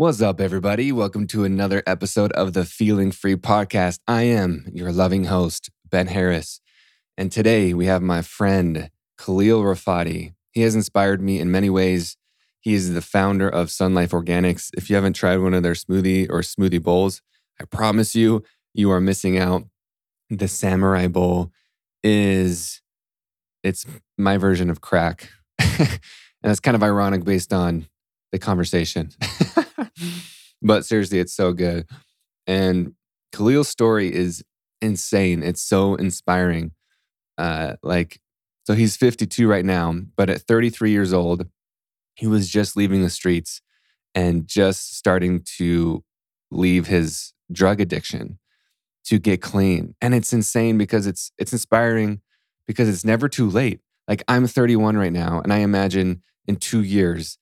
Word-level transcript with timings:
What's 0.00 0.22
up, 0.22 0.40
everybody? 0.40 0.92
Welcome 0.92 1.26
to 1.26 1.44
another 1.44 1.82
episode 1.86 2.32
of 2.32 2.54
the 2.54 2.64
Feeling 2.64 3.10
Free 3.10 3.36
podcast. 3.36 3.98
I 4.08 4.22
am 4.22 4.64
your 4.72 4.92
loving 4.92 5.24
host, 5.24 5.68
Ben 5.90 6.06
Harris. 6.06 6.62
And 7.18 7.30
today 7.30 7.74
we 7.74 7.84
have 7.84 8.00
my 8.00 8.22
friend, 8.22 8.88
Khalil 9.18 9.60
Rafati. 9.62 10.32
He 10.52 10.62
has 10.62 10.74
inspired 10.74 11.20
me 11.20 11.38
in 11.38 11.50
many 11.50 11.68
ways. 11.68 12.16
He 12.60 12.72
is 12.72 12.94
the 12.94 13.02
founder 13.02 13.46
of 13.46 13.70
Sun 13.70 13.92
Life 13.92 14.12
Organics. 14.12 14.70
If 14.74 14.88
you 14.88 14.96
haven't 14.96 15.16
tried 15.16 15.36
one 15.36 15.52
of 15.52 15.62
their 15.62 15.74
smoothie 15.74 16.30
or 16.30 16.40
smoothie 16.40 16.82
bowls, 16.82 17.20
I 17.60 17.64
promise 17.66 18.14
you, 18.14 18.42
you 18.72 18.90
are 18.90 19.02
missing 19.02 19.36
out. 19.36 19.64
The 20.30 20.48
Samurai 20.48 21.08
Bowl 21.08 21.52
is 22.02 22.80
it's 23.62 23.84
my 24.16 24.38
version 24.38 24.70
of 24.70 24.80
crack. 24.80 25.28
and 25.58 26.00
it's 26.42 26.58
kind 26.58 26.74
of 26.74 26.82
ironic 26.82 27.22
based 27.22 27.52
on 27.52 27.86
the 28.32 28.38
conversation. 28.38 29.10
but 30.62 30.84
seriously, 30.84 31.18
it's 31.18 31.34
so 31.34 31.52
good. 31.52 31.86
And 32.46 32.94
Khalil's 33.32 33.68
story 33.68 34.14
is 34.14 34.44
insane. 34.80 35.42
It's 35.42 35.62
so 35.62 35.94
inspiring. 35.94 36.72
Uh, 37.38 37.76
like, 37.82 38.20
so 38.64 38.74
he's 38.74 38.96
52 38.96 39.48
right 39.48 39.64
now, 39.64 39.94
but 40.16 40.30
at 40.30 40.42
33 40.42 40.90
years 40.90 41.12
old, 41.12 41.46
he 42.14 42.26
was 42.26 42.48
just 42.48 42.76
leaving 42.76 43.02
the 43.02 43.10
streets 43.10 43.62
and 44.14 44.46
just 44.46 44.96
starting 44.96 45.42
to 45.58 46.04
leave 46.50 46.86
his 46.86 47.32
drug 47.50 47.80
addiction 47.80 48.38
to 49.04 49.18
get 49.18 49.40
clean. 49.40 49.94
And 50.00 50.14
it's 50.14 50.32
insane 50.32 50.78
because 50.78 51.06
it's 51.06 51.32
it's 51.38 51.52
inspiring 51.52 52.20
because 52.66 52.88
it's 52.88 53.04
never 53.04 53.28
too 53.28 53.48
late. 53.48 53.80
Like 54.06 54.22
I'm 54.28 54.46
31 54.46 54.96
right 54.96 55.12
now 55.12 55.40
and 55.40 55.52
I 55.52 55.58
imagine 55.58 56.22
in 56.46 56.56
2 56.56 56.82
years 56.82 57.38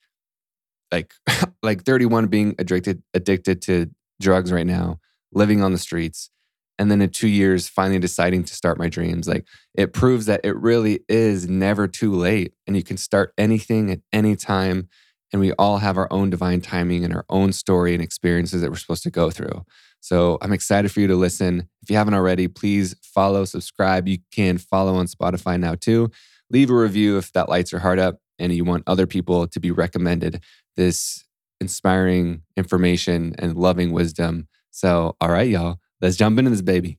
like 0.93 1.13
like 1.63 1.85
31 1.85 2.27
being 2.27 2.55
addicted 2.59 3.03
addicted 3.15 3.63
to 3.63 3.91
drugs 4.21 4.53
right 4.53 4.67
now, 4.67 4.99
living 5.33 5.63
on 5.63 5.73
the 5.73 5.79
streets, 5.79 6.31
and 6.79 6.91
then 6.91 7.01
in 7.01 7.11
2 7.11 7.29
years 7.29 7.69
finally 7.69 7.99
deciding 7.99 8.45
to 8.45 8.55
start 8.55 8.79
my 8.79 8.89
dreams. 8.89 9.29
Like 9.29 9.47
it 9.75 9.93
proves 9.93 10.27
that 10.27 10.41
it 10.45 10.57
really 10.57 11.01
is 11.09 11.49
never 11.49 11.87
too 11.87 12.13
late 12.13 12.53
and 12.67 12.77
you 12.77 12.83
can 12.83 12.97
start 12.97 13.33
anything 13.39 13.91
at 13.91 14.01
any 14.13 14.37
time 14.37 14.89
and 15.33 15.41
we 15.41 15.53
all 15.53 15.79
have 15.79 15.99
our 15.99 16.09
own 16.11 16.31
divine 16.31 16.61
timing 16.61 17.05
and 17.05 17.15
our 17.15 17.25
own 17.29 17.53
story 17.53 17.95
and 17.95 18.03
experiences 18.03 18.63
that 18.63 18.71
we're 18.71 18.77
supposed 18.77 19.03
to 19.03 19.11
go 19.11 19.31
through. 19.31 19.65
So 20.01 20.39
I'm 20.41 20.53
excited 20.53 20.91
for 20.91 21.01
you 21.01 21.07
to 21.09 21.17
listen. 21.17 21.69
If 21.83 21.91
you 21.91 21.97
haven't 21.97 22.15
already, 22.15 22.49
please 22.49 22.95
follow, 23.03 23.45
subscribe. 23.45 24.09
You 24.09 24.19
can 24.33 24.59
follow 24.59 24.95
on 24.95 25.07
Spotify 25.07 25.59
now 25.59 25.75
too. 25.75 26.11
Leave 26.51 26.71
a 26.71 26.75
review 26.75 27.19
if 27.19 27.33
that 27.33 27.49
lights 27.49 27.73
your 27.73 27.81
heart 27.81 27.99
up 27.99 28.21
and 28.39 28.53
you 28.53 28.65
want 28.65 28.85
other 28.87 29.07
people 29.07 29.47
to 29.49 29.61
be 29.61 29.71
recommended 29.71 30.43
this 30.77 31.25
inspiring 31.61 32.43
information 32.57 33.35
and 33.39 33.57
loving 33.57 33.93
wisdom. 33.93 34.49
So, 34.71 35.17
all 35.21 35.31
right, 35.31 35.49
y'all, 35.49 35.79
let's 36.01 36.17
jump 36.17 36.39
into 36.39 36.51
this 36.51 36.63
baby. 36.63 36.99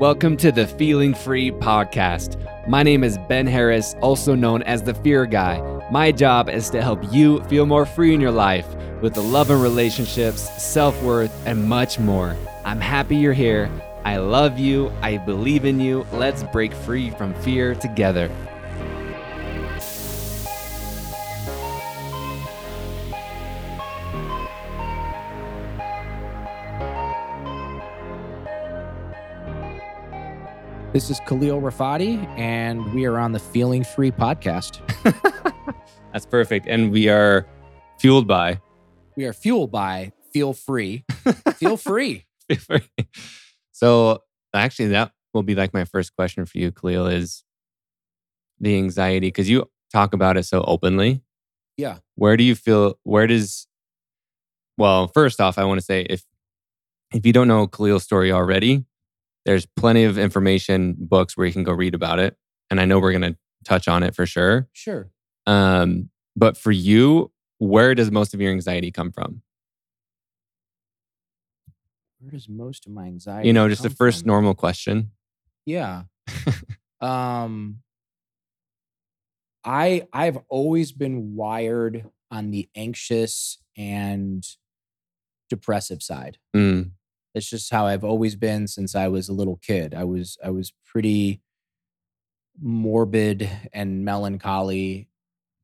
Welcome 0.00 0.36
to 0.38 0.52
the 0.52 0.66
Feeling 0.66 1.12
Free 1.12 1.50
podcast. 1.50 2.40
My 2.68 2.82
name 2.82 3.02
is 3.02 3.18
Ben 3.28 3.46
Harris, 3.46 3.94
also 4.00 4.34
known 4.34 4.62
as 4.62 4.82
the 4.82 4.94
Fear 4.94 5.26
Guy. 5.26 5.60
My 5.90 6.12
job 6.12 6.48
is 6.48 6.70
to 6.70 6.82
help 6.82 7.00
you 7.12 7.42
feel 7.44 7.66
more 7.66 7.86
free 7.86 8.14
in 8.14 8.20
your 8.20 8.30
life 8.30 8.66
with 9.00 9.14
the 9.14 9.22
love 9.22 9.50
and 9.50 9.60
relationships, 9.60 10.42
self 10.62 11.00
worth, 11.02 11.32
and 11.46 11.68
much 11.68 11.98
more. 11.98 12.36
I'm 12.64 12.80
happy 12.80 13.16
you're 13.16 13.32
here. 13.32 13.70
I 14.04 14.18
love 14.18 14.58
you. 14.58 14.92
I 15.02 15.18
believe 15.18 15.64
in 15.64 15.80
you. 15.80 16.06
Let's 16.12 16.44
break 16.44 16.72
free 16.72 17.10
from 17.10 17.34
fear 17.34 17.74
together. 17.74 18.30
This 30.90 31.10
is 31.10 31.20
Khalil 31.26 31.60
Rafati, 31.60 32.26
and 32.38 32.94
we 32.94 33.04
are 33.04 33.18
on 33.18 33.32
the 33.32 33.38
Feeling 33.38 33.84
Free 33.84 34.10
podcast. 34.10 34.80
That's 36.14 36.24
perfect. 36.24 36.66
And 36.66 36.90
we 36.90 37.10
are 37.10 37.46
fueled 37.98 38.26
by. 38.26 38.62
We 39.14 39.26
are 39.26 39.34
fueled 39.34 39.70
by 39.70 40.12
Feel 40.32 40.54
Free. 40.54 41.04
Feel 41.56 41.76
free. 41.90 42.24
Feel 42.48 42.58
free. 42.58 42.88
So, 43.72 44.22
actually, 44.54 44.88
that 44.88 45.12
will 45.34 45.42
be 45.42 45.54
like 45.54 45.74
my 45.74 45.84
first 45.84 46.16
question 46.16 46.46
for 46.46 46.56
you, 46.56 46.72
Khalil, 46.72 47.06
is 47.06 47.44
the 48.58 48.74
anxiety, 48.74 49.28
because 49.28 49.50
you 49.50 49.68
talk 49.92 50.14
about 50.14 50.38
it 50.38 50.44
so 50.44 50.64
openly. 50.66 51.20
Yeah. 51.76 51.98
Where 52.14 52.38
do 52.38 52.44
you 52.44 52.54
feel, 52.54 52.98
where 53.02 53.26
does, 53.26 53.66
well, 54.78 55.08
first 55.08 55.38
off, 55.38 55.58
I 55.58 55.64
want 55.64 55.80
to 55.80 55.84
say 55.84 56.06
if, 56.08 56.24
if 57.12 57.26
you 57.26 57.34
don't 57.34 57.46
know 57.46 57.66
Khalil's 57.66 58.04
story 58.04 58.32
already, 58.32 58.86
there's 59.44 59.66
plenty 59.66 60.04
of 60.04 60.18
information, 60.18 60.96
books 60.98 61.36
where 61.36 61.46
you 61.46 61.52
can 61.52 61.64
go 61.64 61.72
read 61.72 61.94
about 61.94 62.18
it. 62.18 62.36
And 62.70 62.80
I 62.80 62.84
know 62.84 62.98
we're 62.98 63.12
going 63.12 63.32
to 63.32 63.36
touch 63.64 63.88
on 63.88 64.02
it 64.02 64.14
for 64.14 64.26
sure. 64.26 64.68
Sure. 64.72 65.10
Um, 65.46 66.10
but 66.36 66.56
for 66.56 66.70
you, 66.70 67.32
where 67.58 67.94
does 67.94 68.10
most 68.10 68.34
of 68.34 68.40
your 68.40 68.52
anxiety 68.52 68.90
come 68.90 69.10
from? 69.10 69.42
Where 72.20 72.32
does 72.32 72.48
most 72.48 72.86
of 72.86 72.92
my 72.92 73.06
anxiety? 73.06 73.46
You 73.46 73.52
know, 73.52 73.68
just 73.68 73.82
the 73.82 73.90
first 73.90 74.20
from? 74.20 74.28
normal 74.28 74.54
question. 74.54 75.12
Yeah. 75.64 76.02
um 77.00 77.78
I 79.64 80.06
I've 80.12 80.38
always 80.48 80.92
been 80.92 81.34
wired 81.36 82.08
on 82.30 82.50
the 82.50 82.68
anxious 82.74 83.58
and 83.76 84.44
depressive 85.48 86.02
side. 86.02 86.38
Mm, 86.54 86.92
It's 87.38 87.48
just 87.48 87.70
how 87.70 87.86
I've 87.86 88.04
always 88.04 88.36
been 88.36 88.66
since 88.68 88.94
I 88.94 89.08
was 89.08 89.28
a 89.28 89.32
little 89.32 89.56
kid. 89.56 89.94
I 89.94 90.04
was 90.04 90.36
I 90.44 90.50
was 90.50 90.72
pretty 90.84 91.40
morbid 92.60 93.48
and 93.72 94.04
melancholy 94.04 95.08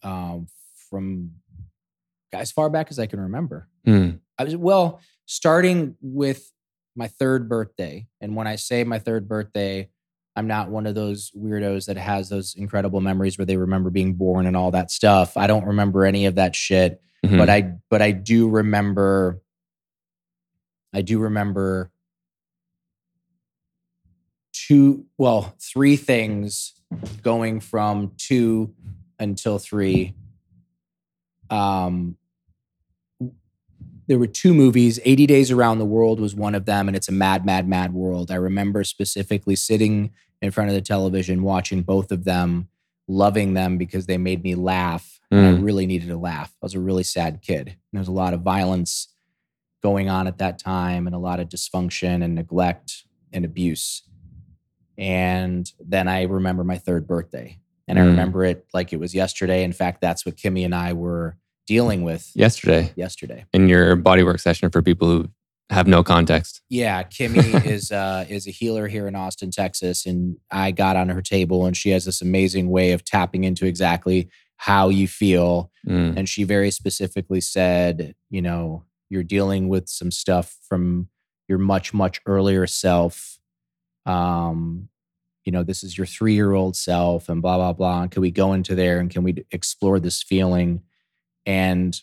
um, 0.03 0.47
from 0.89 1.33
as 2.33 2.51
far 2.51 2.71
back 2.71 2.89
as 2.91 2.99
I 2.99 3.07
can 3.07 3.21
remember. 3.21 3.69
mm, 3.87 4.19
I 4.39 4.45
was 4.45 4.57
well, 4.57 5.01
starting 5.27 5.97
with 6.01 6.51
my 6.97 7.09
third 7.09 7.49
birthday, 7.49 8.07
and 8.21 8.37
when 8.37 8.47
I 8.47 8.57
say 8.57 8.85
my 8.85 8.99
third 8.99 9.29
birthday, 9.29 9.89
I'm 10.37 10.47
not 10.47 10.71
one 10.71 10.87
of 10.87 10.95
those 10.95 11.31
weirdos 11.37 11.87
that 11.87 11.97
has 11.97 12.29
those 12.29 12.55
incredible 12.55 13.01
memories 13.01 13.37
where 13.37 13.45
they 13.45 13.57
remember 13.57 13.91
being 13.91 14.15
born 14.15 14.47
and 14.47 14.57
all 14.57 14.71
that 14.71 14.91
stuff. 14.91 15.37
I 15.37 15.47
don't 15.47 15.67
remember 15.67 16.05
any 16.05 16.27
of 16.27 16.37
that 16.37 16.57
shit 16.57 17.01
mhm. 17.25 17.39
but 17.39 17.49
I 17.49 17.73
but 17.91 18.03
I 18.03 18.11
do 18.13 18.49
remember 18.49 19.41
I 20.95 21.03
do 21.03 21.19
remember 21.19 21.91
two 24.53 25.05
well 25.19 25.55
three 25.61 25.97
things 25.97 26.75
going 27.23 27.59
from 27.61 28.13
2 28.19 28.73
until 29.19 29.59
3 29.59 30.15
um 31.51 32.17
there 34.07 34.19
were 34.19 34.27
two 34.29 34.55
movies 34.55 35.01
80 35.05 35.27
days 35.27 35.51
around 35.51 35.79
the 35.81 35.85
world 35.85 36.21
was 36.21 36.35
one 36.35 36.55
of 36.55 36.67
them 36.67 36.87
and 36.89 36.97
it's 36.97 37.09
a 37.09 37.13
mad 37.13 37.45
mad 37.45 37.69
mad 37.69 37.93
world 37.93 38.31
i 38.31 38.37
remember 38.37 38.85
specifically 38.85 39.57
sitting 39.57 40.13
in 40.41 40.51
front 40.53 40.71
of 40.71 40.75
the 40.77 40.81
television 40.83 41.43
watching 41.43 41.83
both 41.83 42.13
of 42.13 42.25
them 42.25 42.69
loving 43.09 43.55
them 43.55 43.77
because 43.77 44.07
they 44.07 44.17
made 44.17 44.43
me 44.43 44.55
laugh 44.55 45.11
and 45.31 45.45
I 45.45 45.51
Mm. 45.53 45.65
really 45.65 45.87
needed 45.87 46.09
to 46.09 46.17
laugh. 46.17 46.55
I 46.63 46.67
was 46.67 46.75
a 46.75 46.81
really 46.81 47.03
sad 47.03 47.43
kid. 47.43 47.67
And 47.69 47.77
there 47.93 48.01
was 48.01 48.09
a 48.09 48.13
lot 48.13 48.35
of 48.35 48.43
violence 48.43 49.09
going 49.85 50.09
on 50.09 50.27
at 50.27 50.39
that 50.39 50.59
time 50.59 51.07
and 51.07 51.15
a 51.15 51.19
lot 51.19 51.39
of 51.41 51.49
dysfunction 51.51 52.25
and 52.25 52.35
neglect 52.35 53.05
and 53.35 53.45
abuse. 53.45 54.03
And 54.97 55.71
then 55.79 56.09
I 56.09 56.23
remember 56.23 56.65
my 56.65 56.79
third 56.79 57.07
birthday. 57.07 57.59
And 57.87 57.99
I 57.99 58.03
Mm. 58.03 58.07
remember 58.07 58.45
it 58.45 58.65
like 58.73 58.95
it 58.95 58.99
was 58.99 59.15
yesterday. 59.15 59.63
In 59.63 59.75
fact, 59.75 60.01
that's 60.01 60.25
what 60.25 60.37
Kimmy 60.37 60.65
and 60.65 60.75
I 60.75 60.95
were 60.95 61.37
dealing 61.67 62.03
with 62.03 62.31
yesterday 62.35 62.93
yesterday. 62.97 63.45
in 63.53 63.69
your 63.69 63.95
bodywork 63.97 64.41
session 64.41 64.71
for 64.71 64.81
people 64.83 65.07
who 65.09 65.29
have 65.71 65.87
no 65.87 66.03
context. 66.03 66.63
Yeah, 66.71 67.03
Kimmy 67.03 67.63
is 67.75 67.93
uh, 67.93 68.25
is 68.29 68.47
a 68.47 68.51
healer 68.51 68.89
here 68.89 69.07
in 69.07 69.15
Austin, 69.15 69.51
Texas, 69.51 70.07
and 70.07 70.37
I 70.51 70.71
got 70.71 70.97
on 70.97 71.11
her 71.11 71.21
table, 71.23 71.67
and 71.67 71.77
she 71.77 71.91
has 71.91 72.07
this 72.07 72.23
amazing 72.23 72.71
way 72.71 72.93
of 72.93 73.05
tapping 73.05 73.45
into 73.45 73.67
exactly 73.67 74.31
how 74.57 74.89
you 74.89 75.07
feel. 75.09 75.71
Mm, 75.87 76.17
And 76.17 76.27
she 76.29 76.45
very 76.45 76.71
specifically 76.71 77.43
said, 77.43 78.15
you 78.31 78.41
know, 78.41 78.85
you're 79.11 79.23
dealing 79.23 79.69
with 79.69 79.89
some 79.89 80.11
stuff 80.11 80.57
from 80.69 81.09
your 81.49 81.59
much 81.59 81.93
much 81.95 82.21
earlier 82.27 82.67
self. 82.67 83.39
Um, 84.07 84.89
you 85.45 85.53
know, 85.53 85.63
this 85.63 85.83
is 85.85 85.97
your 85.99 86.07
three 86.07 86.35
year 86.35 86.53
old 86.53 86.77
self, 86.77 87.29
and 87.29 87.43
blah 87.43 87.57
blah 87.57 87.73
blah. 87.73 88.03
And 88.03 88.11
can 88.11 88.23
we 88.23 88.31
go 88.31 88.53
into 88.53 88.75
there 88.75 88.99
and 88.99 89.11
can 89.11 89.23
we 89.23 89.45
explore 89.51 90.01
this 90.01 90.23
feeling? 90.23 90.83
And 91.47 91.99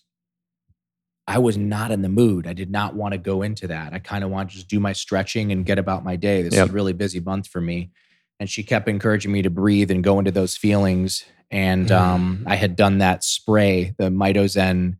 I 1.27 1.38
was 1.38 1.57
not 1.57 1.92
in 1.92 2.01
the 2.01 2.09
mood. 2.09 2.45
I 2.48 2.53
did 2.53 2.69
not 2.71 2.95
want 2.95 3.13
to 3.13 3.18
go 3.18 3.42
into 3.42 3.68
that. 3.68 3.94
I 3.94 4.00
kind 4.00 4.24
of 4.24 4.30
want 4.31 4.50
to 4.50 4.56
just 4.56 4.68
do 4.68 4.80
my 4.80 4.94
stretching 4.94 5.51
and 5.51 5.65
get 5.65 5.80
about 5.80 6.03
my 6.03 6.15
day. 6.15 6.42
This 6.42 6.56
Yep. 6.56 6.65
is 6.65 6.69
a 6.71 6.74
really 6.74 6.94
busy 6.94 7.19
month 7.19 7.48
for 7.48 7.62
me. 7.62 7.92
And 8.39 8.50
she 8.50 8.63
kept 8.63 8.88
encouraging 8.89 9.31
me 9.31 9.44
to 9.44 9.50
breathe 9.50 9.92
and 9.92 10.03
go 10.03 10.18
into 10.19 10.31
those 10.31 10.57
feelings. 10.57 11.24
And 11.51 11.92
um, 11.92 12.44
I 12.48 12.56
had 12.56 12.75
done 12.75 12.98
that 13.00 13.24
spray, 13.24 13.94
the 13.98 14.09
Mitozen 14.09 14.98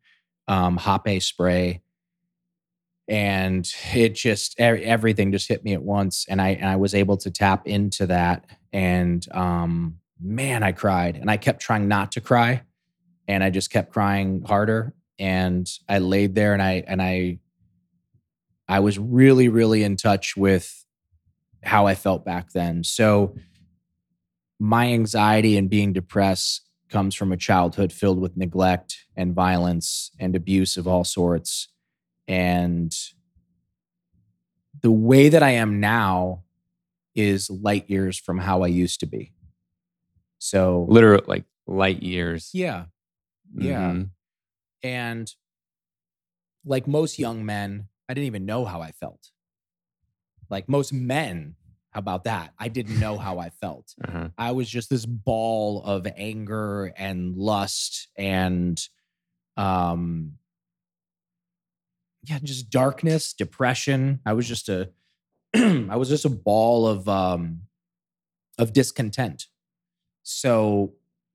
um, 0.48 0.78
Hape 0.78 1.22
spray, 1.22 1.82
and 3.12 3.70
it 3.94 4.16
just 4.16 4.58
everything 4.58 5.34
just 5.34 5.50
hit 5.50 5.66
me 5.66 5.74
at 5.74 5.84
once, 5.84 6.26
and 6.30 6.42
I 6.42 6.52
and 6.52 6.70
I 6.70 6.78
was 6.78 6.96
able 6.96 7.18
to 7.18 7.30
tap 7.30 7.68
into 7.68 8.08
that, 8.08 8.46
and 8.72 9.28
um, 9.34 10.00
man, 10.20 10.64
I 10.64 10.72
cried, 10.72 11.18
and 11.18 11.30
I 11.30 11.36
kept 11.36 11.62
trying 11.62 11.90
not 11.90 12.14
to 12.14 12.22
cry, 12.22 12.64
and 13.28 13.44
I 13.44 13.50
just 13.50 13.70
kept 13.70 13.92
crying 13.92 14.44
harder, 14.48 14.94
and 15.20 15.70
I 15.90 16.00
laid 16.00 16.36
there, 16.36 16.54
and 16.54 16.62
I 16.62 16.86
and 16.88 17.02
I 17.02 17.40
I 18.70 18.80
was 18.80 18.98
really 18.98 19.50
really 19.50 19.84
in 19.84 19.98
touch 19.98 20.38
with 20.38 20.86
how 21.64 21.88
I 21.88 21.96
felt 21.96 22.24
back 22.24 22.54
then, 22.54 22.82
so 22.86 23.36
my 24.58 24.86
anxiety 24.94 25.58
and 25.58 25.70
being 25.70 25.92
depressed 25.92 26.62
comes 26.90 27.14
from 27.14 27.34
a 27.34 27.38
childhood 27.38 27.92
filled 27.92 28.22
with 28.22 28.38
neglect 28.38 29.06
and 29.18 29.36
violence 29.36 30.12
and 30.18 30.34
abuse 30.34 30.78
of 30.78 30.88
all 30.88 31.04
sorts. 31.04 31.68
And 32.32 32.96
the 34.82 34.92
way 34.92 35.28
that 35.28 35.44
I 35.44 35.52
am 35.52 35.82
now 35.82 36.44
is 37.14 37.50
light 37.50 37.90
years 37.90 38.18
from 38.18 38.40
how 38.40 38.64
I 38.64 38.68
used 38.68 39.02
to 39.02 39.06
be. 39.06 39.34
So, 40.38 40.86
literally, 40.88 41.26
like 41.28 41.44
light 41.68 42.02
years. 42.02 42.50
Yeah. 42.54 42.86
Yeah. 43.54 43.92
Mm-hmm. 43.92 44.04
And 44.84 45.36
like 46.64 46.88
most 46.88 47.20
young 47.20 47.46
men, 47.46 47.90
I 48.08 48.14
didn't 48.14 48.28
even 48.28 48.46
know 48.46 48.64
how 48.64 48.82
I 48.82 48.92
felt. 48.92 49.30
Like 50.50 50.70
most 50.70 50.94
men, 50.94 51.56
how 51.92 52.00
about 52.00 52.24
that? 52.24 52.54
I 52.58 52.70
didn't 52.70 53.00
know 53.00 53.18
how 53.18 53.40
I 53.40 53.50
felt. 53.50 53.94
Uh-huh. 54.08 54.30
I 54.38 54.52
was 54.52 54.70
just 54.70 54.90
this 54.90 55.06
ball 55.06 55.84
of 55.84 56.08
anger 56.16 56.94
and 56.98 57.36
lust 57.36 58.08
and 58.18 58.82
um 59.58 60.34
yeah, 62.24 62.40
just 62.44 62.70
darkness, 62.70 63.34
depression. 63.34 64.20
I 64.26 64.34
was 64.34 64.48
just 64.48 64.70
a 64.70 64.90
I 65.56 65.96
was 65.96 66.10
just 66.10 66.26
a 66.26 66.30
ball 66.30 66.88
of 66.88 67.08
um 67.10 67.62
of 68.58 68.74
discontent. 68.74 69.48
So 70.24 70.94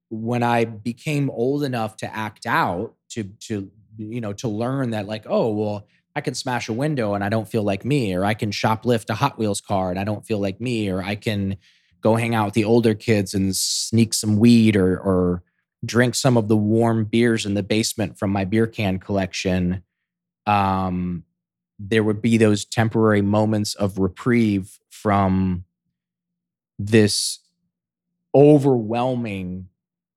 when 0.09 0.43
I 0.43 0.65
became 0.65 1.31
old 1.31 1.65
enough 1.65 1.97
to 1.99 2.15
act 2.15 2.47
out, 2.47 2.95
to 3.11 3.25
to 3.49 3.71
you 3.99 4.21
know, 4.21 4.33
to 4.35 4.49
learn 4.49 4.91
that 4.91 5.07
like, 5.07 5.25
oh, 5.27 5.51
well, 5.53 5.87
I 6.15 6.21
can 6.21 6.35
smash 6.35 6.69
a 6.69 6.73
window 6.73 7.15
and 7.15 7.25
I 7.25 7.29
don't 7.29 7.49
feel 7.49 7.63
like 7.63 7.85
me, 7.85 8.15
or 8.15 8.25
I 8.25 8.35
can 8.35 8.51
shoplift 8.51 9.11
a 9.11 9.15
Hot 9.15 9.39
Wheels 9.39 9.61
car 9.61 9.91
and 9.91 9.99
I 9.99 10.05
don't 10.05 10.27
feel 10.27 10.39
like 10.39 10.61
me, 10.61 10.89
or 10.89 11.03
I 11.03 11.15
can 11.15 11.57
go 12.01 12.15
hang 12.15 12.35
out 12.35 12.47
with 12.47 12.55
the 12.55 12.65
older 12.65 12.95
kids 12.95 13.35
and 13.35 13.57
sneak 13.57 14.15
some 14.15 14.37
weed 14.37 14.77
or 14.77 14.99
or 14.99 15.43
drink 15.85 16.15
some 16.15 16.37
of 16.37 16.49
the 16.49 16.57
warm 16.57 17.05
beers 17.05 17.47
in 17.47 17.55
the 17.55 17.63
basement 17.63 18.19
from 18.19 18.31
my 18.31 18.45
beer 18.45 18.67
can 18.67 18.99
collection. 18.99 19.83
Um, 20.47 21.25
there 21.79 22.03
would 22.03 22.23
be 22.23 22.37
those 22.37 22.65
temporary 22.65 23.23
moments 23.23 23.75
of 23.75 23.99
reprieve 23.99 24.79
from 24.91 25.65
this 26.79 27.41
overwhelming 28.35 29.69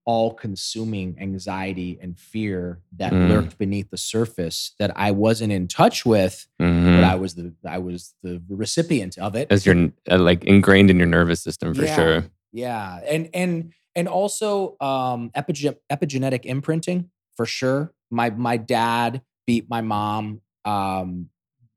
all 0.10 0.34
consuming 0.34 1.16
anxiety 1.20 2.00
and 2.02 2.18
fear 2.18 2.81
that 2.98 3.14
mm. 3.14 3.30
lurked 3.30 3.60
beneath 3.60 3.92
the 3.92 3.98
surface 3.98 4.74
that 4.80 4.92
I 4.96 5.12
wasn't 5.12 5.54
in 5.54 5.68
touch 5.68 6.04
with, 6.04 6.48
mm-hmm. 6.60 6.96
but 6.96 7.04
I 7.04 7.14
was 7.14 7.36
the 7.36 7.54
I 7.64 7.78
was 7.78 8.16
the 8.24 8.42
recipient 8.50 9.20
of 9.20 9.36
it. 9.36 9.52
As 9.52 9.68
you're 9.68 9.92
uh, 10.10 10.18
like 10.18 10.44
ingrained 10.46 10.90
in 10.90 10.98
your 10.98 11.06
nervous 11.06 11.44
system 11.44 11.75
for 11.75 11.84
yeah, 11.84 11.96
sure. 11.96 12.25
Yeah. 12.52 13.00
And 13.08 13.30
and 13.36 13.74
and 13.96 14.08
also 14.08 14.78
um 14.82 15.30
epigen- 15.38 15.78
epigenetic 15.92 16.44
imprinting 16.44 17.12
for 17.38 17.46
sure. 17.46 17.94
My 18.10 18.32
my 18.32 18.58
dad 18.58 19.22
beat 19.50 19.68
my 19.68 19.81
mom 19.81 20.42
um 20.63 21.30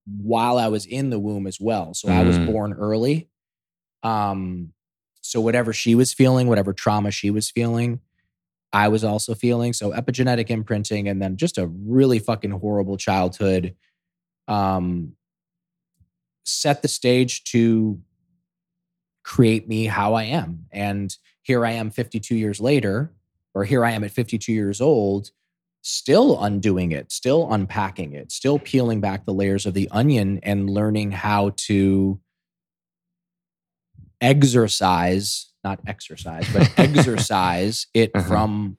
while 0.04 0.58
I 0.58 0.68
was 0.68 0.84
in 0.84 1.08
the 1.10 1.18
womb 1.18 1.46
as 1.46 1.58
well. 1.58 1.94
So 1.94 2.08
mm. 2.08 2.12
I 2.12 2.22
was 2.22 2.36
mm. 2.36 2.46
born 2.46 2.74
early. 2.74 3.30
Um 4.02 4.72
so 5.22 5.40
whatever 5.40 5.72
she 5.72 5.94
was 5.94 6.12
feeling, 6.12 6.48
whatever 6.48 6.72
trauma 6.72 7.10
she 7.10 7.30
was 7.30 7.50
feeling, 7.50 8.00
I 8.72 8.88
was 8.88 9.04
also 9.04 9.34
feeling. 9.34 9.72
So 9.72 9.92
epigenetic 9.92 10.50
imprinting 10.50 11.08
and 11.08 11.22
then 11.22 11.36
just 11.36 11.56
a 11.56 11.66
really 11.66 12.18
fucking 12.18 12.50
horrible 12.50 12.96
childhood 12.96 13.74
um, 14.48 15.12
set 16.44 16.82
the 16.82 16.88
stage 16.88 17.44
to 17.44 18.00
create 19.24 19.68
me 19.68 19.86
how 19.86 20.14
I 20.14 20.24
am. 20.24 20.66
And 20.72 21.16
here 21.42 21.64
I 21.64 21.72
am 21.72 21.90
52 21.90 22.34
years 22.34 22.60
later, 22.60 23.12
or 23.54 23.64
here 23.64 23.84
I 23.84 23.92
am 23.92 24.04
at 24.04 24.10
52 24.10 24.52
years 24.52 24.80
old, 24.80 25.30
still 25.82 26.42
undoing 26.42 26.92
it, 26.92 27.12
still 27.12 27.52
unpacking 27.52 28.12
it, 28.12 28.32
still 28.32 28.58
peeling 28.58 29.00
back 29.00 29.24
the 29.24 29.34
layers 29.34 29.66
of 29.66 29.74
the 29.74 29.88
onion 29.90 30.40
and 30.42 30.70
learning 30.70 31.12
how 31.12 31.52
to 31.56 32.20
exercise 34.20 35.52
not 35.64 35.80
exercise, 35.86 36.46
but 36.52 36.72
exercise 36.78 37.86
it 37.94 38.10
uh-huh. 38.14 38.26
from 38.28 38.78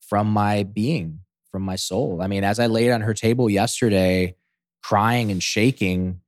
from 0.00 0.28
my 0.28 0.62
being, 0.62 1.20
from 1.50 1.62
my 1.62 1.76
soul. 1.76 2.20
I 2.20 2.26
mean, 2.26 2.44
as 2.44 2.58
I 2.58 2.66
laid 2.66 2.90
on 2.90 3.00
her 3.02 3.14
table 3.14 3.48
yesterday, 3.48 4.36
crying 4.82 5.30
and 5.30 5.42
shaking, 5.42 6.20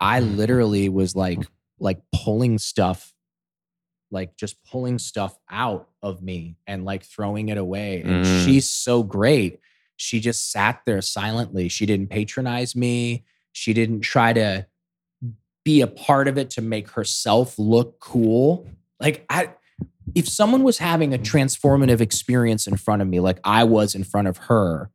I 0.00 0.20
literally 0.20 0.88
was 0.88 1.14
like 1.14 1.38
like 1.78 2.00
pulling 2.14 2.58
stuff 2.58 3.11
like 4.12 4.36
just 4.36 4.62
pulling 4.64 4.98
stuff 4.98 5.36
out 5.50 5.88
of 6.02 6.22
me 6.22 6.56
and 6.66 6.84
like 6.84 7.04
throwing 7.04 7.48
it 7.48 7.58
away. 7.58 8.02
And 8.02 8.24
mm. 8.24 8.44
she's 8.44 8.70
so 8.70 9.02
great. 9.02 9.60
She 9.96 10.20
just 10.20 10.50
sat 10.50 10.82
there 10.84 11.00
silently. 11.00 11.68
She 11.68 11.86
didn't 11.86 12.08
patronize 12.08 12.76
me. 12.76 13.24
She 13.52 13.72
didn't 13.72 14.00
try 14.00 14.32
to 14.32 14.66
be 15.64 15.80
a 15.80 15.86
part 15.86 16.28
of 16.28 16.38
it 16.38 16.50
to 16.50 16.60
make 16.60 16.90
herself 16.90 17.58
look 17.58 18.00
cool. 18.00 18.66
Like 19.00 19.24
I 19.30 19.50
if 20.14 20.28
someone 20.28 20.62
was 20.62 20.78
having 20.78 21.14
a 21.14 21.18
transformative 21.18 22.00
experience 22.00 22.66
in 22.66 22.76
front 22.76 23.02
of 23.02 23.08
me 23.08 23.20
like 23.20 23.38
I 23.44 23.64
was 23.64 23.94
in 23.94 24.04
front 24.04 24.28
of 24.28 24.36
her, 24.38 24.90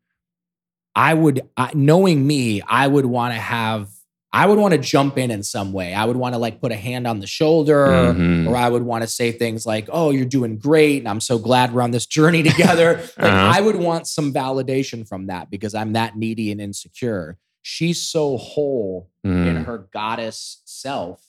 I 0.96 1.14
would 1.14 1.48
I, 1.56 1.72
knowing 1.74 2.25
me, 2.25 2.62
I 2.62 2.88
would 2.88 3.06
want 3.06 3.34
to 3.34 3.40
have 3.40 3.90
I 4.34 4.46
would 4.46 4.60
want 4.60 4.74
to 4.74 4.78
jump 4.78 5.18
in 5.18 5.32
in 5.32 5.42
some 5.42 5.72
way. 5.72 5.94
I 5.94 6.04
would 6.06 6.18
want 6.18 6.36
to 6.36 6.40
like 6.40 6.60
put 6.60 6.72
a 6.72 6.76
hand 6.76 7.08
on 7.08 7.20
the 7.20 7.28
shoulder, 7.28 7.88
mm-hmm. 7.88 8.48
or 8.48 8.56
I 8.56 8.68
would 8.68 8.84
want 8.84 9.04
to 9.04 9.08
say 9.08 9.32
things 9.32 9.66
like, 9.66 9.88
"Oh, 9.92 10.12
you're 10.12 10.26
doing 10.26 10.58
great, 10.58 11.00
and 11.00 11.08
I'm 11.08 11.22
so 11.22 11.38
glad 11.38 11.74
we're 11.74 11.82
on 11.82 11.92
this 11.92 12.06
journey 12.06 12.44
together." 12.52 12.98
like 13.18 13.32
uh-huh. 13.32 13.54
I 13.56 13.62
would 13.62 13.78
want 13.78 14.08
some 14.08 14.34
validation 14.34 15.08
from 15.08 15.28
that 15.28 15.50
because 15.50 15.74
I'm 15.74 15.94
that 15.94 16.18
needy 16.18 16.52
and 16.52 16.60
insecure. 16.60 17.38
She's 17.62 18.02
so 18.02 18.38
whole 18.38 19.10
mm. 19.26 19.48
in 19.48 19.64
her 19.64 19.88
goddess 19.92 20.62
self 20.66 21.24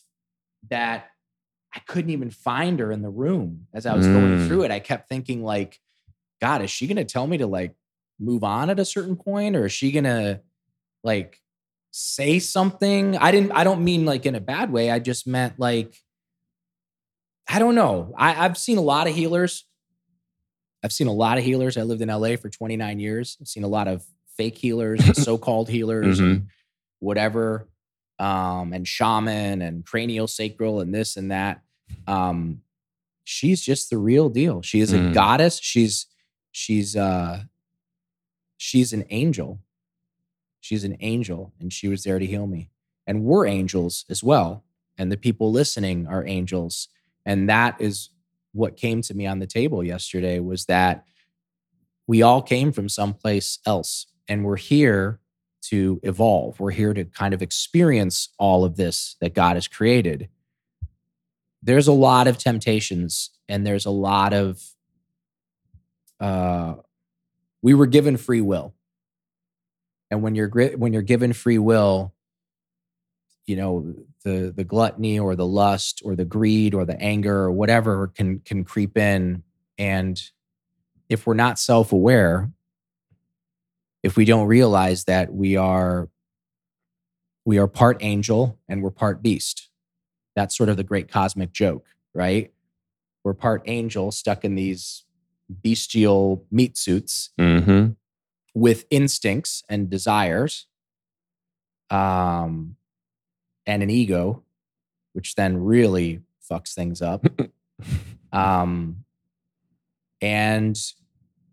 that 0.71 1.07
I 1.75 1.81
couldn't 1.81 2.11
even 2.11 2.31
find 2.31 2.81
her 2.81 2.91
in 2.91 3.03
the 3.03 3.11
room 3.11 3.69
as 3.73 3.87
I 3.87 3.95
was 3.95 4.07
mm. 4.07 4.15
going 4.15 4.49
through 4.49 4.63
it. 4.63 4.71
I 4.71 4.81
kept 4.81 5.09
thinking, 5.09 5.43
like, 5.45 5.81
God, 6.41 6.63
is 6.63 6.71
she 6.71 6.87
going 6.87 6.97
to 6.97 7.05
tell 7.05 7.27
me 7.27 7.39
to 7.39 7.47
like 7.47 7.75
move 8.19 8.43
on 8.43 8.71
at 8.71 8.81
a 8.81 8.85
certain 8.85 9.17
point, 9.17 9.55
or 9.55 9.67
is 9.67 9.73
she 9.73 9.93
going 9.93 10.05
to 10.05 10.41
like 11.05 11.41
say 11.99 12.39
something? 12.39 13.17
I 13.17 13.31
didn't. 13.31 13.53
I 13.53 13.65
don't 13.65 13.83
mean 13.83 14.05
like 14.05 14.27
in 14.27 14.35
a 14.35 14.41
bad 14.41 14.71
way. 14.71 14.91
I 14.91 14.99
just 14.99 15.27
meant 15.27 15.59
like, 15.59 15.95
I 17.49 17.59
don't 17.59 17.75
know. 17.75 18.15
I, 18.17 18.45
I've 18.45 18.57
seen 18.57 18.79
a 18.79 18.83
lot 18.83 19.09
of 19.09 19.15
healers. 19.15 19.65
I've 20.85 20.93
seen 20.93 21.09
a 21.09 21.13
lot 21.13 21.39
of 21.39 21.45
healers. 21.45 21.77
I 21.77 21.83
lived 21.83 22.03
in 22.03 22.09
LA 22.09 22.37
for 22.37 22.49
29 22.49 23.01
years. 23.01 23.37
I've 23.41 23.49
seen 23.49 23.65
a 23.65 23.69
lot 23.69 23.89
of 23.89 24.05
fake 24.37 24.57
healers, 24.57 25.23
so-called 25.25 25.69
healers, 25.69 26.21
mm-hmm. 26.21 26.31
and 26.31 26.47
whatever 27.01 27.69
um, 28.19 28.73
and 28.73 28.87
shaman 28.87 29.63
and 29.63 29.85
cranial 29.85 30.29
sacral 30.29 30.81
and 30.81 30.95
this 30.95 31.17
and 31.17 31.31
that. 31.31 31.63
Um, 32.07 32.63
she's 33.25 33.61
just 33.61 33.91
the 33.91 33.99
real 33.99 34.29
deal. 34.29 34.63
She 34.63 34.81
is 34.81 34.93
a 34.93 34.99
mm. 34.99 35.15
goddess. 35.15 35.59
She's 35.61 36.07
she's 36.53 36.97
uh 36.97 37.43
she's 38.57 38.93
an 38.93 39.05
angel. 39.11 39.61
She's 40.61 40.85
an 40.85 40.97
angel, 41.01 41.53
and 41.61 41.73
she 41.73 41.89
was 41.89 42.03
there 42.03 42.19
to 42.19 42.27
heal 42.27 42.47
me. 42.47 42.71
And 43.07 43.25
we're 43.25 43.47
angels 43.47 44.05
as 44.11 44.23
well. 44.23 44.65
And 44.99 45.11
the 45.11 45.17
people 45.17 45.51
listening 45.53 46.07
are 46.07 46.27
angels. 46.27 46.89
And 47.25 47.49
that 47.49 47.81
is 47.81 48.11
what 48.53 48.77
came 48.77 49.03
to 49.03 49.15
me 49.15 49.27
on 49.27 49.39
the 49.39 49.47
table 49.47 49.85
yesterday 49.85 50.41
was 50.41 50.67
that 50.67 51.05
we 52.07 52.23
all 52.23 52.43
came 52.43 52.73
from 52.73 52.89
someplace 52.89 53.59
else 53.67 54.07
and 54.29 54.45
we're 54.45 54.57
here 54.57 55.21
to 55.61 56.01
evolve. 56.03 56.59
We're 56.59 56.71
here 56.71 56.95
to 56.95 57.05
kind 57.05 57.35
of 57.35 57.43
experience 57.43 58.31
all 58.39 58.65
of 58.65 58.77
this 58.77 59.17
that 59.21 59.35
God 59.35 59.57
has 59.57 59.69
created. 59.69 60.29
There's 61.63 61.89
a 61.89 61.93
lot 61.93 62.27
of 62.27 62.39
temptations 62.39 63.31
and 63.49 63.67
there's 63.67 63.87
a 63.87 63.91
lot 63.91 64.33
of, 64.33 64.63
uh, 66.21 66.75
we 67.63 67.75
were 67.75 67.87
given 67.87 68.17
free 68.17 68.41
will. 68.41 68.75
And 70.11 70.23
when 70.23 70.35
you're 70.35 70.49
when 70.77 70.93
you're 70.93 71.03
given 71.03 71.33
free 71.33 71.59
will, 71.59 72.15
you 73.47 73.57
know 73.57 73.95
the 74.25 74.53
the 74.55 74.65
gluttony 74.65 75.19
or 75.19 75.35
the 75.35 75.47
lust 75.47 76.03
or 76.05 76.15
the 76.15 76.25
greed 76.25 76.75
or 76.75 76.85
the 76.85 77.01
anger 77.01 77.37
or 77.37 77.53
whatever 77.53 78.09
can 78.09 78.41
can 78.41 78.65
creep 78.65 78.97
in 78.97 79.43
and 79.79 80.23
if 81.09 81.27
we're 81.27 81.35
not 81.35 81.59
self-aware 81.59 82.51
if 84.03 84.17
we 84.17 84.25
don't 84.25 84.47
realize 84.47 85.05
that 85.05 85.33
we 85.33 85.57
are 85.57 86.09
we 87.45 87.59
are 87.59 87.67
part 87.67 87.97
angel 88.01 88.59
and 88.69 88.83
we're 88.83 88.91
part 88.91 89.23
beast. 89.23 89.71
That's 90.37 90.57
sort 90.57 90.69
of 90.69 90.77
the 90.77 90.85
great 90.85 91.11
cosmic 91.11 91.53
joke, 91.53 91.87
right? 92.15 92.53
We're 93.25 93.35
part 93.35 93.63
angel 93.67 94.13
stuck 94.13 94.45
in 94.45 94.55
these 94.55 95.05
bestial 95.63 96.45
meat 96.51 96.77
suits 96.77 97.31
Mm-hmm. 97.39 97.93
With 98.59 98.85
instincts 98.91 99.63
and 99.69 99.89
desires 99.91 100.67
um 101.91 102.77
and 103.67 103.83
an 103.83 103.91
ego 103.91 104.43
which 105.13 105.35
then 105.35 105.57
really 105.57 106.21
fucks 106.51 106.75
things 106.75 107.03
up. 107.03 107.25
Um 108.31 109.05
and 110.21 110.79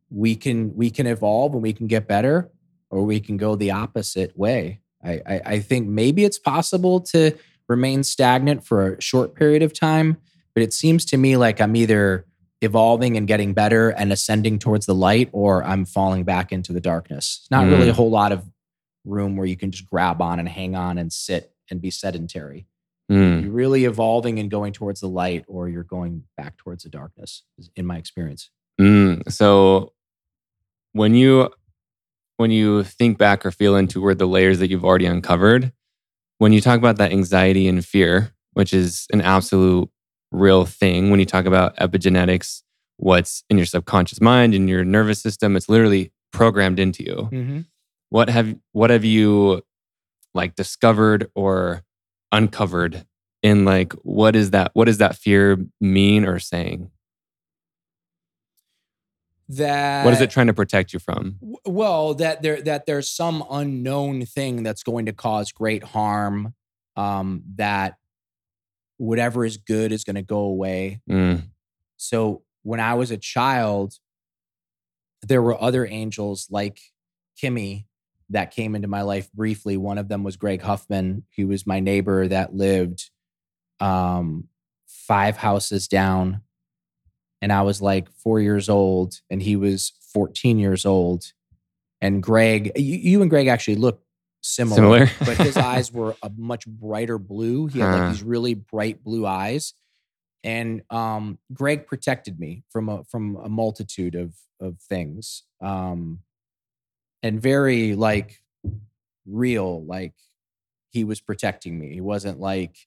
we 0.09 0.35
can 0.35 0.75
we 0.75 0.89
can 0.89 1.07
evolve 1.07 1.53
and 1.53 1.63
we 1.63 1.71
can 1.71 1.87
get 1.87 2.05
better 2.05 2.51
or 2.89 3.03
we 3.03 3.21
can 3.21 3.37
go 3.37 3.55
the 3.55 3.71
opposite 3.71 4.37
way. 4.37 4.81
I, 5.05 5.21
I 5.25 5.41
i 5.45 5.59
think 5.59 5.87
maybe 5.87 6.25
it's 6.25 6.39
possible 6.39 6.99
to 7.01 7.37
remain 7.67 8.03
stagnant 8.03 8.65
for 8.65 8.95
a 8.95 9.01
short 9.01 9.35
period 9.35 9.61
of 9.63 9.71
time 9.73 10.17
but 10.53 10.63
it 10.63 10.73
seems 10.73 11.05
to 11.05 11.17
me 11.17 11.37
like 11.37 11.61
i'm 11.61 11.75
either 11.75 12.25
evolving 12.65 13.15
and 13.17 13.27
getting 13.27 13.53
better 13.53 13.89
and 13.89 14.11
ascending 14.11 14.59
towards 14.59 14.85
the 14.85 14.93
light 14.95 15.29
or 15.31 15.63
i'm 15.63 15.85
falling 15.85 16.23
back 16.23 16.51
into 16.51 16.73
the 16.73 16.81
darkness 16.81 17.39
It's 17.41 17.51
not 17.51 17.65
really 17.67 17.87
Mm. 17.87 17.91
a 17.91 17.93
whole 17.93 18.09
lot 18.11 18.31
of 18.31 18.43
room 19.05 19.37
where 19.37 19.45
you 19.47 19.55
can 19.55 19.71
just 19.71 19.89
grab 19.89 20.21
on 20.21 20.39
and 20.39 20.49
hang 20.49 20.75
on 20.75 20.97
and 20.97 21.11
sit 21.13 21.51
and 21.69 21.79
be 21.81 21.91
sedentary 21.91 22.67
Mm. 23.11 23.43
you're 23.43 23.51
really 23.51 23.85
evolving 23.85 24.39
and 24.39 24.49
going 24.49 24.73
towards 24.73 24.99
the 24.99 25.07
light 25.07 25.45
or 25.47 25.69
you're 25.69 25.83
going 25.83 26.23
back 26.37 26.57
towards 26.57 26.83
the 26.83 26.89
darkness 26.89 27.43
in 27.75 27.85
my 27.85 27.97
experience 27.97 28.49
Mm. 28.81 29.31
So 29.31 29.93
when 30.91 31.15
you 31.15 31.49
when 32.37 32.51
you 32.51 32.83
think 32.83 33.17
back 33.17 33.45
or 33.45 33.51
feel 33.51 33.77
into 33.77 34.01
where 34.01 34.15
the 34.15 34.25
layers 34.27 34.59
that 34.59 34.69
you've 34.69 34.83
already 34.83 35.05
uncovered, 35.05 35.71
when 36.39 36.51
you 36.51 36.59
talk 36.59 36.77
about 36.77 36.97
that 36.97 37.13
anxiety 37.13 37.65
and 37.69 37.85
fear, 37.85 38.33
which 38.51 38.73
is 38.73 39.07
an 39.13 39.21
absolute 39.21 39.89
real 40.35 40.65
thing, 40.65 41.09
when 41.09 41.19
you 41.19 41.25
talk 41.25 41.45
about 41.45 41.75
epigenetics, 41.77 42.61
what's 42.97 43.43
in 43.49 43.57
your 43.57 43.65
subconscious 43.65 44.21
mind, 44.21 44.53
in 44.53 44.67
your 44.67 44.83
nervous 44.83 45.21
system, 45.21 45.55
it's 45.55 45.69
literally 45.69 46.11
programmed 46.31 46.79
into 46.79 47.03
you. 47.03 47.29
mm-hmm. 47.31 47.59
What 48.09 48.29
have 48.29 48.55
what 48.71 48.91
have 48.91 49.03
you 49.03 49.63
like 50.33 50.55
discovered 50.55 51.29
or 51.33 51.83
uncovered 52.31 53.05
in 53.41 53.65
like 53.65 53.93
what 54.03 54.35
is 54.35 54.51
that 54.51 54.71
what 54.73 54.85
does 54.85 54.99
that 54.99 55.15
fear 55.15 55.57
mean 55.81 56.25
or 56.25 56.39
saying? 56.39 56.91
that 59.49 60.05
What 60.05 60.13
is 60.13 60.21
it 60.21 60.29
trying 60.29 60.47
to 60.47 60.53
protect 60.53 60.93
you 60.93 60.99
from? 60.99 61.39
Well 61.65 62.13
that 62.15 62.41
there 62.41 62.61
that 62.61 62.85
there's 62.85 63.09
some 63.09 63.43
unknown 63.49 64.25
thing 64.25 64.63
that's 64.63 64.83
going 64.83 65.05
to 65.07 65.13
cause 65.13 65.51
great 65.51 65.83
harm 65.83 66.53
um 66.95 67.43
that 67.55 67.95
whatever 68.97 69.45
is 69.45 69.57
good 69.57 69.91
is 69.91 70.03
going 70.03 70.15
to 70.15 70.21
go 70.21 70.39
away 70.39 71.01
Mm. 71.09 71.49
so 71.97 72.43
when 72.63 72.79
i 72.79 72.93
was 72.93 73.11
a 73.11 73.17
child 73.17 73.93
there 75.23 75.41
were 75.41 75.61
other 75.61 75.85
angels 75.85 76.47
like 76.49 76.79
kimmy 77.41 77.85
that 78.29 78.51
came 78.51 78.75
into 78.75 78.87
my 78.87 79.01
life 79.01 79.31
briefly 79.33 79.77
one 79.77 79.97
of 79.97 80.07
them 80.07 80.23
was 80.23 80.37
greg 80.37 80.61
huffman 80.61 81.23
he 81.29 81.45
was 81.45 81.67
my 81.67 81.79
neighbor 81.79 82.27
that 82.27 82.53
lived 82.55 83.09
um 83.79 84.45
five 84.87 85.37
houses 85.37 85.87
down 85.87 86.41
and 87.41 87.51
I 87.53 87.61
was 87.61 87.79
like 87.81 88.09
four 88.11 88.39
years 88.39 88.69
old, 88.69 89.19
and 89.29 89.39
he 89.39 89.55
was 89.55 89.91
14 90.13 90.57
years 90.57 90.83
old. 90.83 91.25
And 92.01 92.23
Greg, 92.23 92.71
you, 92.75 92.95
you 92.95 93.21
and 93.21 93.29
Greg 93.29 93.47
actually 93.47 93.75
look 93.75 94.01
similar, 94.45 95.07
Similar? 95.07 95.11
but 95.25 95.37
his 95.45 95.57
eyes 95.57 95.91
were 95.91 96.15
a 96.21 96.29
much 96.37 96.65
brighter 96.67 97.17
blue. 97.17 97.67
He 97.67 97.79
had 97.79 97.89
Huh. 97.91 97.97
like 97.97 98.11
these 98.13 98.23
really 98.23 98.53
bright 98.53 99.03
blue 99.03 99.25
eyes. 99.25 99.73
And 100.43 100.83
um, 100.91 101.39
Greg 101.53 101.87
protected 101.87 102.39
me 102.39 102.63
from 102.69 102.87
a 102.89 103.03
from 103.05 103.35
a 103.37 103.49
multitude 103.49 104.13
of 104.15 104.35
of 104.61 104.79
things, 104.79 105.43
um, 105.61 106.19
and 107.23 107.41
very 107.41 107.95
like 107.95 108.41
real. 109.25 109.83
Like 109.83 110.13
he 110.91 111.03
was 111.03 111.19
protecting 111.19 111.79
me. 111.79 111.93
He 111.93 112.01
wasn't 112.01 112.39
like 112.39 112.77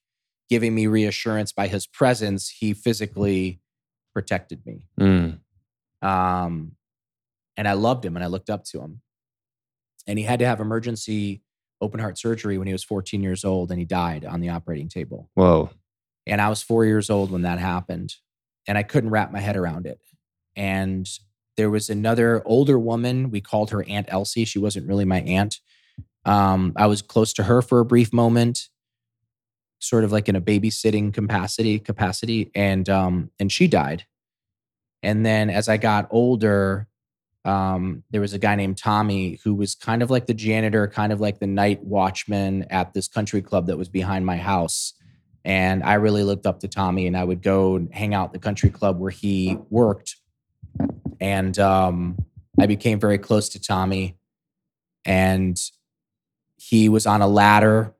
giving 0.49 0.73
me 0.73 0.87
reassurance 0.87 1.51
by 1.51 1.67
his 1.67 1.85
presence. 1.85 2.49
He 2.49 2.73
physically 2.73 3.59
protected 4.13 4.65
me. 4.65 4.87
Mm. 4.99 5.39
Um, 6.01 6.71
and 7.57 7.67
I 7.67 7.73
loved 7.73 8.03
him 8.05 8.15
and 8.15 8.23
I 8.23 8.27
looked 8.27 8.49
up 8.49 8.63
to 8.71 8.79
him. 8.81 9.01
And 10.07 10.17
he 10.17 10.25
had 10.25 10.39
to 10.39 10.45
have 10.47 10.59
emergency 10.59 11.43
open 11.81 11.99
heart 11.99 12.17
surgery 12.17 12.57
when 12.57 12.67
he 12.67 12.73
was 12.73 12.83
14 12.83 13.21
years 13.23 13.45
old 13.45 13.71
and 13.71 13.79
he 13.79 13.85
died 13.85 14.25
on 14.25 14.41
the 14.41 14.49
operating 14.49 14.89
table. 14.89 15.29
Whoa. 15.33 15.69
And 16.27 16.41
I 16.41 16.49
was 16.49 16.61
four 16.61 16.85
years 16.85 17.09
old 17.09 17.31
when 17.31 17.43
that 17.43 17.59
happened. 17.59 18.15
And 18.67 18.77
I 18.77 18.83
couldn't 18.83 19.09
wrap 19.09 19.31
my 19.31 19.39
head 19.39 19.57
around 19.57 19.85
it. 19.85 19.99
And 20.55 21.07
there 21.57 21.69
was 21.69 21.89
another 21.89 22.41
older 22.45 22.77
woman. 22.77 23.31
We 23.31 23.41
called 23.41 23.71
her 23.71 23.83
Aunt 23.87 24.07
Elsie. 24.09 24.45
She 24.45 24.59
wasn't 24.59 24.87
really 24.87 25.05
my 25.05 25.21
aunt. 25.21 25.59
Um, 26.25 26.73
I 26.75 26.87
was 26.87 27.01
close 27.01 27.33
to 27.33 27.43
her 27.43 27.61
for 27.61 27.79
a 27.79 27.85
brief 27.85 28.13
moment, 28.13 28.67
sort 29.79 30.03
of 30.03 30.11
like 30.11 30.29
in 30.29 30.35
a 30.35 30.41
babysitting 30.41 31.13
capacity, 31.13 31.79
capacity, 31.79 32.51
and 32.53 32.87
um, 32.89 33.31
and 33.39 33.51
she 33.51 33.67
died. 33.67 34.05
And 35.01 35.25
then 35.25 35.49
as 35.49 35.69
I 35.69 35.77
got 35.77 36.07
older, 36.11 36.87
um, 37.49 38.03
there 38.11 38.21
was 38.21 38.33
a 38.33 38.37
guy 38.37 38.55
named 38.55 38.77
Tommy 38.77 39.39
who 39.43 39.55
was 39.55 39.73
kind 39.73 40.03
of 40.03 40.11
like 40.11 40.27
the 40.27 40.35
janitor, 40.35 40.87
kind 40.87 41.11
of 41.11 41.19
like 41.19 41.39
the 41.39 41.47
night 41.47 41.83
watchman 41.83 42.67
at 42.69 42.93
this 42.93 43.07
country 43.07 43.41
club 43.41 43.65
that 43.67 43.77
was 43.77 43.89
behind 43.89 44.23
my 44.23 44.37
house. 44.37 44.93
And 45.43 45.81
I 45.81 45.95
really 45.95 46.23
looked 46.23 46.45
up 46.45 46.59
to 46.59 46.67
Tommy, 46.67 47.07
and 47.07 47.17
I 47.17 47.23
would 47.23 47.41
go 47.41 47.75
and 47.75 47.91
hang 47.91 48.13
out 48.13 48.33
the 48.33 48.39
country 48.39 48.69
club 48.69 48.99
where 48.99 49.09
he 49.09 49.57
worked. 49.71 50.17
And 51.19 51.57
um, 51.57 52.19
I 52.59 52.67
became 52.67 52.99
very 52.99 53.17
close 53.17 53.49
to 53.49 53.59
Tommy. 53.59 54.15
And 55.05 55.59
he 56.57 56.87
was 56.87 57.07
on 57.07 57.21
a 57.21 57.27
ladder, 57.27 57.95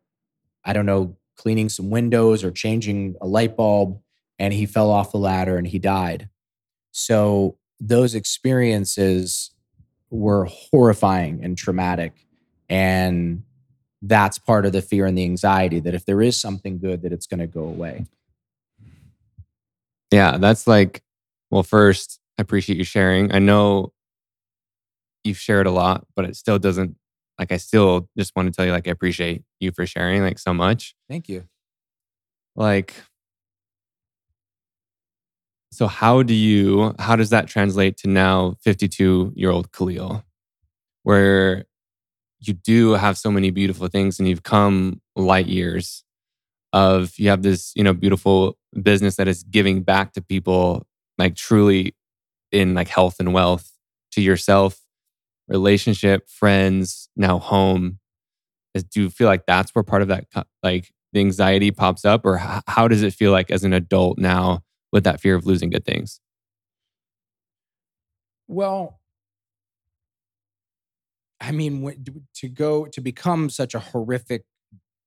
I 0.63 0.73
don't 0.73 0.85
know, 0.85 1.17
cleaning 1.37 1.69
some 1.69 1.89
windows 1.89 2.43
or 2.43 2.51
changing 2.51 3.15
a 3.19 3.25
light 3.25 3.57
bulb. 3.57 3.99
And 4.37 4.53
he 4.53 4.67
fell 4.67 4.91
off 4.91 5.11
the 5.11 5.17
ladder 5.17 5.57
and 5.57 5.65
he 5.65 5.79
died. 5.79 6.29
So 6.91 7.57
those 7.79 8.15
experiences 8.15 9.51
were 10.09 10.45
horrifying 10.45 11.43
and 11.43 11.57
traumatic. 11.57 12.25
And 12.69 13.43
that's 14.01 14.37
part 14.37 14.65
of 14.65 14.71
the 14.71 14.81
fear 14.81 15.05
and 15.05 15.17
the 15.17 15.23
anxiety 15.23 15.79
that 15.81 15.93
if 15.93 16.05
there 16.05 16.21
is 16.21 16.39
something 16.39 16.79
good, 16.79 17.01
that 17.01 17.11
it's 17.11 17.27
going 17.27 17.39
to 17.39 17.47
go 17.47 17.63
away. 17.63 18.05
Yeah, 20.11 20.37
that's 20.37 20.67
like, 20.67 21.03
well, 21.51 21.63
first, 21.63 22.19
I 22.37 22.41
appreciate 22.41 22.77
you 22.77 22.83
sharing. 22.83 23.31
I 23.33 23.39
know 23.39 23.93
you've 25.23 25.37
shared 25.37 25.67
a 25.67 25.71
lot, 25.71 26.07
but 26.15 26.25
it 26.25 26.35
still 26.35 26.57
doesn't, 26.57 26.95
like, 27.37 27.51
I 27.51 27.57
still 27.57 28.09
just 28.17 28.35
want 28.35 28.47
to 28.47 28.51
tell 28.51 28.65
you, 28.65 28.71
like, 28.71 28.87
I 28.87 28.91
appreciate 28.91 29.43
you 29.59 29.71
for 29.71 29.85
sharing, 29.85 30.21
like, 30.21 30.39
so 30.39 30.53
much. 30.53 30.95
Thank 31.09 31.29
you. 31.29 31.47
Like, 32.55 32.93
so 35.71 35.87
how 35.87 36.23
do 36.23 36.33
you, 36.33 36.95
how 36.99 37.15
does 37.15 37.29
that 37.29 37.47
translate 37.47 37.97
to 37.97 38.07
now 38.07 38.55
52 38.61 39.33
year 39.35 39.51
old 39.51 39.71
Khalil, 39.71 40.23
where 41.03 41.65
you 42.39 42.53
do 42.53 42.93
have 42.93 43.17
so 43.17 43.31
many 43.31 43.51
beautiful 43.51 43.87
things 43.87 44.19
and 44.19 44.27
you've 44.27 44.43
come 44.43 45.01
light 45.15 45.47
years 45.47 46.03
of 46.71 47.17
you 47.17 47.29
have 47.29 47.41
this 47.41 47.73
you 47.75 47.83
know 47.83 47.93
beautiful 47.93 48.57
business 48.81 49.15
that 49.15 49.27
is 49.27 49.43
giving 49.43 49.81
back 49.81 50.13
to 50.13 50.21
people 50.21 50.85
like 51.17 51.35
truly 51.35 51.95
in 52.51 52.73
like 52.75 52.87
health 52.87 53.15
and 53.19 53.33
wealth 53.33 53.71
to 54.11 54.21
yourself 54.21 54.79
relationship 55.47 56.29
friends 56.29 57.09
now 57.15 57.39
home. 57.39 57.99
Do 58.75 59.01
you 59.01 59.09
feel 59.09 59.27
like 59.27 59.45
that's 59.45 59.73
where 59.75 59.83
part 59.83 60.03
of 60.03 60.07
that 60.09 60.25
like 60.63 60.91
the 61.11 61.19
anxiety 61.19 61.71
pops 61.71 62.05
up 62.05 62.23
or 62.23 62.37
how 62.67 62.87
does 62.87 63.03
it 63.03 63.13
feel 63.13 63.31
like 63.31 63.51
as 63.51 63.63
an 63.63 63.73
adult 63.73 64.19
now 64.19 64.61
with 64.91 65.03
that 65.03 65.21
fear 65.21 65.35
of 65.35 65.45
losing 65.45 65.69
good 65.69 65.85
things 65.85 66.19
Well, 68.47 68.99
I 71.39 71.51
mean, 71.51 72.03
to 72.35 72.49
go 72.49 72.85
to 72.87 72.99
become 72.99 73.49
such 73.49 73.75
a 73.75 73.79
horrific 73.79 74.43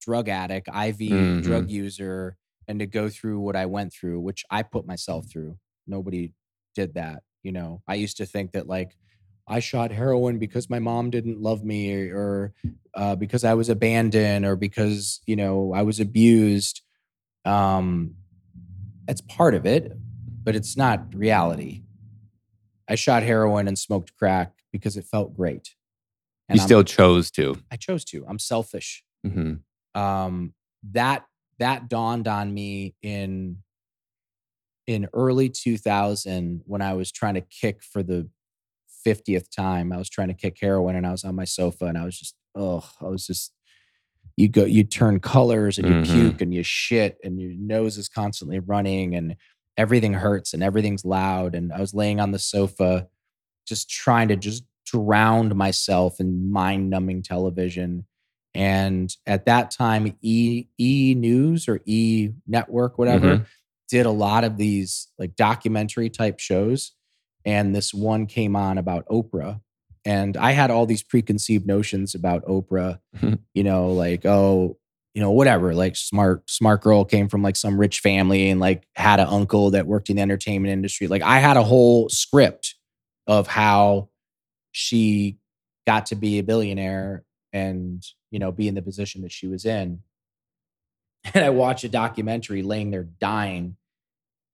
drug 0.01 0.29
addict, 0.29 0.69
IV 0.69 1.43
drug 1.43 1.69
user, 1.71 2.37
and 2.69 2.79
to 2.79 2.87
go 2.87 3.09
through 3.09 3.41
what 3.41 3.57
I 3.57 3.67
went 3.67 3.93
through, 3.93 4.21
which 4.21 4.45
I 4.51 4.63
put 4.63 4.87
myself 4.87 5.27
through. 5.31 5.59
Nobody 5.87 6.33
did 6.75 6.95
that. 6.95 7.23
You 7.43 7.53
know, 7.53 7.83
I 7.89 7.95
used 7.97 8.17
to 8.19 8.27
think 8.27 8.53
that 8.53 8.69
like 8.69 8.97
I 9.49 9.59
shot 9.59 9.91
heroin 9.91 10.39
because 10.39 10.71
my 10.71 10.79
mom 10.79 11.11
didn't 11.11 11.41
love 11.43 11.65
me 11.65 11.93
or, 11.93 12.17
or 12.17 12.55
uh, 12.95 13.17
because 13.17 13.43
I 13.45 13.55
was 13.55 13.69
abandoned 13.69 14.47
or 14.47 14.55
because, 14.55 15.21
you 15.27 15.35
know, 15.35 15.73
I 15.75 15.83
was 15.83 15.99
abused. 15.99 16.83
Um, 17.45 18.15
that's 19.07 19.21
part 19.23 19.55
of 19.55 19.67
it, 19.67 19.93
but 20.45 20.55
it's 20.55 20.77
not 20.77 21.15
reality. 21.15 21.83
I 22.89 22.95
shot 22.95 23.23
heroin 23.23 23.69
and 23.69 23.79
smoked 23.79 24.17
crack 24.17 24.53
because 24.73 24.97
it 24.97 25.05
felt 25.05 25.37
great. 25.37 25.75
And 26.49 26.57
you 26.57 26.61
I'm- 26.63 26.69
still 26.69 26.85
chose 26.85 27.31
to. 27.33 27.57
I 27.71 27.77
chose 27.77 28.05
to. 28.07 28.25
I'm 28.29 28.39
selfish. 28.39 29.05
hmm 29.25 29.55
um, 29.95 30.55
that 30.93 31.27
that 31.59 31.89
dawned 31.89 32.27
on 32.27 32.53
me 32.55 32.95
in 33.03 33.59
in 34.87 35.07
early 35.13 35.49
2000 35.49 36.63
when 36.65 36.81
I 36.83 36.95
was 36.95 37.13
trying 37.13 37.35
to 37.35 37.41
kick 37.43 37.83
for 37.85 38.03
the 38.03 38.29
50th 39.07 39.49
time. 39.55 39.93
I 39.93 39.99
was 39.99 40.09
trying 40.09 40.29
to 40.29 40.35
kick 40.35 40.57
heroin 40.61 40.97
and 40.97 41.07
I 41.07 41.11
was 41.13 41.25
on 41.25 41.35
my 41.35 41.45
sofa 41.45 41.85
and 41.87 41.99
I 41.99 42.05
was 42.05 42.19
just 42.19 42.35
oh, 42.57 42.89
I 43.01 43.05
was 43.09 43.27
just 43.27 43.53
you 44.37 44.49
go 44.49 44.65
you 44.65 44.85
turn 44.85 45.21
colors 45.21 45.79
and 45.79 45.87
you 45.89 45.95
Mhm. 45.95 46.05
puke 46.05 46.41
and 46.41 46.55
you 46.55 46.63
shit 46.63 47.19
and 47.23 47.41
your 47.41 47.53
nose 47.53 47.99
is 47.99 48.09
constantly 48.09 48.59
running 48.59 49.15
and 49.15 49.37
everything 49.77 50.15
hurts 50.15 50.53
and 50.55 50.63
everything's 50.63 51.05
loud. 51.05 51.55
And 51.55 51.73
I 51.73 51.81
was 51.81 51.95
laying 51.95 52.21
on 52.21 52.31
the 52.33 52.39
sofa 52.39 53.09
just 53.67 53.89
trying 53.89 54.29
to 54.29 54.37
just 54.37 54.65
drown 54.85 55.57
myself 55.57 56.21
in 56.21 56.51
mind-numbing 56.51 57.23
television. 57.23 58.07
And 58.55 59.15
at 59.27 59.47
that 59.47 59.71
time 59.71 60.15
e 60.21 60.67
e 60.79 61.15
news 61.15 61.69
or 61.69 61.81
e 61.87 62.31
network 62.47 62.99
whatever 62.99 63.47
did 63.89 64.05
a 64.07 64.11
lot 64.11 64.45
of 64.45 64.57
these 64.57 65.09
like 65.19 65.37
documentary 65.37 66.11
type 66.11 66.39
shows. 66.39 66.93
And 67.45 67.75
this 67.75 67.93
one 67.95 68.27
came 68.27 68.57
on 68.57 68.79
about 68.79 69.07
oprah 69.09 69.61
and 70.05 70.37
i 70.37 70.53
had 70.53 70.71
all 70.71 70.87
these 70.87 71.03
preconceived 71.03 71.67
notions 71.67 72.15
about 72.15 72.45
oprah 72.47 72.99
you 73.55 73.63
know 73.63 73.93
like 73.93 74.25
oh 74.27 74.77
you 75.15 75.21
know 75.21 75.31
whatever 75.31 75.75
like 75.75 75.95
smart 75.97 76.49
smart 76.49 76.81
girl 76.83 77.05
came 77.05 77.29
from 77.29 77.43
like 77.43 77.57
some 77.57 77.79
rich 77.79 78.01
family 78.01 78.49
and 78.49 78.61
like 78.61 78.87
had 78.95 79.21
an 79.21 79.29
uncle 79.29 79.71
that 79.71 79.87
worked 79.87 80.09
in 80.09 80.17
the 80.17 80.23
entertainment 80.23 80.73
industry. 80.73 81.07
Like 81.07 81.23
i 81.23 81.39
had 81.39 81.57
a 81.57 81.63
whole 81.63 82.09
script 82.09 82.77
of 83.27 83.47
how 83.47 84.09
she 84.73 85.39
got 85.87 86.07
to 86.07 86.15
be 86.15 86.39
a 86.39 86.43
billionaire 86.43 87.25
and 87.53 88.03
you 88.31 88.39
know 88.39 88.53
be 88.53 88.69
in 88.69 88.75
the 88.75 88.83
position 88.83 89.23
that 89.23 89.33
she 89.33 89.47
was 89.47 89.65
in. 89.65 90.01
And 91.35 91.45
i 91.45 91.51
watched 91.51 91.85
a 91.85 91.89
documentary 91.89 92.63
laying 92.63 92.91
there 92.91 93.05
dying 93.05 93.77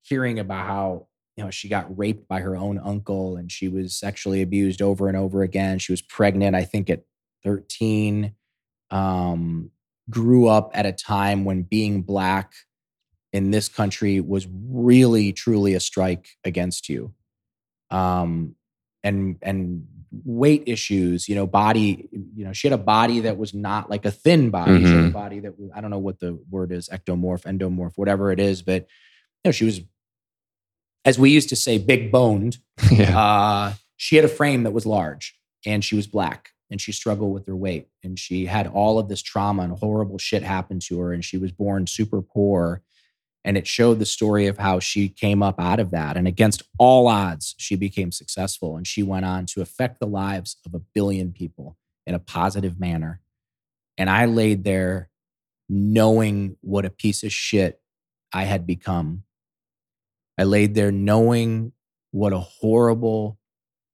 hearing 0.02 0.38
about 0.38 0.66
how 0.66 1.07
you 1.38 1.44
know 1.44 1.50
she 1.50 1.68
got 1.68 1.96
raped 1.96 2.26
by 2.26 2.40
her 2.40 2.56
own 2.56 2.80
uncle 2.80 3.36
and 3.36 3.50
she 3.52 3.68
was 3.68 3.96
sexually 3.96 4.42
abused 4.42 4.82
over 4.82 5.06
and 5.06 5.16
over 5.16 5.42
again. 5.42 5.78
She 5.78 5.92
was 5.92 6.02
pregnant 6.02 6.56
i 6.56 6.64
think 6.64 6.90
at 6.90 7.04
13 7.44 8.32
um 8.90 9.70
grew 10.10 10.48
up 10.48 10.70
at 10.74 10.84
a 10.84 10.92
time 10.92 11.44
when 11.44 11.62
being 11.62 12.02
black 12.02 12.52
in 13.32 13.50
this 13.52 13.68
country 13.68 14.20
was 14.20 14.48
really 14.68 15.32
truly 15.32 15.74
a 15.74 15.80
strike 15.80 16.26
against 16.44 16.88
you. 16.88 17.14
Um 17.90 18.56
and 19.04 19.36
and 19.42 19.86
weight 20.24 20.64
issues 20.66 21.28
you 21.28 21.34
know 21.36 21.46
body 21.46 22.08
you 22.34 22.44
know 22.44 22.52
she 22.52 22.66
had 22.66 22.72
a 22.78 22.82
body 22.82 23.20
that 23.20 23.36
was 23.38 23.54
not 23.54 23.88
like 23.90 24.04
a 24.06 24.10
thin 24.10 24.50
body. 24.50 24.80
She 24.84 24.96
had 24.96 25.04
a 25.04 25.08
Mhm. 25.10 25.12
body 25.12 25.38
that 25.40 25.56
was 25.58 25.70
i 25.74 25.80
don't 25.80 25.90
know 25.90 25.98
what 26.08 26.18
the 26.18 26.32
word 26.50 26.72
is 26.72 26.88
ectomorph 26.88 27.44
endomorph 27.44 27.92
whatever 27.96 28.32
it 28.32 28.40
is 28.40 28.62
but 28.62 28.82
you 29.44 29.48
know 29.48 29.52
she 29.52 29.66
was 29.66 29.80
as 31.08 31.18
we 31.18 31.30
used 31.30 31.48
to 31.48 31.56
say 31.56 31.78
big 31.78 32.12
boned 32.12 32.58
yeah. 32.92 33.18
uh, 33.18 33.72
she 33.96 34.16
had 34.16 34.26
a 34.26 34.28
frame 34.28 34.64
that 34.64 34.72
was 34.72 34.84
large 34.84 35.34
and 35.64 35.82
she 35.82 35.96
was 35.96 36.06
black 36.06 36.50
and 36.70 36.82
she 36.82 36.92
struggled 36.92 37.32
with 37.32 37.46
her 37.46 37.56
weight 37.56 37.88
and 38.04 38.18
she 38.18 38.44
had 38.44 38.66
all 38.66 38.98
of 38.98 39.08
this 39.08 39.22
trauma 39.22 39.62
and 39.62 39.72
horrible 39.72 40.18
shit 40.18 40.42
happen 40.42 40.78
to 40.80 41.00
her 41.00 41.14
and 41.14 41.24
she 41.24 41.38
was 41.38 41.50
born 41.50 41.86
super 41.86 42.20
poor. 42.20 42.82
And 43.42 43.56
it 43.56 43.66
showed 43.66 43.98
the 43.98 44.04
story 44.04 44.48
of 44.48 44.58
how 44.58 44.80
she 44.80 45.08
came 45.08 45.42
up 45.42 45.58
out 45.58 45.80
of 45.80 45.92
that 45.92 46.18
and 46.18 46.28
against 46.28 46.62
all 46.78 47.08
odds 47.08 47.54
she 47.56 47.74
became 47.74 48.12
successful 48.12 48.76
and 48.76 48.86
she 48.86 49.02
went 49.02 49.24
on 49.24 49.46
to 49.46 49.62
affect 49.62 50.00
the 50.00 50.06
lives 50.06 50.58
of 50.66 50.74
a 50.74 50.82
billion 50.94 51.32
people 51.32 51.78
in 52.06 52.14
a 52.14 52.18
positive 52.18 52.78
manner. 52.78 53.22
And 53.96 54.10
i 54.10 54.26
laid 54.26 54.64
there 54.64 55.08
knowing 55.70 56.56
what 56.60 56.84
a 56.84 56.90
piece 56.90 57.22
of 57.24 57.32
shit 57.32 57.80
i 58.34 58.44
had 58.44 58.66
become 58.66 59.22
i 60.38 60.44
laid 60.44 60.74
there 60.74 60.92
knowing 60.92 61.72
what 62.12 62.32
a 62.32 62.38
horrible 62.38 63.38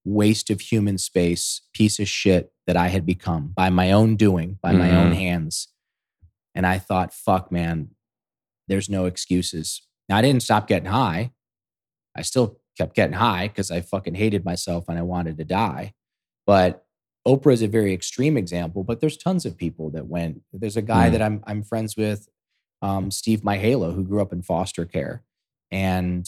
waste 0.04 0.50
of 0.50 0.60
human 0.60 0.98
space 0.98 1.62
piece 1.72 1.98
of 1.98 2.06
shit 2.08 2.52
that 2.66 2.76
i 2.76 2.88
had 2.88 3.04
become 3.06 3.52
by 3.56 3.70
my 3.70 3.90
own 3.90 4.16
doing 4.16 4.58
by 4.62 4.72
my 4.72 4.90
own 4.94 5.10
Mhm. 5.12 5.16
hands 5.16 5.68
and 6.54 6.66
i 6.66 6.78
thought 6.78 7.12
fuck 7.12 7.50
man 7.50 7.90
there's 8.66 8.88
no 8.88 9.04
excuses. 9.04 9.82
Now, 10.08 10.16
I 10.16 10.22
didn't 10.22 10.42
stop 10.42 10.66
getting 10.66 10.88
high. 10.88 11.32
I 12.16 12.22
still 12.22 12.60
kept 12.78 12.94
getting 12.96 13.12
high 13.16 13.46
because 13.48 13.70
I 13.70 13.82
fucking 13.82 14.14
hated 14.14 14.42
myself 14.42 14.86
and 14.88 14.98
I 14.98 15.02
wanted 15.02 15.36
to 15.36 15.44
die. 15.44 15.92
But 16.46 16.86
Oprah 17.28 17.52
is 17.52 17.60
a 17.60 17.68
very 17.68 17.92
extreme 17.92 18.38
example, 18.38 18.82
but 18.82 19.00
there's 19.00 19.18
tons 19.18 19.44
of 19.44 19.58
people 19.58 19.90
that 19.90 20.06
went. 20.06 20.40
There's 20.50 20.78
a 20.78 20.82
guy 20.82 21.08
Mm. 21.08 21.12
that 21.12 21.20
I'm 21.20 21.42
I'm 21.46 21.62
friends 21.62 21.94
with, 21.94 22.26
um, 22.80 23.10
Steve 23.10 23.42
Mihaylo, 23.42 23.94
who 23.94 24.02
grew 24.02 24.22
up 24.22 24.32
in 24.32 24.40
foster 24.40 24.86
care. 24.86 25.22
And 25.74 26.26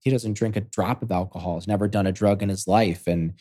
he 0.00 0.10
doesn't 0.10 0.34
drink 0.34 0.56
a 0.56 0.60
drop 0.60 1.02
of 1.02 1.10
alcohol, 1.10 1.54
has 1.54 1.66
never 1.66 1.88
done 1.88 2.06
a 2.06 2.12
drug 2.12 2.42
in 2.42 2.48
his 2.48 2.68
life. 2.68 3.06
And 3.06 3.34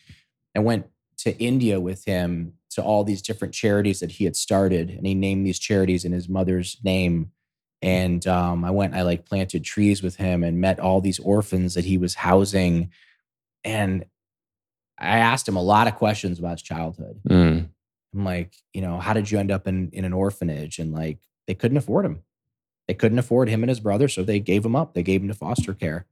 I 0.55 0.59
went 0.59 0.87
to 1.19 1.37
India 1.37 1.79
with 1.79 2.05
him 2.05 2.53
to 2.71 2.81
all 2.81 3.03
these 3.03 3.21
different 3.21 3.53
charities 3.53 3.99
that 3.99 4.11
he 4.11 4.23
had 4.23 4.35
started. 4.35 4.89
And 4.89 5.05
he 5.05 5.13
named 5.13 5.45
these 5.45 5.59
charities 5.59 6.05
in 6.05 6.11
his 6.11 6.29
mother's 6.29 6.77
name 6.83 7.31
and 7.81 8.25
um, 8.27 8.63
I 8.63 8.71
went, 8.71 8.93
I 8.93 9.01
like 9.01 9.25
planted 9.25 9.63
trees 9.63 10.03
with 10.03 10.15
him 10.15 10.43
and 10.43 10.61
met 10.61 10.79
all 10.79 11.01
these 11.01 11.19
orphans 11.19 11.73
that 11.73 11.85
he 11.85 11.97
was 11.97 12.13
housing. 12.13 12.91
And 13.63 14.05
I 14.99 15.17
asked 15.19 15.47
him 15.47 15.55
a 15.55 15.63
lot 15.63 15.87
of 15.87 15.95
questions 15.95 16.37
about 16.37 16.51
his 16.51 16.61
childhood. 16.61 17.19
Mm. 17.27 17.69
I'm 18.13 18.23
like, 18.23 18.53
you 18.73 18.81
know, 18.81 18.99
how 18.99 19.13
did 19.13 19.31
you 19.31 19.39
end 19.39 19.51
up 19.51 19.67
in, 19.67 19.89
in 19.93 20.05
an 20.05 20.13
orphanage? 20.13 20.77
And 20.77 20.93
like, 20.93 21.19
they 21.47 21.55
couldn't 21.55 21.77
afford 21.77 22.05
him. 22.05 22.21
They 22.91 22.95
couldn't 22.95 23.19
afford 23.19 23.47
him 23.47 23.63
and 23.63 23.69
his 23.69 23.79
brother. 23.79 24.09
So 24.09 24.21
they 24.21 24.41
gave 24.41 24.65
him 24.65 24.75
up. 24.75 24.93
They 24.93 25.01
gave 25.01 25.21
him 25.21 25.29
to 25.29 25.33
foster 25.33 25.73
care. 25.73 26.05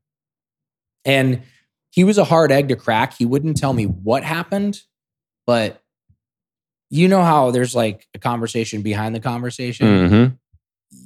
And 1.04 1.42
he 1.90 2.06
was 2.06 2.18
a 2.18 2.24
hard 2.24 2.54
egg 2.54 2.70
to 2.70 2.78
crack. 2.78 3.18
He 3.18 3.26
wouldn't 3.26 3.58
tell 3.58 3.74
me 3.74 3.84
what 3.84 4.24
happened, 4.24 4.82
but 5.46 5.84
you 6.90 7.10
know 7.10 7.22
how 7.22 7.52
there's 7.52 7.76
like 7.76 8.08
a 8.14 8.20
conversation 8.20 8.82
behind 8.82 9.14
the 9.14 9.20
conversation? 9.20 10.08
hmm 10.08 10.26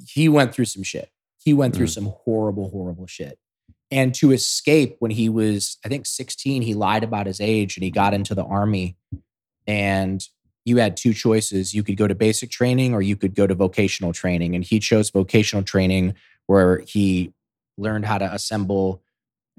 he 0.07 0.29
went 0.29 0.53
through 0.53 0.65
some 0.65 0.83
shit. 0.83 1.09
He 1.43 1.55
went 1.55 1.75
through 1.75 1.87
Mm. 1.87 1.93
some 1.95 2.13
horrible, 2.23 2.69
horrible 2.69 3.07
shit. 3.07 3.39
And 3.89 4.13
to 4.15 4.31
escape 4.31 4.95
when 4.99 5.09
he 5.09 5.27
was, 5.27 5.77
I 5.83 5.89
think, 5.89 6.05
16, 6.05 6.61
he 6.61 6.75
lied 6.75 7.03
about 7.03 7.25
his 7.25 7.41
age 7.41 7.75
and 7.77 7.83
he 7.83 7.89
got 7.89 8.13
into 8.13 8.35
the 8.35 8.43
army. 8.45 8.95
And 9.65 10.23
you 10.65 10.77
had 10.77 10.95
two 10.95 11.13
choices. 11.13 11.73
You 11.73 11.83
could 11.83 11.97
go 11.97 12.07
to 12.07 12.15
basic 12.15 12.49
training 12.49 12.93
or 12.93 13.01
you 13.01 13.15
could 13.15 13.35
go 13.35 13.45
to 13.47 13.53
vocational 13.55 14.13
training. 14.13 14.55
And 14.55 14.63
he 14.63 14.79
chose 14.79 15.09
vocational 15.09 15.63
training 15.63 16.15
where 16.47 16.79
he 16.79 17.33
learned 17.77 18.05
how 18.05 18.17
to 18.17 18.33
assemble, 18.33 19.03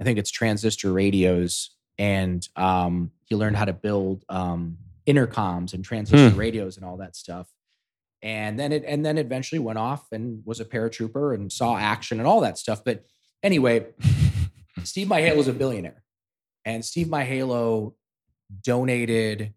I 0.01 0.05
think 0.05 0.19
it's 0.19 0.31
transistor 0.31 0.93
radios. 0.93 1.71
And 1.99 2.47
um, 2.57 3.11
he 3.25 3.35
learned 3.35 3.57
how 3.57 3.67
to 3.67 3.73
build 3.73 4.25
um, 4.29 4.79
intercoms 5.07 5.75
and 5.75 5.85
transistor 5.85 6.31
Hmm. 6.31 6.39
radios 6.39 6.77
and 6.77 6.87
all 6.87 6.97
that 6.99 7.15
stuff 7.17 7.49
and 8.23 8.59
then 8.59 8.73
it 8.73 8.83
and 8.87 9.05
then 9.05 9.19
eventually 9.19 9.59
went 9.59 9.79
off 9.79 10.11
and 10.11 10.43
was 10.47 10.59
a 10.59 10.65
paratrooper 10.65 11.35
and 11.35 11.53
saw 11.53 11.77
action 11.77 12.19
and 12.19 12.27
all 12.27 12.41
that 12.41 12.57
stuff. 12.57 12.83
But 12.83 13.05
anyway, 13.43 13.87
Steve 14.83 15.09
Mihaylo 15.09 15.37
was 15.37 15.47
a 15.47 15.53
billionaire, 15.53 16.03
and 16.65 16.83
Steve 16.83 17.09
Mihaylo 17.09 17.93
donated, 18.63 19.53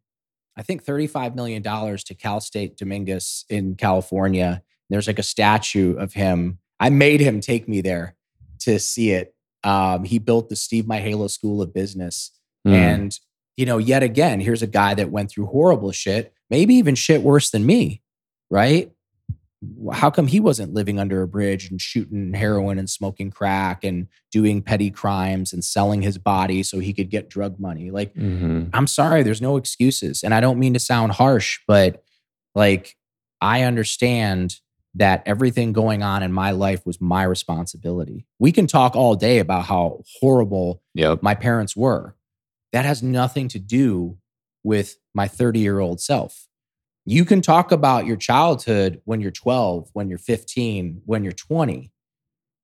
I 0.57 0.63
think, 0.63 0.83
thirty-five 0.83 1.35
million 1.35 1.61
dollars 1.61 2.03
to 2.05 2.15
Cal 2.15 2.41
State 2.41 2.77
Dominguez 2.77 3.45
in 3.49 3.75
California. 3.75 4.63
There's 4.89 5.07
like 5.07 5.19
a 5.19 5.23
statue 5.23 5.95
of 5.97 6.13
him. 6.13 6.59
I 6.79 6.89
made 6.89 7.19
him 7.19 7.39
take 7.41 7.67
me 7.67 7.81
there 7.81 8.15
to 8.59 8.79
see 8.79 9.11
it. 9.11 9.35
Um, 9.63 10.03
he 10.03 10.17
built 10.19 10.49
the 10.49 10.55
Steve 10.55 10.85
Mihaylo 10.85 11.29
School 11.29 11.61
of 11.61 11.73
Business, 11.73 12.31
Mm. 12.65 12.73
and 12.73 13.19
you 13.55 13.65
know, 13.65 13.77
yet 13.77 14.03
again, 14.03 14.39
here's 14.39 14.61
a 14.61 14.67
guy 14.67 14.93
that 14.93 15.09
went 15.11 15.31
through 15.31 15.47
horrible 15.47 15.91
shit, 15.91 16.33
maybe 16.49 16.75
even 16.75 16.93
shit 16.95 17.21
worse 17.23 17.49
than 17.49 17.65
me, 17.65 18.01
right? 18.51 18.91
How 19.91 20.11
come 20.11 20.27
he 20.27 20.39
wasn't 20.39 20.73
living 20.73 20.99
under 20.99 21.23
a 21.23 21.27
bridge 21.27 21.71
and 21.71 21.81
shooting 21.81 22.33
heroin 22.33 22.77
and 22.77 22.87
smoking 22.89 23.31
crack 23.31 23.83
and 23.83 24.07
doing 24.31 24.61
petty 24.61 24.91
crimes 24.91 25.51
and 25.51 25.63
selling 25.65 26.03
his 26.03 26.17
body 26.19 26.61
so 26.61 26.77
he 26.79 26.93
could 26.93 27.09
get 27.09 27.27
drug 27.29 27.59
money? 27.59 27.89
Like, 27.89 28.13
Mhm. 28.13 28.69
I'm 28.73 28.85
sorry, 28.87 29.23
there's 29.23 29.41
no 29.41 29.57
excuses. 29.57 30.21
And 30.23 30.33
I 30.33 30.41
don't 30.41 30.59
mean 30.59 30.73
to 30.73 30.79
sound 30.79 31.13
harsh, 31.13 31.59
but 31.67 32.03
like, 32.53 32.95
I 33.41 33.63
understand 33.63 34.59
that 34.95 35.23
everything 35.25 35.73
going 35.73 36.01
on 36.03 36.21
in 36.23 36.31
my 36.31 36.51
life 36.51 36.85
was 36.85 36.99
my 37.01 37.23
responsibility. 37.23 38.25
We 38.39 38.51
can 38.51 38.67
talk 38.67 38.95
all 38.95 39.15
day 39.15 39.39
about 39.39 39.65
how 39.65 40.01
horrible 40.19 40.81
Yep. 40.95 41.21
my 41.23 41.35
parents 41.35 41.75
were. 41.75 42.15
That 42.73 42.85
has 42.85 43.01
nothing 43.01 43.47
to 43.49 43.59
do 43.59 44.17
with 44.63 44.97
my 45.15 45.27
30 45.27 45.59
year 45.59 45.79
old 45.79 45.99
self. 46.01 46.46
You 47.09 47.23
can 47.23 47.41
talk 47.41 47.71
about 47.71 48.05
your 48.05 48.17
childhood 48.17 49.01
when 49.05 49.21
you're 49.21 49.31
12, 49.31 49.89
when 49.93 50.09
you're 50.09 50.17
15, 50.17 51.01
when 51.05 51.23
you're 51.23 51.31
20. 51.31 51.91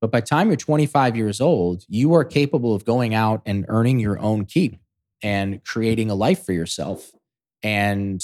But 0.01 0.11
by 0.11 0.19
time 0.19 0.47
you're 0.47 0.57
25 0.57 1.15
years 1.15 1.39
old, 1.39 1.83
you 1.87 2.13
are 2.13 2.25
capable 2.25 2.75
of 2.75 2.83
going 2.83 3.15
out 3.15 3.41
and 3.45 3.65
earning 3.69 3.99
your 3.99 4.19
own 4.19 4.45
keep 4.45 4.81
and 5.21 5.63
creating 5.63 6.11
a 6.11 6.15
life 6.15 6.45
for 6.45 6.51
yourself. 6.51 7.11
And 7.63 8.21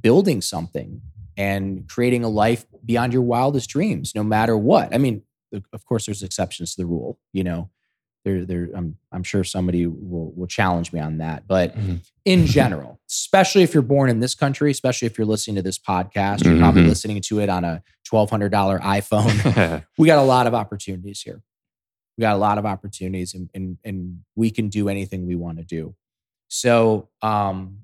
building 0.00 0.40
something 0.42 1.00
and 1.36 1.88
creating 1.88 2.24
a 2.24 2.28
life 2.28 2.66
beyond 2.84 3.12
your 3.12 3.22
wildest 3.22 3.70
dreams, 3.70 4.12
no 4.14 4.22
matter 4.22 4.56
what. 4.56 4.94
I 4.94 4.98
mean, 4.98 5.22
of 5.72 5.84
course, 5.86 6.06
there's 6.06 6.22
exceptions 6.22 6.74
to 6.74 6.82
the 6.82 6.86
rule. 6.86 7.18
You 7.32 7.44
know, 7.44 7.70
there, 8.24 8.44
there. 8.44 8.68
I'm, 8.74 8.96
I'm 9.12 9.22
sure 9.22 9.44
somebody 9.44 9.86
will 9.86 10.32
will 10.36 10.46
challenge 10.46 10.92
me 10.92 11.00
on 11.00 11.18
that, 11.18 11.46
but 11.46 11.76
Mm-hmm. 11.76 11.96
in 12.24 12.46
general, 12.58 13.00
especially 13.08 13.62
if 13.62 13.72
you're 13.74 13.82
born 13.82 14.10
in 14.10 14.20
this 14.20 14.34
country, 14.34 14.70
especially 14.70 15.06
if 15.06 15.16
you're 15.16 15.26
listening 15.26 15.56
to 15.56 15.62
this 15.62 15.78
podcast, 15.78 16.44
you're 16.44 16.58
probably 16.58 16.82
Mhm. 16.82 16.88
listening 16.88 17.20
to 17.22 17.40
it 17.40 17.48
on 17.48 17.64
a 17.64 17.82
twelve 18.04 18.28
hundred 18.30 18.50
dollar 18.50 18.78
iPhone. 18.80 19.84
We 19.98 20.06
got 20.06 20.18
a 20.18 20.22
lot 20.22 20.46
of 20.46 20.54
opportunities 20.54 21.22
here. 21.22 21.42
We 22.16 22.22
got 22.22 22.34
a 22.34 22.38
lot 22.38 22.58
of 22.58 22.66
opportunities, 22.66 23.34
and 23.34 23.48
and, 23.54 23.78
and 23.84 24.20
we 24.34 24.50
can 24.50 24.68
do 24.68 24.88
anything 24.88 25.26
we 25.26 25.36
want 25.36 25.58
to 25.58 25.64
do. 25.64 25.94
So, 26.48 27.08
um, 27.22 27.78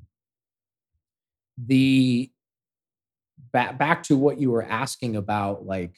the 1.57 2.31
back 3.53 3.79
back 3.79 4.03
to 4.05 4.16
what 4.16 4.38
you 4.40 4.51
were 4.51 4.64
asking 4.64 5.16
about, 5.16 5.64
like 5.66 5.94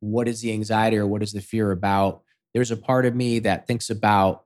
what 0.00 0.28
is 0.28 0.40
the 0.40 0.52
anxiety 0.52 0.96
or 0.96 1.06
what 1.06 1.22
is 1.22 1.32
the 1.32 1.40
fear 1.40 1.70
about? 1.72 2.22
There's 2.58 2.72
a 2.72 2.76
part 2.76 3.06
of 3.06 3.14
me 3.14 3.38
that 3.38 3.68
thinks 3.68 3.88
about 3.88 4.42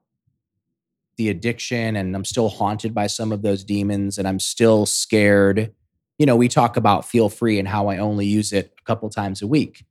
the 1.16 1.30
addiction, 1.30 1.96
and 1.96 2.14
I'm 2.14 2.26
still 2.26 2.50
haunted 2.50 2.92
by 2.92 3.06
some 3.06 3.32
of 3.32 3.40
those 3.40 3.64
demons, 3.64 4.18
and 4.18 4.28
I'm 4.28 4.38
still 4.38 4.84
scared. 4.84 5.72
You 6.18 6.26
know, 6.26 6.36
we 6.36 6.48
talk 6.48 6.76
about 6.76 7.06
feel 7.08 7.30
free 7.30 7.58
and 7.58 7.66
how 7.66 7.88
I 7.88 7.96
only 7.96 8.26
use 8.26 8.52
it 8.52 8.74
a 8.78 8.82
couple 8.82 9.08
times 9.08 9.40
a 9.40 9.46
week. 9.46 9.86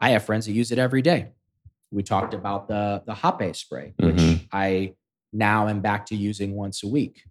I 0.00 0.08
have 0.12 0.24
friends 0.24 0.46
that 0.46 0.52
use 0.52 0.72
it 0.72 0.78
every 0.78 1.02
day. 1.02 1.32
We 1.90 2.02
talked 2.02 2.32
about 2.32 2.66
the 2.66 3.02
the 3.04 3.14
Hape 3.14 3.54
spray, 3.54 3.92
which 3.98 4.16
Mhm. 4.16 4.48
I 4.50 4.94
now 5.34 5.68
am 5.68 5.82
back 5.82 6.06
to 6.06 6.16
using 6.16 6.54
once 6.54 6.82
a 6.82 6.88
week. 6.88 7.24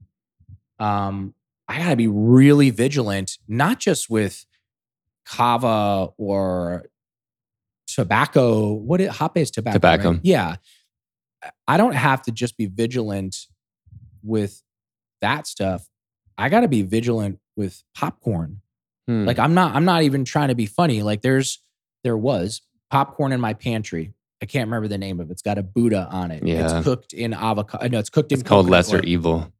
Um, 0.78 1.34
I 1.68 1.80
got 1.80 1.90
to 1.90 1.96
be 1.96 2.08
really 2.08 2.70
vigilant, 2.70 3.40
not 3.48 3.80
just 3.80 4.12
with 4.12 4.46
kava 5.26 6.12
or 6.20 6.86
tobacco. 7.96 8.74
What 8.74 9.02
is 9.02 9.18
Hape 9.18 9.38
is 9.38 9.52
tobacco? 9.52 9.76
Tobacco. 9.76 10.12
right? 10.12 10.20
Yeah, 10.24 10.58
I 11.68 11.78
don't 11.78 11.96
have 11.96 12.22
to 12.24 12.32
just 12.32 12.58
be 12.58 12.66
vigilant 12.68 13.36
with 14.24 14.62
that 15.22 15.48
stuff. 15.48 15.88
I 16.38 16.50
got 16.50 16.62
to 16.62 16.68
be 16.68 16.82
vigilant 16.82 17.40
with 17.56 17.84
popcorn. 17.96 18.62
Hmm. 19.08 19.26
Like 19.26 19.40
I'm 19.40 19.54
not 19.54 19.76
I'm 19.76 19.86
not 19.86 20.04
even 20.04 20.26
trying 20.26 20.50
to 20.50 20.56
be 20.56 20.66
funny. 20.66 21.02
Like 21.02 21.22
there's 21.22 21.60
there 22.04 22.18
was 22.18 22.62
popcorn 22.92 23.32
in 23.32 23.40
my 23.40 23.54
pantry. 23.54 24.14
I 24.42 24.46
can't 24.46 24.68
remember 24.68 24.88
the 24.88 24.98
name 24.98 25.20
of 25.20 25.30
it. 25.30 25.34
It's 25.34 25.42
got 25.42 25.58
a 25.58 25.64
Buddha 25.64 26.08
on 26.12 26.32
it. 26.32 26.46
Yeah. 26.46 26.78
It's 26.78 26.86
cooked 26.86 27.14
in 27.14 27.34
avocado. 27.34 27.88
No, 27.88 28.00
it's 28.00 28.10
cooked 28.10 28.32
in 28.32 28.40
it's 28.40 28.48
called 28.48 28.70
lesser 28.70 28.98
oil. 28.98 29.06
evil. 29.06 29.54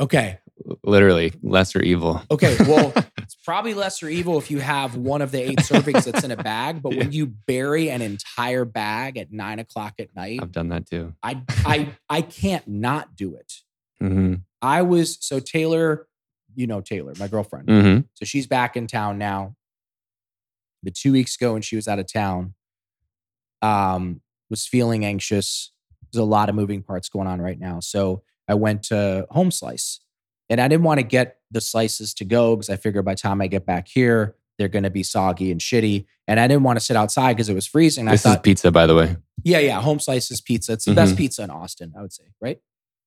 Okay. 0.00 0.40
Literally, 0.82 1.32
lesser 1.42 1.80
evil. 1.82 2.22
Okay. 2.30 2.56
Well, 2.66 2.92
it's 3.18 3.36
probably 3.44 3.74
lesser 3.74 4.08
evil 4.08 4.38
if 4.38 4.50
you 4.50 4.58
have 4.58 4.96
one 4.96 5.22
of 5.22 5.30
the 5.30 5.40
eight 5.50 5.58
servings 5.60 6.04
that's 6.04 6.24
in 6.24 6.30
a 6.32 6.36
bag. 6.36 6.82
But 6.82 6.90
when 6.96 7.12
you 7.12 7.26
bury 7.26 7.90
an 7.90 8.02
entire 8.02 8.64
bag 8.64 9.16
at 9.18 9.32
nine 9.32 9.58
o'clock 9.60 9.94
at 10.00 10.14
night, 10.16 10.40
I've 10.42 10.52
done 10.52 10.68
that 10.70 10.86
too. 10.86 11.14
I 11.22 11.42
I 11.64 11.94
I 12.08 12.22
can't 12.22 12.66
not 12.66 13.14
do 13.16 13.36
it. 13.36 13.52
hmm 14.00 14.34
I 14.62 14.82
was 14.82 15.18
so 15.20 15.38
Taylor, 15.38 16.08
you 16.54 16.66
know 16.66 16.80
Taylor, 16.80 17.12
my 17.18 17.28
girlfriend. 17.28 17.68
hmm 17.68 17.98
So 18.14 18.24
she's 18.24 18.46
back 18.46 18.76
in 18.76 18.86
town 18.88 19.18
now. 19.18 19.54
The 20.82 20.90
two 20.90 21.12
weeks 21.12 21.36
ago 21.36 21.52
when 21.52 21.62
she 21.62 21.76
was 21.76 21.86
out 21.86 21.98
of 21.98 22.10
town, 22.12 22.54
um, 23.62 24.20
was 24.50 24.66
feeling 24.66 25.04
anxious. 25.04 25.72
There's 26.12 26.20
a 26.22 26.24
lot 26.24 26.48
of 26.48 26.54
moving 26.54 26.82
parts 26.82 27.08
going 27.08 27.26
on 27.26 27.40
right 27.40 27.58
now. 27.58 27.80
So 27.80 28.22
I 28.48 28.54
went 28.54 28.82
to 28.84 29.26
Home 29.30 29.50
Slice. 29.50 30.00
And 30.48 30.60
I 30.60 30.68
didn't 30.68 30.84
want 30.84 31.00
to 31.00 31.06
get 31.06 31.38
the 31.50 31.60
slices 31.60 32.14
to 32.14 32.24
go 32.24 32.56
because 32.56 32.70
I 32.70 32.76
figured 32.76 33.04
by 33.04 33.12
the 33.14 33.20
time 33.20 33.40
I 33.40 33.46
get 33.48 33.66
back 33.66 33.88
here, 33.88 34.36
they're 34.58 34.68
going 34.68 34.84
to 34.84 34.90
be 34.90 35.02
soggy 35.02 35.50
and 35.50 35.60
shitty. 35.60 36.06
And 36.28 36.40
I 36.40 36.46
didn't 36.48 36.62
want 36.62 36.78
to 36.78 36.84
sit 36.84 36.96
outside 36.96 37.34
because 37.34 37.48
it 37.48 37.54
was 37.54 37.66
freezing. 37.66 38.06
This 38.06 38.24
I 38.24 38.30
is 38.30 38.34
thought, 38.36 38.42
pizza, 38.44 38.70
by 38.70 38.86
the 38.86 38.94
way. 38.94 39.16
yeah, 39.44 39.58
yeah, 39.58 39.80
Home 39.80 39.98
Slice's 40.00 40.40
pizza. 40.40 40.72
It's 40.72 40.84
the 40.86 40.94
best 40.94 41.14
Mhm. 41.14 41.18
pizza 41.18 41.42
in 41.42 41.50
Austin, 41.50 41.92
I 41.96 42.02
would 42.02 42.12
say, 42.12 42.24
right? 42.40 42.58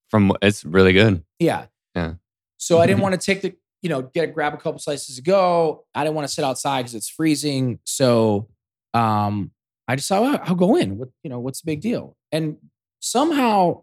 From 0.08 0.32
it's 0.42 0.64
really 0.64 0.92
good. 0.92 1.24
Yeah. 1.38 1.66
Yeah. 1.94 2.14
So 2.56 2.78
I 2.78 2.86
didn't 2.86 3.00
want 3.02 3.18
to 3.18 3.24
take 3.24 3.42
the, 3.42 3.54
you 3.82 3.88
know, 3.88 4.02
get 4.02 4.32
grab 4.34 4.54
a 4.54 4.56
couple 4.58 4.78
slices 4.78 5.16
to 5.16 5.22
go. 5.22 5.84
I 5.94 6.04
didn't 6.04 6.14
want 6.16 6.28
to 6.28 6.32
sit 6.34 6.44
outside 6.44 6.82
because 6.82 6.94
it's 6.94 7.08
freezing. 7.08 7.78
So 7.84 8.48
um 8.94 9.50
I 9.88 9.96
decided 9.96 10.22
well, 10.22 10.40
I'll 10.44 10.54
go 10.54 10.76
in. 10.76 10.98
What, 10.98 11.08
you 11.24 11.30
know, 11.30 11.40
what's 11.40 11.62
the 11.62 11.66
big 11.66 11.80
deal? 11.80 12.16
And 12.30 12.58
somehow 13.00 13.82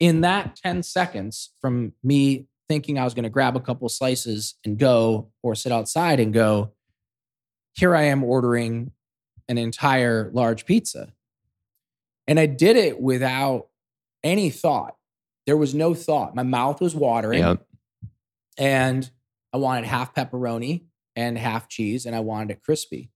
in 0.00 0.22
that 0.22 0.56
10 0.56 0.82
seconds 0.82 1.50
from 1.60 1.92
me 2.02 2.46
thinking 2.72 2.98
I 2.98 3.04
was 3.04 3.12
going 3.12 3.24
to 3.24 3.28
grab 3.28 3.54
a 3.54 3.60
couple 3.60 3.86
slices 3.90 4.54
and 4.64 4.78
go 4.78 5.30
or 5.42 5.54
sit 5.54 5.72
outside 5.72 6.20
and 6.20 6.32
go, 6.32 6.72
here 7.74 7.94
I 7.94 8.04
am 8.04 8.24
ordering 8.24 8.92
an 9.46 9.58
entire 9.58 10.30
large 10.32 10.64
pizza. 10.64 11.12
And 12.26 12.40
I 12.40 12.46
did 12.46 12.76
it 12.76 12.98
without 12.98 13.68
any 14.24 14.48
thought. 14.48 14.96
There 15.44 15.56
was 15.58 15.74
no 15.74 15.92
thought. 15.92 16.34
My 16.34 16.44
mouth 16.44 16.80
was 16.80 16.94
watering 16.94 17.40
Yep. 17.40 17.66
and 18.56 19.10
I 19.52 19.58
wanted 19.58 19.84
half 19.84 20.14
pepperoni 20.14 20.84
and 21.14 21.36
half 21.36 21.68
cheese, 21.68 22.06
and 22.06 22.16
I 22.16 22.20
wanted 22.20 22.52
it 22.52 22.62
crispy. 22.62 23.10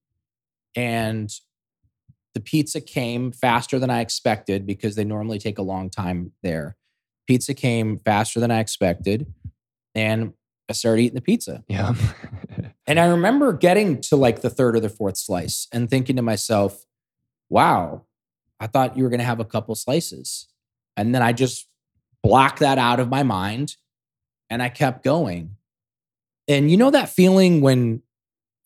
And 0.74 1.30
the 2.34 2.40
pizza 2.40 2.82
came 2.82 3.32
faster 3.32 3.78
than 3.78 3.88
I 3.88 4.00
expected 4.02 4.66
because 4.66 4.96
they 4.96 5.04
normally 5.04 5.38
take 5.38 5.56
a 5.56 5.62
long 5.62 5.88
time 5.88 6.32
there. 6.42 6.76
Pizza 7.26 7.54
came 7.54 7.98
faster 7.98 8.38
than 8.38 8.50
I 8.50 8.60
expected, 8.60 9.32
and 9.96 10.34
I 10.68 10.74
started 10.74 11.02
eating 11.02 11.16
the 11.16 11.20
pizza. 11.20 11.64
Yeah. 11.66 11.94
And 12.86 13.00
I 13.00 13.06
remember 13.06 13.52
getting 13.52 14.00
to 14.02 14.16
like 14.16 14.42
the 14.42 14.50
third 14.50 14.76
or 14.76 14.80
the 14.80 14.88
fourth 14.88 15.16
slice 15.16 15.66
and 15.72 15.90
thinking 15.90 16.16
to 16.16 16.22
myself, 16.22 16.84
wow, 17.48 18.04
I 18.60 18.68
thought 18.68 18.96
you 18.96 19.02
were 19.02 19.10
going 19.10 19.20
to 19.20 19.26
have 19.26 19.40
a 19.40 19.44
couple 19.44 19.74
slices. 19.74 20.46
And 20.96 21.14
then 21.14 21.20
I 21.20 21.32
just 21.32 21.66
blocked 22.22 22.60
that 22.60 22.78
out 22.78 23.00
of 23.00 23.08
my 23.08 23.22
mind 23.22 23.76
and 24.48 24.62
I 24.62 24.68
kept 24.68 25.02
going. 25.02 25.56
And 26.46 26.70
you 26.70 26.76
know 26.76 26.90
that 26.90 27.08
feeling 27.08 27.60
when 27.60 28.02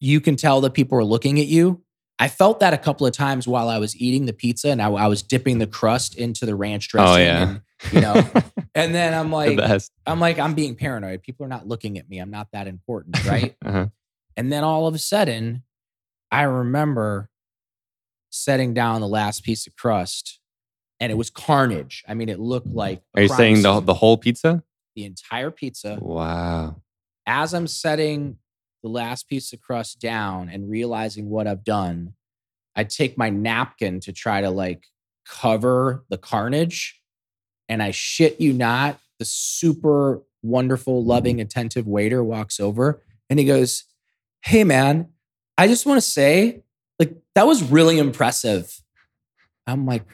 you 0.00 0.20
can 0.20 0.36
tell 0.36 0.60
that 0.60 0.74
people 0.74 0.98
are 0.98 1.04
looking 1.04 1.40
at 1.40 1.46
you? 1.46 1.82
I 2.18 2.28
felt 2.28 2.60
that 2.60 2.74
a 2.74 2.78
couple 2.78 3.06
of 3.06 3.14
times 3.14 3.48
while 3.48 3.70
I 3.70 3.78
was 3.78 3.96
eating 3.96 4.26
the 4.26 4.34
pizza 4.34 4.68
and 4.68 4.82
I, 4.82 4.90
I 4.90 5.06
was 5.06 5.22
dipping 5.22 5.58
the 5.58 5.66
crust 5.66 6.14
into 6.14 6.44
the 6.44 6.54
ranch 6.54 6.90
oh, 6.90 6.98
dressing. 6.98 7.14
Oh, 7.14 7.24
yeah. 7.24 7.48
and, 7.48 7.60
you 7.92 8.00
know, 8.00 8.14
and 8.74 8.94
then 8.94 9.14
I'm 9.14 9.30
like, 9.30 9.56
best. 9.56 9.92
I'm 10.06 10.20
like, 10.20 10.38
I'm 10.38 10.54
being 10.54 10.74
paranoid. 10.74 11.22
People 11.22 11.46
are 11.46 11.48
not 11.48 11.66
looking 11.66 11.98
at 11.98 12.08
me. 12.08 12.18
I'm 12.18 12.30
not 12.30 12.48
that 12.52 12.66
important, 12.66 13.24
right? 13.26 13.56
Uh-huh. 13.64 13.86
and 14.36 14.52
then 14.52 14.64
all 14.64 14.86
of 14.86 14.94
a 14.94 14.98
sudden, 14.98 15.64
I 16.30 16.42
remember 16.42 17.28
setting 18.30 18.74
down 18.74 19.00
the 19.00 19.08
last 19.08 19.44
piece 19.44 19.66
of 19.66 19.74
crust, 19.76 20.40
and 21.00 21.10
it 21.10 21.16
was 21.16 21.30
carnage. 21.30 22.04
I 22.06 22.14
mean, 22.14 22.28
it 22.28 22.38
looked 22.38 22.68
like. 22.68 23.02
Are 23.16 23.22
you 23.22 23.28
saying 23.28 23.62
the 23.62 23.80
the 23.80 23.94
whole 23.94 24.16
pizza? 24.16 24.62
the 24.94 25.04
entire 25.04 25.50
pizza? 25.50 25.98
Wow. 26.00 26.82
As 27.26 27.54
I'm 27.54 27.66
setting 27.66 28.36
the 28.82 28.88
last 28.88 29.28
piece 29.28 29.52
of 29.52 29.60
crust 29.60 30.00
down 30.00 30.48
and 30.48 30.70
realizing 30.70 31.28
what 31.28 31.46
I've 31.46 31.64
done, 31.64 32.14
I 32.76 32.84
take 32.84 33.18
my 33.18 33.30
napkin 33.30 34.00
to 34.00 34.12
try 34.12 34.40
to 34.40 34.50
like 34.50 34.84
cover 35.26 36.04
the 36.08 36.18
carnage. 36.18 36.99
And 37.70 37.82
I 37.82 37.92
shit 37.92 38.40
you 38.40 38.52
not, 38.52 38.98
the 39.18 39.24
super 39.24 40.22
wonderful, 40.42 41.04
loving, 41.04 41.40
attentive 41.40 41.86
waiter 41.86 42.22
walks 42.22 42.58
over 42.60 43.02
and 43.30 43.38
he 43.38 43.44
goes, 43.44 43.84
Hey, 44.42 44.64
man, 44.64 45.08
I 45.56 45.68
just 45.68 45.86
want 45.86 45.98
to 45.98 46.02
say, 46.08 46.62
like, 46.98 47.14
that 47.34 47.46
was 47.46 47.62
really 47.62 47.98
impressive. 47.98 48.74
I'm 49.66 49.86
like, 49.86 50.04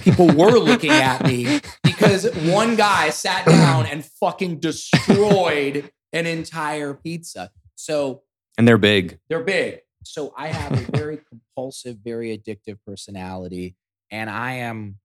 people 0.00 0.26
were 0.28 0.58
looking 0.58 0.90
at 0.90 1.24
me 1.24 1.60
because 1.84 2.24
one 2.36 2.76
guy 2.76 3.10
sat 3.10 3.46
down 3.46 3.86
and 3.86 4.04
fucking 4.04 4.58
destroyed 4.60 5.90
an 6.12 6.26
entire 6.26 6.94
pizza. 6.94 7.50
So 7.74 8.22
And 8.58 8.66
they're 8.66 8.78
big. 8.78 9.18
they're 9.28 9.44
big. 9.44 9.80
So 10.04 10.32
I 10.36 10.48
have 10.48 10.72
a 10.72 10.96
very 10.96 11.18
compulsive, 11.28 11.98
very 12.02 12.36
addictive 12.36 12.78
personality. 12.86 13.76
And 14.10 14.30
I 14.30 14.54
am 14.54 14.98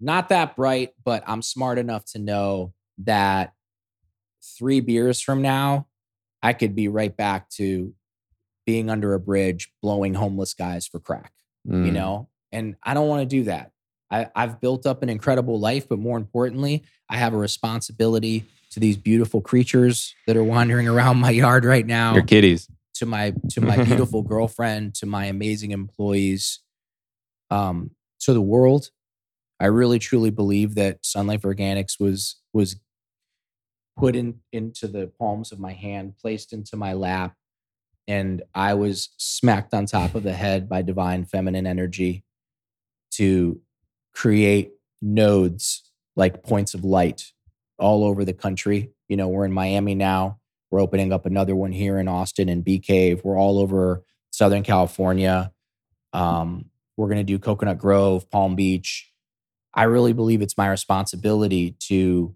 not 0.00 0.28
that 0.30 0.56
bright, 0.56 0.92
but 1.04 1.22
I'm 1.26 1.42
smart 1.42 1.78
enough 1.78 2.04
to 2.12 2.18
know 2.18 2.72
that 2.98 3.52
three 4.58 4.80
beers 4.80 5.20
from 5.20 5.42
now, 5.42 5.86
I 6.42 6.52
could 6.52 6.74
be 6.74 6.88
right 6.88 7.14
back 7.16 7.48
to 7.50 7.94
being 8.66 8.90
under 8.90 9.14
a 9.14 9.20
bridge, 9.20 9.70
blowing 9.82 10.14
homeless 10.14 10.54
guys 10.54 10.86
for 10.86 11.00
crack 11.00 11.32
you 11.66 11.72
Mm. 11.72 11.92
know 11.94 12.28
and 12.52 12.76
i 12.82 12.92
don't 12.92 13.08
want 13.08 13.22
to 13.22 13.26
do 13.26 13.44
that 13.44 13.70
I, 14.10 14.28
i've 14.36 14.60
built 14.60 14.84
up 14.84 15.02
an 15.02 15.08
incredible 15.08 15.58
life 15.58 15.88
but 15.88 15.98
more 15.98 16.18
importantly 16.18 16.84
i 17.08 17.16
have 17.16 17.32
a 17.32 17.38
responsibility 17.38 18.44
to 18.72 18.80
these 18.80 18.98
beautiful 18.98 19.40
creatures 19.40 20.14
that 20.26 20.36
are 20.36 20.44
wandering 20.44 20.86
around 20.86 21.16
my 21.16 21.30
yard 21.30 21.64
right 21.64 21.86
now 21.86 22.12
Your 22.12 22.22
kitties. 22.22 22.68
to 22.96 23.06
my 23.06 23.32
to 23.48 23.62
my 23.62 23.78
beautiful 23.84 24.20
girlfriend 24.20 24.94
to 24.96 25.06
my 25.06 25.24
amazing 25.24 25.70
employees 25.70 26.60
um 27.50 27.90
to 28.24 28.32
the 28.32 28.42
world 28.42 28.90
i 29.60 29.66
really 29.66 29.98
truly 29.98 30.30
believe 30.30 30.74
that 30.74 31.04
sun 31.04 31.26
life 31.26 31.42
organics 31.42 32.00
was 32.00 32.40
was 32.52 32.76
put 33.96 34.16
in 34.16 34.40
into 34.52 34.88
the 34.88 35.10
palms 35.18 35.52
of 35.52 35.60
my 35.60 35.72
hand, 35.72 36.16
placed 36.20 36.52
into 36.52 36.76
my 36.76 36.92
lap, 36.92 37.34
and 38.06 38.42
I 38.54 38.74
was 38.74 39.10
smacked 39.18 39.72
on 39.72 39.86
top 39.86 40.14
of 40.14 40.22
the 40.22 40.32
head 40.32 40.68
by 40.68 40.82
divine 40.82 41.24
feminine 41.24 41.66
energy 41.66 42.24
to 43.12 43.60
create 44.12 44.72
nodes 45.00 45.90
like 46.16 46.42
points 46.42 46.74
of 46.74 46.84
light 46.84 47.32
all 47.78 48.04
over 48.04 48.24
the 48.24 48.32
country. 48.32 48.90
You 49.08 49.16
know, 49.16 49.28
we're 49.28 49.44
in 49.44 49.52
Miami 49.52 49.94
now. 49.94 50.38
We're 50.70 50.80
opening 50.80 51.12
up 51.12 51.24
another 51.26 51.54
one 51.54 51.72
here 51.72 51.98
in 51.98 52.08
Austin 52.08 52.48
and 52.48 52.64
Bee 52.64 52.80
Cave. 52.80 53.22
We're 53.24 53.38
all 53.38 53.58
over 53.58 54.02
Southern 54.30 54.64
California. 54.64 55.52
Um, 56.12 56.66
we're 56.96 57.08
going 57.08 57.18
to 57.18 57.24
do 57.24 57.38
Coconut 57.38 57.78
Grove, 57.78 58.28
Palm 58.30 58.54
Beach. 58.54 59.10
I 59.74 59.84
really 59.84 60.12
believe 60.12 60.40
it's 60.42 60.56
my 60.56 60.68
responsibility 60.68 61.76
to 61.88 62.34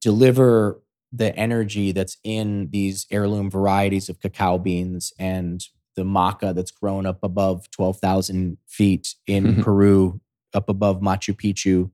deliver 0.00 0.80
the 1.12 1.34
energy 1.36 1.92
that's 1.92 2.18
in 2.22 2.68
these 2.70 3.06
heirloom 3.10 3.50
varieties 3.50 4.08
of 4.08 4.20
cacao 4.20 4.58
beans 4.58 5.12
and 5.18 5.62
the 5.96 6.02
maca 6.04 6.54
that's 6.54 6.70
grown 6.70 7.06
up 7.06 7.18
above 7.22 7.70
12,000 7.70 8.58
feet 8.66 9.14
in 9.26 9.56
Mhm. 9.56 9.62
Peru, 9.64 10.20
up 10.54 10.68
above 10.68 11.00
Machu 11.00 11.34
Picchu. 11.34 11.90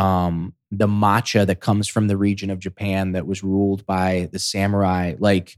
Um, 0.00 0.54
the 0.70 0.86
matcha 0.88 1.46
that 1.46 1.60
comes 1.60 1.86
from 1.88 2.08
the 2.08 2.16
region 2.16 2.50
of 2.50 2.58
Japan 2.58 3.12
that 3.12 3.26
was 3.26 3.42
ruled 3.42 3.84
by 3.86 4.28
the 4.32 4.38
samurai. 4.38 5.14
Like, 5.18 5.56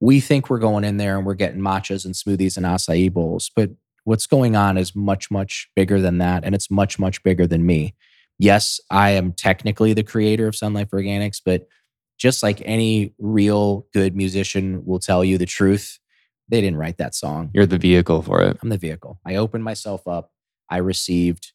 we 0.00 0.20
think 0.20 0.50
we're 0.50 0.58
going 0.58 0.84
in 0.84 0.96
there 0.96 1.16
and 1.16 1.24
we're 1.26 1.34
getting 1.34 1.60
matchas 1.60 2.04
and 2.04 2.14
smoothies 2.14 2.56
and 2.56 2.66
acai 2.66 3.12
bowls, 3.12 3.50
but 3.54 3.70
what's 4.04 4.26
going 4.26 4.54
on 4.56 4.76
is 4.78 4.94
much, 4.94 5.30
much 5.30 5.68
bigger 5.74 6.00
than 6.00 6.18
that. 6.18 6.44
And 6.44 6.54
it's 6.54 6.70
much, 6.70 6.98
much 6.98 7.22
bigger 7.22 7.46
than 7.46 7.66
me. 7.66 7.94
Yes, 8.38 8.80
I 8.90 9.10
am 9.10 9.32
technically 9.32 9.92
the 9.92 10.02
creator 10.02 10.46
of 10.46 10.56
Sun 10.56 10.74
Life 10.74 10.90
Organics, 10.90 11.40
but 11.44 11.66
just 12.18 12.42
like 12.42 12.62
any 12.64 13.14
real 13.18 13.86
good 13.92 14.14
musician 14.16 14.84
will 14.84 14.98
tell 14.98 15.24
you 15.24 15.38
the 15.38 15.46
truth, 15.46 15.98
they 16.48 16.60
didn't 16.60 16.76
write 16.78 16.98
that 16.98 17.14
song. 17.14 17.50
You're 17.54 17.66
the 17.66 17.78
vehicle 17.78 18.22
for 18.22 18.42
it. 18.42 18.58
I'm 18.62 18.68
the 18.68 18.78
vehicle. 18.78 19.18
I 19.26 19.36
opened 19.36 19.64
myself 19.64 20.06
up. 20.06 20.30
I 20.70 20.78
received. 20.78 21.52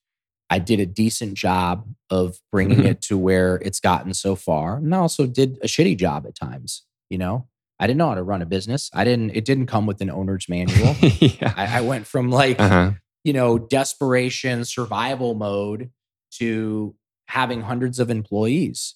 I 0.50 0.60
did 0.60 0.80
a 0.80 0.86
decent 0.86 1.36
job 1.36 1.88
of 2.10 2.40
bringing 2.52 2.80
Mhm. 2.80 2.86
it 2.86 3.02
to 3.04 3.18
where 3.18 3.58
it's 3.58 3.80
gotten 3.80 4.14
so 4.14 4.36
far. 4.36 4.78
And 4.78 4.94
I 4.96 4.98
also 4.98 5.28
did 5.28 5.58
a 5.62 5.68
shitty 5.68 5.98
job 5.98 6.26
at 6.26 6.36
times. 6.36 6.84
You 7.10 7.18
know, 7.20 7.48
I 7.80 7.88
didn't 7.88 7.98
know 7.98 8.10
how 8.10 8.16
to 8.16 8.24
run 8.24 8.42
a 8.42 8.46
business. 8.46 8.90
I 8.94 9.04
didn't. 9.04 9.32
It 9.32 9.46
didn't 9.46 9.68
come 9.68 9.86
with 9.86 10.02
an 10.02 10.10
owner's 10.10 10.48
manual. 10.50 10.96
yeah. 11.02 11.54
I, 11.56 11.78
I 11.78 11.82
went 11.82 12.06
from 12.08 12.30
like 12.30 12.60
Uh-huh. 12.60 12.92
you 13.24 13.34
know 13.34 13.58
desperation, 13.58 14.66
survival 14.66 15.34
mode 15.36 15.92
to 16.40 16.96
having 17.28 17.62
hundreds 17.62 18.00
of 18.00 18.10
employees. 18.10 18.96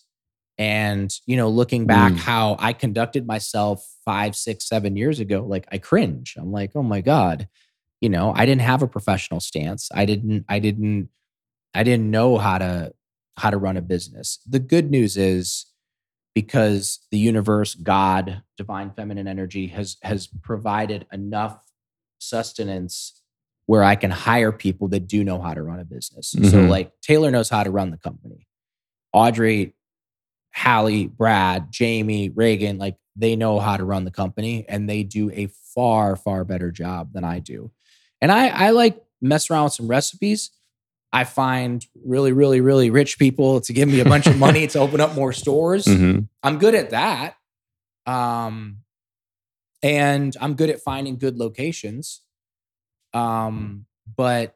And 0.57 1.11
you 1.25 1.35
know, 1.37 1.49
looking 1.49 1.87
back, 1.87 2.13
Mm. 2.13 2.17
how 2.17 2.57
I 2.59 2.73
conducted 2.73 3.25
myself 3.25 3.83
five, 4.05 4.35
six, 4.35 4.67
seven 4.67 4.95
years 4.95 5.19
ago, 5.19 5.43
like 5.47 5.65
I 5.71 5.77
cringe. 5.79 6.35
I'm 6.37 6.51
like, 6.51 6.71
oh 6.75 6.83
my 6.83 7.01
god, 7.01 7.47
you 8.01 8.09
know, 8.09 8.33
I 8.35 8.45
didn't 8.45 8.61
have 8.61 8.83
a 8.83 8.87
professional 8.87 9.39
stance. 9.39 9.89
I 9.93 10.05
didn't. 10.05 10.45
I 10.47 10.59
didn't. 10.59 11.09
I 11.73 11.81
didn't 11.83 12.11
know 12.11 12.37
how 12.37 12.59
to 12.59 12.93
how 13.37 13.49
to 13.49 13.57
run 13.57 13.77
a 13.77 13.81
business. 13.81 14.39
The 14.47 14.59
good 14.59 14.91
news 14.91 15.17
is 15.17 15.65
because 16.35 16.99
the 17.11 17.17
universe, 17.17 17.75
God, 17.75 18.41
divine 18.57 18.91
feminine 18.91 19.27
energy 19.27 19.67
has 19.67 19.97
has 20.03 20.27
provided 20.27 21.05
enough 21.11 21.63
sustenance 22.19 23.21
where 23.65 23.83
I 23.83 23.95
can 23.95 24.11
hire 24.11 24.51
people 24.51 24.87
that 24.89 25.07
do 25.07 25.23
know 25.23 25.41
how 25.41 25.53
to 25.53 25.61
run 25.63 25.79
a 25.79 25.85
business. 25.85 26.29
So 26.29 26.37
Mhm. 26.39 26.69
like 26.69 26.91
Taylor 27.01 27.31
knows 27.31 27.49
how 27.49 27.63
to 27.63 27.71
run 27.71 27.91
the 27.91 27.97
company. 27.97 28.47
Audrey, 29.13 29.75
Hallie, 30.53 31.07
Brad, 31.07 31.71
Jamie, 31.71 32.29
Reagan, 32.29 32.77
like 32.77 32.97
they 33.15 33.35
know 33.35 33.59
how 33.59 33.77
to 33.77 33.85
run 33.85 34.05
the 34.05 34.11
company 34.11 34.65
and 34.67 34.89
they 34.89 35.03
do 35.03 35.29
a 35.31 35.47
far, 35.47 36.15
far 36.15 36.43
better 36.43 36.71
job 36.71 37.13
than 37.13 37.23
I 37.23 37.39
do. 37.39 37.71
And 38.21 38.31
I, 38.31 38.47
I 38.49 38.69
like 38.71 39.01
mess 39.21 39.49
around 39.49 39.65
with 39.65 39.73
some 39.73 39.87
recipes. 39.87 40.51
I 41.13 41.23
find 41.25 41.85
really, 42.03 42.31
really, 42.33 42.59
really 42.59 42.89
rich 42.89 43.19
people 43.19 43.61
to 43.61 43.71
give 43.71 43.87
me 43.87 43.99
a 43.99 44.05
bunch 44.05 44.25
of 44.27 44.37
money 44.37 44.65
to 44.73 44.79
open 44.79 44.99
up 44.99 45.13
more 45.15 45.31
stores. 45.31 45.85
Mhm. 45.85 46.27
I'm 46.41 46.57
good 46.57 46.73
at 46.75 46.89
that. 46.89 47.35
Um, 48.05 48.79
and 49.81 50.35
I'm 50.41 50.55
good 50.55 50.69
at 50.69 50.81
finding 50.81 51.17
good 51.17 51.37
locations. 51.37 52.21
Um, 53.13 53.85
but 54.17 54.55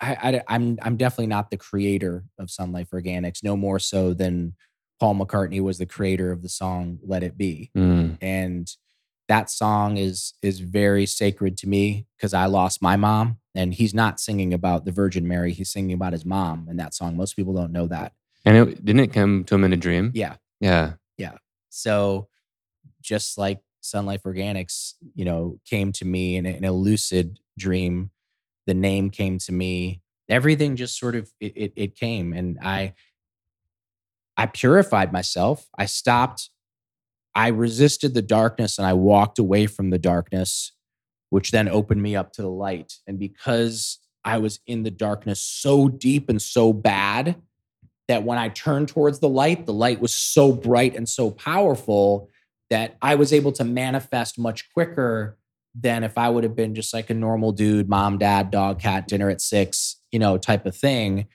I, 0.00 0.14
I, 0.14 0.42
I'm 0.48 0.78
I'm 0.80 0.96
definitely 0.96 1.26
not 1.26 1.50
the 1.50 1.58
creator 1.58 2.24
of 2.38 2.50
Sun 2.50 2.72
Life 2.72 2.90
Organics, 2.90 3.44
no 3.44 3.56
more 3.56 3.78
so 3.78 4.14
than 4.14 4.54
Paul 4.98 5.16
McCartney 5.16 5.60
was 5.60 5.76
the 5.78 5.84
creator 5.86 6.32
of 6.32 6.42
the 6.42 6.48
song 6.48 6.98
"Let 7.04 7.22
It 7.22 7.36
Be," 7.36 7.70
Mm. 7.76 8.16
and 8.22 8.66
that 9.28 9.50
song 9.50 9.98
is 9.98 10.32
is 10.42 10.60
very 10.60 11.04
sacred 11.04 11.58
to 11.58 11.68
me 11.68 12.06
because 12.16 12.32
I 12.32 12.46
lost 12.46 12.80
my 12.80 12.96
mom, 12.96 13.39
and 13.54 13.74
he's 13.74 13.94
not 13.94 14.20
singing 14.20 14.54
about 14.54 14.84
the 14.84 14.92
Virgin 14.92 15.26
Mary; 15.26 15.52
he's 15.52 15.70
singing 15.70 15.94
about 15.94 16.12
his 16.12 16.24
mom 16.24 16.68
in 16.70 16.76
that 16.76 16.94
song. 16.94 17.16
Most 17.16 17.34
people 17.34 17.54
don't 17.54 17.72
know 17.72 17.86
that. 17.86 18.12
And 18.44 18.56
it 18.56 18.84
didn't 18.84 19.00
it 19.00 19.12
come 19.12 19.44
to 19.44 19.54
him 19.54 19.64
in 19.64 19.72
a 19.72 19.76
dream? 19.76 20.12
Yeah, 20.14 20.36
Yeah. 20.60 20.94
Yeah. 21.18 21.32
So 21.68 22.28
just 23.02 23.36
like 23.38 23.60
Sun 23.80 24.06
Life 24.06 24.22
Organics, 24.22 24.94
you 25.14 25.24
know, 25.24 25.58
came 25.64 25.92
to 25.92 26.04
me 26.04 26.36
in 26.36 26.46
a, 26.46 26.50
in 26.50 26.64
a 26.64 26.72
lucid 26.72 27.38
dream, 27.58 28.10
the 28.66 28.74
name 28.74 29.10
came 29.10 29.38
to 29.38 29.52
me. 29.52 30.02
Everything 30.28 30.76
just 30.76 30.98
sort 30.98 31.16
of 31.16 31.30
it, 31.40 31.52
it, 31.56 31.72
it 31.76 31.96
came, 31.96 32.32
and 32.32 32.58
I 32.62 32.94
I 34.36 34.46
purified 34.46 35.12
myself. 35.12 35.68
I 35.76 35.86
stopped. 35.86 36.50
I 37.34 37.48
resisted 37.48 38.14
the 38.14 38.22
darkness, 38.22 38.78
and 38.78 38.86
I 38.86 38.92
walked 38.92 39.38
away 39.38 39.66
from 39.66 39.90
the 39.90 39.98
darkness, 39.98 40.72
which 41.30 41.50
then 41.50 41.68
opened 41.68 42.02
me 42.02 42.14
up 42.14 42.32
to 42.34 42.42
the 42.42 42.50
light. 42.50 42.92
And 43.06 43.18
because 43.18 43.98
I 44.24 44.38
was 44.38 44.60
in 44.66 44.82
the 44.82 44.90
darkness 44.90 45.40
so 45.40 45.88
deep 45.88 46.28
and 46.28 46.40
so 46.40 46.72
bad, 46.72 47.36
that 48.08 48.24
when 48.24 48.38
I 48.38 48.48
turned 48.48 48.88
towards 48.88 49.20
the 49.20 49.28
light, 49.28 49.66
the 49.66 49.72
light 49.72 50.00
was 50.00 50.12
so 50.12 50.52
bright 50.52 50.96
and 50.96 51.08
so 51.08 51.30
powerful 51.30 52.28
that 52.68 52.96
I 53.00 53.14
was 53.14 53.32
able 53.32 53.52
to 53.52 53.64
manifest 53.64 54.36
much 54.36 54.72
quicker 54.72 55.38
than 55.74 56.02
if 56.02 56.18
I 56.18 56.28
would 56.28 56.42
have 56.42 56.56
been 56.56 56.74
just 56.74 56.92
like 56.92 57.10
a 57.10 57.14
normal 57.14 57.52
dude, 57.52 57.88
mom, 57.88 58.18
dad, 58.18 58.50
dog, 58.50 58.80
cat, 58.80 59.06
dinner 59.06 59.30
at 59.30 59.40
six, 59.40 60.00
you 60.10 60.18
know, 60.18 60.38
type 60.38 60.66
of 60.66 60.76
thing. 60.76 61.28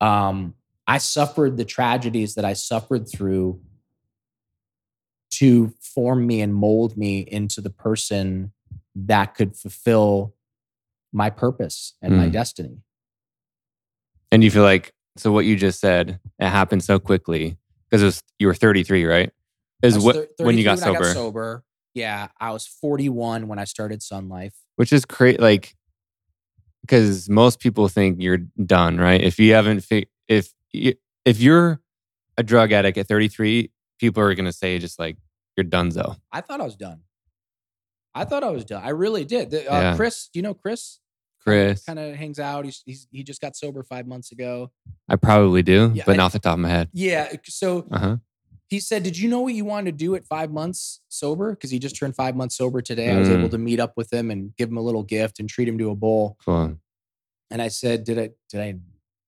Um, 0.00 0.54
I 0.88 0.98
suffered 0.98 1.56
the 1.56 1.64
tragedies 1.64 2.34
that 2.34 2.44
I 2.44 2.54
suffered 2.54 3.08
through 3.08 3.60
to 5.34 5.72
form 5.80 6.26
me 6.26 6.40
and 6.40 6.54
mold 6.54 6.96
me 6.96 7.20
into 7.20 7.60
the 7.60 7.70
person 7.70 8.52
that 8.98 9.34
could 9.34 9.54
fulfill 9.56 10.34
my 11.12 11.28
purpose 11.30 11.94
and 12.02 12.16
my 12.16 12.28
Mm. 12.28 12.32
destiny. 12.32 12.82
And 14.32 14.42
you 14.42 14.50
feel 14.50 14.62
like 14.62 14.92
so 15.16 15.32
what 15.32 15.44
you 15.46 15.56
just 15.56 15.80
said, 15.80 16.20
it 16.38 16.48
happened 16.48 16.82
so 16.84 16.98
quickly 16.98 17.56
because 17.88 18.02
it 18.02 18.06
was 18.06 18.22
you 18.38 18.46
were 18.48 18.54
33, 18.54 19.04
right? 19.04 19.30
Is 19.82 19.98
what 19.98 20.28
when 20.38 20.58
you 20.58 20.64
got 20.64 20.78
when 20.78 20.88
I 20.88 20.92
sober, 20.92 21.12
sober. 21.12 21.64
Yeah, 21.94 22.28
I 22.40 22.50
was 22.52 22.66
41 22.66 23.48
when 23.48 23.58
I 23.58 23.64
started 23.64 24.02
Sun 24.02 24.28
Life. 24.28 24.54
which 24.76 24.92
is 24.92 25.04
great. 25.06 25.40
Like 25.40 25.74
because 26.82 27.28
most 27.28 27.58
people 27.60 27.88
think 27.88 28.20
you're 28.20 28.38
done, 28.64 28.98
right? 28.98 29.20
If 29.20 29.38
you 29.40 29.54
haven't, 29.54 29.80
fi- 29.80 30.06
if 30.28 30.52
you, 30.72 30.94
if 31.24 31.40
you're 31.40 31.80
a 32.36 32.42
drug 32.44 32.70
addict 32.72 32.96
at 32.98 33.08
33, 33.08 33.70
people 33.98 34.22
are 34.22 34.34
gonna 34.34 34.52
say 34.52 34.78
just 34.78 34.98
like 34.98 35.16
you're 35.56 35.64
donezo. 35.64 36.16
I 36.30 36.42
thought 36.42 36.60
I 36.60 36.64
was 36.64 36.76
done. 36.76 37.00
I 38.16 38.24
thought 38.24 38.42
I 38.44 38.50
was 38.50 38.64
done. 38.64 38.82
I 38.84 38.90
really 38.90 39.24
did. 39.24 39.50
The- 39.50 39.72
uh, 39.72 39.80
Yeah. 39.80 39.96
Chris, 39.96 40.28
do 40.32 40.38
you 40.38 40.42
know 40.42 40.54
Chris? 40.54 40.98
Chris, 41.40 41.84
kind 41.84 41.98
of 42.00 42.16
hangs 42.16 42.40
out. 42.40 42.64
He's, 42.64 42.82
he's 42.84 43.06
he 43.12 43.22
just 43.22 43.40
got 43.40 43.54
sober 43.56 43.84
five 43.84 44.06
months 44.08 44.32
ago. 44.32 44.72
I 45.08 45.14
probably 45.16 45.62
do, 45.62 45.92
Yeah, 45.94 46.02
but 46.04 46.14
I- 46.14 46.16
not 46.16 46.26
off 46.26 46.32
the 46.32 46.38
top 46.40 46.54
of 46.54 46.58
my 46.60 46.68
head. 46.68 46.88
Yeah. 46.92 47.32
So 47.44 47.86
Uh 47.90 47.98
huh. 47.98 48.16
he 48.68 48.80
said, 48.80 49.04
"Did 49.04 49.16
you 49.16 49.28
know 49.28 49.40
what 49.42 49.54
you 49.54 49.64
wanted 49.64 49.92
to 49.92 49.96
do 50.04 50.16
at 50.16 50.24
five 50.26 50.50
months 50.50 51.02
sober? 51.08 51.50
Because 51.52 51.70
he 51.70 51.78
just 51.78 51.94
turned 51.96 52.16
five 52.16 52.34
months 52.34 52.56
sober 52.56 52.80
today. 52.82 53.10
I 53.12 53.18
was 53.18 53.28
able 53.28 53.46
Mm. 53.48 53.52
to 53.52 53.58
meet 53.58 53.78
up 53.78 53.92
with 53.96 54.12
him 54.12 54.30
and 54.32 54.56
give 54.56 54.68
him 54.70 54.76
a 54.76 54.80
little 54.82 55.04
gift 55.04 55.38
and 55.38 55.48
treat 55.48 55.68
him 55.68 55.78
to 55.78 55.90
a 55.90 55.94
bowl. 55.94 56.36
Cool. 56.44 56.78
And 57.50 57.62
I 57.62 57.68
said, 57.68 58.02
"Did 58.02 58.18
I 58.18 58.30
did 58.50 58.60
I 58.60 58.74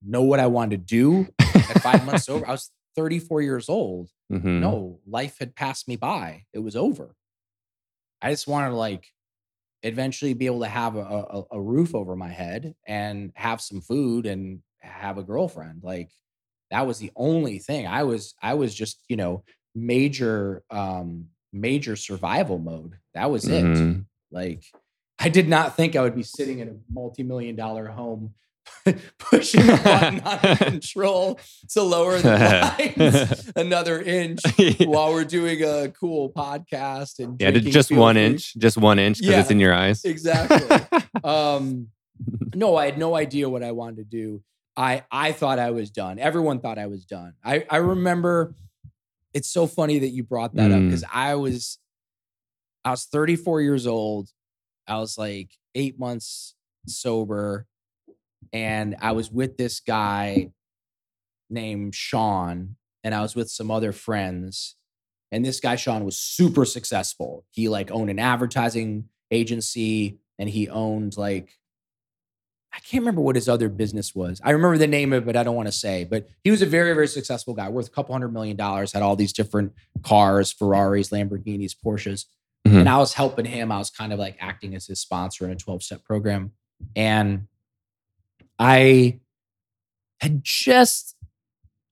know 0.04 0.22
what 0.22 0.40
I 0.40 0.48
wanted 0.48 0.70
to 0.80 0.84
do 0.96 1.28
at 1.40 1.82
five 1.82 2.04
months 2.04 2.24
sober? 2.26 2.48
I 2.48 2.52
was 2.52 2.72
34 2.96 3.42
years 3.42 3.68
old. 3.68 4.10
Mhm. 4.32 4.60
no 4.60 4.98
life 5.06 5.36
had 5.38 5.54
passed 5.54 5.86
me 5.88 5.94
by 5.96 6.44
it 6.52 6.58
was 6.58 6.74
over 6.76 7.14
i 8.22 8.30
just 8.30 8.46
wanted 8.48 8.70
to 8.70 8.76
like 8.76 9.06
eventually 9.82 10.34
be 10.34 10.46
able 10.46 10.60
to 10.60 10.66
have 10.68 10.96
a, 10.96 11.00
a, 11.00 11.42
a 11.52 11.60
roof 11.60 11.94
over 11.94 12.16
my 12.16 12.28
head 12.28 12.74
and 12.86 13.30
have 13.36 13.60
some 13.60 13.80
food 13.80 14.26
and 14.26 14.60
have 14.80 15.18
a 15.18 15.22
girlfriend 15.22 15.80
like 15.82 16.10
that 16.70 16.86
was 16.86 16.98
the 16.98 17.10
only 17.16 17.58
thing. 17.58 17.86
I 17.86 18.02
was 18.02 18.34
i 18.42 18.52
was 18.54 18.74
just 18.74 19.02
you 19.08 19.16
know 19.16 19.42
major 19.74 20.62
um 20.70 21.28
major 21.52 21.96
survival 21.96 22.58
mode. 22.58 22.98
That 23.14 23.30
was 23.30 23.46
it. 23.48 23.64
Mhm. 23.64 24.04
like 24.30 24.62
i 25.18 25.28
did 25.30 25.48
not 25.48 25.74
think 25.76 25.96
i 25.96 26.02
would 26.02 26.14
be 26.14 26.22
sitting 26.22 26.58
in 26.58 26.68
a 26.68 26.76
multi-million 26.92 27.56
dollar 27.56 27.86
home 27.86 28.34
pushing 29.18 29.66
the 29.66 29.80
button 29.84 30.20
on 30.24 30.38
the 30.42 30.56
control 30.64 31.38
to 31.70 31.82
lower 31.82 32.18
the 32.18 32.92
blinds 32.96 33.52
another 33.56 34.00
inch 34.00 34.40
while 34.80 35.12
we're 35.12 35.24
doing 35.24 35.62
a 35.62 35.88
cool 35.90 36.30
podcast 36.30 37.18
and 37.18 37.40
yeah, 37.40 37.50
just 37.50 37.90
one 37.90 38.16
inch, 38.16 38.54
just 38.56 38.76
one 38.78 38.98
inch 38.98 39.18
because 39.20 39.34
it's 39.40 39.50
in 39.50 39.60
your 39.60 39.74
eyes. 39.74 40.04
Exactly. 40.04 41.00
um, 41.24 41.88
no, 42.54 42.76
I 42.76 42.86
had 42.86 42.98
no 42.98 43.14
idea 43.14 43.48
what 43.48 43.62
I 43.62 43.72
wanted 43.72 43.96
to 43.96 44.04
do. 44.04 44.42
I 44.76 45.04
I 45.10 45.32
thought 45.32 45.58
I 45.58 45.70
was 45.70 45.90
done. 45.90 46.18
Everyone 46.18 46.60
thought 46.60 46.78
I 46.78 46.86
was 46.86 47.04
done. 47.04 47.34
I 47.44 47.64
I 47.68 47.76
remember. 47.78 48.54
It's 49.34 49.50
so 49.50 49.66
funny 49.66 49.98
that 49.98 50.08
you 50.08 50.22
brought 50.24 50.54
that 50.54 50.72
up 50.72 50.78
Mm. 50.80 50.86
because 50.88 51.04
I 51.12 51.34
was, 51.34 51.78
I 52.82 52.90
was 52.90 53.04
34 53.04 53.60
years 53.60 53.86
old. 53.86 54.30
I 54.86 54.98
was 54.98 55.18
like 55.18 55.50
eight 55.74 55.98
months 55.98 56.54
sober, 56.86 57.66
and 58.52 58.96
I 59.00 59.12
was 59.12 59.30
with 59.30 59.56
this 59.56 59.80
guy 59.80 60.50
named 61.50 61.94
Sean, 61.94 62.76
and 63.04 63.14
I 63.14 63.22
was 63.22 63.34
with 63.34 63.50
some 63.50 63.70
other 63.70 63.92
friends. 63.92 64.76
And 65.30 65.44
this 65.44 65.60
guy 65.60 65.76
Sean 65.76 66.04
was 66.04 66.18
super 66.18 66.64
successful. 66.64 67.44
He 67.50 67.68
like 67.68 67.90
owned 67.90 68.10
an 68.10 68.18
advertising 68.18 69.08
agency, 69.30 70.18
and 70.38 70.48
he 70.48 70.68
owned 70.68 71.16
like 71.16 71.58
I 72.72 72.80
can't 72.80 73.02
remember 73.02 73.22
what 73.22 73.34
his 73.34 73.48
other 73.48 73.68
business 73.68 74.14
was. 74.14 74.40
I 74.44 74.50
remember 74.50 74.78
the 74.78 74.86
name 74.86 75.12
of 75.12 75.22
it, 75.22 75.26
but 75.26 75.36
I 75.36 75.42
don't 75.42 75.56
want 75.56 75.68
to 75.68 75.72
say. 75.72 76.04
But 76.04 76.28
he 76.44 76.50
was 76.50 76.62
a 76.62 76.66
very, 76.66 76.92
very 76.92 77.08
successful 77.08 77.54
guy, 77.54 77.68
worth 77.70 77.88
a 77.88 77.90
couple 77.90 78.14
hundred 78.14 78.32
million 78.32 78.56
dollars, 78.56 78.92
had 78.92 79.02
all 79.02 79.16
these 79.16 79.32
different 79.32 79.72
cars, 80.02 80.52
Ferraris, 80.52 81.08
Lamborghinis, 81.08 81.74
Porsches. 81.84 82.26
Mhm. 82.66 82.80
And 82.80 82.88
I 82.88 82.98
was 82.98 83.14
helping 83.14 83.46
him. 83.46 83.72
I 83.72 83.78
was 83.78 83.90
kind 83.90 84.12
of 84.12 84.18
like 84.18 84.36
acting 84.38 84.74
as 84.74 84.86
his 84.86 85.00
sponsor 85.00 85.44
in 85.46 85.50
a 85.50 85.56
12 85.56 85.82
step 85.82 86.04
program. 86.04 86.52
And 86.94 87.48
I 88.58 89.20
had 90.20 90.42
just 90.42 91.14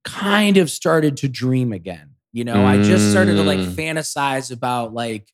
kind 0.05 0.57
of 0.57 0.71
started 0.71 1.17
to 1.19 1.29
dream 1.29 1.73
again. 1.73 2.11
You 2.33 2.45
know, 2.45 2.65
I 2.67 2.83
just 2.83 3.11
started 3.11 3.37
to 3.37 3.43
like 3.43 3.59
Mm. 3.61 3.75
fantasize 3.75 4.51
about 4.53 4.93
like, 4.93 5.33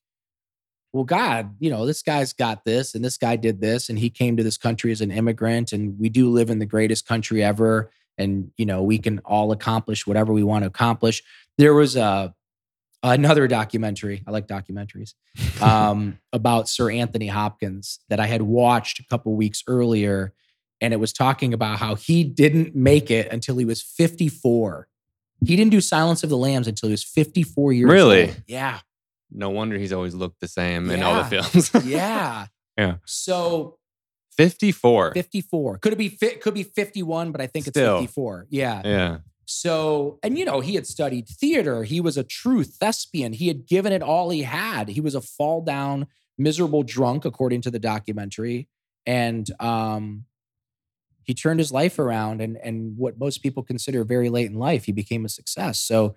well, 0.92 1.04
God, 1.04 1.56
you 1.58 1.70
know, 1.70 1.86
this 1.86 2.02
guy's 2.02 2.32
got 2.32 2.64
this 2.64 2.94
and 2.94 3.04
this 3.04 3.16
guy 3.18 3.36
did 3.36 3.60
this 3.60 3.88
and 3.88 3.98
he 3.98 4.10
came 4.10 4.36
to 4.36 4.42
this 4.42 4.58
country 4.58 4.92
as 4.92 5.00
an 5.00 5.10
immigrant 5.10 5.72
and 5.72 5.98
we 5.98 6.08
do 6.08 6.28
live 6.30 6.50
in 6.50 6.58
the 6.58 6.66
greatest 6.66 7.06
country 7.06 7.42
ever. 7.42 7.90
And, 8.18 8.50
you 8.58 8.66
know, 8.66 8.82
we 8.82 8.98
can 8.98 9.18
all 9.20 9.52
accomplish 9.52 10.06
whatever 10.06 10.32
we 10.32 10.42
want 10.42 10.62
to 10.64 10.66
accomplish. 10.68 11.22
There 11.58 11.72
was 11.74 11.96
a, 11.96 12.34
another 13.02 13.48
documentary. 13.48 14.22
I 14.26 14.30
like 14.30 14.46
documentaries 14.46 15.14
um, 15.62 16.18
about 16.32 16.68
Sir 16.68 16.90
Anthony 16.90 17.26
Hopkins 17.26 17.98
that 18.10 18.20
I 18.20 18.26
had 18.26 18.42
watched 18.42 19.00
a 19.00 19.04
couple 19.06 19.34
weeks 19.34 19.62
earlier. 19.66 20.34
And 20.82 20.92
it 20.92 20.98
was 20.98 21.12
talking 21.12 21.54
about 21.54 21.78
how 21.78 21.94
he 21.94 22.24
didn't 22.24 22.74
make 22.74 23.10
it 23.10 23.32
until 23.32 23.56
he 23.56 23.64
was 23.64 23.80
54. 23.80 24.88
He 25.46 25.56
didn't 25.56 25.70
do 25.70 25.80
Silence 25.80 26.22
of 26.22 26.28
the 26.28 26.36
Lambs 26.36 26.66
until 26.68 26.88
he 26.88 26.92
was 26.92 27.04
54 27.04 27.72
years 27.72 27.88
Really? 27.90 28.20
old. 28.20 28.28
Really? 28.28 28.42
Yeah. 28.48 28.80
No 29.30 29.48
wonder 29.50 29.78
he's 29.78 29.92
always 29.92 30.14
looked 30.14 30.40
the 30.40 30.48
same 30.48 30.90
in 30.90 31.02
all 31.02 31.22
the 31.22 31.24
films. 31.24 31.70
Yeah. 31.86 32.46
Yeah. 32.76 32.96
So 33.06 33.78
54. 34.36 35.12
54. 35.14 35.78
Could 35.78 35.92
it 35.92 35.98
be 35.98 36.08
fit? 36.08 36.40
Could 36.40 36.54
be 36.54 36.62
51, 36.62 37.32
but 37.32 37.40
I 37.40 37.46
think 37.46 37.66
Still. 37.66 37.96
it's 37.96 38.02
54. 38.02 38.46
Yeah. 38.50 38.82
Yeah. 38.84 39.18
So, 39.44 40.18
and 40.22 40.38
you 40.38 40.44
know, 40.44 40.60
he 40.60 40.74
had 40.74 40.86
studied 40.86 41.28
theater. 41.28 41.84
He 41.84 42.00
was 42.00 42.16
a 42.16 42.24
true 42.24 42.64
thespian. 42.64 43.32
He 43.34 43.48
had 43.48 43.66
given 43.66 43.92
it 43.92 44.02
all 44.02 44.30
he 44.30 44.42
had. 44.42 44.88
He 44.88 45.00
was 45.00 45.14
a 45.14 45.20
fall 45.20 45.62
down, 45.62 46.06
miserable 46.38 46.82
drunk, 46.82 47.24
according 47.24 47.60
to 47.62 47.70
the 47.70 47.78
documentary. 47.78 48.68
And 49.04 49.48
um, 49.60 50.24
he 51.24 51.34
turned 51.34 51.60
his 51.60 51.72
life 51.72 51.98
around 51.98 52.40
and 52.40 52.56
and 52.62 52.96
what 52.96 53.18
most 53.18 53.42
people 53.42 53.62
consider 53.62 54.04
very 54.04 54.28
late 54.28 54.50
in 54.50 54.58
life, 54.58 54.84
he 54.84 54.92
became 54.92 55.24
a 55.24 55.28
success. 55.28 55.80
So 55.80 56.16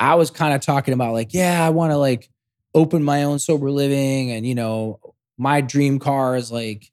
I 0.00 0.14
was 0.14 0.30
kind 0.30 0.54
of 0.54 0.60
talking 0.60 0.94
about 0.94 1.12
like, 1.12 1.32
yeah, 1.32 1.64
I 1.64 1.70
want 1.70 1.92
to 1.92 1.96
like 1.96 2.28
open 2.74 3.02
my 3.02 3.22
own 3.22 3.38
sober 3.38 3.70
living. 3.70 4.32
And, 4.32 4.46
you 4.46 4.54
know, 4.54 5.00
my 5.38 5.60
dream 5.60 5.98
car 5.98 6.36
is 6.36 6.50
like 6.50 6.90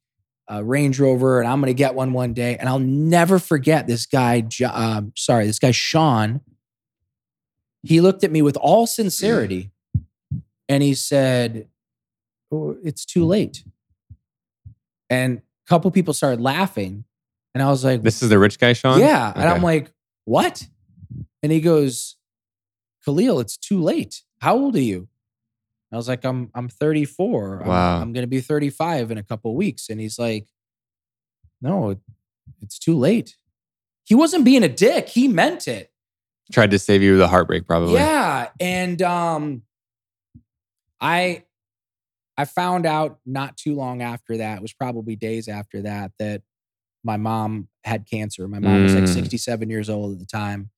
a 0.48 0.64
Range 0.64 1.00
Rover, 1.00 1.40
and 1.40 1.48
I'm 1.48 1.60
going 1.60 1.70
to 1.70 1.74
get 1.74 1.96
one 1.96 2.14
one 2.14 2.34
day. 2.34 2.58
And 2.58 2.68
I'll 2.68 2.80
never 2.80 3.40
forget 3.40 3.88
this 3.88 4.06
guy. 4.06 4.48
Um, 4.72 5.14
sorry, 5.16 5.46
this 5.46 5.60
guy 5.60 5.72
Sean. 5.72 6.42
He 7.84 8.00
looked 8.00 8.24
at 8.24 8.32
me 8.32 8.44
with 8.44 8.58
all 8.58 8.86
sincerity, 8.86 9.72
and 10.70 10.84
he 10.84 10.94
said, 10.94 11.68
oh, 12.52 12.78
"It's 12.84 13.06
too 13.06 13.26
late." 13.26 13.64
And 15.10 15.40
a 15.40 15.42
couple 15.68 15.90
people 15.90 16.14
started 16.14 16.42
laughing, 16.42 17.06
and 17.54 17.62
I 17.64 17.70
was 17.70 17.84
like, 17.84 18.02
This 18.02 18.22
is 18.24 18.30
the 18.30 18.40
rich 18.40 18.60
guy, 18.60 18.74
Sean? 18.74 19.00
"Yeah," 19.00 19.32
and 19.36 19.44
I'm 19.50 19.62
like, 19.64 19.92
"What?" 20.26 20.68
And 21.44 21.52
he 21.52 21.60
goes, 21.62 22.16
"Khalil, 23.06 23.40
it's 23.40 23.58
too 23.58 23.82
late. 23.82 24.22
How 24.40 24.56
old 24.58 24.76
are 24.76 24.82
you?" 24.82 25.08
I 25.94 25.98
was 25.98 26.08
like, 26.08 26.24
I'm 26.24 26.50
I'm 26.56 26.70
34. 26.70 27.64
I'm- 27.64 27.70
I'm, 28.02 28.14
gonna 28.14 28.26
be 28.28 28.40
35 28.40 29.12
in 29.12 29.18
a 29.18 29.24
couple 29.24 29.54
weeks. 29.56 29.90
And 29.90 30.00
he's 30.00 30.18
like, 30.18 30.48
No, 31.62 31.90
it- 31.92 32.00
it's 32.62 32.80
too 32.80 32.98
late. 32.98 33.36
He 34.06 34.16
wasn't 34.16 34.46
being 34.46 34.64
a 34.64 34.70
dick. 34.70 35.10
He 35.10 35.28
meant 35.28 35.68
it. 35.68 35.92
Tried 36.52 36.72
to 36.72 36.80
save 36.80 37.02
you 37.02 37.18
the 37.18 37.28
heartbreak, 37.28 37.68
probably. 37.68 37.96
Yeah. 37.96 38.50
And 38.60 39.02
um 39.02 39.64
I 41.02 41.44
I 42.38 42.46
found 42.46 42.86
out 42.86 43.20
not 43.26 43.58
too 43.58 43.76
long 43.76 44.02
after 44.02 44.38
that, 44.38 44.58
it 44.58 44.62
was 44.62 44.74
probably 44.74 45.16
days 45.18 45.48
after 45.50 45.82
that, 45.82 46.12
that 46.20 46.42
my 47.04 47.18
mom 47.18 47.68
had 47.84 48.06
cancer. 48.10 48.48
My 48.48 48.60
mom 48.60 48.84
was 48.84 48.94
like 48.96 49.06
Mm. 49.06 49.14
67 49.14 49.70
years 49.70 49.90
old 49.90 50.14
at 50.14 50.20
the 50.20 50.26
time. 50.26 50.70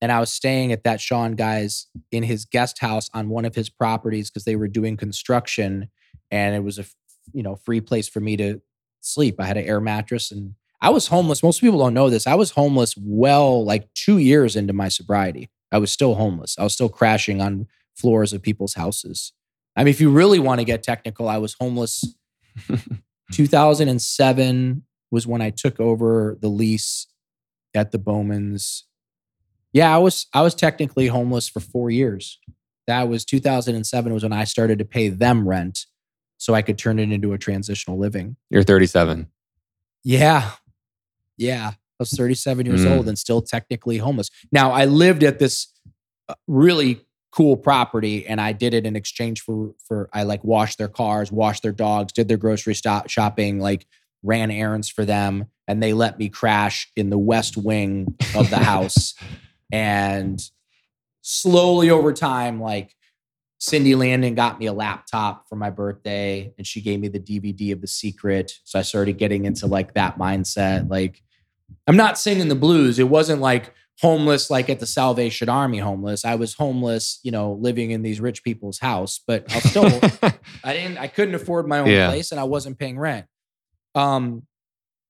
And 0.00 0.12
I 0.12 0.20
was 0.20 0.30
staying 0.32 0.70
at 0.72 0.84
that 0.84 1.00
Sean 1.00 1.32
guy's 1.32 1.86
in 2.12 2.22
his 2.24 2.44
guest 2.44 2.78
house 2.80 3.08
on 3.14 3.28
one 3.28 3.44
of 3.44 3.54
his 3.54 3.70
properties 3.70 4.30
because 4.30 4.44
they 4.44 4.56
were 4.56 4.68
doing 4.68 4.96
construction 4.96 5.88
and 6.30 6.54
it 6.54 6.62
was 6.62 6.78
a 6.78 6.84
you 7.32 7.42
know 7.42 7.56
free 7.56 7.80
place 7.80 8.06
for 8.08 8.20
me 8.20 8.36
to 8.36 8.60
sleep. 9.00 9.36
I 9.40 9.46
had 9.46 9.56
an 9.56 9.64
air 9.64 9.80
mattress 9.80 10.30
and 10.30 10.54
I 10.80 10.90
was 10.90 11.06
homeless. 11.06 11.42
Most 11.42 11.60
people 11.60 11.78
don't 11.78 11.94
know 11.94 12.10
this. 12.10 12.26
I 12.26 12.34
was 12.34 12.50
homeless 12.50 12.94
well 12.98 13.64
like 13.64 13.88
2 13.94 14.18
years 14.18 14.56
into 14.56 14.72
my 14.74 14.88
sobriety. 14.88 15.48
I 15.72 15.78
was 15.78 15.90
still 15.90 16.14
homeless. 16.16 16.56
I 16.58 16.62
was 16.64 16.74
still 16.74 16.90
crashing 16.90 17.40
on 17.40 17.66
floors 17.96 18.32
of 18.32 18.42
people's 18.42 18.74
houses. 18.74 19.32
I 19.76 19.84
mean 19.84 19.90
if 19.90 20.00
you 20.00 20.10
really 20.10 20.38
want 20.38 20.60
to 20.60 20.64
get 20.64 20.82
technical, 20.82 21.28
I 21.28 21.38
was 21.38 21.56
homeless 21.58 22.04
2007 23.32 24.82
was 25.14 25.26
when 25.26 25.40
I 25.40 25.50
took 25.50 25.80
over 25.80 26.36
the 26.40 26.48
lease 26.48 27.06
at 27.74 27.90
the 27.92 27.98
Bowmans. 27.98 28.82
Yeah, 29.72 29.94
I 29.94 29.98
was 29.98 30.26
I 30.34 30.42
was 30.42 30.54
technically 30.54 31.06
homeless 31.06 31.48
for 31.48 31.60
4 31.60 31.90
years. 31.90 32.38
That 32.86 33.08
was 33.08 33.24
2007 33.24 34.12
was 34.12 34.22
when 34.22 34.32
I 34.32 34.44
started 34.44 34.78
to 34.80 34.84
pay 34.84 35.08
them 35.08 35.48
rent 35.48 35.86
so 36.36 36.52
I 36.54 36.60
could 36.62 36.76
turn 36.76 36.98
it 36.98 37.10
into 37.10 37.32
a 37.32 37.38
transitional 37.38 37.98
living. 37.98 38.36
You're 38.50 38.62
37. 38.62 39.28
Yeah. 40.04 40.50
Yeah. 41.38 41.70
I 41.74 41.76
was 41.98 42.10
37 42.10 42.66
years 42.66 42.84
Mm. 42.84 42.96
old 42.96 43.08
and 43.08 43.18
still 43.18 43.40
technically 43.40 43.98
homeless. 43.98 44.28
Now, 44.52 44.72
I 44.72 44.84
lived 44.84 45.22
at 45.24 45.38
this 45.38 45.68
uh, 46.28 46.34
really 46.46 47.00
cool 47.32 47.56
property 47.56 48.26
and 48.26 48.40
I 48.40 48.52
did 48.52 48.74
it 48.74 48.84
in 48.86 48.94
exchange 48.96 49.40
for 49.40 49.74
for 49.88 50.08
I 50.12 50.22
like 50.24 50.44
washed 50.44 50.78
their 50.78 50.88
cars, 50.88 51.32
washed 51.32 51.62
their 51.62 51.72
dogs, 51.72 52.12
did 52.12 52.28
their 52.28 52.36
grocery 52.36 52.74
stop 52.74 53.08
shopping, 53.08 53.58
like 53.60 53.86
ran 54.24 54.50
errands 54.50 54.88
for 54.88 55.04
them 55.04 55.44
and 55.68 55.80
they 55.82 55.92
let 55.92 56.18
me 56.18 56.28
crash 56.28 56.90
in 56.96 57.10
the 57.10 57.18
west 57.18 57.56
wing 57.56 58.16
of 58.34 58.50
the 58.50 58.58
house 58.58 59.14
and 59.72 60.40
slowly 61.22 61.90
over 61.90 62.12
time 62.12 62.60
like 62.60 62.94
Cindy 63.58 63.94
Landon 63.94 64.34
got 64.34 64.58
me 64.58 64.66
a 64.66 64.72
laptop 64.74 65.48
for 65.48 65.56
my 65.56 65.70
birthday 65.70 66.52
and 66.58 66.66
she 66.66 66.80
gave 66.82 67.00
me 67.00 67.08
the 67.08 67.20
DVD 67.20 67.72
of 67.72 67.80
The 67.80 67.86
Secret. 67.86 68.52
So 68.64 68.78
I 68.78 68.82
started 68.82 69.16
getting 69.16 69.46
into 69.46 69.66
like 69.66 69.94
that 69.94 70.18
mindset. 70.18 70.90
Like, 70.90 71.22
I'm 71.86 71.96
not 71.96 72.18
singing 72.18 72.48
the 72.48 72.54
blues. 72.56 72.98
It 72.98 73.08
wasn't 73.08 73.40
like 73.40 73.72
homeless, 74.02 74.50
like 74.50 74.68
at 74.68 74.80
the 74.80 74.86
Salvation 74.86 75.48
Army 75.48 75.78
homeless. 75.78 76.26
I 76.26 76.34
was 76.34 76.52
homeless, 76.54 77.20
you 77.22 77.30
know, 77.30 77.52
living 77.52 77.90
in 77.90 78.02
these 78.02 78.20
rich 78.20 78.44
people's 78.44 78.80
house, 78.80 79.20
but 79.26 79.50
I 79.50 79.60
still, 79.60 80.00
I 80.64 80.72
didn't, 80.74 80.98
I 80.98 81.06
couldn't 81.06 81.34
afford 81.36 81.66
my 81.66 81.78
own 81.78 81.88
Yeah. 81.88 82.08
place 82.08 82.32
and 82.32 82.40
I 82.40 82.44
wasn't 82.44 82.78
paying 82.78 82.98
rent. 82.98 83.24
Um, 83.94 84.46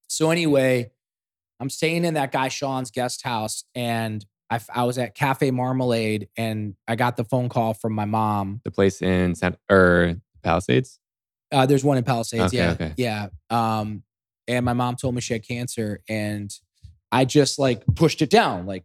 so 0.09 0.31
anyway, 0.31 0.91
I'm 1.61 1.71
staying 1.71 2.05
in 2.05 2.15
that 2.15 2.33
guy 2.33 2.49
Sean's 2.49 2.91
guest 2.91 3.23
house 3.23 3.65
and 3.75 4.25
I 4.73 4.85
was 4.85 4.99
at 4.99 5.17
Cafe 5.17 5.51
Marmalade 5.51 6.29
and 6.37 6.75
I 6.87 6.95
got 6.95 7.17
the 7.17 7.25
phone 7.25 7.49
call 7.49 7.75
from 7.75 7.93
my 7.93 8.05
mom 8.05 8.61
the 8.63 8.71
place 8.71 9.03
in 9.03 9.35
San 9.35 9.57
or 9.69 10.17
Palisades? 10.45 11.01
Uh, 11.51 11.67
there's 11.67 11.83
one 11.83 11.99
in 11.99 12.05
Palisades. 12.05 12.55
Okay, 12.55 12.59
yeah, 12.59 12.71
okay. 12.73 12.95
yeah. 12.97 13.29
Um, 13.51 14.05
and 14.47 14.65
my 14.65 14.75
mom 14.75 14.95
told 14.95 15.15
me 15.15 15.21
she 15.21 15.33
had 15.33 15.47
cancer, 15.47 16.01
and 16.09 16.53
I 17.11 17.25
just 17.25 17.59
like 17.59 17.83
pushed 17.97 18.23
it 18.23 18.31
down, 18.31 18.67
like 18.67 18.85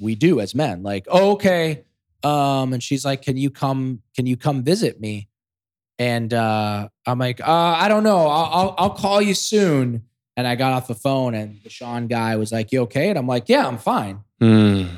we 0.00 0.14
do 0.14 0.40
as 0.40 0.54
men. 0.54 0.82
Like, 0.82 1.06
oh, 1.08 1.32
okay. 1.32 1.84
Um, 2.22 2.72
and 2.72 2.82
she's 2.82 3.04
like, 3.04 3.22
"Can 3.22 3.36
you 3.36 3.50
come? 3.50 4.02
Can 4.14 4.26
you 4.26 4.36
come 4.36 4.62
visit 4.62 5.00
me?" 5.00 5.28
And 6.00 6.34
uh, 6.34 6.88
I'm 7.06 7.18
like, 7.20 7.40
uh, 7.40 7.44
"I 7.46 7.86
don't 7.88 8.02
know. 8.02 8.26
I'll, 8.26 8.50
I'll 8.52 8.74
I'll 8.78 8.90
call 8.90 9.22
you 9.22 9.34
soon." 9.34 10.04
And 10.40 10.46
I 10.46 10.54
got 10.54 10.72
off 10.72 10.88
the 10.88 10.94
phone 10.94 11.34
and 11.34 11.60
the 11.62 11.68
Sean 11.68 12.06
guy 12.06 12.36
was 12.36 12.50
like, 12.50 12.72
You 12.72 12.80
okay? 12.82 13.10
And 13.10 13.18
I'm 13.18 13.26
like, 13.26 13.50
Yeah, 13.50 13.66
I'm 13.66 13.76
fine. 13.76 14.20
Mm. 14.40 14.88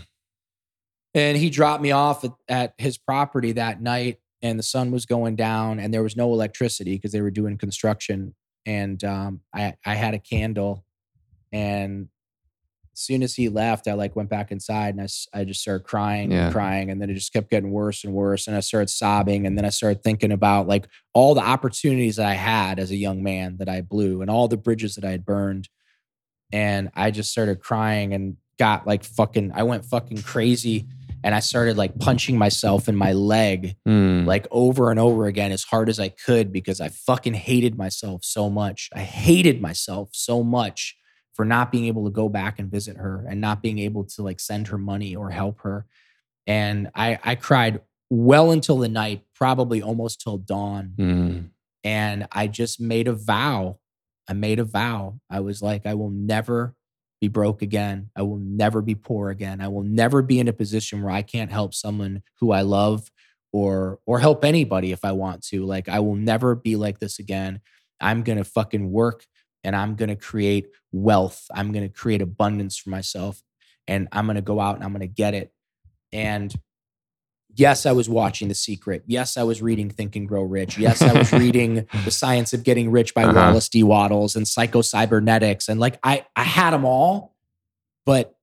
And 1.14 1.36
he 1.36 1.50
dropped 1.50 1.82
me 1.82 1.90
off 1.90 2.22
at, 2.22 2.32
at 2.48 2.74
his 2.78 2.96
property 2.96 3.50
that 3.52 3.82
night, 3.82 4.20
and 4.40 4.56
the 4.56 4.62
sun 4.62 4.92
was 4.92 5.04
going 5.04 5.34
down, 5.34 5.80
and 5.80 5.92
there 5.92 6.02
was 6.02 6.16
no 6.16 6.32
electricity 6.32 6.94
because 6.94 7.10
they 7.10 7.20
were 7.20 7.32
doing 7.32 7.58
construction. 7.58 8.36
And 8.64 9.02
um, 9.02 9.40
I, 9.52 9.74
I 9.84 9.94
had 9.94 10.14
a 10.14 10.20
candle, 10.20 10.84
and 11.50 12.08
as 12.94 13.00
soon 13.00 13.22
as 13.22 13.34
he 13.34 13.48
left, 13.48 13.88
I 13.88 13.94
like 13.94 14.14
went 14.14 14.28
back 14.28 14.52
inside 14.52 14.94
and 14.94 15.00
I, 15.00 15.38
I 15.40 15.44
just 15.44 15.62
started 15.62 15.84
crying 15.84 16.30
Yeah. 16.30 16.44
and 16.46 16.52
crying. 16.52 16.90
And 16.90 17.00
then 17.00 17.08
it 17.08 17.14
just 17.14 17.32
kept 17.32 17.50
getting 17.50 17.70
worse 17.70 18.04
and 18.04 18.12
worse. 18.12 18.46
And 18.46 18.54
I 18.56 18.60
started 18.60 18.90
sobbing. 18.90 19.46
And 19.46 19.56
then 19.56 19.64
I 19.64 19.70
started 19.70 20.02
thinking 20.02 20.30
about 20.32 20.68
like 20.68 20.86
all 21.14 21.34
the 21.34 21.40
opportunities 21.40 22.16
that 22.16 22.26
I 22.26 22.34
had 22.34 22.78
as 22.78 22.90
a 22.90 22.96
young 22.96 23.22
man 23.22 23.56
that 23.58 23.68
I 23.68 23.80
blew 23.80 24.20
and 24.20 24.30
all 24.30 24.46
the 24.46 24.58
bridges 24.58 24.96
that 24.96 25.04
I 25.04 25.10
had 25.10 25.24
burned. 25.24 25.68
And 26.52 26.90
I 26.94 27.10
just 27.10 27.30
started 27.30 27.60
crying 27.60 28.12
and 28.12 28.36
got 28.58 28.86
like 28.86 29.04
fucking, 29.04 29.52
I 29.54 29.62
went 29.62 29.84
fucking 29.86 30.22
crazy. 30.22 30.86
And 31.24 31.34
I 31.36 31.40
started 31.40 31.76
like 31.76 31.98
punching 31.98 32.36
myself 32.36 32.88
in 32.88 32.96
my 32.96 33.12
leg 33.12 33.76
Mm. 33.86 34.26
like 34.26 34.46
over 34.50 34.90
and 34.90 34.98
over 35.00 35.26
again 35.26 35.52
as 35.52 35.62
hard 35.64 35.88
as 35.88 35.98
I 36.00 36.08
could 36.08 36.52
because 36.52 36.80
I 36.80 36.88
fucking 36.88 37.34
hated 37.34 37.78
myself 37.78 38.24
so 38.24 38.50
much. 38.50 38.90
I 38.94 39.00
hated 39.00 39.62
myself 39.62 40.10
so 40.12 40.42
much 40.42 40.96
for 41.34 41.44
not 41.44 41.72
being 41.72 41.86
able 41.86 42.04
to 42.04 42.10
go 42.10 42.28
back 42.28 42.58
and 42.58 42.70
visit 42.70 42.96
her 42.96 43.24
and 43.28 43.40
not 43.40 43.62
being 43.62 43.78
able 43.78 44.04
to 44.04 44.22
like 44.22 44.40
send 44.40 44.68
her 44.68 44.78
money 44.78 45.16
or 45.16 45.30
help 45.30 45.60
her. 45.60 45.86
And 46.46 46.90
I 46.94 47.18
I 47.22 47.34
cried 47.36 47.80
well 48.10 48.50
until 48.50 48.78
the 48.78 48.88
night, 48.88 49.22
probably 49.34 49.80
almost 49.80 50.20
till 50.20 50.38
dawn. 50.38 50.92
Mm. 50.98 51.48
And 51.84 52.28
I 52.30 52.46
just 52.46 52.80
made 52.80 53.08
a 53.08 53.14
vow. 53.14 53.78
I 54.28 54.34
made 54.34 54.58
a 54.58 54.64
vow. 54.64 55.18
I 55.30 55.40
was 55.40 55.62
like, 55.62 55.86
I 55.86 55.94
will 55.94 56.10
never 56.10 56.74
be 57.20 57.28
broke 57.28 57.62
again. 57.62 58.10
I 58.16 58.22
will 58.22 58.38
never 58.38 58.82
be 58.82 58.94
poor 58.94 59.30
again. 59.30 59.60
I 59.60 59.68
will 59.68 59.82
never 59.82 60.22
be 60.22 60.38
in 60.38 60.48
a 60.48 60.52
position 60.52 61.02
where 61.02 61.12
I 61.12 61.22
can't 61.22 61.50
help 61.50 61.72
someone 61.72 62.22
who 62.40 62.52
I 62.52 62.62
love 62.62 63.10
or 63.52 64.00
or 64.06 64.18
help 64.18 64.44
anybody 64.44 64.92
if 64.92 65.04
I 65.04 65.12
want 65.12 65.42
to. 65.46 65.64
Like 65.64 65.88
I 65.88 66.00
will 66.00 66.16
never 66.16 66.54
be 66.54 66.76
like 66.76 66.98
this 66.98 67.18
again. 67.18 67.60
I'm 68.00 68.22
going 68.22 68.38
to 68.38 68.44
fucking 68.44 68.90
work 68.90 69.24
and 69.64 69.74
I'm 69.76 69.94
going 69.94 70.08
to 70.08 70.16
create 70.16 70.66
wealth. 70.92 71.46
I'm 71.54 71.72
going 71.72 71.88
to 71.88 71.92
create 71.94 72.22
abundance 72.22 72.76
for 72.76 72.90
myself 72.90 73.42
and 73.86 74.08
I'm 74.12 74.26
going 74.26 74.36
to 74.36 74.42
go 74.42 74.60
out 74.60 74.76
and 74.76 74.84
I'm 74.84 74.90
going 74.90 75.00
to 75.00 75.06
get 75.06 75.34
it. 75.34 75.52
And 76.12 76.54
yes, 77.54 77.86
I 77.86 77.92
was 77.92 78.08
watching 78.08 78.48
The 78.48 78.54
Secret. 78.54 79.02
Yes, 79.06 79.36
I 79.36 79.42
was 79.42 79.62
reading 79.62 79.88
Think 79.90 80.16
and 80.16 80.26
Grow 80.28 80.42
Rich. 80.42 80.78
Yes, 80.78 81.00
I 81.02 81.12
was 81.16 81.32
reading 81.44 81.86
The 82.04 82.10
Science 82.10 82.52
of 82.52 82.62
Getting 82.64 82.90
Rich 82.90 83.14
by 83.14 83.24
Uh-huh. 83.24 83.34
Wallace 83.34 83.68
D. 83.68 83.82
Wattles 83.82 84.36
and 84.36 84.46
Psycho-Cybernetics. 84.46 85.68
And 85.68 85.78
like 85.80 85.98
I 86.02 86.26
I 86.36 86.44
had 86.44 86.70
them 86.72 86.84
all, 86.84 87.34
but 88.04 88.34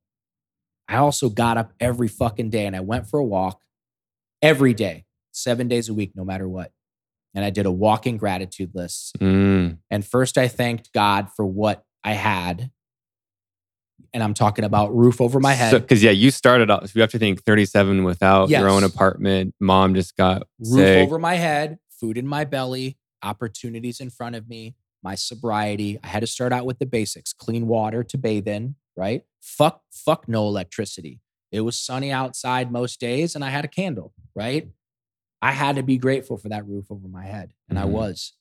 I 0.88 0.97
also 0.97 1.30
got 1.30 1.57
up 1.57 1.74
every 1.80 2.07
fucking 2.07 2.49
day 2.49 2.65
and 2.65 2.76
I 2.76 2.80
went 2.80 3.07
for 3.07 3.20
a 3.20 3.24
walk 3.26 3.61
every 4.41 4.74
day, 4.74 5.05
seven 5.32 5.67
days 5.67 5.89
a 5.89 5.93
week, 5.93 6.13
no 6.15 6.24
matter 6.26 6.47
what. 6.47 6.72
And 7.36 7.45
I 7.45 7.49
did 7.49 7.65
a 7.65 7.71
walking 7.71 8.17
gratitude 8.17 8.71
list. 8.73 9.17
Mm. 9.19 9.77
And 9.91 10.05
first, 10.05 10.38
I 10.38 10.47
thanked 10.47 10.91
God 10.93 11.30
for 11.36 11.45
what 11.45 11.84
I 12.03 12.13
had. 12.13 12.71
And 14.13 14.23
I'm 14.23 14.34
talking 14.34 14.65
about 14.65 14.95
roof 14.95 15.21
over 15.21 15.39
my 15.39 15.53
head, 15.53 15.71
Because 15.71 16.01
yeah, 16.01 16.11
you 16.11 16.32
started 16.32 16.71
off. 16.71 16.95
You 16.95 17.01
have 17.01 17.11
to 17.11 17.19
think 17.19 17.43
37 17.43 18.03
without 18.03 18.49
your 18.49 18.67
own 18.67 18.84
apartment. 18.84 19.53
Mom 19.59 19.93
just 19.93 20.17
got 20.17 20.47
roof 20.59 20.80
sick. 20.80 21.03
over 21.03 21.19
my 21.19 21.36
head, 21.36 21.77
food 21.91 22.17
in 22.17 22.25
my 22.25 22.45
belly, 22.45 22.97
opportunities 23.21 23.99
in 23.99 24.09
front 24.09 24.36
of 24.36 24.49
me, 24.49 24.75
my 25.03 25.13
sobriety. 25.15 25.99
I 26.03 26.07
had 26.07 26.21
to 26.21 26.27
start 26.27 26.51
out 26.51 26.65
with 26.65 26.80
the 26.80 26.86
basics 26.86 27.34
clean 27.34 27.67
water 27.67 28.03
to 28.03 28.17
bathe 28.17 28.47
in, 28.47 28.75
right? 28.95 29.23
Fuck, 29.41 29.82
fuck 29.91 30.27
no 30.27 30.47
electricity. 30.47 31.19
It 31.51 31.61
was 31.61 31.77
sunny 31.77 32.11
outside 32.11 32.71
most 32.71 32.99
days 32.99 33.36
and 33.36 33.43
I 33.43 33.49
had 33.49 33.65
a 33.65 33.69
candle, 33.69 34.13
right? 34.36 34.69
I 35.42 35.52
had 35.52 35.76
to 35.78 35.84
be 35.84 35.98
grateful 35.98 36.38
for 36.38 36.50
that 36.50 36.68
roof 36.68 36.86
over 36.90 37.08
my 37.08 37.26
head. 37.26 37.54
And 37.70 37.80
I 37.80 37.84
Mhm. 37.86 37.92
was. 37.92 38.34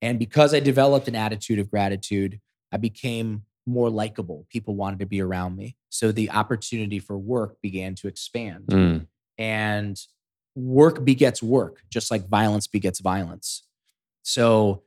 And 0.00 0.18
because 0.18 0.54
I 0.54 0.60
developed 0.60 1.08
an 1.08 1.14
attitude 1.14 1.58
of 1.58 1.70
gratitude, 1.70 2.40
I 2.72 2.76
became 2.76 3.44
more 3.66 3.90
likable. 3.90 4.46
People 4.50 4.74
wanted 4.74 4.98
to 5.00 5.06
be 5.06 5.20
around 5.20 5.56
me. 5.56 5.76
So 5.88 6.10
the 6.10 6.30
opportunity 6.30 6.98
for 6.98 7.16
work 7.18 7.60
began 7.60 7.94
to 7.96 8.08
expand 8.08 8.66
Mm. 8.66 9.06
and 9.38 10.00
work 10.56 11.04
begets 11.04 11.42
work, 11.42 11.82
just 11.88 12.10
like 12.10 12.28
violence 12.28 12.66
begets 12.66 13.00
violence. 13.00 13.62
So 14.22 14.82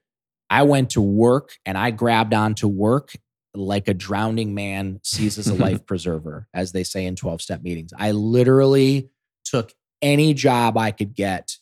I 0.50 0.64
went 0.64 0.90
to 0.92 1.02
work 1.02 1.58
and 1.66 1.78
I 1.78 1.92
grabbed 1.92 2.34
onto 2.34 2.68
work 2.68 3.16
like 3.54 3.88
a 3.88 3.94
drowning 3.94 4.54
man 4.54 5.00
seizes 5.04 5.48
a 5.48 5.54
life 5.80 5.86
preserver, 5.86 6.48
as 6.54 6.74
they 6.74 6.84
say 6.84 7.06
in 7.06 7.16
12 7.16 7.42
step 7.42 7.62
meetings. 7.64 7.94
I 7.98 8.12
literally 8.12 9.10
took 9.46 9.74
any 10.02 10.34
job 10.34 10.78
I 10.78 10.92
could 10.92 11.16
get 11.16 11.56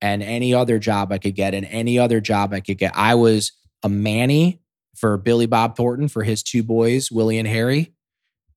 and 0.00 0.22
any 0.22 0.54
other 0.54 0.78
job 0.78 1.12
I 1.12 1.18
could 1.18 1.34
get 1.34 1.54
and 1.54 1.66
any 1.66 1.98
other 1.98 2.20
job 2.20 2.52
I 2.52 2.60
could 2.60 2.78
get. 2.78 2.92
I 2.96 3.14
was 3.14 3.52
a 3.82 3.88
manny 3.88 4.60
for 4.96 5.16
Billy 5.16 5.46
Bob 5.46 5.76
Thornton 5.76 6.08
for 6.08 6.22
his 6.24 6.42
two 6.42 6.62
boys, 6.62 7.10
Willie 7.10 7.38
and 7.38 7.48
Harry. 7.48 7.92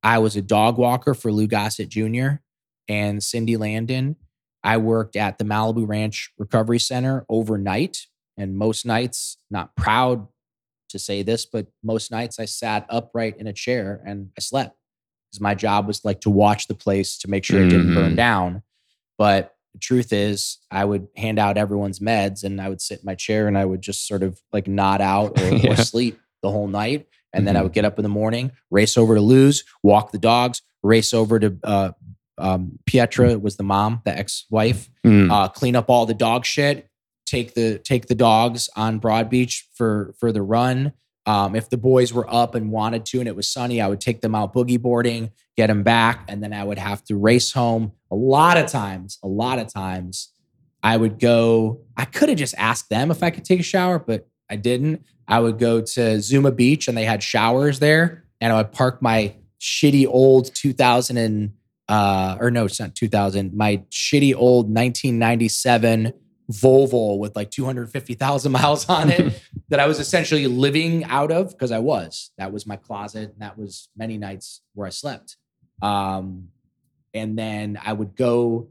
I 0.03 0.19
was 0.19 0.35
a 0.35 0.41
dog 0.41 0.77
walker 0.77 1.13
for 1.13 1.31
Lou 1.31 1.47
Gossett 1.47 1.89
Jr. 1.89 2.35
and 2.87 3.23
Cindy 3.23 3.57
Landon. 3.57 4.15
I 4.63 4.77
worked 4.77 5.15
at 5.15 5.37
the 5.37 5.43
Malibu 5.43 5.87
Ranch 5.87 6.31
Recovery 6.37 6.79
Center 6.79 7.25
overnight. 7.29 8.05
And 8.37 8.57
most 8.57 8.85
nights, 8.85 9.37
not 9.51 9.75
proud 9.75 10.27
to 10.89 10.97
say 10.97 11.21
this, 11.21 11.45
but 11.45 11.67
most 11.83 12.09
nights 12.11 12.39
I 12.39 12.45
sat 12.45 12.85
upright 12.89 13.37
in 13.37 13.45
a 13.45 13.53
chair 13.53 14.01
and 14.05 14.29
I 14.37 14.41
slept 14.41 14.75
because 15.29 15.41
my 15.41 15.53
job 15.53 15.85
was 15.85 16.03
like 16.03 16.21
to 16.21 16.29
watch 16.31 16.67
the 16.67 16.73
place 16.73 17.17
to 17.19 17.29
make 17.29 17.43
sure 17.43 17.61
it 17.61 17.69
didn't 17.69 17.93
burn 17.93 18.13
Mhm. 18.13 18.17
down. 18.17 18.63
But 19.21 19.53
the 19.73 19.79
truth 19.79 20.11
is, 20.11 20.57
I 20.71 20.83
would 20.83 21.07
hand 21.15 21.37
out 21.37 21.55
everyone's 21.55 21.99
meds 21.99 22.43
and 22.43 22.59
I 22.59 22.69
would 22.69 22.81
sit 22.81 23.01
in 23.01 23.05
my 23.05 23.13
chair 23.13 23.47
and 23.47 23.55
I 23.55 23.63
would 23.65 23.79
just 23.83 24.07
sort 24.07 24.23
of 24.23 24.41
like 24.51 24.67
nod 24.67 24.99
out 24.99 25.39
or, 25.39 25.47
Yeah. 25.57 25.73
or 25.73 25.75
sleep 25.75 26.19
the 26.41 26.49
whole 26.49 26.67
night. 26.67 27.05
And 27.31 27.45
then 27.45 27.55
I 27.55 27.59
Mhm. 27.59 27.63
would 27.65 27.73
get 27.73 27.85
up 27.85 27.99
in 27.99 28.03
the 28.03 28.09
morning, 28.09 28.51
race 28.71 28.97
over 28.97 29.13
to 29.13 29.21
Lou's, 29.21 29.63
walk 29.83 30.11
the 30.11 30.17
dogs, 30.17 30.63
race 30.81 31.13
over 31.13 31.37
to 31.39 31.55
uh, 31.63 31.91
um, 32.39 32.79
Pietra 32.89 33.39
was 33.39 33.57
the 33.57 33.63
mom, 33.63 34.01
the 34.05 34.17
ex-wife, 34.17 34.89
Mm. 35.05 35.31
uh, 35.31 35.47
clean 35.49 35.75
up 35.75 35.87
all 35.91 36.07
the 36.07 36.15
dog 36.15 36.43
shit, 36.43 36.87
take 37.27 37.53
the 37.53 37.77
take 37.77 38.07
the 38.07 38.15
dogs 38.15 38.69
on 38.75 38.97
Broad 38.97 39.29
Beach 39.29 39.67
for 39.75 40.15
for 40.19 40.31
the 40.31 40.41
run. 40.41 40.93
Um, 41.25 41.55
if 41.55 41.69
the 41.69 41.77
boys 41.77 42.13
were 42.13 42.31
up 42.33 42.55
and 42.55 42.71
wanted 42.71 43.05
to 43.07 43.19
and 43.19 43.27
it 43.27 43.35
was 43.35 43.47
sunny, 43.47 43.79
I 43.79 43.87
would 43.87 44.01
take 44.01 44.21
them 44.21 44.33
out 44.33 44.53
boogie 44.53 44.81
boarding, 44.81 45.31
get 45.55 45.67
them 45.67 45.83
back, 45.83 46.25
and 46.27 46.43
then 46.43 46.51
I 46.53 46.63
would 46.63 46.79
have 46.79 47.03
to 47.05 47.15
race 47.15 47.51
home. 47.51 47.91
A 48.09 48.15
lot 48.15 48.57
of 48.57 48.67
times, 48.67 49.19
a 49.23 49.27
lot 49.27 49.59
of 49.59 49.71
times, 49.71 50.29
I 50.83 50.97
would 50.97 51.19
go. 51.19 51.81
I 51.95 52.05
could 52.05 52.29
have 52.29 52.39
just 52.39 52.55
asked 52.57 52.89
them 52.89 53.11
if 53.11 53.21
I 53.21 53.29
could 53.29 53.45
take 53.45 53.59
a 53.59 53.63
shower, 53.63 53.99
but 53.99 54.27
I 54.49 54.55
didn't. 54.55 55.05
I 55.27 55.39
would 55.39 55.59
go 55.59 55.81
to 55.81 56.21
Zuma 56.21 56.51
Beach 56.51 56.87
and 56.87 56.97
they 56.97 57.05
had 57.05 57.21
showers 57.21 57.79
there, 57.79 58.25
and 58.39 58.51
I 58.51 58.57
would 58.57 58.71
park 58.71 59.01
my 59.01 59.35
shitty 59.59 60.07
old 60.07 60.53
2000 60.55 61.17
and 61.17 61.53
uh, 61.87 62.37
or 62.39 62.49
no, 62.49 62.65
it's 62.65 62.79
not 62.79 62.95
2000. 62.95 63.53
My 63.53 63.83
shitty 63.91 64.33
old 64.33 64.67
1997 64.67 66.13
Volvo 66.51 67.17
with 67.17 67.35
like 67.35 67.51
250,000 67.51 68.51
miles 68.51 68.87
on 68.87 69.09
it 69.09 69.41
that 69.71 69.79
I 69.79 69.87
was 69.87 69.99
essentially 69.99 70.47
living 70.47 71.05
out 71.05 71.31
of 71.31 71.51
because 71.51 71.71
I 71.71 71.79
was. 71.79 72.31
That 72.37 72.51
was 72.51 72.67
my 72.67 72.75
closet. 72.75 73.31
And 73.31 73.41
that 73.41 73.57
was 73.57 73.87
many 73.95 74.17
nights 74.17 74.61
where 74.73 74.85
I 74.85 74.89
slept. 74.89 75.37
Um, 75.81 76.49
and 77.13 77.39
then 77.39 77.79
I 77.81 77.93
would 77.93 78.17
go 78.17 78.67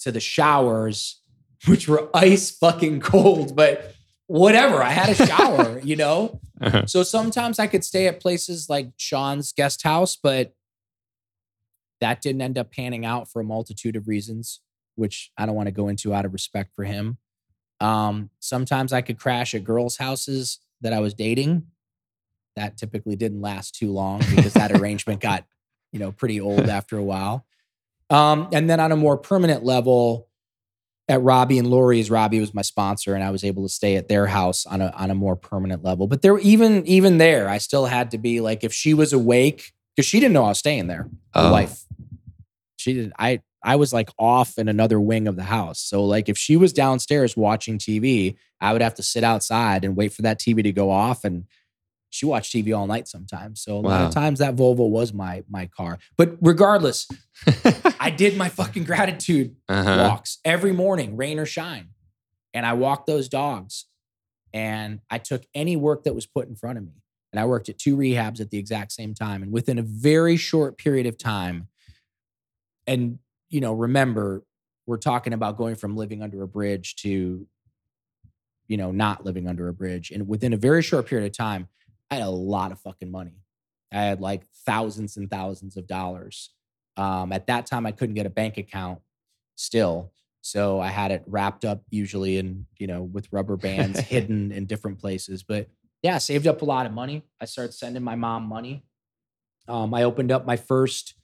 to 0.00 0.12
the 0.12 0.20
showers, 0.20 1.22
which 1.66 1.88
were 1.88 2.10
ice 2.14 2.50
fucking 2.50 3.00
cold, 3.00 3.56
but 3.56 3.94
whatever. 4.26 4.82
I 4.82 4.90
had 4.90 5.08
a 5.08 5.26
shower, 5.26 5.80
you 5.82 5.96
know? 5.96 6.38
Uh-huh. 6.60 6.84
So 6.84 7.02
sometimes 7.02 7.58
I 7.58 7.66
could 7.66 7.82
stay 7.82 8.06
at 8.06 8.20
places 8.20 8.68
like 8.68 8.90
Sean's 8.98 9.52
guest 9.52 9.82
house, 9.82 10.16
but 10.22 10.52
that 12.02 12.20
didn't 12.20 12.42
end 12.42 12.58
up 12.58 12.70
panning 12.70 13.06
out 13.06 13.30
for 13.30 13.40
a 13.40 13.44
multitude 13.44 13.96
of 13.96 14.06
reasons, 14.06 14.60
which 14.96 15.32
I 15.38 15.46
don't 15.46 15.54
want 15.54 15.68
to 15.68 15.72
go 15.72 15.88
into 15.88 16.12
out 16.12 16.26
of 16.26 16.34
respect 16.34 16.74
for 16.76 16.84
him. 16.84 17.16
Um, 17.82 18.30
sometimes 18.38 18.92
I 18.92 19.00
could 19.02 19.18
crash 19.18 19.54
at 19.54 19.64
girls' 19.64 19.96
houses 19.96 20.58
that 20.82 20.92
I 20.92 21.00
was 21.00 21.14
dating. 21.14 21.66
That 22.56 22.76
typically 22.76 23.16
didn't 23.16 23.40
last 23.40 23.74
too 23.74 23.90
long 23.90 24.20
because 24.34 24.52
that 24.54 24.72
arrangement 24.72 25.20
got, 25.28 25.44
you 25.92 25.98
know, 25.98 26.12
pretty 26.12 26.40
old 26.40 26.68
after 26.68 26.96
a 26.96 27.02
while. 27.02 27.44
Um, 28.10 28.48
and 28.52 28.68
then 28.68 28.78
on 28.78 28.92
a 28.92 28.96
more 28.96 29.16
permanent 29.16 29.64
level, 29.64 30.28
at 31.08 31.20
Robbie 31.22 31.58
and 31.58 31.68
Lori's, 31.68 32.10
Robbie 32.10 32.38
was 32.40 32.54
my 32.54 32.62
sponsor, 32.62 33.14
and 33.14 33.24
I 33.24 33.30
was 33.30 33.42
able 33.42 33.64
to 33.64 33.68
stay 33.68 33.96
at 33.96 34.08
their 34.08 34.26
house 34.26 34.64
on 34.66 34.80
a 34.80 34.90
on 34.96 35.10
a 35.10 35.14
more 35.14 35.34
permanent 35.34 35.82
level. 35.82 36.06
But 36.06 36.22
there, 36.22 36.38
even 36.38 36.86
even 36.86 37.18
there, 37.18 37.48
I 37.48 37.58
still 37.58 37.86
had 37.86 38.12
to 38.12 38.18
be 38.18 38.40
like, 38.40 38.62
if 38.64 38.72
she 38.72 38.94
was 38.94 39.12
awake, 39.12 39.72
because 39.96 40.06
she 40.06 40.20
didn't 40.20 40.32
know 40.34 40.44
I 40.44 40.48
was 40.50 40.58
staying 40.58 40.86
there. 40.86 41.08
The 41.34 41.48
Oh. 41.48 41.52
wife, 41.52 41.84
she 42.76 42.92
did. 42.94 43.12
I 43.18 43.40
I 43.64 43.76
was 43.76 43.92
like 43.92 44.10
off 44.18 44.58
in 44.58 44.68
another 44.68 45.00
wing 45.00 45.28
of 45.28 45.36
the 45.36 45.44
house. 45.44 45.80
So 45.80 46.04
like, 46.04 46.28
if 46.28 46.36
she 46.36 46.56
was 46.56 46.72
downstairs 46.72 47.36
watching 47.36 47.78
TV, 47.78 48.36
I 48.60 48.72
would 48.72 48.82
have 48.82 48.94
to 48.94 49.02
sit 49.02 49.24
outside 49.24 49.84
and 49.84 49.96
wait 49.96 50.12
for 50.12 50.22
that 50.22 50.40
TV 50.40 50.62
to 50.62 50.72
go 50.72 50.90
off 50.90 51.24
and 51.24 51.44
she 52.12 52.26
watched 52.26 52.52
TV 52.52 52.76
all 52.76 52.86
night 52.86 53.08
sometimes. 53.08 53.62
So 53.62 53.78
a 53.78 53.80
lot 53.80 54.02
of 54.02 54.12
times 54.12 54.40
that 54.40 54.54
Volvo 54.54 54.88
was 54.88 55.14
my 55.14 55.44
my 55.48 55.66
car. 55.66 55.98
But 56.18 56.36
regardless, 56.42 57.08
I 58.00 58.10
did 58.10 58.36
my 58.36 58.50
fucking 58.50 58.84
gratitude 58.84 59.56
uh-huh. 59.66 60.08
walks 60.10 60.38
every 60.44 60.72
morning, 60.72 61.16
rain 61.16 61.38
or 61.38 61.46
shine. 61.46 61.88
And 62.52 62.66
I 62.66 62.74
walked 62.74 63.06
those 63.06 63.30
dogs 63.30 63.86
and 64.52 65.00
I 65.10 65.16
took 65.16 65.44
any 65.54 65.74
work 65.74 66.04
that 66.04 66.14
was 66.14 66.26
put 66.26 66.48
in 66.48 66.54
front 66.54 66.76
of 66.76 66.84
me. 66.84 67.02
And 67.32 67.40
I 67.40 67.46
worked 67.46 67.70
at 67.70 67.78
two 67.78 67.96
rehabs 67.96 68.40
at 68.40 68.50
the 68.50 68.58
exact 68.58 68.92
same 68.92 69.14
time. 69.14 69.42
And 69.42 69.50
within 69.50 69.78
a 69.78 69.82
very 69.82 70.36
short 70.36 70.76
period 70.76 71.06
of 71.06 71.16
time, 71.16 71.68
and 72.86 73.20
you 73.52 73.60
know, 73.60 73.74
remember, 73.74 74.42
we're 74.86 74.96
talking 74.96 75.34
about 75.34 75.58
going 75.58 75.76
from 75.76 75.94
living 75.94 76.22
under 76.22 76.42
a 76.42 76.48
bridge 76.48 76.96
to, 76.96 77.46
you 78.66 78.76
know, 78.76 78.90
not 78.90 79.24
living 79.24 79.46
under 79.46 79.68
a 79.68 79.74
bridge. 79.74 80.10
And 80.10 80.26
within 80.26 80.54
a 80.54 80.56
very 80.56 80.82
short 80.82 81.06
period 81.06 81.26
of 81.26 81.36
time, 81.36 81.68
I 82.10 82.16
had 82.16 82.24
a 82.24 82.30
lot 82.30 82.72
of 82.72 82.80
fucking 82.80 83.10
money. 83.10 83.36
I 83.92 84.02
had 84.02 84.20
like 84.20 84.46
thousands 84.66 85.18
and 85.18 85.30
thousands 85.30 85.76
of 85.76 85.86
dollars. 85.86 86.50
Um, 86.96 87.30
at 87.30 87.46
that 87.46 87.66
time, 87.66 87.84
I 87.84 87.92
couldn't 87.92 88.14
get 88.14 88.26
a 88.26 88.30
bank 88.30 88.56
account 88.56 89.00
still. 89.54 90.12
So 90.40 90.80
I 90.80 90.88
had 90.88 91.12
it 91.12 91.22
wrapped 91.26 91.64
up 91.66 91.82
usually 91.90 92.38
in, 92.38 92.66
you 92.78 92.86
know, 92.86 93.02
with 93.02 93.28
rubber 93.30 93.58
bands 93.58 94.00
hidden 94.14 94.50
in 94.50 94.64
different 94.64 94.98
places. 94.98 95.42
But 95.42 95.68
yeah, 96.02 96.16
saved 96.18 96.46
up 96.46 96.62
a 96.62 96.64
lot 96.64 96.86
of 96.86 96.92
money. 96.92 97.22
I 97.40 97.44
started 97.44 97.72
sending 97.72 98.02
my 98.02 98.16
mom 98.16 98.44
money. 98.44 98.82
Um, 99.68 99.92
I 99.92 100.04
opened 100.04 100.32
up 100.32 100.46
my 100.46 100.56
first 100.56 101.14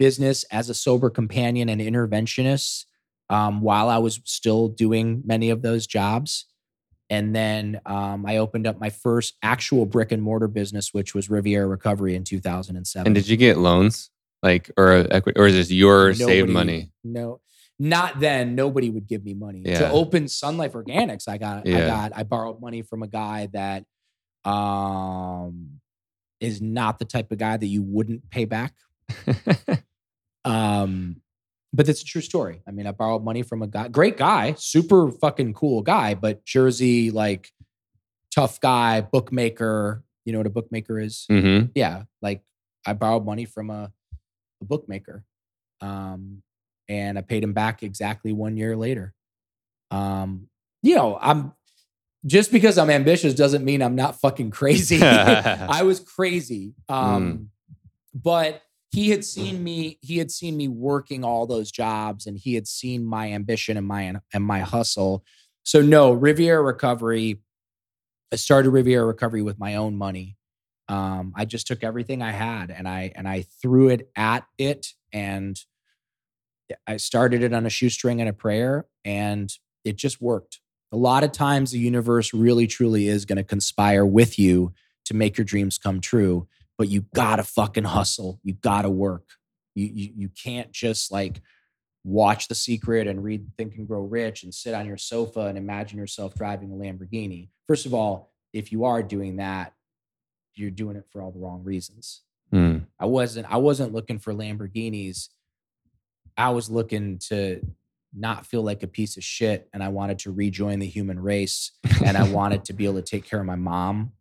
business 0.00 0.44
as 0.44 0.70
a 0.70 0.74
sober 0.74 1.10
companion 1.10 1.68
and 1.68 1.78
interventionist 1.78 2.86
um, 3.28 3.60
while 3.60 3.90
I 3.90 3.98
was 3.98 4.18
still 4.24 4.66
doing 4.68 5.22
many 5.26 5.50
of 5.50 5.60
those 5.60 5.86
jobs. 5.86 6.46
And 7.10 7.36
then 7.36 7.80
um, 7.84 8.24
I 8.24 8.38
opened 8.38 8.66
up 8.66 8.80
my 8.80 8.88
first 8.88 9.34
actual 9.42 9.84
brick 9.84 10.10
and 10.10 10.22
mortar 10.22 10.48
business, 10.48 10.94
which 10.94 11.14
was 11.14 11.28
Riviera 11.28 11.66
Recovery 11.66 12.14
in 12.14 12.24
2007. 12.24 13.06
And 13.06 13.14
did 13.14 13.28
you 13.28 13.36
get 13.36 13.58
loans? 13.58 14.10
Like 14.42 14.70
or 14.78 15.06
equity 15.10 15.38
or 15.38 15.46
is 15.48 15.54
this 15.54 15.70
your 15.70 16.14
saved 16.14 16.48
money? 16.48 16.92
No, 17.04 17.40
not 17.78 18.20
then. 18.20 18.54
Nobody 18.54 18.88
would 18.88 19.06
give 19.06 19.22
me 19.22 19.34
money 19.34 19.62
Yeah. 19.66 19.80
to 19.80 19.90
open 19.90 20.28
Sun 20.28 20.56
Life 20.56 20.72
Organics. 20.72 21.28
I 21.28 21.36
got, 21.36 21.68
I 21.68 21.80
got, 21.86 22.12
I 22.16 22.22
borrowed 22.22 22.58
money 22.58 22.80
from 22.80 23.02
a 23.02 23.06
guy 23.06 23.48
that 23.52 23.84
um 24.50 25.80
is 26.40 26.62
not 26.62 26.98
the 26.98 27.04
type 27.04 27.30
of 27.30 27.36
guy 27.36 27.58
that 27.58 27.66
you 27.66 27.82
wouldn't 27.82 28.30
pay 28.30 28.46
back. 28.46 28.72
Um, 30.44 31.20
but 31.72 31.88
it's 31.88 32.02
a 32.02 32.04
true 32.04 32.20
story. 32.20 32.62
I 32.66 32.72
mean, 32.72 32.86
I 32.86 32.92
borrowed 32.92 33.22
money 33.22 33.42
from 33.42 33.62
a 33.62 33.66
guy, 33.66 33.88
great 33.88 34.16
guy, 34.16 34.54
super 34.58 35.10
fucking 35.10 35.54
cool 35.54 35.82
guy, 35.82 36.14
but 36.14 36.44
Jersey, 36.44 37.10
like 37.10 37.50
tough 38.34 38.60
guy, 38.60 39.00
bookmaker. 39.00 40.02
You 40.24 40.32
know 40.32 40.40
what 40.40 40.46
a 40.46 40.50
bookmaker 40.50 40.98
is? 40.98 41.26
mm-hmm. 41.30 41.66
yeah, 41.74 42.04
like 42.20 42.42
I 42.86 42.92
borrowed 42.92 43.24
money 43.24 43.44
from 43.44 43.70
a, 43.70 43.92
a 44.60 44.64
bookmaker, 44.64 45.24
um, 45.80 46.42
and 46.88 47.18
I 47.18 47.22
paid 47.22 47.42
him 47.42 47.52
back 47.52 47.82
exactly 47.82 48.32
one 48.32 48.56
year 48.56 48.76
later. 48.76 49.14
Um, 49.90 50.48
you 50.82 50.94
know, 50.94 51.18
I'm 51.20 51.52
just 52.26 52.52
because 52.52 52.78
I'm 52.78 52.90
ambitious 52.90 53.34
doesn't 53.34 53.64
mean 53.64 53.82
I'm 53.82 53.96
not 53.96 54.20
fucking 54.20 54.50
crazy. 54.50 55.02
I 55.02 55.82
was 55.84 56.00
crazy, 56.00 56.74
um, 56.88 57.50
but 58.14 58.62
he 58.90 59.10
had 59.10 59.24
seen 59.24 59.62
me. 59.62 59.98
He 60.00 60.18
had 60.18 60.30
seen 60.30 60.56
me 60.56 60.68
working 60.68 61.24
all 61.24 61.46
those 61.46 61.70
jobs, 61.70 62.26
and 62.26 62.36
he 62.36 62.54
had 62.54 62.66
seen 62.66 63.04
my 63.04 63.32
ambition 63.32 63.76
and 63.76 63.86
my 63.86 64.14
and 64.32 64.44
my 64.44 64.60
hustle. 64.60 65.24
So 65.62 65.82
no, 65.82 66.12
Riviera 66.12 66.62
Recovery. 66.62 67.40
I 68.32 68.36
started 68.36 68.70
Riviera 68.70 69.04
Recovery 69.04 69.42
with 69.42 69.58
my 69.58 69.74
own 69.74 69.96
money 69.96 70.36
um, 70.90 71.32
I 71.36 71.44
just 71.44 71.68
took 71.68 71.84
everything 71.84 72.20
I 72.20 72.32
had 72.32 72.72
and 72.72 72.88
I 72.88 73.12
and 73.14 73.28
I 73.28 73.46
threw 73.62 73.88
it 73.88 74.10
at 74.16 74.44
it 74.58 74.88
and 75.12 75.56
I 76.84 76.96
started 76.96 77.44
it 77.44 77.52
on 77.52 77.64
a 77.64 77.70
shoestring 77.70 78.20
and 78.20 78.28
a 78.28 78.32
prayer 78.32 78.86
and 79.04 79.48
it 79.84 79.94
just 79.94 80.20
worked. 80.20 80.58
A 80.90 80.96
lot 80.96 81.22
of 81.22 81.30
times 81.30 81.70
the 81.70 81.78
universe 81.78 82.34
really 82.34 82.66
truly 82.66 83.06
is 83.06 83.24
going 83.24 83.36
to 83.36 83.44
conspire 83.44 84.04
with 84.04 84.36
you 84.36 84.72
to 85.04 85.14
make 85.14 85.38
your 85.38 85.44
dreams 85.44 85.78
come 85.78 86.00
true, 86.00 86.48
but 86.80 86.88
you 86.88 87.04
got 87.14 87.36
to 87.36 87.42
fucking 87.42 87.84
hustle. 87.84 88.40
You 88.42 88.54
got 88.54 88.82
to 88.82 88.90
work. 88.90 89.28
You, 89.74 89.90
you 89.92 90.12
you 90.16 90.28
can't 90.30 90.72
just 90.72 91.12
like 91.12 91.42
watch 92.04 92.48
The 92.48 92.54
Secret 92.54 93.06
and 93.06 93.22
read 93.22 93.46
Think 93.58 93.74
and 93.74 93.86
Grow 93.86 94.00
Rich 94.00 94.44
and 94.44 94.54
sit 94.54 94.72
on 94.72 94.86
your 94.86 94.96
sofa 94.96 95.40
and 95.40 95.58
imagine 95.58 95.98
yourself 95.98 96.34
driving 96.34 96.72
a 96.72 96.74
Lamborghini. 96.74 97.50
First 97.68 97.84
of 97.84 97.92
all, 97.92 98.32
if 98.54 98.72
you 98.72 98.84
are 98.84 99.02
doing 99.02 99.36
that, 99.36 99.74
you're 100.54 100.70
doing 100.70 100.96
it 100.96 101.04
for 101.10 101.20
all 101.20 101.30
the 101.30 101.38
wrong 101.38 101.62
reasons. 101.64 102.22
Mm. 102.50 102.86
I 102.98 103.04
wasn't 103.04 103.52
I 103.52 103.58
wasn't 103.58 103.92
looking 103.92 104.18
for 104.18 104.32
Lamborghinis. 104.32 105.28
I 106.38 106.48
was 106.48 106.70
looking 106.70 107.18
to 107.28 107.60
not 108.14 108.46
feel 108.46 108.62
like 108.62 108.82
a 108.82 108.88
piece 108.88 109.18
of 109.18 109.22
shit 109.22 109.68
and 109.74 109.82
I 109.82 109.88
wanted 109.88 110.20
to 110.20 110.32
rejoin 110.32 110.78
the 110.78 110.86
human 110.86 111.20
race 111.20 111.72
and 112.02 112.16
I 112.16 112.26
wanted 112.32 112.64
to 112.64 112.72
be 112.72 112.86
able 112.86 113.02
to 113.02 113.02
take 113.02 113.26
care 113.26 113.40
of 113.40 113.44
my 113.44 113.56
mom 113.56 114.12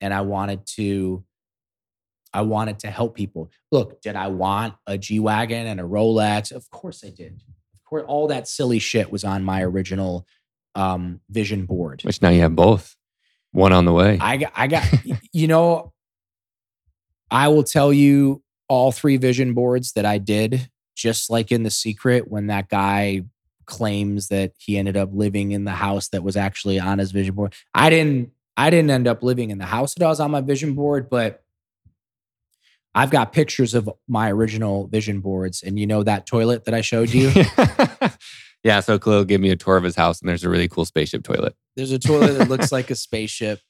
and 0.00 0.14
I 0.14 0.20
wanted 0.20 0.64
to 0.76 1.24
I 2.38 2.42
wanted 2.42 2.78
to 2.80 2.90
help 2.90 3.16
people. 3.16 3.50
Look, 3.72 4.00
did 4.00 4.14
I 4.14 4.28
want 4.28 4.74
a 4.86 4.96
G-Wagon 4.96 5.66
and 5.66 5.80
a 5.80 5.82
Rolex? 5.82 6.52
Of 6.52 6.70
course 6.70 7.02
I 7.04 7.10
did. 7.10 7.42
Of 7.74 7.84
course 7.84 8.04
all 8.06 8.28
that 8.28 8.46
silly 8.46 8.78
shit 8.78 9.10
was 9.10 9.24
on 9.24 9.42
my 9.42 9.62
original 9.64 10.24
um 10.76 11.20
vision 11.28 11.66
board. 11.66 12.02
Which 12.04 12.22
now 12.22 12.28
you 12.28 12.42
have 12.42 12.54
both. 12.54 12.94
One 13.50 13.72
on 13.72 13.86
the 13.86 13.92
way. 13.92 14.18
I 14.20 14.36
got, 14.36 14.52
I 14.54 14.66
got, 14.68 14.86
you 15.32 15.48
know, 15.48 15.92
I 17.28 17.48
will 17.48 17.64
tell 17.64 17.92
you 17.92 18.40
all 18.68 18.92
three 18.92 19.16
vision 19.16 19.52
boards 19.52 19.94
that 19.94 20.06
I 20.06 20.18
did, 20.18 20.70
just 20.94 21.30
like 21.30 21.50
in 21.50 21.64
The 21.64 21.70
Secret, 21.70 22.30
when 22.30 22.46
that 22.46 22.68
guy 22.68 23.22
claims 23.64 24.28
that 24.28 24.52
he 24.58 24.78
ended 24.78 24.96
up 24.96 25.10
living 25.12 25.50
in 25.50 25.64
the 25.64 25.72
house 25.72 26.08
that 26.10 26.22
was 26.22 26.36
actually 26.36 26.78
on 26.78 26.98
his 26.98 27.10
vision 27.10 27.34
board. 27.34 27.52
I 27.74 27.90
didn't, 27.90 28.30
I 28.56 28.70
didn't 28.70 28.92
end 28.92 29.08
up 29.08 29.24
living 29.24 29.50
in 29.50 29.58
the 29.58 29.66
house 29.66 29.94
that 29.94 30.06
was 30.06 30.20
on 30.20 30.30
my 30.30 30.40
vision 30.40 30.74
board, 30.74 31.10
but 31.10 31.42
I've 32.94 33.10
got 33.10 33.32
pictures 33.32 33.74
of 33.74 33.88
my 34.08 34.30
original 34.30 34.86
vision 34.88 35.20
boards. 35.20 35.62
And 35.62 35.78
you 35.78 35.86
know 35.86 36.02
that 36.02 36.26
toilet 36.26 36.64
that 36.64 36.74
I 36.74 36.80
showed 36.80 37.10
you? 37.10 37.30
yeah, 38.64 38.80
so 38.80 38.98
Khalil 38.98 39.24
gave 39.24 39.40
me 39.40 39.50
a 39.50 39.56
tour 39.56 39.76
of 39.76 39.84
his 39.84 39.94
house 39.96 40.20
and 40.20 40.28
there's 40.28 40.44
a 40.44 40.48
really 40.48 40.68
cool 40.68 40.84
spaceship 40.84 41.22
toilet. 41.22 41.54
There's 41.76 41.92
a 41.92 41.98
toilet 41.98 42.38
that 42.38 42.48
looks 42.48 42.72
like 42.72 42.90
a 42.90 42.94
spaceship 42.96 43.60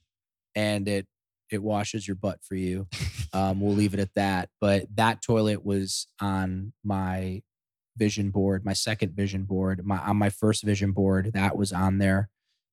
and 0.54 0.88
it 0.88 1.06
it 1.50 1.62
washes 1.62 2.06
your 2.06 2.14
butt 2.14 2.40
for 2.42 2.56
you. 2.56 2.86
Um, 3.32 3.60
we'll 3.60 3.74
leave 3.74 3.94
it 3.94 4.00
at 4.00 4.14
that. 4.16 4.50
But 4.60 4.84
that 4.96 5.22
toilet 5.22 5.64
was 5.64 6.06
on 6.20 6.74
my 6.84 7.42
vision 7.96 8.30
board, 8.30 8.64
my 8.66 8.74
second 8.74 9.12
vision 9.16 9.44
board, 9.44 9.84
my 9.84 9.98
on 9.98 10.16
my 10.16 10.28
first 10.30 10.62
vision 10.62 10.92
board, 10.92 11.32
that 11.34 11.56
was 11.56 11.72
on 11.72 11.98
there. 11.98 12.28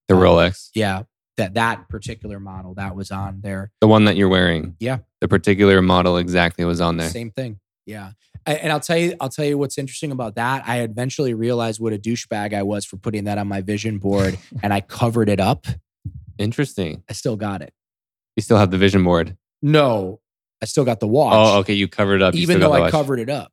The 0.08 0.16
Um, 0.16 0.22
Rolex. 0.22 0.70
Yeah, 0.76 1.04
that 1.38 1.56
that 1.56 1.90
particular 1.90 2.40
model 2.40 2.74
that 2.76 2.96
was 2.96 3.12
on 3.12 3.42
there. 3.42 3.72
The 3.82 3.88
one 3.88 4.06
that 4.06 4.16
you're 4.16 4.30
wearing. 4.30 4.76
Yeah. 4.80 5.00
The 5.22 5.28
particular 5.28 5.82
model 5.82 6.18
exactly 6.18 6.66
was 6.66 6.82
on 6.82 6.98
there. 6.98 7.10
Same 7.10 7.32
thing. 7.32 7.60
Yeah. 7.86 8.12
And 8.46 8.72
I'll 8.72 8.80
tell 8.80 8.98
you, 8.98 9.16
I'll 9.20 9.30
tell 9.30 9.46
you 9.46 9.58
what's 9.58 9.78
interesting 9.78 10.12
about 10.12 10.36
that. 10.36 10.64
I 10.68 10.82
eventually 10.82 11.34
realized 11.34 11.80
what 11.80 11.94
a 11.94 11.98
douchebag 11.98 12.54
I 12.54 12.64
was 12.64 12.86
for 12.86 12.98
putting 12.98 13.24
that 13.26 13.38
on 13.38 13.48
my 13.48 13.62
vision 13.62 13.98
board 13.98 14.38
and 14.64 14.74
I 14.74 14.82
covered 14.82 15.30
it 15.30 15.40
up. 15.40 15.66
Interesting. 16.38 17.04
I 17.10 17.14
still 17.14 17.38
got 17.38 17.62
it. 17.62 17.74
You 18.36 18.42
still 18.42 18.58
have 18.58 18.72
the 18.72 18.78
vision 18.78 19.04
board. 19.04 19.38
No, 19.62 20.20
I 20.62 20.66
still 20.66 20.86
got 20.86 21.00
the 21.00 21.08
watch. 21.08 21.34
Oh, 21.34 21.60
okay. 21.60 21.74
You 21.74 21.88
covered 21.88 22.16
it 22.16 22.22
up. 22.22 22.36
You 22.36 22.42
even 22.42 22.60
though 22.60 22.74
I 22.74 22.82
watch. 22.82 22.92
covered 22.92 23.20
it 23.20 23.30
up. 23.30 23.52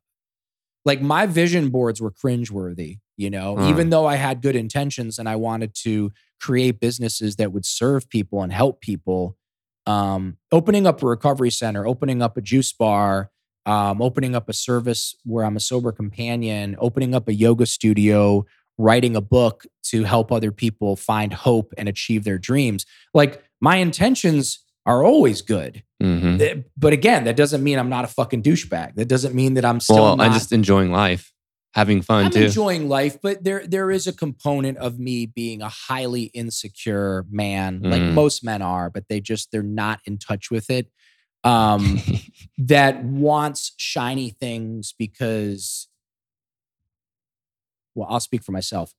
Like 0.85 1.01
my 1.01 1.25
vision 1.25 1.69
boards 1.69 2.01
were 2.01 2.11
cringeworthy, 2.11 2.99
you 3.17 3.29
know, 3.29 3.55
Mm. 3.55 3.69
even 3.69 3.89
though 3.89 4.05
I 4.05 4.15
had 4.15 4.41
good 4.41 4.55
intentions 4.55 5.17
and 5.19 5.29
I 5.29 5.35
wanted 5.35 5.73
to 5.83 6.11
create 6.41 6.79
businesses 6.79 7.37
that 7.37 7.51
would 7.53 7.65
serve 7.65 8.09
people 8.09 8.41
and 8.43 8.51
help 8.51 8.81
people. 8.81 9.37
Um, 9.85 10.37
opening 10.51 10.87
up 10.87 11.03
a 11.03 11.05
recovery 11.05 11.51
center, 11.51 11.85
opening 11.85 12.21
up 12.21 12.37
a 12.37 12.41
juice 12.41 12.71
bar, 12.73 13.31
um, 13.65 14.01
opening 14.01 14.33
up 14.35 14.47
a 14.49 14.53
service 14.53 15.15
where 15.25 15.45
I'm 15.45 15.55
a 15.57 15.61
sober 15.61 15.91
companion, 15.91 16.75
opening 16.79 17.13
up 17.13 17.27
a 17.27 17.33
yoga 17.33 17.65
studio, 17.65 18.45
writing 18.77 19.15
a 19.15 19.21
book 19.21 19.65
to 19.83 20.03
help 20.03 20.31
other 20.31 20.51
people 20.51 20.95
find 20.95 21.31
hope 21.33 21.73
and 21.77 21.87
achieve 21.87 22.23
their 22.23 22.37
dreams. 22.37 22.85
Like 23.13 23.43
my 23.61 23.77
intentions 23.77 24.62
are 24.85 25.03
always 25.03 25.41
good. 25.41 25.83
Mhm. 26.01 26.37
Th- 26.39 26.65
But 26.77 26.91
again, 26.93 27.23
that 27.23 27.35
doesn't 27.37 27.63
mean 27.63 27.79
I'm 27.79 27.89
not 27.89 28.03
a 28.03 28.07
fucking 28.07 28.43
douchebag. 28.43 28.95
That 28.95 29.07
doesn't 29.07 29.33
mean 29.33 29.53
that 29.53 29.63
I'm 29.65 29.79
still 29.79 29.95
Well, 29.95 30.17
not. 30.17 30.25
I'm 30.27 30.33
just 30.33 30.51
enjoying 30.51 30.91
life, 30.91 31.31
having 31.73 32.01
fun 32.01 32.25
I'm 32.25 32.31
too. 32.31 32.45
enjoying 32.45 32.89
life, 32.89 33.17
but 33.21 33.43
there 33.43 33.65
there 33.65 33.89
is 33.91 34.07
a 34.07 34.13
component 34.13 34.77
of 34.79 34.99
me 34.99 35.25
being 35.25 35.61
a 35.61 35.69
highly 35.69 36.23
insecure 36.33 37.25
man, 37.31 37.79
like 37.81 38.01
Mm. 38.01 38.13
most 38.13 38.43
men 38.43 38.61
are, 38.61 38.89
but 38.89 39.07
they 39.07 39.21
just 39.21 39.51
they're 39.51 39.63
not 39.63 40.01
in 40.05 40.17
touch 40.17 40.51
with 40.51 40.69
it. 40.69 40.91
Um, 41.45 41.99
that 42.57 43.03
wants 43.03 43.71
shiny 43.77 44.29
things 44.31 44.93
because, 44.97 45.87
well, 47.95 48.07
I'll 48.09 48.19
speak 48.19 48.43
for 48.43 48.51
myself. 48.51 48.93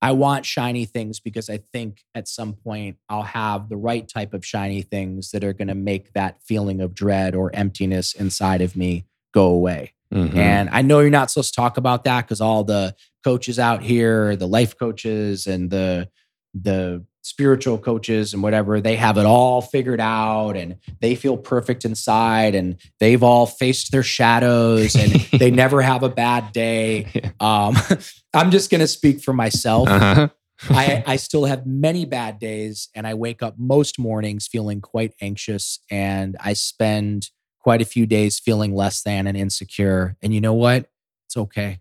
I 0.00 0.12
want 0.12 0.46
shiny 0.46 0.84
things 0.84 1.18
because 1.18 1.50
I 1.50 1.58
think 1.72 2.04
at 2.14 2.28
some 2.28 2.52
point 2.52 2.98
I'll 3.08 3.22
have 3.22 3.68
the 3.68 3.76
right 3.76 4.06
type 4.08 4.32
of 4.32 4.46
shiny 4.46 4.82
things 4.82 5.32
that 5.32 5.42
are 5.42 5.52
going 5.52 5.68
to 5.68 5.74
make 5.74 6.12
that 6.12 6.40
feeling 6.42 6.80
of 6.80 6.94
dread 6.94 7.34
or 7.34 7.50
emptiness 7.54 8.14
inside 8.14 8.60
of 8.60 8.76
me 8.76 9.06
go 9.34 9.46
away. 9.46 9.94
Mhm. 10.14 10.36
And 10.36 10.68
I 10.70 10.82
know 10.82 11.00
you're 11.00 11.10
not 11.10 11.30
supposed 11.30 11.52
to 11.54 11.60
talk 11.60 11.76
about 11.76 12.04
that 12.04 12.22
because 12.22 12.40
all 12.40 12.64
the 12.64 12.94
coaches 13.24 13.58
out 13.58 13.82
here, 13.82 14.36
the 14.36 14.46
life 14.48 14.78
coaches 14.78 15.46
and 15.46 15.70
the 15.70 16.08
the 16.54 17.04
spiritual 17.28 17.76
coaches 17.76 18.32
and 18.32 18.42
whatever, 18.42 18.80
they 18.80 18.96
have 18.96 19.18
it 19.18 19.26
all 19.26 19.60
figured 19.60 20.00
out 20.00 20.56
and 20.56 20.76
they 21.00 21.14
feel 21.14 21.36
perfect 21.36 21.84
inside 21.84 22.54
and 22.54 22.76
they've 23.00 23.22
all 23.22 23.46
faced 23.46 23.92
their 23.92 24.02
shadows 24.02 24.94
and 24.94 25.12
they 25.38 25.50
never 25.50 25.82
have 25.82 26.02
a 26.02 26.08
bad 26.08 26.52
day. 26.52 27.06
Yeah. 27.12 27.30
Um, 27.40 27.76
I'm 28.34 28.50
just 28.50 28.70
gonna 28.70 28.86
speak 28.86 29.20
for 29.20 29.32
myself. 29.32 29.88
Uh-huh. 29.88 30.28
I, 30.70 31.04
I 31.06 31.16
still 31.16 31.44
have 31.44 31.66
many 31.66 32.04
bad 32.04 32.38
days 32.38 32.88
and 32.94 33.06
I 33.06 33.14
wake 33.14 33.42
up 33.42 33.54
most 33.58 33.98
mornings 33.98 34.48
feeling 34.48 34.80
quite 34.80 35.12
anxious 35.20 35.78
and 35.90 36.36
I 36.40 36.54
spend 36.54 37.30
quite 37.60 37.82
a 37.82 37.84
few 37.84 38.06
days 38.06 38.38
feeling 38.38 38.74
less 38.74 39.02
than 39.02 39.26
and 39.26 39.36
insecure. 39.36 40.16
And 40.22 40.34
you 40.34 40.40
know 40.40 40.54
what? 40.54 40.88
It's 41.26 41.36
okay. 41.36 41.80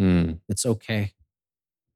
Mm. 0.00 0.40
It's 0.48 0.66
okay. 0.66 1.12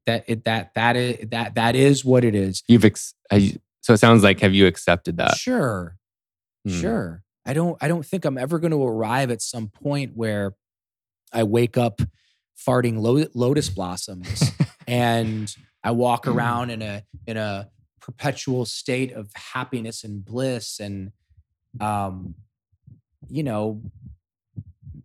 That 0.06 0.24
it 0.26 0.44
that 0.44 0.72
that 0.74 0.96
is 0.96 1.28
that 1.30 1.54
that 1.56 1.76
is 1.76 2.04
what 2.04 2.24
it 2.24 2.34
is. 2.34 2.62
You've 2.68 2.84
ex- 2.84 3.14
I, 3.30 3.56
so 3.82 3.92
it 3.92 3.98
sounds 3.98 4.22
like 4.22 4.40
have 4.40 4.54
you 4.54 4.66
accepted 4.66 5.18
that? 5.18 5.36
Sure. 5.36 5.96
Hmm. 6.66 6.80
Sure. 6.80 7.22
I 7.46 7.52
don't 7.52 7.76
I 7.82 7.88
don't 7.88 8.04
think 8.04 8.24
I'm 8.24 8.38
ever 8.38 8.58
going 8.58 8.70
to 8.72 8.82
arrive 8.82 9.30
at 9.30 9.42
some 9.42 9.68
point 9.68 10.12
where 10.14 10.54
I 11.32 11.42
wake 11.44 11.76
up 11.78 12.00
farting 12.58 12.98
lo- 13.00 13.26
lotus 13.34 13.68
blossoms 13.70 14.50
and 14.86 15.54
I 15.84 15.92
walk 15.92 16.24
Mm. 16.24 16.34
around 16.34 16.70
in 16.70 16.82
a 16.82 17.02
in 17.26 17.36
a 17.36 17.70
perpetual 18.00 18.64
state 18.66 19.12
of 19.12 19.30
happiness 19.34 20.02
and 20.04 20.24
bliss 20.24 20.80
and 20.80 21.12
um 21.80 22.34
you 23.28 23.42
know 23.42 23.82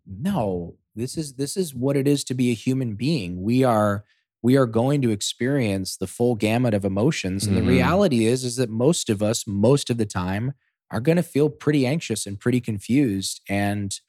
no 0.05 0.75
this 0.95 1.17
is 1.17 1.33
this 1.33 1.57
is 1.57 1.73
what 1.75 1.95
it 1.97 2.07
is 2.07 2.23
to 2.23 2.33
be 2.33 2.51
a 2.51 2.53
human 2.55 2.95
being 2.95 3.41
we 3.43 3.63
are 3.63 4.03
we 4.45 4.55
are 4.55 4.67
going 4.67 5.01
to 5.01 5.09
experience 5.09 5.97
the 5.97 6.05
full 6.05 6.35
gamut 6.35 6.75
of 6.75 6.85
emotions 6.85 7.47
and 7.47 7.55
Mhm. 7.57 7.61
the 7.61 7.67
reality 7.75 8.25
is 8.27 8.43
is 8.43 8.55
that 8.57 8.69
most 8.69 9.09
of 9.09 9.23
us 9.23 9.47
most 9.47 9.89
of 9.89 9.97
the 9.97 10.05
time 10.05 10.53
are 10.91 11.01
going 11.01 11.15
to 11.23 11.23
feel 11.35 11.49
pretty 11.49 11.83
anxious 11.87 12.27
and 12.27 12.39
pretty 12.39 12.61
confused 12.61 13.41
and 13.49 13.99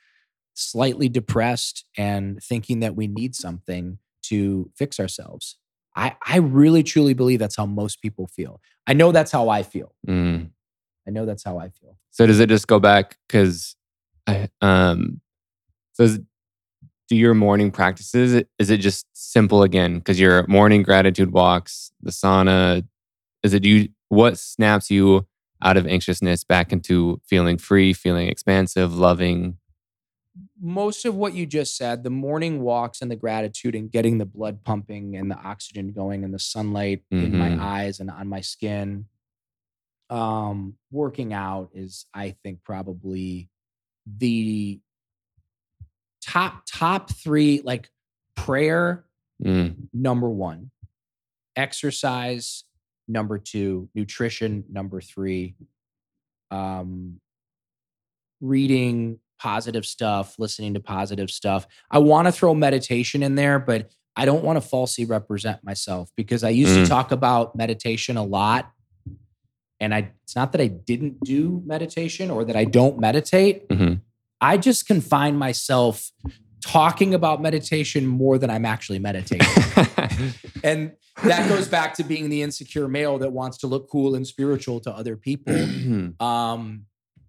slightly 0.52 1.08
depressed 1.08 1.86
and 1.96 2.42
thinking 2.42 2.80
that 2.80 2.94
we 2.94 3.06
need 3.06 3.34
something 3.34 3.98
to 4.30 4.70
fix 4.76 5.00
ourselves 5.00 5.56
i 5.96 6.14
i 6.26 6.36
really 6.36 6.82
truly 6.82 7.14
believe 7.14 7.38
that's 7.38 7.56
how 7.56 7.66
most 7.82 8.02
people 8.02 8.26
feel 8.26 8.60
i 8.86 8.92
know 8.92 9.10
that's 9.12 9.32
how 9.32 9.48
i 9.48 9.62
feel 9.62 9.90
Mm. 10.06 10.50
i 11.08 11.10
know 11.10 11.24
that's 11.24 11.44
how 11.44 11.56
i 11.58 11.68
feel 11.70 11.94
So 12.10 12.26
does 12.26 12.40
it 12.40 12.48
just 12.50 12.66
go 12.68 12.78
back 12.78 13.16
because 13.26 13.74
I 14.26 14.48
um 14.60 15.20
so 15.94 16.02
is, 16.04 16.18
do 17.08 17.16
your 17.16 17.34
morning 17.34 17.70
practices 17.70 18.42
is 18.58 18.70
it 18.70 18.78
just 18.78 19.06
simple 19.12 19.62
again 19.62 19.98
because 19.98 20.18
your 20.18 20.46
morning 20.46 20.82
gratitude 20.82 21.32
walks 21.32 21.90
the 22.02 22.10
sauna 22.10 22.86
is 23.42 23.54
it 23.54 23.64
you 23.64 23.88
what 24.08 24.38
snaps 24.38 24.90
you 24.90 25.26
out 25.62 25.76
of 25.76 25.86
anxiousness 25.86 26.44
back 26.44 26.72
into 26.72 27.20
feeling 27.26 27.56
free 27.58 27.92
feeling 27.92 28.28
expansive 28.28 28.94
loving 28.94 29.56
most 30.60 31.04
of 31.04 31.14
what 31.14 31.32
you 31.32 31.46
just 31.46 31.76
said 31.76 32.02
the 32.02 32.10
morning 32.10 32.60
walks 32.60 33.00
and 33.00 33.10
the 33.10 33.16
gratitude 33.16 33.74
and 33.74 33.90
getting 33.90 34.18
the 34.18 34.26
blood 34.26 34.64
pumping 34.64 35.16
and 35.16 35.30
the 35.30 35.36
oxygen 35.38 35.92
going 35.92 36.24
and 36.24 36.34
the 36.34 36.38
sunlight 36.38 37.02
in 37.10 37.32
Mhm. 37.32 37.38
my 37.38 37.56
eyes 37.64 38.00
and 38.00 38.10
on 38.10 38.28
my 38.28 38.40
skin 38.40 39.06
um 40.10 40.76
working 40.90 41.32
out 41.32 41.70
is 41.74 42.06
i 42.14 42.30
think 42.42 42.62
probably 42.64 43.48
the 44.06 44.78
top 46.26 46.62
top 46.70 47.10
3 47.12 47.62
like 47.64 47.90
prayer 48.34 49.04
Mm. 49.42 49.88
number 49.92 50.30
1 50.30 50.70
exercise 51.56 52.64
number 53.06 53.38
2 53.38 53.88
nutrition 53.94 54.64
number 54.70 55.00
3 55.00 55.54
um 56.50 57.20
reading 58.40 59.18
positive 59.38 59.84
stuff, 59.84 60.38
listening 60.38 60.72
to 60.74 60.80
positive 60.80 61.30
stuff. 61.30 61.66
I 61.90 61.98
want 61.98 62.26
to 62.26 62.32
throw 62.32 62.54
meditation 62.54 63.22
in 63.22 63.34
there, 63.34 63.58
but 63.58 63.90
I 64.16 64.24
don't 64.24 64.42
want 64.44 64.56
to 64.56 64.66
falsely 64.66 65.04
represent 65.04 65.62
myself 65.62 66.10
because 66.16 66.42
I 66.42 66.48
used 66.50 66.72
Mm. 66.74 66.84
to 66.84 66.88
talk 66.88 67.12
about 67.12 67.54
meditation 67.56 68.16
a 68.16 68.24
lot. 68.24 68.72
And 69.80 69.94
I 69.94 70.12
it's 70.22 70.34
not 70.34 70.52
that 70.52 70.60
I 70.62 70.68
didn't 70.68 71.20
do 71.20 71.62
meditation 71.66 72.30
or 72.30 72.44
that 72.44 72.56
I 72.56 72.64
don't 72.64 72.98
meditate. 72.98 73.68
Mhm. 73.68 74.00
I 74.40 74.56
just 74.58 74.86
confine 74.86 75.36
myself 75.36 76.10
talking 76.64 77.14
about 77.14 77.40
meditation 77.40 78.06
more 78.06 78.38
than 78.38 78.50
I'm 78.50 78.64
actually 78.64 78.98
meditating. 78.98 79.46
and 80.64 80.92
that 81.24 81.48
goes 81.48 81.68
back 81.68 81.94
to 81.94 82.04
being 82.04 82.28
the 82.28 82.42
insecure 82.42 82.88
male 82.88 83.18
that 83.18 83.32
wants 83.32 83.58
to 83.58 83.66
look 83.66 83.88
cool 83.90 84.14
and 84.14 84.26
spiritual 84.26 84.80
to 84.80 84.90
other 84.90 85.16
people 85.16 85.54
um, 86.20 86.86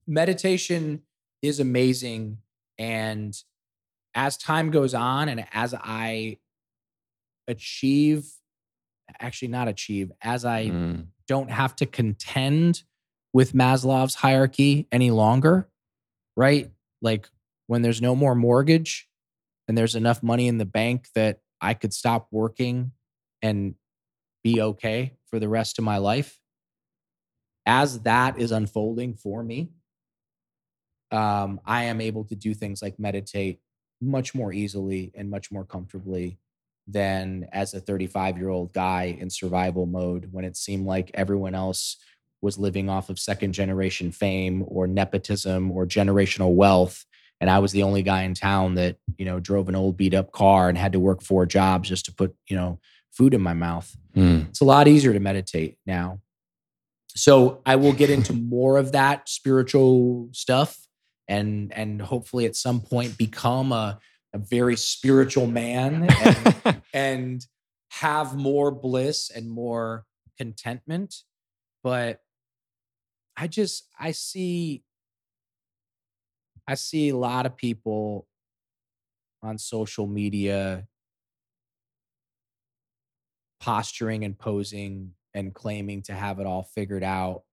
meditation 0.07 1.03
is 1.41 1.59
amazing 1.59 2.39
and 2.77 3.35
as 4.15 4.35
time 4.37 4.71
goes 4.71 4.93
on 4.93 5.29
and 5.29 5.45
as 5.53 5.73
i 5.77 6.37
achieve 7.47 8.25
actually 9.19 9.47
not 9.47 9.67
achieve 9.67 10.11
as 10.21 10.43
i 10.45 10.65
Mm. 10.65 11.07
don't 11.27 11.49
have 11.51 11.75
to 11.77 11.85
contend 11.85 12.83
with 13.33 13.53
maslow's 13.53 14.15
hierarchy 14.15 14.87
any 14.91 15.11
longer 15.11 15.69
right 16.35 16.71
like 17.01 17.27
when 17.67 17.81
there's 17.81 18.01
no 18.01 18.15
more 18.15 18.35
mortgage 18.35 19.07
and 19.67 19.77
there's 19.77 19.95
enough 19.95 20.23
money 20.23 20.47
in 20.47 20.57
the 20.57 20.65
bank 20.65 21.07
that 21.15 21.39
i 21.61 21.73
could 21.73 21.93
stop 21.93 22.27
working 22.31 22.91
and 23.41 23.75
be 24.43 24.61
okay 24.61 25.13
for 25.29 25.39
the 25.39 25.49
rest 25.49 25.77
of 25.77 25.85
my 25.85 25.97
life 25.97 26.39
as 27.67 27.99
that 28.03 28.39
is 28.39 28.51
unfolding 28.53 29.13
for 29.13 29.43
me, 29.43 29.69
um, 31.11 31.59
I 31.65 31.83
am 31.83 31.99
able 31.99 32.23
to 32.23 32.35
do 32.35 32.53
things 32.53 32.81
like 32.81 32.97
meditate 32.97 33.59
much 34.01 34.33
more 34.33 34.53
easily 34.53 35.11
and 35.15 35.29
much 35.29 35.51
more 35.51 35.65
comfortably 35.65 36.39
than 36.87 37.45
as 37.51 37.73
a 37.73 37.81
35 37.81 38.37
year 38.37 38.49
old 38.49 38.71
guy 38.71 39.17
in 39.19 39.29
survival 39.29 39.85
mode 39.85 40.29
when 40.31 40.45
it 40.45 40.55
seemed 40.55 40.85
like 40.85 41.11
everyone 41.13 41.53
else 41.53 41.97
was 42.41 42.57
living 42.57 42.89
off 42.89 43.09
of 43.09 43.19
second 43.19 43.53
generation 43.53 44.11
fame 44.11 44.63
or 44.67 44.87
nepotism 44.87 45.71
or 45.71 45.85
generational 45.85 46.53
wealth. 46.53 47.05
And 47.39 47.49
I 47.49 47.59
was 47.59 47.71
the 47.71 47.83
only 47.83 48.03
guy 48.03 48.23
in 48.23 48.33
town 48.33 48.75
that, 48.75 48.97
you 49.17 49.25
know, 49.25 49.39
drove 49.39 49.69
an 49.69 49.75
old 49.75 49.97
beat 49.97 50.13
up 50.13 50.31
car 50.31 50.69
and 50.69 50.77
had 50.77 50.93
to 50.93 50.99
work 50.99 51.21
four 51.21 51.45
jobs 51.45 51.89
just 51.89 52.05
to 52.05 52.13
put, 52.13 52.35
you 52.47 52.55
know, 52.55 52.79
food 53.11 53.33
in 53.33 53.41
my 53.41 53.53
mouth 53.53 53.95
Mm. 54.17 54.49
it's 54.49 54.61
a 54.61 54.65
lot 54.65 54.87
easier 54.87 55.13
to 55.13 55.19
meditate 55.19 55.77
now. 55.85 56.19
So 57.09 57.61
I 57.67 57.75
will 57.75 57.93
get 57.93 58.09
into 58.09 58.33
more 58.55 58.77
of 58.77 58.93
that 58.93 59.29
spiritual 59.29 60.29
stuff 60.31 60.87
and 61.27 61.71
and 61.73 62.01
hopefully 62.01 62.45
at 62.45 62.55
some 62.55 62.81
point 62.81 63.17
become 63.17 63.71
a, 63.71 63.99
a 64.33 64.37
very 64.39 64.75
spiritual 64.75 65.45
man 65.45 66.07
and, 66.09 66.81
and 66.93 67.45
have 67.91 68.35
more 68.35 68.71
bliss 68.71 69.29
and 69.29 69.49
more 69.51 70.05
contentment. 70.37 71.13
But 71.83 72.19
I 73.37 73.47
just 73.47 73.87
I 73.99 74.11
see 74.11 74.83
I 76.67 76.75
see 76.75 77.09
a 77.09 77.17
lot 77.17 77.45
of 77.45 77.55
people 77.55 78.27
on 79.41 79.57
social 79.57 80.07
media 80.07 80.87
posturing 83.59 84.23
and 84.23 84.37
posing 84.37 85.13
and 85.33 85.53
claiming 85.53 86.01
to 86.03 86.13
have 86.13 86.39
it 86.39 86.45
all 86.45 86.63
figured 86.63 87.03
out. 87.03 87.43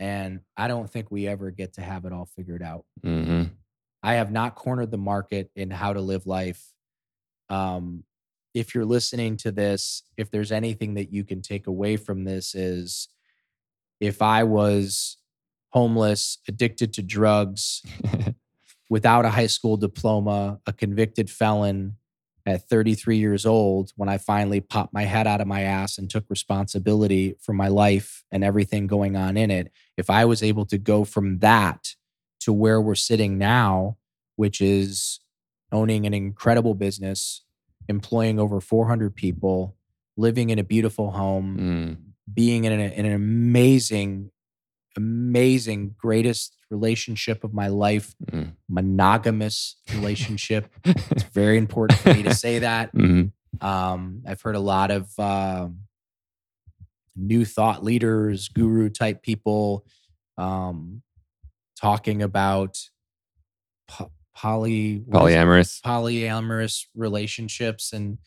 And 0.00 0.40
I 0.56 0.68
don't 0.68 0.90
think 0.90 1.10
we 1.10 1.28
ever 1.28 1.50
get 1.50 1.74
to 1.74 1.80
have 1.82 2.04
it 2.04 2.12
all 2.12 2.26
figured 2.26 2.62
out. 2.62 2.84
Mhm. 3.04 3.52
I 4.02 4.14
have 4.14 4.30
not 4.30 4.54
cornered 4.54 4.90
the 4.90 4.98
market 4.98 5.50
in 5.54 5.70
how 5.70 5.92
to 5.92 6.00
live 6.00 6.26
life. 6.26 6.74
Um, 7.48 8.04
if 8.54 8.74
you're 8.74 8.84
listening 8.84 9.36
to 9.38 9.52
this, 9.52 10.02
if 10.16 10.30
there's 10.30 10.52
anything 10.52 10.94
that 10.94 11.12
you 11.12 11.24
can 11.24 11.42
take 11.42 11.66
away 11.66 11.96
from 11.96 12.24
this, 12.24 12.54
is 12.54 13.08
if 14.00 14.22
I 14.22 14.44
was 14.44 15.16
homeless, 15.70 16.38
addicted 16.46 16.92
to 16.94 17.02
drugs, 17.02 17.82
without 18.90 19.24
a 19.24 19.30
high 19.30 19.46
school 19.46 19.76
diploma, 19.76 20.60
a 20.66 20.72
convicted 20.72 21.30
felon 21.30 21.96
at 22.46 22.68
33 22.68 23.16
years 23.16 23.46
old, 23.46 23.90
when 23.96 24.08
I 24.08 24.18
finally 24.18 24.60
popped 24.60 24.92
my 24.92 25.04
head 25.04 25.26
out 25.26 25.40
of 25.40 25.46
my 25.46 25.62
ass 25.62 25.96
and 25.96 26.10
took 26.10 26.24
responsibility 26.28 27.34
for 27.40 27.54
my 27.54 27.68
life 27.68 28.22
and 28.30 28.44
everything 28.44 28.86
going 28.86 29.16
on 29.16 29.36
in 29.36 29.50
it, 29.50 29.72
if 29.96 30.10
I 30.10 30.26
was 30.26 30.42
able 30.42 30.66
to 30.66 30.78
go 30.78 31.04
from 31.04 31.38
that 31.38 31.94
to 32.40 32.52
where 32.52 32.80
we're 32.80 32.94
sitting 32.94 33.38
now, 33.38 33.96
which 34.36 34.60
is 34.60 35.20
owning 35.72 36.06
an 36.06 36.12
incredible 36.12 36.74
business, 36.74 37.42
employing 37.88 38.38
over 38.38 38.60
400 38.60 39.16
people, 39.16 39.76
living 40.16 40.50
in 40.50 40.58
a 40.58 40.64
beautiful 40.64 41.12
home, 41.12 41.56
Mm. 41.58 42.13
Being 42.32 42.64
in, 42.64 42.72
a, 42.72 42.84
in 42.84 43.04
an 43.06 43.12
amazing, 43.12 44.30
amazing, 44.96 45.94
greatest 45.98 46.56
relationship 46.70 47.44
of 47.44 47.52
my 47.54 47.68
life, 47.68 48.14
Mm. 48.32 48.52
monogamous 48.68 49.76
relationship. 49.94 50.68
it's 50.84 51.22
very 51.24 51.58
important 51.58 51.98
for 52.00 52.14
me 52.14 52.22
to 52.22 52.34
say 52.34 52.60
that. 52.60 52.92
Mhm. 52.94 53.32
Um, 53.60 54.22
I've 54.26 54.40
heard 54.42 54.56
a 54.56 54.60
lot 54.60 54.90
of 54.90 55.16
um, 55.18 55.80
new 57.16 57.44
thought 57.44 57.84
leaders, 57.84 58.48
guru 58.48 58.88
type 58.90 59.22
people 59.22 59.86
um, 60.36 61.02
talking 61.80 62.20
about 62.22 62.78
po- 63.86 64.10
poly 64.34 65.04
what 65.06 65.26
is 65.30 65.34
it? 65.34 65.38
Polyamorous. 65.38 65.80
polyamorous 65.82 66.86
relationships, 66.96 67.92
and 67.92 68.18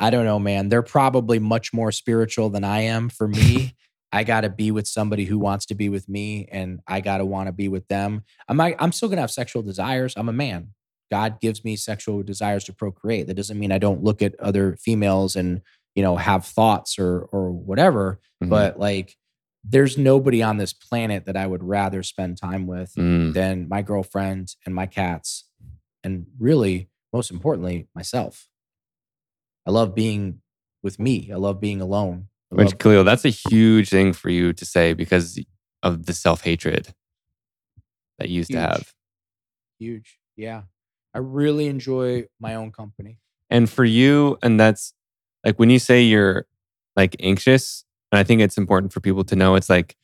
I 0.00 0.10
don't 0.10 0.24
know, 0.24 0.38
man. 0.38 0.68
They're 0.68 0.82
probably 0.82 1.38
much 1.38 1.72
more 1.72 1.92
spiritual 1.92 2.50
than 2.50 2.64
I 2.64 2.80
am. 2.80 3.08
For 3.08 3.28
me, 3.28 3.74
I 4.12 4.24
got 4.24 4.42
to 4.42 4.48
be 4.50 4.70
with 4.70 4.86
somebody 4.86 5.24
who 5.24 5.38
wants 5.38 5.66
to 5.66 5.74
be 5.74 5.88
with 5.88 6.08
me, 6.08 6.48
and 6.52 6.80
I 6.86 7.00
got 7.00 7.18
to 7.18 7.24
want 7.24 7.46
to 7.48 7.52
be 7.52 7.68
with 7.68 7.86
them. 7.88 8.24
I'm 8.48 8.60
I'm 8.60 8.92
still 8.92 9.08
gonna 9.08 9.20
have 9.20 9.30
sexual 9.30 9.62
desires. 9.62 10.14
I'm 10.16 10.28
a 10.28 10.32
man. 10.32 10.68
God 11.10 11.40
gives 11.40 11.64
me 11.64 11.76
sexual 11.76 12.22
desires 12.22 12.64
to 12.64 12.72
procreate. 12.72 13.26
That 13.26 13.34
doesn't 13.34 13.58
mean 13.58 13.70
I 13.72 13.78
don't 13.78 14.02
look 14.02 14.22
at 14.22 14.38
other 14.40 14.76
females 14.80 15.36
and 15.36 15.60
you 15.94 16.02
know 16.02 16.16
have 16.16 16.44
thoughts 16.44 16.98
or 16.98 17.20
or 17.32 17.50
whatever. 17.52 18.20
Mhm. 18.42 18.48
But 18.48 18.78
like, 18.78 19.16
there's 19.64 19.96
nobody 19.98 20.42
on 20.42 20.58
this 20.58 20.72
planet 20.72 21.24
that 21.26 21.36
I 21.36 21.46
would 21.46 21.62
rather 21.62 22.02
spend 22.02 22.36
time 22.38 22.66
with 22.66 22.94
Mm. 22.94 23.32
than 23.34 23.68
my 23.68 23.82
girlfriend 23.82 24.54
and 24.66 24.74
my 24.74 24.86
cats, 24.86 25.44
and 26.02 26.26
really, 26.38 26.88
most 27.12 27.30
importantly, 27.30 27.88
myself. 27.94 28.48
I 29.66 29.70
love 29.70 29.94
being 29.94 30.40
with 30.82 30.98
me. 30.98 31.30
I 31.32 31.36
love 31.36 31.60
being 31.60 31.80
alone. 31.80 32.28
I 32.52 32.56
Which 32.56 32.78
Khalil, 32.78 33.04
that's 33.04 33.24
a 33.24 33.30
huge 33.30 33.90
thing 33.90 34.12
for 34.12 34.28
you 34.28 34.52
to 34.52 34.64
say 34.64 34.92
because 34.92 35.40
of 35.82 36.06
the 36.06 36.12
self 36.12 36.42
hatred 36.42 36.94
that 38.18 38.28
you 38.28 38.36
used 38.36 38.50
to 38.52 38.60
have. 38.60 38.94
huge. 39.78 40.18
Yeah, 40.36 40.62
I 41.14 41.18
really 41.18 41.66
enjoy 41.66 42.24
my 42.40 42.54
own 42.54 42.72
company. 42.72 43.18
And 43.50 43.68
for 43.68 43.84
you, 43.84 44.38
and 44.42 44.58
that's 44.58 44.94
like 45.44 45.58
when 45.58 45.70
you 45.70 45.78
say 45.78 46.02
you're 46.02 46.46
like 46.96 47.16
anxious, 47.20 47.84
and 48.12 48.18
I 48.18 48.24
think 48.24 48.40
it's 48.40 48.58
important 48.58 48.92
for 48.92 49.00
people 49.00 49.24
to 49.24 49.36
know 49.36 49.54
it's 49.54 49.70
like, 49.70 49.96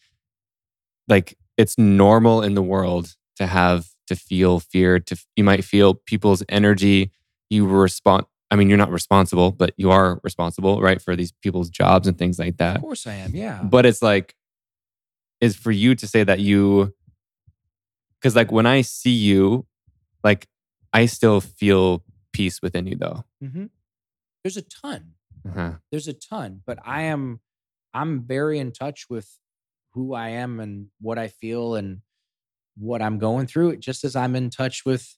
like 1.09 1.37
it's 1.57 1.79
normal 1.79 2.43
in 2.43 2.55
the 2.55 2.63
world 2.63 3.17
to 3.37 3.47
have 3.47 3.89
to 4.07 4.17
feel 4.17 4.61
fear. 4.61 4.99
To 4.99 5.17
you 5.37 5.45
might 5.45 5.65
feel 5.65 5.95
people's 5.95 6.43
energy. 6.49 7.13
You 7.49 7.67
respond. 7.67 8.27
I 8.51 8.57
mean, 8.57 8.69
you're 8.69 8.79
not 8.79 8.91
responsible, 8.91 9.53
but 9.53 9.75
you 9.77 9.91
are 9.91 10.21
responsible, 10.25 10.81
right, 10.81 11.01
for 11.01 11.15
these 11.15 11.33
people's 11.43 11.71
jobs 11.71 12.09
and 12.09 12.19
things 12.19 12.39
like 12.39 12.57
that. 12.57 12.77
Of 12.77 12.83
course, 12.83 13.07
I 13.07 13.15
am. 13.15 13.35
Yeah, 13.35 13.63
but 13.63 13.87
it's 13.87 14.03
like 14.03 14.35
is 15.41 15.57
for 15.57 15.71
you 15.71 15.95
to 15.95 16.07
say 16.07 16.23
that 16.23 16.39
you 16.41 16.93
because 18.21 18.37
like 18.37 18.53
when 18.53 18.67
i 18.67 18.83
see 18.83 19.09
you 19.11 19.65
like 20.23 20.47
i 20.93 21.07
still 21.07 21.41
feel 21.41 22.05
peace 22.35 22.61
within 22.61 22.87
you 22.87 22.95
though 22.95 23.25
hmm 23.41 23.65
there's 24.43 24.57
a 24.57 24.63
ton. 24.63 25.13
uh-huh. 25.47 25.73
There's 25.91 26.09
a 26.09 26.15
ton, 26.15 26.63
but 26.67 26.79
I 26.85 27.03
am, 27.03 27.41
I'm 27.93 28.23
very 28.23 28.59
in 28.59 28.73
touch 28.73 29.07
with 29.11 29.39
who 29.93 30.15
I 30.15 30.31
am 30.31 30.61
and 30.61 30.87
what 31.01 31.19
I 31.19 31.29
feel 31.29 31.75
and 31.75 32.01
what 32.77 33.03
I'm 33.03 33.19
going 33.19 33.47
through. 33.47 33.77
Just 33.77 34.05
as 34.05 34.17
I'm 34.17 34.35
in 34.37 34.49
touch 34.49 34.85
with, 34.87 35.17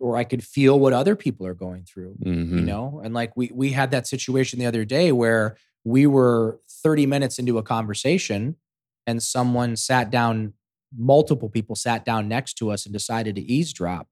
or 0.00 0.16
I 0.16 0.24
could 0.24 0.44
feel 0.44 0.78
what 0.78 0.92
other 0.92 1.16
people 1.16 1.46
are 1.46 1.54
going 1.54 1.84
through. 1.84 2.16
you 2.20 2.32
Mhm. 2.32 2.64
know 2.64 3.00
and 3.04 3.12
like 3.14 3.36
we 3.36 3.50
we 3.54 3.70
had 3.72 3.90
that 3.90 4.06
situation 4.06 4.58
the 4.58 4.66
other 4.66 4.84
day 4.84 5.12
where 5.12 5.56
we 5.84 6.06
were 6.06 6.60
30 6.68 7.06
minutes 7.06 7.38
into 7.38 7.58
a 7.58 7.62
conversation 7.62 8.56
and 9.06 9.22
someone 9.22 9.76
sat 9.76 10.10
down 10.10 10.52
multiple 10.96 11.48
people 11.50 11.74
sat 11.76 12.04
down 12.04 12.28
next 12.28 12.54
to 12.54 12.70
us 12.70 12.86
and 12.86 12.92
decided 12.92 13.34
to 13.36 13.42
eavesdrop 13.42 14.08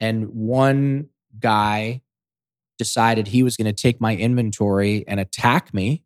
and 0.00 0.28
one 0.30 1.08
guy 1.38 2.00
decided 2.78 3.28
he 3.28 3.42
was 3.42 3.56
going 3.56 3.66
to 3.66 3.72
take 3.82 4.00
my 4.00 4.16
inventory 4.16 5.04
and 5.06 5.20
attack 5.20 5.74
me 5.74 6.02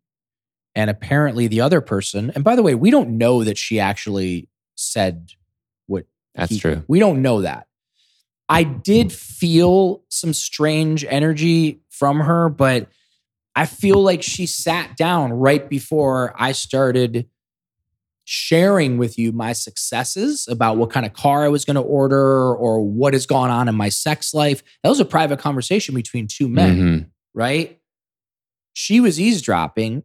and 0.73 0.89
apparently 0.89 1.47
the 1.47 1.61
other 1.61 1.81
person 1.81 2.31
and 2.35 2.43
by 2.43 2.55
the 2.55 2.63
way 2.63 2.75
we 2.75 2.89
don't 2.91 3.17
know 3.17 3.43
that 3.43 3.57
she 3.57 3.79
actually 3.79 4.49
said 4.75 5.31
what 5.87 6.05
that's 6.33 6.51
he- 6.51 6.59
true 6.59 6.83
We 6.87 6.99
don't 6.99 7.21
know 7.21 7.41
that. 7.41 7.67
I 8.47 8.63
did 8.63 9.11
feel 9.11 10.03
some 10.09 10.33
strange 10.33 11.03
energy 11.05 11.81
from 11.89 12.19
her, 12.21 12.49
but 12.49 12.89
I 13.55 13.65
feel 13.65 14.01
like 14.01 14.21
she 14.21 14.45
sat 14.45 14.97
down 14.97 15.33
right 15.33 15.67
before 15.67 16.33
I 16.37 16.51
started 16.51 17.27
sharing 18.25 18.97
with 18.97 19.17
you 19.19 19.31
my 19.31 19.53
successes 19.53 20.47
about 20.49 20.77
what 20.77 20.89
kind 20.89 21.05
of 21.05 21.13
car 21.13 21.43
I 21.45 21.47
was 21.47 21.63
going 21.63 21.75
to 21.75 21.81
order 21.81 22.55
or 22.55 22.81
what 22.83 23.13
has 23.13 23.25
gone 23.25 23.51
on 23.51 23.67
in 23.67 23.75
my 23.75 23.89
sex 23.89 24.33
life. 24.33 24.63
That 24.83 24.89
was 24.89 24.99
a 24.99 25.05
private 25.05 25.39
conversation 25.39 25.93
between 25.95 26.27
two 26.27 26.47
men 26.47 26.77
Mhm. 26.77 27.09
right? 27.33 27.79
She 28.73 28.99
was 28.99 29.19
eavesdropping 29.19 30.03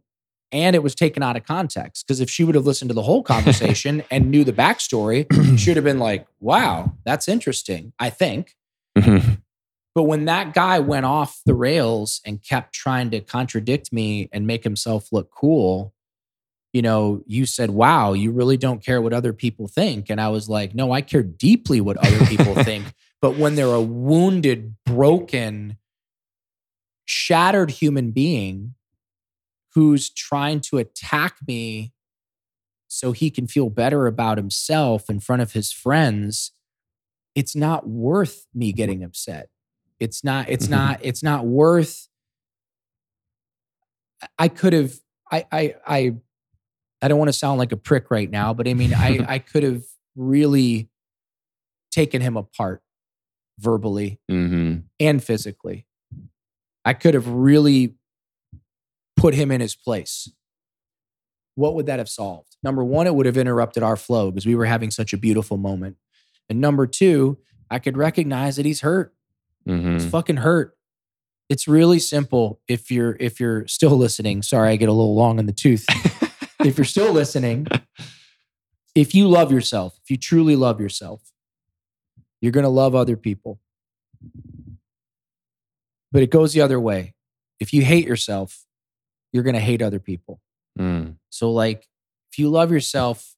and 0.51 0.75
it 0.75 0.83
was 0.83 0.95
taken 0.95 1.23
out 1.23 1.37
of 1.37 1.45
context. 1.45 2.05
Because 2.05 2.19
if 2.19 2.29
she 2.29 2.43
would 2.43 2.55
have 2.55 2.65
listened 2.65 2.89
to 2.89 2.95
the 2.95 3.01
whole 3.01 3.23
conversation 3.23 4.03
and 4.11 4.29
knew 4.31 4.43
the 4.43 4.53
backstory, 4.53 5.25
she 5.57 5.69
would 5.69 5.77
have 5.77 5.83
been 5.83 5.99
like, 5.99 6.27
wow, 6.39 6.93
that's 7.05 7.27
interesting, 7.27 7.93
I 7.99 8.09
think. 8.09 8.55
Mhm. 8.97 9.41
But 9.93 10.03
when 10.03 10.25
that 10.25 10.53
guy 10.53 10.79
went 10.79 11.05
off 11.05 11.41
the 11.45 11.53
rails 11.53 12.21
and 12.25 12.41
kept 12.41 12.73
trying 12.73 13.11
to 13.11 13.19
contradict 13.19 13.91
me 13.91 14.29
and 14.31 14.47
make 14.47 14.63
himself 14.63 15.11
look 15.11 15.29
cool, 15.31 15.93
you 16.71 16.81
know, 16.81 17.21
you 17.27 17.45
said, 17.45 17.71
wow, 17.71 18.13
you 18.13 18.31
really 18.31 18.55
don't 18.55 18.83
care 18.83 19.01
what 19.01 19.11
other 19.11 19.33
people 19.33 19.67
think. 19.67 20.09
And 20.09 20.21
I 20.21 20.29
was 20.29 20.47
like, 20.47 20.73
no, 20.73 20.93
I 20.93 21.01
care 21.01 21.23
deeply 21.23 21.81
what 21.81 21.97
other 21.97 22.25
people 22.25 22.55
think. 22.63 22.93
But 23.21 23.37
when 23.37 23.55
they're 23.55 23.67
a 23.67 23.81
wounded, 23.81 24.75
broken, 24.85 25.77
shattered 27.05 27.71
human 27.71 28.11
being 28.11 28.75
who's 29.73 30.09
trying 30.09 30.59
to 30.59 30.77
attack 30.77 31.37
me 31.47 31.93
so 32.87 33.11
he 33.13 33.29
can 33.31 33.47
feel 33.47 33.69
better 33.69 34.05
about 34.07 34.37
himself 34.37 35.09
in 35.09 35.19
front 35.19 35.41
of 35.41 35.53
his 35.53 35.71
friends 35.71 36.51
it's 37.35 37.55
not 37.55 37.87
worth 37.87 38.45
me 38.53 38.71
getting 38.73 39.03
upset 39.03 39.49
it's 39.99 40.23
not 40.23 40.49
it's 40.49 40.67
Mhm. 40.67 40.71
not 40.71 40.99
it's 41.01 41.23
not 41.23 41.45
worth 41.45 42.07
i 44.37 44.47
could 44.47 44.73
have 44.73 44.93
i 45.31 45.45
i 45.51 45.75
i 45.87 46.15
i 47.01 47.07
don't 47.07 47.17
want 47.19 47.29
to 47.29 47.33
sound 47.33 47.57
like 47.59 47.71
a 47.71 47.77
prick 47.77 48.11
right 48.11 48.29
now 48.29 48.53
but 48.53 48.67
i 48.67 48.73
mean 48.73 48.93
i 48.93 49.25
i 49.27 49.39
could 49.39 49.63
have 49.63 49.83
really 50.15 50.89
taken 51.91 52.21
him 52.21 52.37
apart 52.37 52.81
verbally 53.59 54.19
Mhm. 54.29 54.83
and 54.99 55.23
physically. 55.23 55.85
I 56.83 56.93
could 56.93 57.13
have 57.13 57.27
really 57.27 57.95
put 59.21 59.33
him 59.35 59.51
in 59.51 59.61
his 59.61 59.75
place. 59.75 60.29
What 61.55 61.75
would 61.75 61.85
that 61.85 61.99
have 61.99 62.09
solved? 62.09 62.55
Number 62.63 62.83
one, 62.83 63.07
it 63.07 63.13
would 63.13 63.25
have 63.25 63.37
interrupted 63.37 63.83
our 63.83 63.95
flow 63.95 64.31
because 64.31 64.45
we 64.45 64.55
were 64.55 64.65
having 64.65 64.89
such 64.91 65.13
a 65.13 65.17
beautiful 65.17 65.57
moment. 65.57 65.97
And 66.49 66.59
number 66.59 66.87
two, 66.87 67.37
I 67.69 67.79
could 67.79 67.97
recognize 67.97 68.55
that 68.55 68.65
he's 68.65 68.81
hurt. 68.81 69.13
He's 69.65 69.75
Mhm. 69.75 70.09
fucking 70.09 70.37
hurt. 70.37 70.75
It's 71.49 71.67
really 71.67 71.99
simple. 71.99 72.61
If 72.67 72.89
you're 72.89 73.15
if 73.19 73.39
you're 73.39 73.67
still 73.67 73.95
listening, 73.97 74.41
sorry, 74.41 74.69
I 74.71 74.75
get 74.77 74.89
a 74.89 74.93
little 74.93 75.15
long 75.15 75.37
in 75.37 75.45
the 75.45 75.53
tooth. 75.53 75.85
if 76.65 76.77
you're 76.77 76.85
still 76.85 77.11
listening, 77.13 77.67
if 78.95 79.13
you 79.13 79.27
love 79.27 79.51
yourself, 79.51 79.99
if 80.03 80.09
you 80.09 80.17
truly 80.17 80.55
love 80.55 80.79
yourself, 80.81 81.21
you're 82.41 82.51
going 82.53 82.63
to 82.63 82.69
love 82.69 82.95
other 82.95 83.17
people. 83.17 83.59
But 86.11 86.23
it 86.23 86.29
goes 86.31 86.53
the 86.53 86.61
other 86.61 86.79
way. 86.79 87.13
If 87.59 87.73
you 87.73 87.83
hate 87.83 88.07
yourself, 88.07 88.65
you're 89.31 89.43
going 89.43 89.55
to 89.55 89.61
hate 89.61 89.81
other 89.81 89.99
people. 89.99 90.41
Mm. 90.79 91.15
So 91.29 91.51
like 91.51 91.87
if 92.31 92.39
you 92.39 92.49
love 92.49 92.71
yourself 92.71 93.35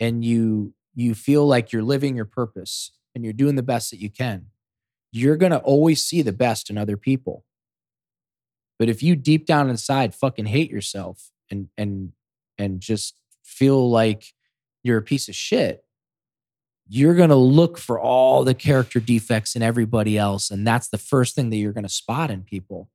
and 0.00 0.24
you 0.24 0.74
you 0.94 1.14
feel 1.14 1.46
like 1.46 1.72
you're 1.72 1.82
living 1.82 2.16
your 2.16 2.24
purpose 2.24 2.90
and 3.14 3.22
you're 3.22 3.32
doing 3.32 3.54
the 3.54 3.62
best 3.62 3.90
that 3.90 4.00
you 4.00 4.10
can, 4.10 4.46
you're 5.12 5.36
going 5.36 5.52
to 5.52 5.58
always 5.58 6.04
see 6.04 6.22
the 6.22 6.32
best 6.32 6.70
in 6.70 6.76
other 6.76 6.96
people. 6.96 7.44
But 8.78 8.88
if 8.88 9.02
you 9.02 9.14
deep 9.14 9.46
down 9.46 9.70
inside 9.70 10.14
fucking 10.14 10.46
hate 10.46 10.70
yourself 10.70 11.30
and 11.50 11.68
and 11.76 12.12
and 12.56 12.80
just 12.80 13.14
feel 13.44 13.88
like 13.90 14.34
you're 14.82 14.98
a 14.98 15.02
piece 15.02 15.28
of 15.28 15.34
shit, 15.34 15.84
you're 16.88 17.14
going 17.14 17.28
to 17.28 17.36
look 17.36 17.78
for 17.78 18.00
all 18.00 18.44
the 18.44 18.54
character 18.54 19.00
defects 19.00 19.54
in 19.54 19.62
everybody 19.62 20.16
else 20.18 20.50
and 20.50 20.66
that's 20.66 20.88
the 20.88 20.98
first 20.98 21.34
thing 21.34 21.50
that 21.50 21.56
you're 21.56 21.72
going 21.72 21.84
to 21.84 21.88
spot 21.88 22.30
in 22.30 22.42
people. 22.42 22.88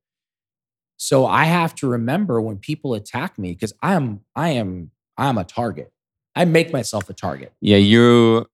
So 0.96 1.26
I 1.26 1.44
have 1.44 1.74
to 1.76 1.88
remember 1.88 2.40
when 2.40 2.58
people 2.58 2.94
attack 2.94 3.38
me 3.38 3.52
because 3.52 3.72
I'm 3.82 4.20
I 4.36 4.50
am 4.50 4.90
I'm 5.16 5.38
a 5.38 5.44
target. 5.44 5.92
I 6.36 6.44
make 6.44 6.72
myself 6.72 7.08
a 7.10 7.12
target. 7.14 7.52
yeah 7.60 7.76
you 7.76 8.46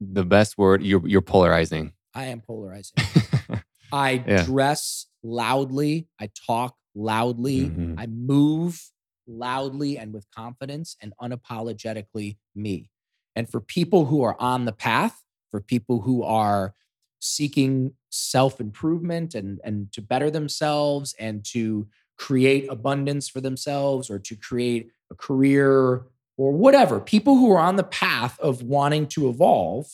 the 0.00 0.24
best 0.24 0.56
word 0.58 0.82
you're 0.82 1.06
you're 1.06 1.20
polarizing 1.22 1.92
I 2.14 2.24
am 2.26 2.40
polarizing. 2.40 2.96
I 3.92 4.24
Yeah. 4.26 4.44
dress 4.44 5.06
loudly. 5.22 6.08
I 6.20 6.30
talk 6.46 6.76
loudly. 6.94 7.70
Mhm. 7.70 7.94
I 7.98 8.06
move 8.06 8.80
loudly 9.26 9.98
and 9.98 10.12
with 10.12 10.26
confidence 10.34 10.96
and 11.02 11.12
unapologetically 11.20 12.38
me. 12.54 12.90
And 13.36 13.48
for 13.48 13.60
people 13.60 14.06
who 14.06 14.22
are 14.22 14.36
on 14.40 14.64
the 14.64 14.72
path, 14.72 15.22
for 15.50 15.60
people 15.60 16.00
who 16.00 16.22
are 16.22 16.74
seeking 17.20 17.92
self 18.10 18.60
improvement 18.60 19.34
and, 19.34 19.60
and 19.64 19.92
to 19.92 20.00
better 20.00 20.30
themselves 20.30 21.14
and 21.18 21.44
to 21.46 21.88
create 22.16 22.66
abundance 22.70 23.28
for 23.28 23.40
themselves 23.40 24.10
or 24.10 24.18
to 24.18 24.34
create 24.36 24.90
a 25.10 25.14
career 25.14 26.02
or 26.36 26.52
whatever, 26.52 27.00
people 27.00 27.36
who 27.36 27.50
are 27.50 27.58
on 27.58 27.76
the 27.76 27.84
path 27.84 28.38
of 28.40 28.62
wanting 28.62 29.06
to 29.08 29.28
evolve, 29.28 29.86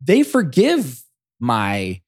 they 0.00 0.22
forgive 0.22 1.02
my 1.40 2.00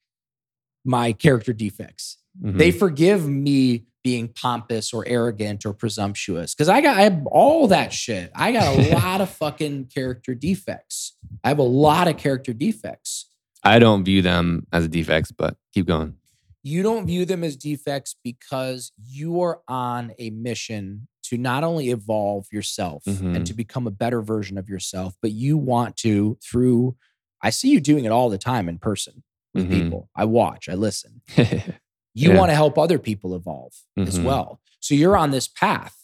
my 0.85 1.13
character 1.13 1.53
defects. 1.53 2.17
Mhm. 2.43 2.57
They 2.59 2.71
forgive 2.71 3.29
me 3.29 3.87
being 4.03 4.29
pompous 4.29 4.95
or 4.95 5.07
arrogant 5.07 5.67
or 5.67 5.75
presumptuous 5.75 6.55
because 6.55 6.71
I 6.71 6.81
got 6.81 6.97
I 6.97 7.03
have 7.03 7.27
all 7.27 7.69
that 7.69 7.93
shit. 7.93 8.31
I 8.35 8.53
got 8.53 8.77
a 8.77 8.95
lot 8.95 9.21
of 9.21 9.29
fucking 9.31 9.87
character 9.87 10.35
defects. 10.35 11.17
I 11.45 11.49
have 11.49 11.59
a 11.59 11.63
lot 11.63 12.09
of 12.09 12.17
character 12.17 12.53
defects. 12.53 13.27
I 13.63 13.79
don't 13.79 14.05
view 14.05 14.23
them 14.23 14.67
as 14.73 14.89
defects, 14.89 15.33
but 15.33 15.57
keep 15.73 15.87
going. 15.87 16.15
You 16.63 16.83
don't 16.83 17.07
view 17.07 17.25
them 17.25 17.43
as 17.45 17.57
defects 17.57 18.17
because 18.23 18.93
you 19.03 19.41
are 19.41 19.61
on 19.69 20.13
a 20.19 20.31
mission 20.31 21.09
to 21.25 21.39
not 21.39 21.65
only 21.65 21.91
evolve 21.91 22.47
yourself 22.53 23.05
Mhm. 23.05 23.37
and 23.37 23.47
to 23.47 23.55
become 23.55 23.87
a 23.87 23.91
better 23.91 24.21
version 24.21 24.59
of 24.59 24.69
yourself, 24.69 25.15
but 25.23 25.31
you 25.33 25.57
want 25.57 25.97
to 25.99 26.39
through 26.43 26.97
I 27.43 27.49
see 27.49 27.71
you 27.71 27.81
doing 27.81 28.05
it 28.05 28.13
all 28.13 28.29
the 28.29 28.37
time 28.37 28.69
in 28.69 28.79
person 28.79 29.23
with 29.55 29.67
Mhm. 29.71 29.71
people. 29.71 30.11
I 30.15 30.27
watch, 30.27 30.69
I 30.69 30.75
listen. 30.75 31.23
you 32.15 32.33
Yeah. 32.33 32.37
want 32.37 32.51
to 32.51 32.55
help 32.55 32.77
other 32.77 32.99
people 32.99 33.35
evolve 33.35 33.73
as 33.97 34.19
Mhm. 34.19 34.25
well. 34.25 34.61
So 34.81 34.95
you're 34.95 35.17
on 35.17 35.31
this 35.31 35.49
path. 35.49 35.97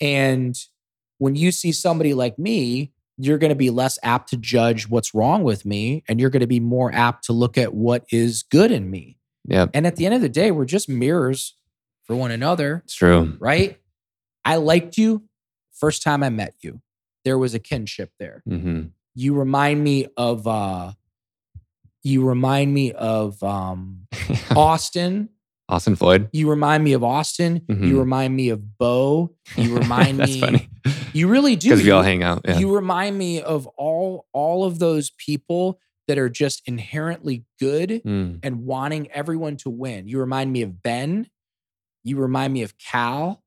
And 0.00 0.56
when 1.18 1.36
you 1.36 1.52
see 1.52 1.70
somebody 1.72 2.14
like 2.14 2.38
me, 2.38 2.92
you're 3.22 3.38
going 3.38 3.50
to 3.50 3.56
be 3.56 3.70
less 3.70 3.98
apt 4.02 4.30
to 4.30 4.36
judge 4.36 4.88
what's 4.88 5.14
wrong 5.14 5.42
with 5.42 5.64
me 5.66 6.02
and 6.08 6.18
you're 6.20 6.30
going 6.30 6.40
to 6.40 6.46
be 6.46 6.60
more 6.60 6.92
apt 6.94 7.24
to 7.24 7.32
look 7.32 7.58
at 7.58 7.74
what 7.74 8.04
is 8.10 8.42
good 8.44 8.70
in 8.70 8.90
me. 8.90 9.18
yep, 9.46 9.70
And 9.74 9.86
at 9.86 9.96
the 9.96 10.06
end 10.06 10.14
of 10.14 10.20
the 10.20 10.28
day, 10.28 10.50
we're 10.50 10.64
just 10.64 10.88
mirrors 10.88 11.54
for 12.04 12.16
one 12.16 12.30
another, 12.30 12.82
it's 12.84 12.94
true. 12.94 13.36
right? 13.38 13.78
I 14.44 14.56
liked 14.56 14.96
you 14.96 15.24
first 15.72 16.02
time 16.02 16.22
I 16.22 16.30
met 16.30 16.54
you. 16.60 16.80
There 17.24 17.38
was 17.38 17.54
a 17.54 17.58
kinship 17.58 18.10
there. 18.18 18.42
hmm 18.48 18.82
You 19.14 19.34
remind 19.34 19.84
me 19.84 20.06
of 20.16 20.46
uh 20.46 20.92
you 22.02 22.24
remind 22.26 22.72
me 22.72 22.92
of 22.92 23.42
um 23.42 24.06
Austin 24.56 25.28
Austin 25.70 25.96
Floyd. 25.96 26.28
You 26.32 26.50
remind 26.50 26.82
me 26.84 26.92
of 26.92 27.04
Austin. 27.04 27.60
Mhm. 27.60 27.86
You 27.88 27.98
remind 27.98 28.34
me 28.36 28.48
of 28.50 28.78
Bo. 28.78 29.34
You 29.56 29.74
remind 29.78 30.18
That's 30.18 30.32
me. 30.34 30.40
funny 30.40 30.68
You 31.12 31.28
really 31.28 31.56
do. 31.56 31.70
because 31.70 31.84
we 31.84 31.90
all 31.90 32.02
hang 32.02 32.22
out. 32.22 32.42
Yeah. 32.44 32.58
You 32.58 32.74
remind 32.74 33.16
me 33.16 33.40
of 33.40 33.66
all 33.76 34.26
all 34.32 34.64
of 34.64 34.78
those 34.78 35.10
people 35.10 35.78
that 36.08 36.18
are 36.18 36.28
just 36.28 36.62
inherently 36.66 37.44
good 37.60 38.02
Mm. 38.04 38.40
and 38.42 38.64
wanting 38.66 39.10
everyone 39.12 39.56
to 39.58 39.70
win. 39.70 40.08
You 40.08 40.18
remind 40.18 40.52
me 40.52 40.62
of 40.62 40.82
Ben. 40.82 41.28
You 42.02 42.16
remind 42.18 42.52
me 42.52 42.62
of 42.62 42.76
Cal. 42.78 43.42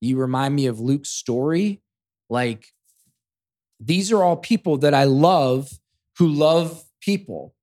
You 0.00 0.16
remind 0.16 0.54
me 0.56 0.66
of 0.66 0.80
Luke 0.80 1.06
Storey. 1.06 1.82
Like 2.28 2.66
these 3.78 4.10
are 4.12 4.22
all 4.22 4.36
people 4.36 4.76
that 4.78 4.92
I 4.94 5.04
love 5.04 5.78
who 6.18 6.26
love 6.28 6.84
people 7.00 7.54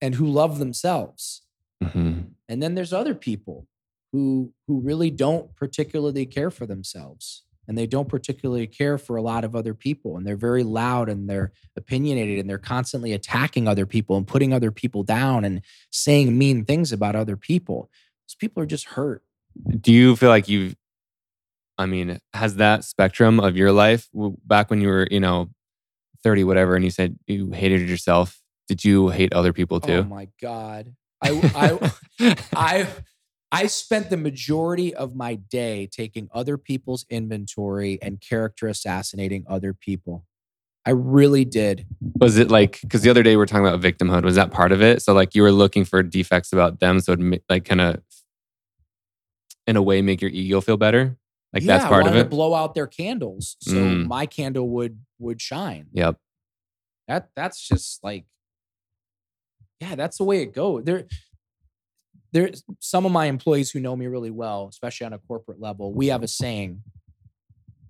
and 0.00 0.14
who 0.16 0.26
love 0.26 0.58
themselves. 0.58 1.42
Mhm. 1.82 2.30
And 2.48 2.62
then 2.62 2.74
there's 2.74 2.92
other 2.92 3.14
people 3.14 3.66
who 4.12 4.52
who 4.66 4.80
really 4.80 5.10
don't 5.10 5.54
particularly 5.56 6.26
care 6.26 6.50
for 6.50 6.66
themselves 6.66 7.42
and 7.68 7.76
they 7.76 7.86
don't 7.86 8.08
particularly 8.08 8.66
care 8.66 8.96
for 8.98 9.16
a 9.16 9.22
lot 9.22 9.44
of 9.44 9.56
other 9.56 9.74
people 9.74 10.16
and 10.16 10.26
they're 10.26 10.36
very 10.36 10.62
loud 10.62 11.08
and 11.08 11.28
they're 11.28 11.52
opinionated 11.76 12.38
and 12.38 12.48
they're 12.48 12.58
constantly 12.58 13.12
attacking 13.12 13.66
other 13.66 13.86
people 13.86 14.16
and 14.16 14.26
putting 14.26 14.52
other 14.52 14.70
people 14.70 15.02
down 15.02 15.44
and 15.44 15.60
saying 15.90 16.38
mean 16.38 16.64
things 16.64 16.92
about 16.92 17.16
other 17.16 17.36
people. 17.36 17.90
Those 18.26 18.36
people 18.36 18.62
are 18.62 18.66
just 18.66 18.86
hurt. 18.86 19.22
Do 19.80 19.92
you 19.92 20.16
feel 20.16 20.28
like 20.28 20.48
you've, 20.48 20.76
I 21.78 21.86
mean, 21.86 22.20
has 22.32 22.56
that 22.56 22.84
spectrum 22.84 23.40
of 23.40 23.56
your 23.56 23.72
life 23.72 24.08
back 24.44 24.70
when 24.70 24.80
you 24.80 24.88
were, 24.88 25.08
you 25.10 25.20
know, 25.20 25.50
30, 26.22 26.44
whatever, 26.44 26.74
and 26.76 26.84
you 26.84 26.90
said 26.90 27.18
you 27.26 27.50
hated 27.50 27.88
yourself? 27.88 28.40
Did 28.68 28.84
you 28.84 29.08
hate 29.08 29.32
other 29.32 29.52
people 29.52 29.80
too 29.80 29.92
Oh 29.92 30.02
my 30.04 30.28
god. 30.40 30.94
I 31.22 31.78
I 32.20 32.36
I 32.54 32.86
I 33.52 33.66
spent 33.68 34.10
the 34.10 34.16
majority 34.16 34.94
of 34.94 35.14
my 35.14 35.36
day 35.36 35.86
taking 35.90 36.28
other 36.32 36.58
people's 36.58 37.06
inventory 37.08 37.98
and 38.02 38.20
character 38.20 38.66
assassinating 38.66 39.44
other 39.48 39.72
people. 39.72 40.26
I 40.84 40.90
really 40.90 41.44
did. 41.44 41.86
was 42.20 42.38
it 42.38 42.48
like, 42.48 42.80
because 42.80 43.02
the 43.02 43.10
other 43.10 43.22
day 43.24 43.30
we 43.32 43.36
were 43.38 43.46
talking 43.46 43.66
about 43.66 43.80
victimhood. 43.80 44.22
Was 44.24 44.36
that 44.36 44.52
part 44.52 44.70
of 44.70 44.80
it? 44.82 45.02
So, 45.02 45.12
like, 45.14 45.34
you 45.34 45.42
were 45.42 45.50
looking 45.50 45.84
for 45.84 46.00
defects 46.02 46.52
about 46.52 46.78
them. 46.78 47.00
So, 47.00 47.12
it'd 47.12 47.42
like, 47.48 47.64
kind 47.64 47.80
of, 47.80 48.02
in 49.66 49.74
a 49.76 49.82
way, 49.82 50.00
make 50.00 50.20
your 50.20 50.30
ego 50.30 50.60
feel 50.60 50.76
better? 50.76 51.16
Like, 51.52 51.64
yeah, 51.64 51.78
that's 51.78 51.88
part 51.88 52.06
I 52.06 52.10
of 52.10 52.16
it? 52.16 52.22
to 52.24 52.28
blow 52.28 52.54
out 52.54 52.74
their 52.74 52.86
candles 52.86 53.56
so 53.60 53.74
Mm. 53.74 54.06
my 54.06 54.26
candle 54.26 54.68
would 54.70 55.00
would 55.18 55.40
shine. 55.40 55.86
Yep. 55.92 56.18
That 57.08 57.30
that's 57.34 57.66
just 57.66 58.04
like 58.04 58.26
yeah, 59.80 59.94
that's 59.94 60.18
the 60.18 60.24
way 60.24 60.42
it 60.42 60.54
goes. 60.54 60.84
There 60.84 61.06
there's 62.32 62.62
some 62.80 63.06
of 63.06 63.12
my 63.12 63.26
employees 63.26 63.70
who 63.70 63.80
know 63.80 63.96
me 63.96 64.06
really 64.06 64.30
well, 64.30 64.68
especially 64.68 65.06
on 65.06 65.12
a 65.12 65.18
corporate 65.18 65.60
level. 65.60 65.92
We 65.92 66.08
have 66.08 66.22
a 66.22 66.28
saying 66.28 66.82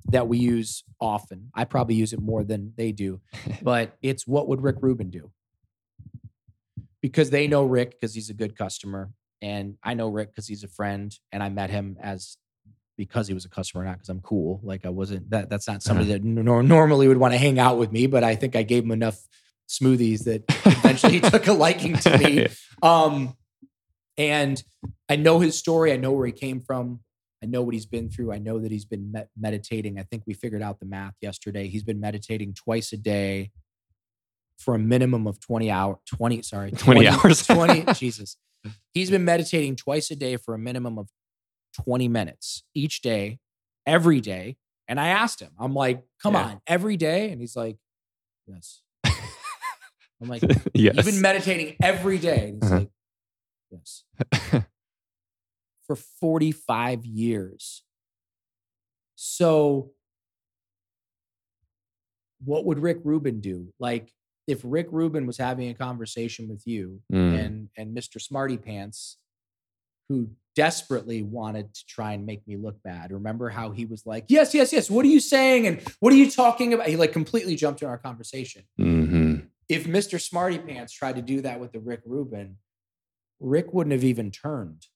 that 0.09 0.29
we 0.29 0.39
use 0.39 0.85
often. 1.01 1.51
I 1.55 1.65
probably 1.65 1.97
use 1.97 2.13
it 2.13 2.21
more 2.21 2.45
than 2.45 2.73
they 2.77 2.93
do, 2.93 3.21
but 3.63 3.97
it's 4.03 4.27
what 4.27 4.49
would 4.49 4.63
Rick 4.63 4.77
Rubin 4.81 5.11
do? 5.11 5.31
Because 7.01 7.31
they 7.31 7.47
know 7.47 7.65
Rick 7.65 7.93
because 7.93 8.15
he's 8.15 8.31
a 8.31 8.35
good 8.35 8.57
customer, 8.57 9.11
and 9.43 9.77
I 9.83 9.95
know 9.95 10.09
Rick 10.09 10.31
because 10.31 10.47
he's 10.47 10.65
a 10.65 10.69
friend, 10.69 11.17
and 11.33 11.43
I 11.43 11.49
met 11.49 11.71
him 11.71 11.97
as 12.01 12.37
because 12.97 13.29
he 13.29 13.35
was 13.35 13.45
a 13.45 13.51
customer, 13.51 13.85
not 13.85 13.95
because 13.95 14.09
I'm 14.09 14.21
cool. 14.21 14.61
Like 14.63 14.87
I 14.87 14.89
wasn't 14.89 15.29
that. 15.31 15.51
That's 15.51 15.69
not 15.69 15.83
somebody 15.83 16.11
uh-huh. 16.11 16.19
that 16.19 16.25
nor- 16.25 16.63
normally 16.63 17.09
would 17.09 17.19
want 17.19 17.35
to 17.35 17.39
hang 17.39 17.59
out 17.59 17.79
with 17.79 17.93
me, 17.93 18.07
but 18.07 18.25
I 18.25 18.35
think 18.35 18.57
I 18.57 18.63
gave 18.63 18.85
him 18.85 18.93
enough 18.93 19.19
smoothies 19.69 20.25
that 20.25 20.45
eventually 20.67 21.15
he 21.15 21.21
took 21.21 21.47
a 21.47 21.53
liking 21.53 21.97
to 21.99 22.19
me. 22.19 22.47
Um, 22.83 23.35
and 24.19 24.63
I 25.09 25.17
know 25.17 25.39
his 25.41 25.59
story. 25.59 25.93
I 25.93 25.97
know 25.97 26.13
where 26.13 26.27
he 26.27 26.33
came 26.33 26.61
from. 26.61 27.01
I 27.43 27.47
know 27.47 27.63
what 27.63 27.73
he's 27.73 27.87
been 27.87 28.11
through. 28.11 28.33
I 28.33 28.39
know 28.39 28.59
that 28.59 28.71
he's 28.71 28.85
been 28.85 29.13
med- 29.13 29.29
meditating. 29.37 29.99
I 29.99 30.03
think 30.03 30.25
we 30.27 30.35
figured 30.35 30.61
out 30.63 30.79
the 30.79 30.85
math 30.87 31.15
yesterday. 31.23 31.69
He's 31.69 31.83
been 31.85 32.01
meditating 32.01 32.53
twice 32.53 32.93
a 32.93 32.99
day 32.99 33.51
for 34.59 34.75
a 34.75 34.79
minimum 34.79 35.27
of 35.27 35.41
20 35.41 35.71
hours, 35.71 35.97
20, 36.15 36.43
sorry, 36.43 36.71
20 36.73 37.09
hours. 37.09 37.47
20, 37.47 37.93
Jesus. 37.95 38.37
He's 38.93 39.11
been 39.11 39.25
meditating 39.25 39.77
twice 39.77 40.11
a 40.11 40.17
day 40.17 40.37
for 40.37 40.55
a 40.55 40.59
minimum 40.59 40.99
of 40.99 41.09
20 41.85 42.09
minutes 42.09 42.63
each 42.75 43.01
day, 43.01 43.39
every 43.87 44.21
day. 44.21 44.57
And 44.87 45.01
I 45.01 45.09
asked 45.09 45.41
him, 45.41 45.53
I'm 45.59 45.73
like, 45.75 46.05
come 46.23 46.35
Yeah. 46.35 46.45
on, 46.45 46.61
every 46.67 46.97
day? 46.99 47.31
And 47.31 47.41
he's 47.41 47.57
like, 47.57 47.79
yes. 48.47 48.83
I'm 50.23 50.29
like, 50.29 50.43
yes. 50.75 50.97
You've 50.97 51.05
been 51.07 51.21
meditating 51.21 51.77
every 51.83 52.19
day. 52.19 52.49
And 52.51 52.63
he's 52.63 52.73
Uh-huh. 52.73 52.81
like, 52.81 52.91
yes. 53.71 54.05
For 55.87 55.97
45 55.97 57.05
years. 57.05 57.83
So, 59.15 59.93
what 62.45 62.65
would 62.65 62.79
Rick 62.79 62.99
Rubin 63.05 63.41
do? 63.41 63.73
Like, 63.79 64.13
if 64.47 64.61
Rick 64.63 64.89
Rubin 64.91 65.27
was 65.27 65.39
having 65.39 65.69
a 65.71 65.75
conversation 65.75 66.49
with 66.49 66.67
you 66.67 67.01
Mm. 67.13 67.39
and 67.45 67.69
and 67.77 67.97
Mr. 67.97 68.21
Smarty 68.21 68.57
Pants, 68.57 69.17
who 70.09 70.29
desperately 70.55 71.23
wanted 71.23 71.75
to 71.75 71.85
try 71.87 72.13
and 72.13 72.25
make 72.25 72.47
me 72.47 72.57
look 72.57 72.81
bad. 72.83 73.11
Remember 73.13 73.49
how 73.51 73.71
he 73.73 73.85
was 73.87 74.07
like, 74.07 74.25
"Yes, 74.29 74.55
yes, 74.55 74.73
yes. 74.73 74.89
What 74.91 75.05
are 75.05 75.09
you 75.09 75.21
saying? 75.21 75.67
And 75.67 75.83
what 76.01 76.13
are 76.13 76.17
you 76.17 76.31
talking 76.31 76.73
about?" 76.75 76.87
He 76.89 76.97
like 76.97 77.13
completely 77.13 77.57
jumped 77.57 77.83
in 77.83 77.89
our 77.89 77.99
conversation 77.99 78.63
Mhm. 78.79 79.26
If 79.69 79.87
Mr. 79.87 80.21
Smarty 80.21 80.59
Pants 80.59 80.93
tried 80.93 81.17
to 81.17 81.23
do 81.23 81.41
that 81.43 81.61
with 81.61 81.73
the 81.73 81.81
Rick 81.81 82.01
Rubin, 82.05 82.59
Rick 83.41 83.73
wouldn't 83.73 83.93
have 83.93 84.05
even 84.05 84.31
turned 84.31 84.87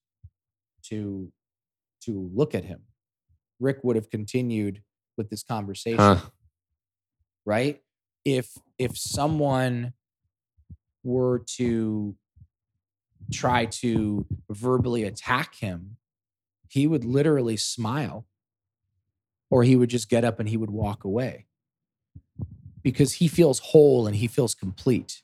to 0.85 1.33
to 2.03 2.31
look 2.35 2.55
at 2.55 2.65
him. 2.65 2.81
Rick 3.59 3.81
would 3.83 3.97
have 3.97 4.09
continued 4.09 4.83
with 5.19 5.29
this 5.29 5.43
conversation, 5.43 5.99
Huh. 5.99 6.21
right? 7.45 7.83
If 8.25 8.57
if 8.79 8.97
someone 8.97 9.93
were 11.03 11.41
to 11.57 12.17
try 13.33 13.67
to 13.67 14.27
verbally 14.51 15.05
attack 15.05 15.57
him, 15.57 15.97
he 16.69 16.87
would 16.87 17.05
literally 17.05 17.57
smile 17.57 18.27
or 19.51 19.63
he 19.65 19.77
would 19.77 19.91
just 19.91 20.09
get 20.09 20.25
up 20.25 20.41
and 20.41 20.49
he 20.49 20.57
would 20.57 20.71
walk 20.71 21.05
away 21.05 21.47
because 22.83 23.15
he 23.15 23.29
feels 23.29 23.59
whole 23.61 24.07
and 24.07 24.17
he 24.17 24.27
feels 24.27 24.55
complete. 24.55 25.23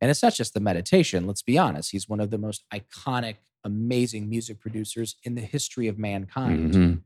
And 0.00 0.10
it's 0.10 0.22
not 0.22 0.34
just 0.34 0.54
the 0.54 0.60
meditation, 0.60 1.26
let's 1.26 1.42
be 1.42 1.58
honest. 1.58 1.90
He's 1.90 2.08
one 2.08 2.20
of 2.20 2.30
the 2.30 2.38
most 2.38 2.64
iconic 2.72 3.36
amazing 3.64 4.28
music 4.28 4.60
producers 4.60 5.16
in 5.24 5.34
the 5.34 5.40
history 5.40 5.88
of 5.88 5.98
mankind 5.98 6.72
Mhm. 6.74 7.02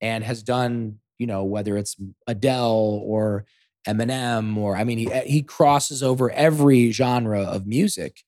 and 0.00 0.22
has 0.24 0.42
done, 0.42 1.00
you 1.18 1.26
know, 1.26 1.42
whether 1.44 1.76
it's 1.76 1.96
Adele 2.26 3.02
or 3.04 3.44
Eminem 3.86 4.56
or 4.56 4.76
I 4.76 4.84
mean 4.84 4.98
he 4.98 5.08
he 5.26 5.42
crosses 5.42 6.02
over 6.02 6.30
every 6.30 6.90
genre 6.92 7.42
of 7.42 7.66
music 7.66 8.22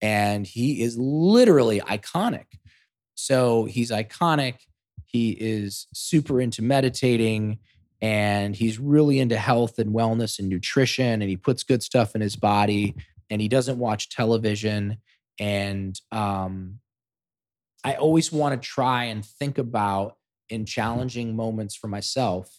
and 0.00 0.46
he 0.46 0.82
is 0.82 0.96
literally 0.98 1.80
iconic. 1.82 2.46
So 3.14 3.66
he's 3.66 3.90
iconic. 3.90 4.54
He 5.04 5.30
is 5.32 5.86
super 5.94 6.40
into 6.40 6.62
meditating 6.62 7.58
and 8.02 8.54
he's 8.56 8.78
really 8.80 9.20
into 9.20 9.38
health 9.38 9.78
and 9.78 9.94
wellness 9.94 10.38
and 10.38 10.48
nutrition 10.48 11.22
and 11.22 11.30
he 11.30 11.36
puts 11.36 11.62
good 11.62 11.82
stuff 11.82 12.14
in 12.14 12.20
his 12.20 12.36
body 12.36 12.94
and 13.30 13.40
he 13.40 13.48
doesn't 13.48 13.78
watch 13.78 14.10
television 14.10 14.98
and 15.38 15.98
um 16.10 16.78
I 17.84 17.94
always 17.94 18.30
want 18.30 18.60
to 18.60 18.68
try 18.68 19.04
and 19.04 19.24
think 19.24 19.58
about 19.58 20.16
in 20.50 20.66
challenging 20.66 21.34
moments 21.34 21.74
for 21.74 21.88
myself 21.88 22.50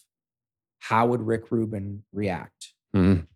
how 0.80 1.06
would 1.06 1.22
Rick 1.22 1.50
Rubin 1.50 2.04
react? 2.12 2.74
Mhm. 2.94 3.26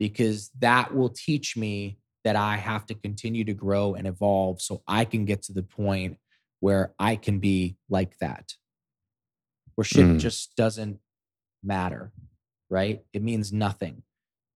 Because 0.00 0.50
that 0.58 0.94
will 0.94 1.10
teach 1.10 1.56
me 1.56 1.98
that 2.24 2.34
I 2.34 2.56
have 2.56 2.86
to 2.86 2.94
continue 2.94 3.44
to 3.44 3.54
grow 3.54 3.94
and 3.94 4.06
evolve 4.06 4.60
so 4.60 4.82
I 4.88 5.04
can 5.04 5.24
get 5.24 5.42
to 5.42 5.52
the 5.52 5.62
point 5.62 6.18
where 6.58 6.92
I 6.98 7.14
can 7.14 7.38
be 7.38 7.76
like 7.88 8.18
that. 8.18 8.54
Where 9.76 9.84
shit 9.84 10.06
Mm. 10.06 10.18
just 10.18 10.56
doesn't 10.56 10.98
matter, 11.62 12.12
right? 12.70 13.02
It 13.12 13.22
means 13.22 13.52
nothing. 13.52 14.02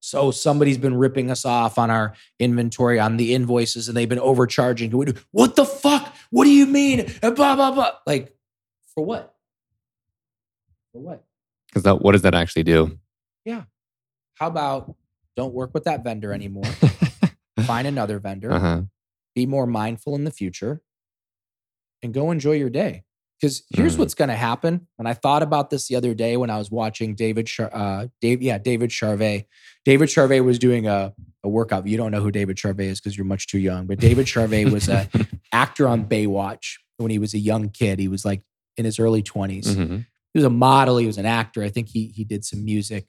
So 0.01 0.31
somebody's 0.33 0.79
been 0.79 0.97
ripping 0.97 1.31
us 1.31 1.45
off 1.45 1.79
on 1.79 1.89
our 1.91 2.15
inventory, 2.41 2.99
on 2.99 3.17
the 3.19 3.35
invoices, 3.35 3.87
and 3.89 3.97
they've 3.97 4.09
been 4.09 4.19
overcharging. 4.19 4.91
We 4.97 5.07
do- 5.07 5.15
What 5.31 5.55
the 5.55 5.65
fuck? 5.65 6.15
What 6.31 6.45
do 6.45 6.51
you 6.51 6.67
mean? 6.67 7.07
And 7.23 7.37
blah 7.37 7.55
blah 7.55 7.71
blah. 7.71 7.93
Like, 8.07 8.35
for 8.95 9.05
what? 9.05 9.35
For 10.93 11.01
what? 11.01 11.25
Because 11.69 11.85
that, 11.85 12.03
what 12.03 12.13
does 12.13 12.23
that 12.23 12.35
actually 12.35 12.65
do? 12.65 12.99
Yeah. 13.45 13.63
How 14.35 14.49
about 14.49 14.95
don't 15.37 15.55
work 15.55 15.73
with 15.73 15.85
that 15.85 16.03
vendor 16.05 16.33
anymore? 16.33 16.65
Find 17.65 17.87
another 17.87 18.19
vendor. 18.19 18.53
uh-huh. 18.53 18.83
Be 19.35 19.47
more 19.47 19.67
mindful 19.67 20.15
in 20.17 20.25
the 20.25 20.31
future, 20.31 20.83
and 22.03 22.13
go 22.13 22.31
enjoy 22.33 22.53
your 22.53 22.69
day. 22.71 23.05
Because 23.43 23.65
here's 23.71 23.97
Mm. 23.97 23.99
what's 23.99 24.15
going 24.15 24.29
to 24.29 24.37
happen. 24.37 24.87
And 25.01 25.09
I 25.09 25.15
thought 25.15 25.43
about 25.43 25.69
this 25.69 25.89
the 25.89 25.97
other 25.97 26.15
day 26.15 26.37
when 26.37 26.49
I 26.49 26.59
was 26.59 26.71
watching 26.71 27.17
David, 27.17 27.49
Char- 27.49 27.75
uh, 27.75 28.07
Dave, 28.21 28.41
yeah, 28.41 28.57
David 28.59 28.91
Charvet. 28.91 29.47
David 29.85 30.09
Charvet 30.11 30.45
was 30.45 30.61
doing 30.61 30.87
a, 30.87 31.13
a 31.43 31.49
workout. 31.49 31.89
You 31.89 31.97
don't 31.97 32.13
know 32.13 32.21
who 32.23 32.31
David 32.31 32.57
Charvet 32.57 32.85
is 32.85 33.01
because 33.01 33.17
you're 33.17 33.27
much 33.27 33.49
too 33.49 33.59
young. 33.59 33.87
But 33.89 33.99
David 33.99 34.27
Charvet 34.27 34.71
was 34.71 34.89
a 34.89 35.09
actor 35.53 35.89
on 35.89 36.05
Baywatch 36.05 36.75
when 36.99 37.11
he 37.11 37.19
was 37.19 37.35
a 37.35 37.39
young 37.39 37.69
kid. 37.69 37.99
He 37.99 38.07
was 38.07 38.25
like 38.25 38.43
in 38.77 38.85
his 38.85 39.01
early 39.01 39.25
20s. 39.25 39.67
Mhm. 39.67 40.07
He 40.33 40.39
was 40.39 40.45
a 40.45 40.51
model. 40.51 40.99
He 40.99 41.07
was 41.09 41.19
an 41.19 41.27
actor. 41.27 41.65
I 41.65 41.69
think 41.69 41.89
he 41.89 42.07
he 42.15 42.23
did 42.25 42.45
some 42.45 42.65
music. 42.65 43.07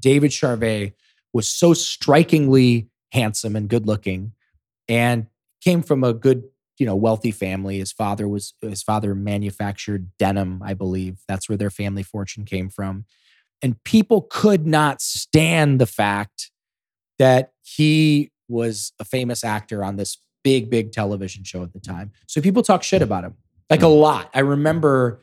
David 0.00 0.30
Charvet 0.30 0.94
was 1.34 1.46
so 1.48 1.74
strikingly 1.74 2.88
handsome 3.12 3.54
and 3.54 3.68
good 3.68 3.86
looking, 3.86 4.32
and 4.88 5.26
came 5.60 5.82
from 5.82 6.02
a 6.04 6.12
good, 6.14 6.44
you 6.78 6.86
know, 6.86 6.96
wealthy 6.96 7.30
family. 7.30 7.78
His 7.78 7.92
father 7.92 8.26
was 8.26 8.54
his 8.60 8.82
father 8.82 9.14
manufactured 9.14 10.10
denim, 10.18 10.62
I 10.64 10.74
believe. 10.74 11.20
That's 11.28 11.48
where 11.48 11.58
their 11.58 11.70
family 11.70 12.02
fortune 12.02 12.44
came 12.44 12.68
from. 12.68 13.04
And 13.62 13.82
people 13.84 14.26
could 14.28 14.66
not 14.66 15.00
stand 15.00 15.80
the 15.80 15.86
fact 15.86 16.50
that 17.18 17.52
he 17.62 18.30
was 18.48 18.92
a 18.98 19.04
famous 19.04 19.44
actor 19.44 19.84
on 19.84 19.96
this 19.96 20.18
big, 20.42 20.68
big 20.68 20.92
television 20.92 21.44
show 21.44 21.62
at 21.62 21.72
the 21.72 21.80
time. 21.80 22.12
So 22.26 22.40
people 22.40 22.62
talk 22.62 22.82
shit 22.82 23.00
about 23.02 23.24
him, 23.24 23.34
like 23.70 23.82
a 23.82 23.88
lot. 23.88 24.28
I 24.34 24.40
remember 24.40 25.20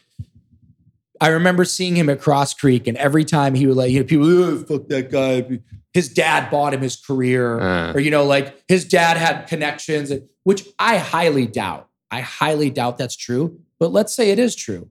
I 1.19 1.27
remember 1.27 1.65
seeing 1.65 1.95
him 1.95 2.09
at 2.09 2.19
Cross 2.19 2.55
Creek, 2.55 2.87
and 2.87 2.97
every 2.97 3.23
time 3.23 3.53
he 3.53 3.67
would 3.67 3.77
like, 3.77 3.91
you 3.91 3.99
know, 3.99 4.05
people, 4.05 4.25
"Oh, 4.25 4.57
fuck 4.57 4.87
that 4.87 5.11
guy. 5.11 5.59
His 5.93 6.09
dad 6.09 6.49
bought 6.49 6.73
him 6.73 6.81
his 6.81 6.95
career, 6.95 7.59
Uh, 7.59 7.93
or 7.93 7.99
you 7.99 8.09
know, 8.09 8.23
like 8.25 8.63
his 8.67 8.85
dad 8.85 9.17
had 9.17 9.45
connections, 9.45 10.11
which 10.43 10.67
I 10.79 10.97
highly 10.97 11.47
doubt. 11.47 11.87
I 12.09 12.21
highly 12.21 12.69
doubt 12.69 12.97
that's 12.97 13.15
true. 13.15 13.59
But 13.79 13.91
let's 13.91 14.13
say 14.15 14.31
it 14.31 14.39
is 14.39 14.55
true. 14.55 14.89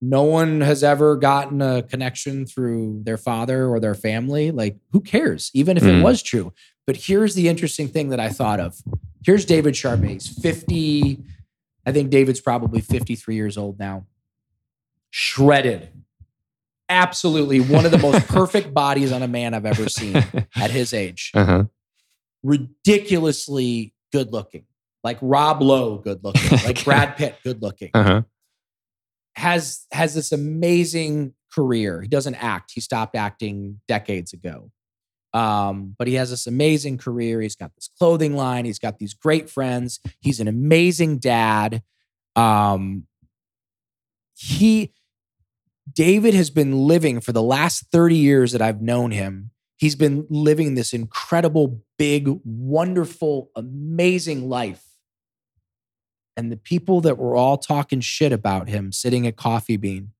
No 0.00 0.22
one 0.24 0.60
has 0.60 0.84
ever 0.84 1.16
gotten 1.16 1.62
a 1.62 1.82
connection 1.82 2.46
through 2.46 3.02
their 3.04 3.16
father 3.16 3.66
or 3.68 3.80
their 3.80 3.94
family. 3.94 4.50
Like, 4.50 4.76
who 4.92 5.00
cares? 5.00 5.50
Even 5.54 5.76
if 5.76 5.82
it 5.82 5.94
Mm. 5.94 6.02
was 6.02 6.22
true. 6.22 6.52
But 6.86 6.96
here's 6.96 7.34
the 7.34 7.48
interesting 7.48 7.88
thing 7.88 8.10
that 8.10 8.20
I 8.20 8.28
thought 8.28 8.60
of. 8.60 8.82
Here's 9.24 9.44
David 9.46 9.74
Charvet. 9.74 10.10
He's 10.10 10.28
50. 10.28 11.22
I 11.86 11.92
think 11.92 12.10
David's 12.10 12.40
probably 12.40 12.80
53 12.82 13.34
years 13.34 13.56
old 13.56 13.78
now. 13.78 14.06
Shredded. 15.10 15.88
Absolutely 16.90 17.60
one 17.60 17.86
of 17.86 17.90
the 17.90 17.98
most 17.98 18.26
perfect 18.28 18.74
bodies 18.74 19.12
on 19.12 19.22
a 19.22 19.28
man 19.28 19.54
I've 19.54 19.64
ever 19.64 19.88
seen 19.88 20.16
at 20.56 20.70
his 20.70 20.92
age. 20.92 21.30
uh-huh. 21.34 21.64
Ridiculously 22.42 23.94
good 24.12 24.32
looking. 24.32 24.64
Like 25.04 25.18
Rob 25.20 25.62
Lowe 25.62 25.98
good 25.98 26.24
looking. 26.24 26.50
Like 26.50 26.64
Okay. 26.70 26.84
Brad 26.84 27.16
Pitt 27.16 27.36
good 27.44 27.62
looking. 27.62 27.90
Uh-huh. 27.94 28.22
Has 29.36 29.86
has 29.92 30.14
this 30.14 30.32
amazing 30.32 31.34
career. 31.52 32.00
He 32.02 32.08
doesn't 32.08 32.34
act. 32.36 32.72
He 32.74 32.80
stopped 32.80 33.14
acting 33.14 33.80
decades 33.86 34.32
ago. 34.32 34.70
Um, 35.34 35.96
but 35.98 36.06
he 36.06 36.14
has 36.14 36.30
this 36.30 36.46
amazing 36.46 36.96
career. 36.98 37.40
He's 37.40 37.56
got 37.56 37.74
this 37.74 37.90
clothing 37.98 38.34
line. 38.36 38.64
He's 38.64 38.78
got 38.78 38.98
these 38.98 39.14
great 39.14 39.50
friends. 39.50 39.98
He's 40.20 40.38
an 40.38 40.46
amazing 40.46 41.18
dad. 41.18 41.82
Um, 42.36 43.06
he, 44.36 44.92
David 45.92 46.34
has 46.34 46.50
been 46.50 46.86
living 46.86 47.20
for 47.20 47.32
the 47.32 47.42
last 47.42 47.86
30 47.90 48.16
years 48.16 48.52
that 48.52 48.62
I've 48.62 48.80
known 48.80 49.10
him. 49.10 49.50
He's 49.76 49.96
been 49.96 50.24
living 50.30 50.76
this 50.76 50.92
incredible, 50.92 51.82
big, 51.98 52.28
wonderful, 52.44 53.50
amazing 53.56 54.48
life. 54.48 54.84
And 56.36 56.50
the 56.50 56.56
people 56.56 57.00
that 57.02 57.16
were 57.18 57.36
all 57.36 57.56
talking 57.58 58.00
shit 58.00 58.32
about 58.32 58.68
him 58.68 58.90
sitting 58.92 59.26
at 59.26 59.36
Coffee 59.36 59.76
Bean 59.76 60.10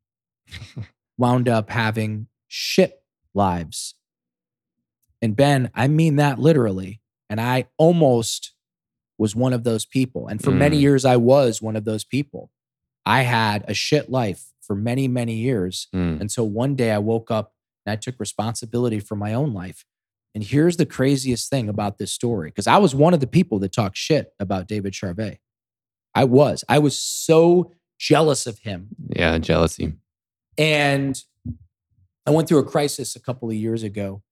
wound 1.18 1.48
up 1.48 1.70
having 1.70 2.28
shit 2.48 3.02
lives. 3.34 3.94
And 5.20 5.34
Ben, 5.36 5.70
I 5.74 5.88
mean 5.88 6.16
that 6.16 6.38
literally. 6.38 7.00
And 7.30 7.40
I 7.40 7.66
almost 7.78 8.52
was 9.18 9.34
one 9.34 9.52
of 9.52 9.64
those 9.64 9.86
people. 9.86 10.28
And 10.28 10.42
for 10.42 10.50
many 10.50 10.76
Mm. 10.78 10.80
years, 10.80 11.04
I 11.04 11.16
was 11.16 11.62
one 11.62 11.76
of 11.76 11.84
those 11.84 12.04
people. 12.04 12.50
I 13.06 13.22
had 13.22 13.64
a 13.68 13.74
shit 13.74 14.10
life 14.10 14.52
for 14.60 14.74
many, 14.74 15.08
many 15.08 15.34
years 15.34 15.88
Mm. 15.94 16.20
until 16.20 16.48
one 16.48 16.74
day 16.74 16.90
I 16.90 16.98
woke 16.98 17.30
up 17.30 17.54
and 17.86 17.92
I 17.92 17.96
took 17.96 18.18
responsibility 18.18 18.98
for 19.00 19.14
my 19.16 19.34
own 19.34 19.52
life. 19.52 19.84
And 20.34 20.42
here's 20.42 20.76
the 20.78 20.86
craziest 20.86 21.48
thing 21.48 21.68
about 21.68 21.98
this 21.98 22.12
story 22.12 22.50
because 22.50 22.66
I 22.66 22.78
was 22.78 22.94
one 22.94 23.14
of 23.14 23.20
the 23.20 23.26
people 23.26 23.58
that 23.60 23.72
talked 23.72 23.96
shit 23.96 24.32
about 24.40 24.66
David 24.66 24.92
Charvet. 24.92 25.38
I 26.14 26.24
was. 26.24 26.64
I 26.68 26.78
was 26.78 26.98
so 26.98 27.72
jealous 27.98 28.46
of 28.46 28.58
him. 28.60 28.88
Yeah, 29.08 29.38
jealousy. 29.38 29.94
And 30.56 31.20
I 32.26 32.30
went 32.30 32.48
through 32.48 32.58
a 32.58 32.64
crisis 32.64 33.16
a 33.16 33.20
couple 33.20 33.48
of 33.48 33.54
years 33.54 33.82
ago. 33.82 34.22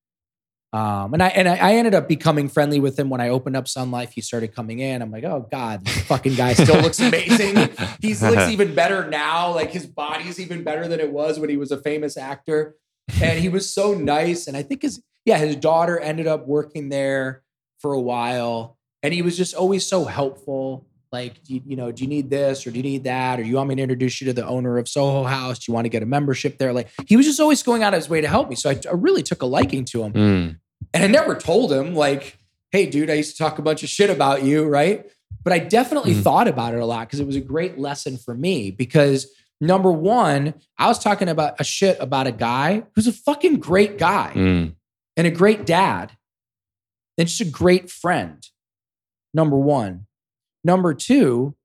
Um, 0.71 1.13
and 1.13 1.21
I 1.21 1.27
and 1.27 1.47
I, 1.47 1.55
I 1.57 1.73
ended 1.75 1.93
up 1.93 2.07
becoming 2.07 2.49
friendly 2.49 2.79
with 2.79 2.97
him 2.97 3.07
when 3.07 3.21
I 3.21 3.29
opened 3.29 3.55
up 3.55 3.67
Sun 3.67 3.91
Life. 3.91 4.13
He 4.13 4.21
started 4.21 4.55
coming 4.55 4.79
in. 4.79 5.03
I'm 5.03 5.11
like, 5.11 5.23
oh 5.23 5.47
God, 5.51 5.85
this 5.85 6.01
fucking 6.01 6.33
guy 6.33 6.53
still 6.53 6.81
looks 6.81 6.99
amazing. 6.99 7.69
He 8.01 8.15
looks 8.21 8.49
even 8.49 8.73
better 8.73 9.07
now. 9.07 9.53
Like 9.53 9.69
his 9.69 9.85
body's 9.85 10.39
even 10.39 10.63
better 10.63 10.87
than 10.87 10.99
it 10.99 11.11
was 11.11 11.37
when 11.37 11.51
he 11.51 11.57
was 11.57 11.71
a 11.71 11.77
famous 11.77 12.17
actor. 12.17 12.75
And 13.21 13.37
he 13.37 13.49
was 13.49 13.71
so 13.71 13.93
nice. 13.93 14.47
And 14.47 14.57
I 14.57 14.63
think 14.63 14.81
his 14.81 14.99
yeah, 15.25 15.37
his 15.37 15.55
daughter 15.55 15.99
ended 15.99 16.25
up 16.25 16.47
working 16.47 16.89
there 16.89 17.43
for 17.77 17.93
a 17.93 18.01
while. 18.01 18.79
And 19.03 19.13
he 19.13 19.21
was 19.21 19.37
just 19.37 19.53
always 19.53 19.85
so 19.85 20.05
helpful. 20.05 20.87
Like, 21.13 21.43
do 21.43 21.53
you, 21.53 21.61
you 21.67 21.75
know, 21.75 21.91
do 21.91 22.03
you 22.03 22.09
need 22.09 22.31
this 22.31 22.65
or 22.65 22.71
do 22.71 22.77
you 22.77 22.83
need 22.83 23.03
that? 23.03 23.39
Or 23.39 23.43
you 23.43 23.55
want 23.57 23.69
me 23.69 23.75
to 23.75 23.81
introduce 23.83 24.19
you 24.19 24.25
to 24.25 24.33
the 24.33 24.45
owner 24.47 24.79
of 24.79 24.89
Soho 24.89 25.23
House? 25.23 25.59
Do 25.59 25.71
you 25.71 25.73
want 25.75 25.85
to 25.85 25.89
get 25.89 26.01
a 26.01 26.07
membership 26.07 26.57
there? 26.57 26.73
Like, 26.73 26.89
he 27.05 27.15
was 27.15 27.27
just 27.27 27.39
always 27.39 27.61
going 27.61 27.83
out 27.83 27.93
of 27.93 27.99
his 27.99 28.09
way 28.09 28.19
to 28.19 28.27
help 28.27 28.49
me. 28.49 28.55
So 28.55 28.71
I, 28.71 28.79
I 28.89 28.93
really 28.93 29.21
took 29.21 29.43
a 29.43 29.45
liking 29.45 29.85
to 29.85 30.01
him. 30.03 30.13
Mm. 30.13 30.59
And 30.91 31.03
I 31.03 31.07
never 31.07 31.35
told 31.35 31.71
him, 31.71 31.93
like, 31.93 32.39
hey, 32.71 32.87
dude, 32.87 33.11
I 33.11 33.13
used 33.13 33.37
to 33.37 33.43
talk 33.43 33.59
a 33.59 33.61
bunch 33.61 33.83
of 33.83 33.89
shit 33.89 34.09
about 34.09 34.41
you, 34.43 34.65
right? 34.65 35.05
But 35.43 35.53
I 35.53 35.59
definitely 35.59 36.15
Mhm. 36.15 36.23
thought 36.23 36.47
about 36.47 36.73
it 36.73 36.79
a 36.79 36.85
lot 36.85 37.07
because 37.07 37.19
it 37.19 37.27
was 37.27 37.35
a 37.35 37.41
great 37.41 37.77
lesson 37.77 38.17
for 38.17 38.33
me. 38.33 38.71
Because 38.71 39.27
number 39.61 39.91
one, 39.91 40.55
I 40.79 40.87
was 40.87 40.97
talking 40.97 41.29
about 41.29 41.61
a 41.61 41.63
shit 41.63 41.95
about 41.99 42.25
a 42.25 42.31
guy 42.31 42.83
who's 42.95 43.05
a 43.07 43.13
fucking 43.13 43.59
great 43.59 43.99
guy 43.99 44.31
Mm. 44.33 44.73
and 45.15 45.27
a 45.27 45.31
great 45.31 45.67
dad 45.67 46.13
and 47.19 47.27
just 47.27 47.39
a 47.41 47.45
great 47.45 47.91
friend. 47.91 48.47
Number 49.31 49.57
one. 49.57 50.07
Number 50.63 50.93
two, 50.93 51.55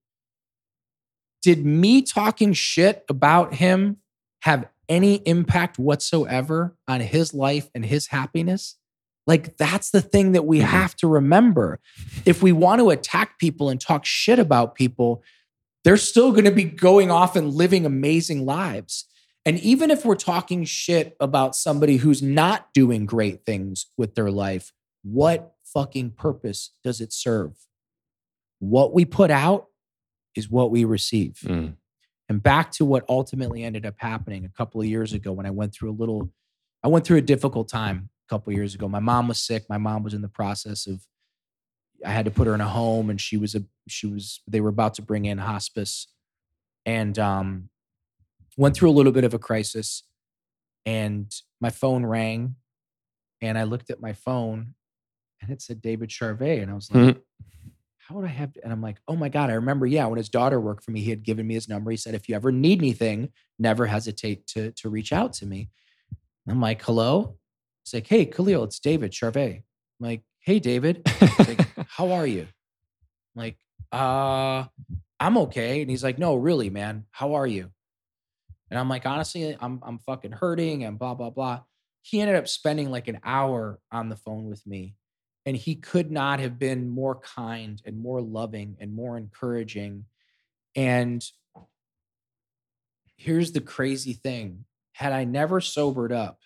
did 1.43 1.65
me 1.65 2.03
talking 2.03 2.53
shit 2.53 3.05
about 3.09 3.55
him 3.55 3.99
have 4.43 4.69
any 4.89 5.17
impact 5.27 5.79
whatsoever 5.79 6.77
on 6.89 7.01
his 7.01 7.33
life 7.33 7.71
and 7.75 7.85
his 7.85 8.09
happiness? 8.09 8.77
Like 9.27 9.57
that's 9.57 9.91
the 9.91 10.01
thing 10.01 10.33
that 10.33 10.47
we 10.47 10.59
Mhm. 10.61 10.65
have 10.65 10.97
to 10.97 11.07
remember. 11.07 11.81
If 12.25 12.43
we 12.43 12.51
want 12.53 12.81
to 12.81 12.91
attack 12.91 13.39
people 13.39 13.69
and 13.69 13.81
talk 13.81 14.05
shit 14.05 14.39
about 14.39 14.75
people, 14.75 15.23
they're 15.85 15.97
still 15.99 16.33
going 16.33 16.45
to 16.47 16.51
be 16.51 16.65
going 16.65 17.11
off 17.11 17.37
and 17.37 17.53
living 17.55 17.87
amazing 17.87 18.45
lives. 18.45 19.05
And 19.45 19.59
even 19.61 19.91
if 19.91 20.05
we're 20.05 20.17
talking 20.17 20.65
shit 20.65 21.17
about 21.21 21.55
somebody 21.55 21.99
who's 21.99 22.23
not 22.23 22.73
doing 22.75 23.07
great 23.07 23.45
things 23.47 23.87
with 23.97 24.15
their 24.15 24.31
life, 24.31 24.73
what 25.03 25.55
fucking 25.63 26.13
purpose 26.13 26.73
does 26.83 27.01
it 27.01 27.13
serve? 27.13 27.68
What 28.59 28.93
we 28.93 29.05
put 29.05 29.31
out 29.31 29.67
is 30.35 30.51
what 30.51 30.71
we 30.71 30.85
receive. 30.85 31.39
Mm. 31.45 31.77
And 32.29 32.43
back 32.43 32.71
to 32.73 32.85
what 32.85 33.05
ultimately 33.09 33.63
ended 33.65 33.87
up 33.87 33.95
happening 33.99 34.45
a 34.45 34.51
couple 34.51 34.81
of 34.81 34.87
years 34.87 35.13
ago 35.13 35.33
when 35.33 35.47
I 35.47 35.51
went 35.51 35.73
through 35.73 35.91
a 35.91 35.99
little, 35.99 36.31
I 36.85 36.89
went 36.89 37.07
through 37.07 37.19
a 37.19 37.23
difficult 37.23 37.69
time 37.69 38.11
a 38.29 38.35
couple 38.35 38.51
of 38.51 38.57
years 38.57 38.75
ago. 38.75 38.89
My 38.89 39.01
mom 39.01 39.29
was 39.29 39.41
sick. 39.41 39.65
My 39.69 39.79
mom 39.79 40.03
was 40.03 40.15
in 40.15 40.23
the 40.23 40.29
process 40.29 40.87
of, 40.87 41.01
I 42.05 42.11
had 42.11 42.27
to 42.27 42.31
put 42.31 42.47
her 42.47 42.55
in 42.55 42.61
a 42.61 42.69
home 42.69 43.11
and 43.11 43.21
she 43.21 43.37
was 43.37 43.55
a, 43.55 43.63
she 43.89 44.07
was, 44.07 44.41
they 44.47 44.61
were 44.61 44.69
about 44.69 44.95
to 44.95 45.03
bring 45.03 45.25
in 45.25 45.39
hospice 45.39 46.07
and 46.85 47.19
um, 47.19 47.71
went 48.57 48.77
through 48.77 48.91
a 48.91 48.93
little 48.93 49.13
bit 49.13 49.25
of 49.25 49.35
a 49.35 49.39
crisis. 49.39 50.05
And 50.87 51.33
my 51.61 51.71
phone 51.71 52.05
rang 52.07 52.57
and 53.41 53.59
I 53.59 53.65
looked 53.65 53.91
at 53.91 54.01
my 54.01 54.13
phone 54.13 54.75
and 55.41 55.51
it 55.51 55.63
said 55.63 55.81
David 55.81 56.11
Charvet. 56.11 56.63
And 56.63 56.71
I 56.71 56.75
was 56.75 56.91
like, 56.91 57.17
Mhm. 57.17 57.23
How 58.09 58.15
would 58.15 58.25
I 58.25 58.29
have? 58.29 58.53
And 58.65 58.73
I'm 58.73 58.81
like, 58.81 58.97
oh 59.07 59.17
my 59.17 59.29
God, 59.29 59.51
I 59.51 59.55
remember, 59.55 59.87
yeah, 59.87 60.07
when 60.07 60.17
his 60.17 60.31
daughter 60.31 60.59
worked 60.59 60.83
for 60.83 60.93
me, 60.93 61.03
he 61.03 61.11
had 61.11 61.23
given 61.23 61.47
me 61.47 61.55
his 61.55 61.69
number. 61.69 61.91
He 61.91 61.99
said, 61.99 62.15
if 62.15 62.27
you 62.27 62.35
ever 62.35 62.51
need 62.51 62.79
anything, 62.79 63.31
never 63.59 63.85
hesitate 63.85 64.47
to, 64.49 64.73
to 64.73 64.89
reach 64.89 65.13
out 65.13 65.35
to 65.35 65.47
me. 65.47 65.69
I'm 66.49 66.61
like, 66.61 66.83
hello? 66.83 67.37
He's 67.85 67.93
like, 67.93 68.07
hey, 68.07 68.25
Khalil, 68.25 68.65
it's 68.65 68.81
David 68.81 69.13
Charvet. 69.13 69.57
I'm 69.57 69.63
like, 70.07 70.23
hey, 70.41 70.59
David, 70.59 71.03
like, 71.39 71.61
how 71.89 72.13
are 72.13 72.27
you? 72.27 72.47
I'm 73.37 73.43
like, 73.43 73.59
uh, 73.93 74.65
I'm 75.21 75.37
okay. 75.39 75.83
And 75.83 75.91
he's 75.91 76.03
like, 76.05 76.19
no, 76.19 76.35
really, 76.37 76.71
man, 76.71 77.05
how 77.11 77.35
are 77.35 77.47
you? 77.47 77.71
And 78.71 78.81
I'm 78.81 78.89
like, 78.89 79.05
honestly, 79.05 79.55
I'm 79.61 79.81
I'm 79.83 79.99
fucking 79.99 80.33
hurting 80.33 80.85
and 80.85 80.99
blah, 80.99 81.15
blah, 81.15 81.31
blah. 81.31 81.61
He 82.03 82.21
ended 82.21 82.37
up 82.37 82.49
spending 82.49 82.91
like 82.91 83.09
an 83.09 83.21
hour 83.23 83.79
on 83.93 84.09
the 84.09 84.17
phone 84.17 84.49
with 84.49 84.67
me. 84.67 84.95
And 85.47 85.57
he 85.57 85.77
could 85.77 86.11
not 86.11 86.41
have 86.41 86.59
been 86.59 86.89
more 86.89 87.17
kind 87.21 87.81
and 87.85 87.99
more 87.99 88.21
loving 88.21 88.77
and 88.81 88.95
more 88.95 89.17
encouraging. 89.17 90.05
And 90.77 91.25
here's 93.17 93.53
the 93.53 93.61
crazy 93.61 94.13
thing 94.13 94.65
had 94.93 95.13
I 95.13 95.25
never 95.25 95.61
sobered 95.61 96.13
up 96.13 96.41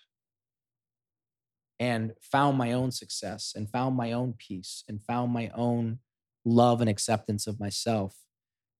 and 1.79 2.13
found 2.21 2.57
my 2.57 2.71
own 2.71 2.91
success 2.91 3.53
and 3.55 3.69
found 3.69 3.95
my 3.97 4.11
own 4.11 4.33
peace 4.37 4.83
and 4.87 5.03
found 5.03 5.33
my 5.33 5.49
own 5.55 5.99
love 6.45 6.81
and 6.81 6.89
acceptance 6.89 7.47
of 7.47 7.59
myself, 7.59 8.15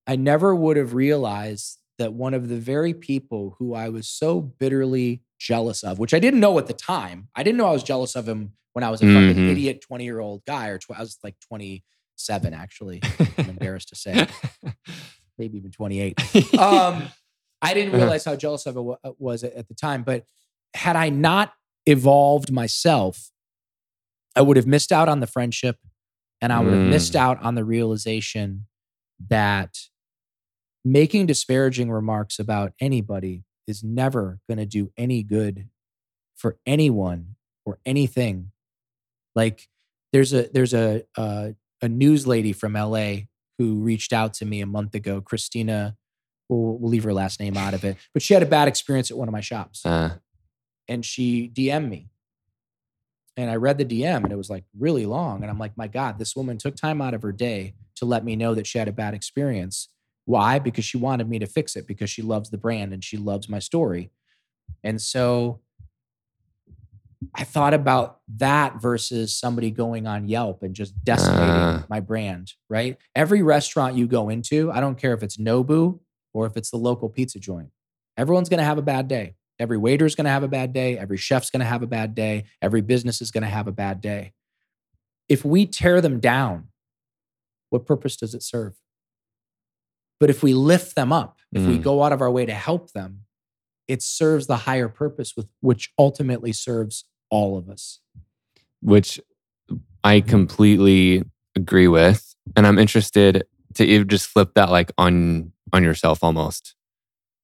I 0.05 0.15
never 0.15 0.53
would 0.53 0.77
have 0.77 0.93
realized 0.93 1.79
that 1.97 2.13
one 2.13 2.33
of 2.33 2.49
the 2.49 2.57
very 2.57 2.93
people 2.93 3.55
who 3.59 3.73
I 3.73 3.89
was 3.89 4.07
so 4.07 4.41
bitterly 4.41 5.23
jealous 5.47 5.83
of, 5.83 5.99
which 5.99 6.13
I 6.13 6.19
didn't 6.19 6.39
know 6.39 6.57
at 6.59 6.67
the 6.67 6.73
time, 6.73 7.27
I 7.35 7.43
didn't 7.43 7.57
know 7.57 7.67
I 7.67 7.71
was 7.73 7.83
jealous 7.83 8.15
of 8.15 8.27
him 8.27 8.53
when 8.73 8.83
I 8.83 8.89
was 8.89 9.01
a 9.01 9.05
fucking 9.05 9.35
Mhm. 9.35 9.49
idiot 9.51 9.81
20 9.81 10.03
year 10.03 10.19
old 10.19 10.43
guy, 10.45 10.67
or 10.69 10.77
tw- 10.79 10.91
I 10.97 11.01
was 11.01 11.17
like 11.23 11.35
27, 11.47 12.53
actually. 12.53 13.01
I'm 13.37 13.49
embarrassed 13.57 13.89
to 13.89 13.95
say, 13.95 14.27
maybe 15.37 15.57
even 15.57 15.71
28 15.71 16.19
um, 16.57 17.07
I 17.61 17.73
didn't 17.73 17.89
Uh-huh. 17.89 17.97
realize 18.03 18.25
how 18.25 18.35
jealous 18.35 18.65
of 18.65 18.77
it 18.77 18.81
uh, 19.03 19.11
was 19.19 19.43
at 19.43 19.67
the 19.67 19.73
time. 19.75 20.03
But 20.03 20.25
had 20.73 20.95
I 20.95 21.09
not 21.09 21.53
evolved 21.85 22.51
myself, 22.51 23.31
I 24.35 24.41
would 24.41 24.57
have 24.57 24.67
missed 24.67 24.91
out 24.91 25.07
on 25.09 25.19
the 25.19 25.27
friendship 25.27 25.77
and 26.41 26.51
I 26.51 26.59
would 26.59 26.73
have 26.73 26.89
missed 26.89 27.13
Mm. 27.13 27.19
out 27.25 27.41
on 27.43 27.55
the 27.55 27.63
realization 27.63 28.67
that 29.29 29.77
making 30.83 31.25
disparaging 31.27 31.89
remarks 31.91 32.39
about 32.39 32.73
anybody 32.79 33.43
is 33.67 33.83
never 33.83 34.39
going 34.47 34.57
to 34.57 34.65
do 34.65 34.91
any 34.97 35.23
good 35.23 35.69
for 36.35 36.57
anyone 36.65 37.35
or 37.65 37.79
anything. 37.85 38.51
Like 39.35 39.67
there's 40.11 40.33
a 40.33 40.49
there's 40.53 40.73
a 40.73 41.03
a, 41.17 41.55
a 41.81 41.89
news 41.89 42.27
lady 42.27 42.53
from 42.53 42.73
LA 42.73 43.13
who 43.57 43.75
reached 43.75 44.13
out 44.13 44.33
to 44.35 44.45
me 44.45 44.61
a 44.61 44.65
month 44.65 44.95
ago, 44.95 45.21
Christina. 45.21 45.95
We'll, 46.49 46.77
we'll 46.77 46.91
leave 46.91 47.03
her 47.05 47.13
last 47.13 47.39
name 47.39 47.55
out 47.57 47.73
of 47.73 47.83
it, 47.83 47.97
but 48.13 48.21
she 48.21 48.33
had 48.33 48.43
a 48.43 48.47
bad 48.47 48.67
experience 48.67 49.09
at 49.09 49.17
one 49.17 49.27
of 49.27 49.31
my 49.31 49.41
shops 49.41 49.85
Uh, 49.85 50.17
and 50.87 51.05
she 51.05 51.49
DM'd 51.49 51.89
me. 51.89 52.09
And 53.35 53.49
I 53.49 53.55
read 53.55 53.77
the 53.79 53.85
DM 53.85 54.23
and 54.23 54.31
it 54.31 54.35
was 54.37 54.49
like 54.49 54.65
really 54.77 55.05
long. 55.07 55.41
And 55.41 55.49
I'm 55.49 55.57
like, 55.57 55.75
my 55.77 55.87
God, 55.87 56.19
this 56.19 56.35
woman 56.35 56.57
took 56.57 56.75
time 56.75 57.01
out 57.01 57.13
of 57.15 57.23
her 57.23 57.31
day 57.31 57.73
to 57.95 58.05
let 58.05 58.23
me 58.23 58.35
know 58.35 58.53
that 58.53 58.67
she 58.67 58.77
had 58.77 58.87
a 58.87 58.91
bad 58.91 59.13
experience. 59.15 59.89
Why? 60.25 60.59
Because 60.59 60.85
she 60.85 60.97
wanted 60.97 61.29
me 61.29 61.39
to 61.39 61.45
fix 61.45 61.75
it 61.75 61.85
because 61.87 62.09
she 62.09 62.21
loves 62.21 62.49
the 62.49 62.57
brand 62.57 62.93
and 62.93 63.03
she 63.03 63.17
loves 63.17 63.49
my 63.49 63.59
story. 63.59 64.11
And 64.83 65.01
so 65.01 65.59
I 67.35 67.43
thought 67.43 67.73
about 67.73 68.19
that 68.37 68.81
versus 68.81 69.35
somebody 69.37 69.71
going 69.71 70.07
on 70.07 70.27
Yelp 70.27 70.61
and 70.63 70.73
just 70.73 71.03
decimating 71.03 71.49
Ah. 71.49 71.85
my 71.89 71.99
brand, 71.99 72.53
right? 72.69 72.97
Every 73.15 73.41
restaurant 73.41 73.95
you 73.95 74.07
go 74.07 74.29
into, 74.29 74.71
I 74.71 74.79
don't 74.79 74.97
care 74.97 75.13
if 75.13 75.23
it's 75.23 75.37
Nobu 75.37 75.99
or 76.33 76.45
if 76.45 76.57
it's 76.57 76.69
the 76.71 76.77
local 76.77 77.09
pizza 77.09 77.39
joint, 77.39 77.69
everyone's 78.17 78.49
going 78.49 78.57
to 78.59 78.63
have 78.65 78.77
a 78.77 78.81
bad 78.83 79.07
day. 79.07 79.35
Every 79.59 79.77
waiter's 79.77 80.15
going 80.15 80.25
to 80.25 80.31
have 80.31 80.43
a 80.43 80.47
bad 80.47 80.73
day. 80.73 80.97
Every 80.97 81.17
chef's 81.17 81.49
going 81.49 81.61
to 81.61 81.65
have 81.65 81.83
a 81.83 81.87
bad 81.87 82.15
day. 82.15 82.45
Every 82.61 82.81
business 82.81 83.21
is 83.21 83.31
going 83.31 83.43
to 83.43 83.49
have 83.49 83.67
a 83.67 83.71
bad 83.71 84.01
day. 84.01 84.33
If 85.29 85.45
we 85.45 85.65
tear 85.65 86.01
them 86.01 86.19
down, 86.19 86.69
what 87.69 87.85
purpose 87.85 88.17
does 88.17 88.33
it 88.35 88.43
serve? 88.43 88.73
But 90.23 90.29
if 90.29 90.41
we 90.41 90.53
lift 90.53 90.95
them 90.95 91.11
up, 91.11 91.39
if 91.51 91.67
we 91.67 91.77
Mm. 91.77 91.83
go 91.83 92.01
out 92.01 92.13
of 92.13 92.21
our 92.21 92.31
way 92.31 92.45
to 92.45 92.53
help 92.53 92.93
them, 92.93 93.25
it 93.89 94.01
serves 94.01 94.47
the 94.47 94.55
higher 94.55 94.87
purpose 94.87 95.35
with 95.35 95.49
which 95.59 95.91
ultimately 95.99 96.53
serves 96.53 97.03
all 97.29 97.57
of 97.57 97.69
us. 97.69 97.99
which 98.79 99.19
I 100.01 100.21
completely 100.21 101.23
agree 101.57 101.89
with, 101.89 102.35
and 102.55 102.65
I'm 102.65 102.79
interested 102.79 103.43
to 103.73 103.83
even 103.83 104.07
just 104.07 104.27
flip 104.27 104.53
that 104.55 104.69
like 104.71 104.93
on 104.97 105.51
on 105.73 105.83
yourself 105.83 106.23
almost. 106.23 106.73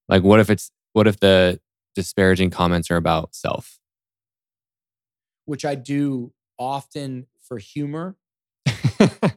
Like, 0.08 0.22
what 0.22 0.40
if 0.40 0.48
it's 0.48 0.70
what 0.94 1.06
if 1.06 1.20
the 1.20 1.60
disparaging 1.94 2.48
comments 2.48 2.90
are 2.90 2.96
about 2.96 3.34
self? 3.34 3.78
Which 5.44 5.66
I 5.66 5.74
do 5.74 6.32
often 6.58 7.26
for 7.42 7.58
humor. 7.58 8.16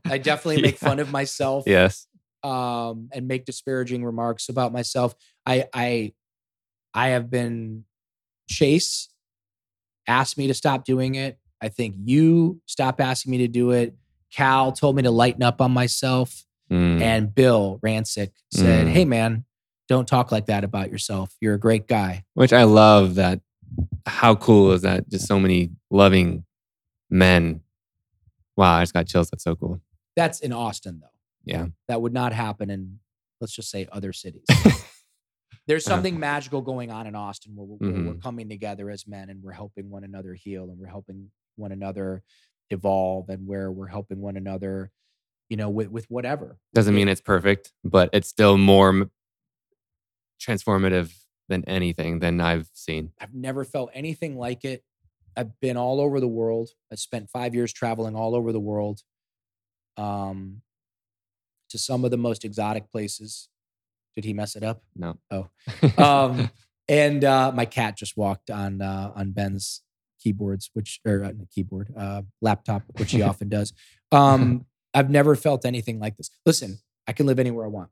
I 0.05 0.17
definitely 0.17 0.61
make 0.61 0.77
fun 0.77 0.99
of 0.99 1.11
myself. 1.11 1.65
Yes. 1.67 2.07
Um, 2.43 3.09
and 3.11 3.27
make 3.27 3.45
disparaging 3.45 4.03
remarks 4.03 4.49
about 4.49 4.71
myself. 4.73 5.15
I 5.45 5.65
I 5.73 6.13
I 6.93 7.09
have 7.09 7.29
been 7.29 7.85
Chase 8.49 9.09
asked 10.07 10.37
me 10.37 10.47
to 10.47 10.53
stop 10.53 10.83
doing 10.85 11.15
it. 11.15 11.39
I 11.61 11.69
think 11.69 11.95
you 12.03 12.61
stopped 12.65 12.99
asking 12.99 13.31
me 13.31 13.37
to 13.39 13.47
do 13.47 13.71
it. 13.71 13.95
Cal 14.31 14.71
told 14.71 14.95
me 14.95 15.03
to 15.03 15.11
lighten 15.11 15.43
up 15.43 15.61
on 15.61 15.71
myself, 15.71 16.43
Mm. 16.71 17.01
and 17.01 17.35
Bill 17.35 17.79
Rancic 17.85 18.31
said, 18.51 18.87
Mm. 18.87 18.91
"Hey 18.91 19.05
man, 19.05 19.45
don't 19.87 20.07
talk 20.07 20.31
like 20.31 20.47
that 20.47 20.63
about 20.63 20.89
yourself. 20.91 21.35
You're 21.39 21.53
a 21.53 21.59
great 21.59 21.87
guy." 21.87 22.25
Which 22.33 22.51
I 22.53 22.63
love 22.63 23.15
that. 23.15 23.41
How 24.05 24.35
cool 24.35 24.71
is 24.71 24.81
that? 24.81 25.07
Just 25.09 25.27
so 25.27 25.39
many 25.39 25.71
loving 25.91 26.45
men. 27.09 27.61
Wow, 28.57 28.75
I 28.77 28.81
just 28.83 28.93
got 28.93 29.07
chills. 29.07 29.29
That's 29.29 29.43
so 29.43 29.55
cool. 29.55 29.81
That's 30.15 30.39
in 30.39 30.51
Austin 30.51 30.99
though. 31.01 31.07
Yeah. 31.45 31.67
That 31.87 32.01
would 32.01 32.13
not 32.13 32.33
happen 32.33 32.69
in 32.69 32.99
let's 33.41 33.53
just 33.55 33.69
say 33.69 33.87
other 33.91 34.13
cities. 34.13 34.45
There's 35.67 35.85
Uh-huh. 35.87 35.95
something 35.97 36.17
magical 36.19 36.61
going 36.61 36.91
on 36.91 37.07
in 37.07 37.15
Austin 37.15 37.53
where, 37.55 37.65
we're, 37.65 37.77
where 37.91 38.05
we're 38.07 38.13
Mhm. 38.15 38.21
coming 38.21 38.47
together 38.49 38.89
as 38.89 39.05
men 39.07 39.29
and 39.29 39.43
we're 39.43 39.51
helping 39.51 39.89
one 39.89 40.03
another 40.05 40.33
heal 40.33 40.69
and 40.69 40.77
we're 40.79 40.87
helping 40.87 41.29
one 41.55 41.71
another 41.71 42.23
evolve 42.69 43.29
and 43.29 43.45
where 43.47 43.69
we're 43.71 43.87
helping 43.87 44.19
one 44.21 44.37
another, 44.37 44.91
you 45.49 45.57
know, 45.57 45.69
with, 45.69 45.89
with 45.89 46.05
whatever. 46.09 46.57
Doesn't 46.73 46.95
mean 46.95 47.07
it's 47.09 47.21
perfect, 47.21 47.73
but 47.83 48.09
it's 48.13 48.27
still 48.29 48.57
more 48.57 49.09
transformative 50.39 51.13
than 51.49 51.63
anything 51.65 52.19
than 52.19 52.39
I've 52.41 52.69
seen. 52.73 53.11
I've 53.19 53.33
never 53.33 53.63
felt 53.65 53.89
anything 53.93 54.37
like 54.37 54.63
it. 54.65 54.83
I've 55.35 55.59
been 55.59 55.77
all 55.77 55.99
over 55.99 56.19
the 56.19 56.27
world. 56.27 56.69
I 56.91 56.95
spent 56.95 57.29
five 57.29 57.53
years 57.55 57.73
traveling 57.73 58.15
all 58.15 58.35
over 58.35 58.51
the 58.51 58.59
world, 58.59 59.01
um, 59.97 60.61
to 61.73 61.77
some 61.79 62.05
of 62.05 62.11
the 62.11 62.17
most 62.17 62.45
exotic 62.45 62.89
places. 62.91 63.49
Did 64.15 64.25
he 64.25 64.33
mess 64.33 64.55
it 64.55 64.63
up? 64.63 64.83
No. 64.95 65.17
Oh. 65.31 65.49
um, 65.97 66.49
and 66.87 67.23
uh, 67.25 67.51
my 67.53 67.65
cat 67.65 67.97
just 67.97 68.15
walked 68.15 68.49
on 68.51 68.81
uh, 68.81 69.11
on 69.15 69.31
Ben's 69.31 69.81
keyboards, 70.21 70.69
which 70.73 71.01
or 71.05 71.23
uh, 71.23 71.31
keyboard 71.53 71.91
uh, 71.97 72.21
laptop, 72.41 72.83
which 72.97 73.11
he 73.11 73.21
often 73.29 73.49
does. 73.49 73.73
Um, 74.11 74.65
I've 74.93 75.09
never 75.09 75.35
felt 75.35 75.65
anything 75.65 75.99
like 75.99 76.15
this. 76.17 76.29
Listen, 76.45 76.77
I 77.07 77.13
can 77.13 77.25
live 77.25 77.39
anywhere 77.39 77.65
I 77.65 77.69
want. 77.69 77.89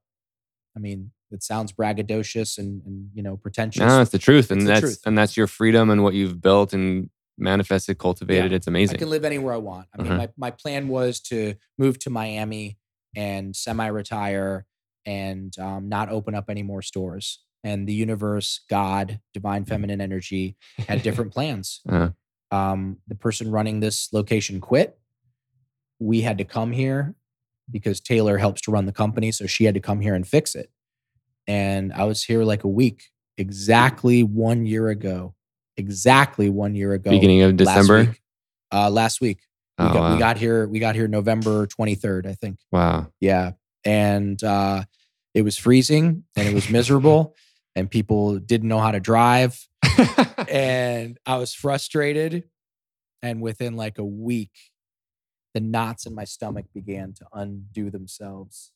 I 0.77 0.79
mean, 0.79 1.11
it 1.31 1.41
sounds 1.43 1.71
braggadocious 1.71 2.57
and, 2.59 2.81
and 2.85 3.09
you 3.15 3.23
know 3.23 3.35
pretentious. 3.35 3.79
no, 3.81 4.01
it's 4.01 4.11
the 4.11 4.19
truth, 4.19 4.51
and 4.51 4.61
It's 4.61 4.67
that's 4.67 4.79
truth. 4.81 4.99
and 5.07 5.17
that's 5.17 5.35
your 5.35 5.47
freedom 5.47 5.89
and 5.89 6.03
what 6.03 6.13
you've 6.13 6.39
built 6.39 6.71
and 6.73 7.09
manifested, 7.37 7.97
cultivated. 7.97 8.51
Yeah. 8.51 8.57
It's 8.57 8.67
amazing. 8.67 8.97
I 8.97 8.99
can 8.99 9.09
live 9.09 9.25
anywhere 9.25 9.55
I 9.55 9.57
want. 9.57 9.87
I 9.97 10.01
mean, 10.03 10.11
Uh-huh. 10.11 10.27
my, 10.37 10.49
my 10.49 10.51
plan 10.51 10.87
was 10.87 11.19
to 11.21 11.55
move 11.79 11.97
to 11.99 12.11
Miami 12.11 12.77
and 13.15 13.55
semi 13.55 13.87
retire 13.87 14.65
and 15.05 15.57
um, 15.59 15.89
not 15.89 16.09
open 16.09 16.35
up 16.35 16.49
any 16.49 16.63
more 16.63 16.81
stores. 16.81 17.43
And 17.63 17.87
the 17.87 17.93
universe, 17.93 18.61
God, 18.69 19.19
divine 19.33 19.65
feminine 19.65 20.01
energy 20.01 20.57
had 20.87 21.03
different 21.03 21.31
plans. 21.31 21.81
Uh-huh. 21.87 22.09
Um, 22.55 22.97
the 23.07 23.15
person 23.15 23.51
running 23.51 23.79
this 23.79 24.11
location 24.11 24.59
quit. 24.59 24.97
We 25.99 26.21
had 26.21 26.37
to 26.39 26.43
come 26.43 26.71
here 26.71 27.15
because 27.69 28.01
Taylor 28.01 28.37
helps 28.37 28.61
to 28.61 28.71
run 28.71 28.85
the 28.85 28.91
company. 28.91 29.31
So 29.31 29.45
she 29.45 29.65
had 29.65 29.75
to 29.75 29.79
come 29.79 30.01
here 30.01 30.15
and 30.15 30.27
fix 30.27 30.55
it. 30.55 30.69
And 31.47 31.93
I 31.93 32.03
was 32.03 32.23
here 32.23 32.43
like 32.43 32.63
a 32.63 32.67
week, 32.67 33.03
exactly 33.37 34.23
one 34.23 34.65
year 34.65 34.89
ago. 34.89 35.35
Exactly 35.77 36.49
one 36.49 36.75
year 36.75 36.93
ago. 36.93 37.09
Beginning 37.11 37.41
of 37.41 37.59
last 37.59 37.75
December. 37.75 38.09
week. 38.11 38.21
Uh, 38.73 38.89
last 38.89 39.21
week. 39.21 39.39
We, 39.79 39.85
Oh, 39.85 39.93
got, 39.93 39.95
wow. 40.01 40.13
we 40.13 40.19
got 40.19 40.37
here. 40.37 40.67
We 40.67 40.79
got 40.79 40.95
here 40.95 41.07
November 41.07 41.65
twenty 41.67 41.95
third, 41.95 42.27
I 42.27 42.33
think. 42.33 42.59
wow. 42.71 43.07
Yeah, 43.19 43.51
and 43.85 44.41
uh, 44.43 44.83
it 45.33 45.41
was 45.43 45.57
freezing 45.57 46.23
and 46.35 46.47
it 46.47 46.53
was 46.53 46.69
miserable, 46.69 47.35
and 47.75 47.89
people 47.89 48.37
didn't 48.39 48.67
know 48.67 48.79
how 48.79 48.91
to 48.91 48.99
drive, 48.99 49.67
and 50.49 51.17
I 51.25 51.37
was 51.37 51.53
frustrated. 51.53 52.43
And 53.23 53.39
within 53.41 53.75
like 53.75 53.97
a 53.99 54.03
week, 54.03 54.51
the 55.53 55.59
knots 55.61 56.05
in 56.07 56.15
my 56.15 56.23
stomach 56.23 56.65
began 56.73 57.13
to 57.13 57.25
undo 57.33 57.89
themselves, 57.91 58.71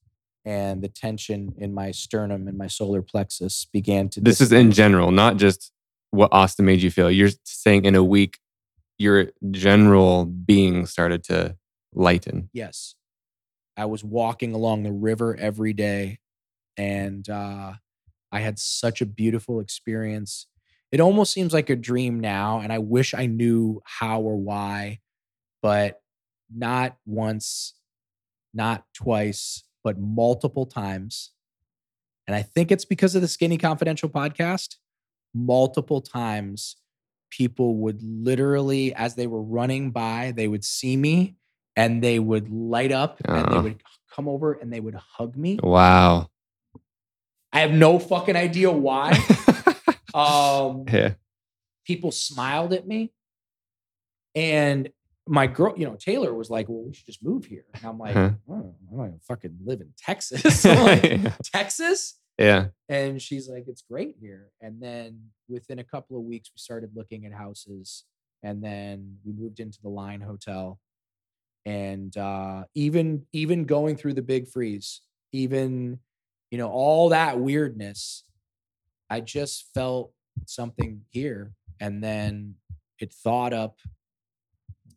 and 0.45 0.83
the 0.83 0.87
tension 0.87 1.53
in 1.57 1.73
my 1.73 1.91
sternum 1.91 2.47
and 2.47 2.57
my 2.57 2.67
solar 2.67 3.01
plexus 3.01 3.65
began 3.73 4.07
to. 4.09 4.21
this 4.21 4.41
is 4.41 4.51
in 4.51 4.71
general, 4.71 5.11
not 5.11 5.37
just 5.37 5.71
what 6.11 6.29
Austin 6.31 6.65
made 6.65 6.81
you 6.81 6.91
feel. 6.91 7.09
You're 7.11 7.31
saying 7.43 7.85
in 7.85 7.95
a 7.95 8.03
week, 8.03 8.37
your 8.97 9.31
general 9.51 10.25
being 10.25 10.85
started 10.85 11.23
to 11.25 11.55
lighten. 11.93 12.49
Yes. 12.53 12.95
I 13.77 13.85
was 13.85 14.03
walking 14.03 14.53
along 14.53 14.83
the 14.83 14.91
river 14.91 15.35
every 15.35 15.73
day 15.73 16.19
and 16.77 17.27
uh, 17.29 17.73
I 18.31 18.39
had 18.39 18.59
such 18.59 19.01
a 19.01 19.05
beautiful 19.05 19.59
experience. 19.59 20.47
It 20.91 20.99
almost 20.99 21.33
seems 21.33 21.53
like 21.53 21.69
a 21.69 21.75
dream 21.75 22.19
now, 22.19 22.59
and 22.59 22.71
I 22.71 22.79
wish 22.79 23.13
I 23.13 23.25
knew 23.25 23.81
how 23.85 24.21
or 24.21 24.37
why, 24.37 24.99
but 25.61 26.01
not 26.53 26.97
once, 27.05 27.73
not 28.53 28.85
twice, 28.93 29.63
but 29.83 29.99
multiple 29.99 30.65
times. 30.65 31.31
And 32.27 32.35
I 32.35 32.41
think 32.41 32.71
it's 32.71 32.85
because 32.85 33.15
of 33.15 33.21
the 33.21 33.27
Skinny 33.27 33.57
Confidential 33.57 34.09
podcast. 34.09 34.75
Multiple 35.33 36.01
times, 36.01 36.77
people 37.29 37.75
would 37.77 38.01
literally, 38.01 38.93
as 38.93 39.15
they 39.15 39.27
were 39.27 39.41
running 39.41 39.91
by, 39.91 40.33
they 40.35 40.47
would 40.47 40.63
see 40.63 40.95
me 40.95 41.35
and 41.75 42.01
they 42.03 42.19
would 42.19 42.49
light 42.49 42.91
up 42.91 43.19
and 43.25 43.47
they 43.51 43.55
Oh. 43.57 43.61
would 43.63 43.81
come 44.13 44.27
over 44.29 44.53
and 44.53 44.71
they 44.71 44.79
would 44.79 44.95
hug 44.95 45.35
me. 45.35 45.59
Wow. 45.61 46.29
I 47.51 47.59
have 47.59 47.71
no 47.71 47.99
fucking 47.99 48.35
idea 48.35 48.71
why. 48.71 49.11
um, 50.13 50.85
yeah. 50.91 51.13
people 51.85 52.11
smiled 52.11 52.73
at 52.73 52.87
me. 52.87 53.11
And 54.35 54.89
my 55.27 55.47
girl, 55.47 55.73
you 55.77 55.85
know, 55.85 55.95
Taylor 55.95 56.33
was 56.33 56.49
like, 56.49 56.69
well, 56.69 56.83
we 56.83 56.93
should 56.93 57.05
just 57.05 57.23
move 57.23 57.45
here. 57.45 57.65
And 57.73 57.85
I'm 57.85 57.97
like, 57.97 58.13
Huh. 58.13 58.31
oh, 58.49 58.75
I'm 58.91 58.97
not 58.97 59.05
gonna 59.05 59.13
fucking 59.27 59.57
live 59.65 59.81
in 59.81 59.93
Texas. 59.97 60.63
Like, 60.65 61.21
Texas? 61.43 62.15
Yeah. 62.37 62.67
And 62.89 63.21
she's 63.21 63.49
like, 63.49 63.65
it's 63.67 63.81
great 63.81 64.15
here. 64.19 64.51
And 64.61 64.81
then 64.81 65.31
within 65.49 65.79
a 65.79 65.83
couple 65.83 66.17
of 66.17 66.23
weeks, 66.23 66.51
we 66.53 66.59
started 66.59 66.91
looking 66.95 67.25
at 67.25 67.33
houses. 67.33 68.05
And 68.43 68.63
then 68.63 69.17
we 69.25 69.33
moved 69.33 69.59
into 69.59 69.81
the 69.81 69.89
Line 69.89 70.21
Hotel. 70.21 70.79
And 71.65 72.15
uh, 72.15 72.65
even 72.75 73.25
even 73.33 73.65
going 73.65 73.95
through 73.97 74.13
the 74.13 74.21
big 74.21 74.47
freeze, 74.47 75.01
even 75.31 75.99
you 76.51 76.59
know, 76.59 76.69
all 76.69 77.09
that 77.09 77.39
weirdness, 77.39 78.23
I 79.09 79.21
just 79.21 79.73
felt 79.73 80.11
something 80.45 81.01
here. 81.09 81.53
And 81.79 82.03
then 82.03 82.55
it 82.99 83.11
thawed 83.13 83.53
up. 83.53 83.79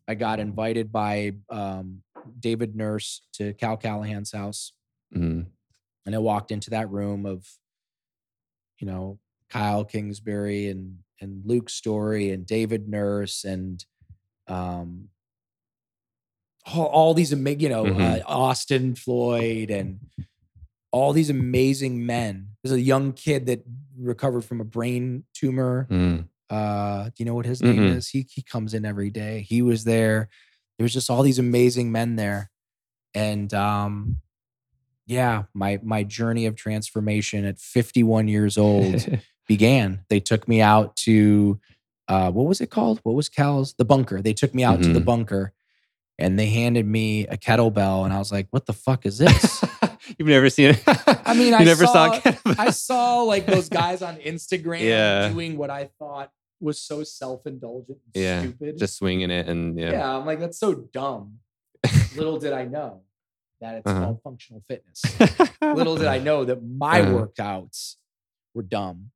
I 0.07 0.15
got 0.15 0.39
invited 0.39 0.91
by 0.91 1.33
um, 1.49 2.01
David 2.39 2.75
Nurse 2.75 3.21
to 3.33 3.53
Cal 3.53 3.77
Callahan's 3.77 4.31
house 4.31 4.73
Mhm. 5.15 5.47
And 6.09 6.15
I 6.15 6.19
walked 6.19 6.49
into 6.51 6.71
that 6.71 6.89
room 6.89 7.27
of, 7.27 7.47
you 8.79 8.87
know, 8.87 9.19
Kyle 9.51 9.85
Kingsbury 9.85 10.67
and 10.67 10.97
and 11.21 11.45
Luke 11.45 11.69
Storey 11.69 12.31
and 12.31 12.47
David 12.47 12.89
Nurse 12.89 13.43
and 13.43 13.85
um 14.47 15.09
all, 16.65 16.85
all 16.87 17.13
these 17.13 17.31
amazing, 17.31 17.59
you 17.61 17.69
know, 17.69 17.85
Mhm. 17.85 18.21
uh, 18.21 18.23
Austin 18.27 18.95
Floyd 18.95 19.69
and 19.69 19.99
all 20.91 21.13
these 21.13 21.29
amazing 21.29 22.03
men. 22.07 22.55
There's 22.63 22.73
a 22.73 22.81
young 22.81 23.13
kid 23.13 23.45
that 23.45 23.63
recovered 23.95 24.41
from 24.45 24.61
a 24.61 24.65
brain 24.65 25.25
tumor. 25.35 25.87
Mm. 25.91 26.27
Uh, 26.49 27.05
do 27.05 27.11
you 27.19 27.25
know 27.25 27.35
what 27.35 27.45
his 27.45 27.61
name 27.61 27.75
Mm-mm. 27.77 27.95
is? 27.97 28.09
He 28.09 28.25
he 28.27 28.41
comes 28.41 28.73
in 28.73 28.83
every 28.83 29.11
day. 29.11 29.41
He 29.41 29.61
was 29.61 29.83
there. 29.83 30.29
There 30.79 30.83
was 30.85 30.93
just 30.93 31.09
all 31.11 31.21
these 31.21 31.37
amazing 31.37 31.91
men 31.91 32.15
there, 32.15 32.49
and 33.13 33.53
um, 33.53 34.21
yeah, 35.09 35.43
my 35.53 35.79
my 35.83 36.03
journey 36.03 36.45
of 36.45 36.55
transformation 36.55 37.43
at 37.43 37.59
51 37.59 38.27
years 38.27 38.57
old 38.57 39.05
began. 39.47 40.05
They 40.09 40.19
took 40.19 40.47
me 40.47 40.61
out 40.61 40.95
to 40.97 41.59
uh, 42.07 42.31
what 42.31 42.45
was 42.47 42.61
it 42.61 42.69
called? 42.69 42.99
What 43.03 43.15
was 43.15 43.27
Cal's? 43.29 43.73
The 43.73 43.85
bunker. 43.85 44.21
They 44.21 44.33
took 44.33 44.53
me 44.55 44.63
out 44.63 44.81
to 44.83 44.89
the 44.93 44.99
Mhm. 44.99 45.05
bunker, 45.05 45.53
and 46.17 46.37
they 46.39 46.47
handed 46.47 46.85
me 46.85 47.25
a 47.27 47.37
kettlebell, 47.37 48.05
and 48.05 48.13
I 48.13 48.19
was 48.19 48.31
like, 48.31 48.47
"What 48.51 48.65
the 48.67 48.73
fuck 48.73 49.05
is 49.05 49.17
this?" 49.17 49.63
You've 50.17 50.27
never 50.27 50.49
seen 50.49 50.69
it. 50.75 50.83
I 50.87 51.33
mean, 51.33 51.49
you 51.49 51.55
I 51.55 51.63
never 51.63 51.85
saw. 51.85 52.19
saw-. 52.19 52.33
I 52.57 52.69
saw 52.71 53.21
like 53.23 53.45
those 53.45 53.69
guys 53.69 54.01
on 54.01 54.15
Instagram 54.17 54.81
Yeah. 54.95 55.29
doing 55.29 55.57
what 55.57 55.69
I 55.69 55.89
thought 55.99 56.31
was 56.61 56.79
so 56.81 57.03
self-indulgent 57.03 57.97
and 58.15 58.23
Yeah, 58.23 58.41
stupid. 58.41 58.77
just 58.77 58.97
swinging 58.97 59.31
it 59.31 59.47
and 59.47 59.77
yeah. 59.79 59.91
yeah. 59.91 60.17
I'm 60.17 60.25
like, 60.25 60.39
that's 60.39 60.59
so 60.59 60.73
dumb. 60.73 61.39
Little 62.15 62.37
did 62.39 62.53
I 62.53 62.65
know 62.65 63.01
that 63.61 63.75
it's 63.75 63.91
Uh-huh. 63.91 64.05
called 64.05 64.21
functional 64.23 64.63
fitness. 64.67 65.03
Little 65.61 65.97
did 65.97 66.07
I 66.07 66.19
know 66.29 66.45
that 66.45 66.63
my 66.63 67.01
Uh-huh. 67.01 67.11
workouts 67.27 67.95
were 68.53 68.63
dumb 68.63 69.11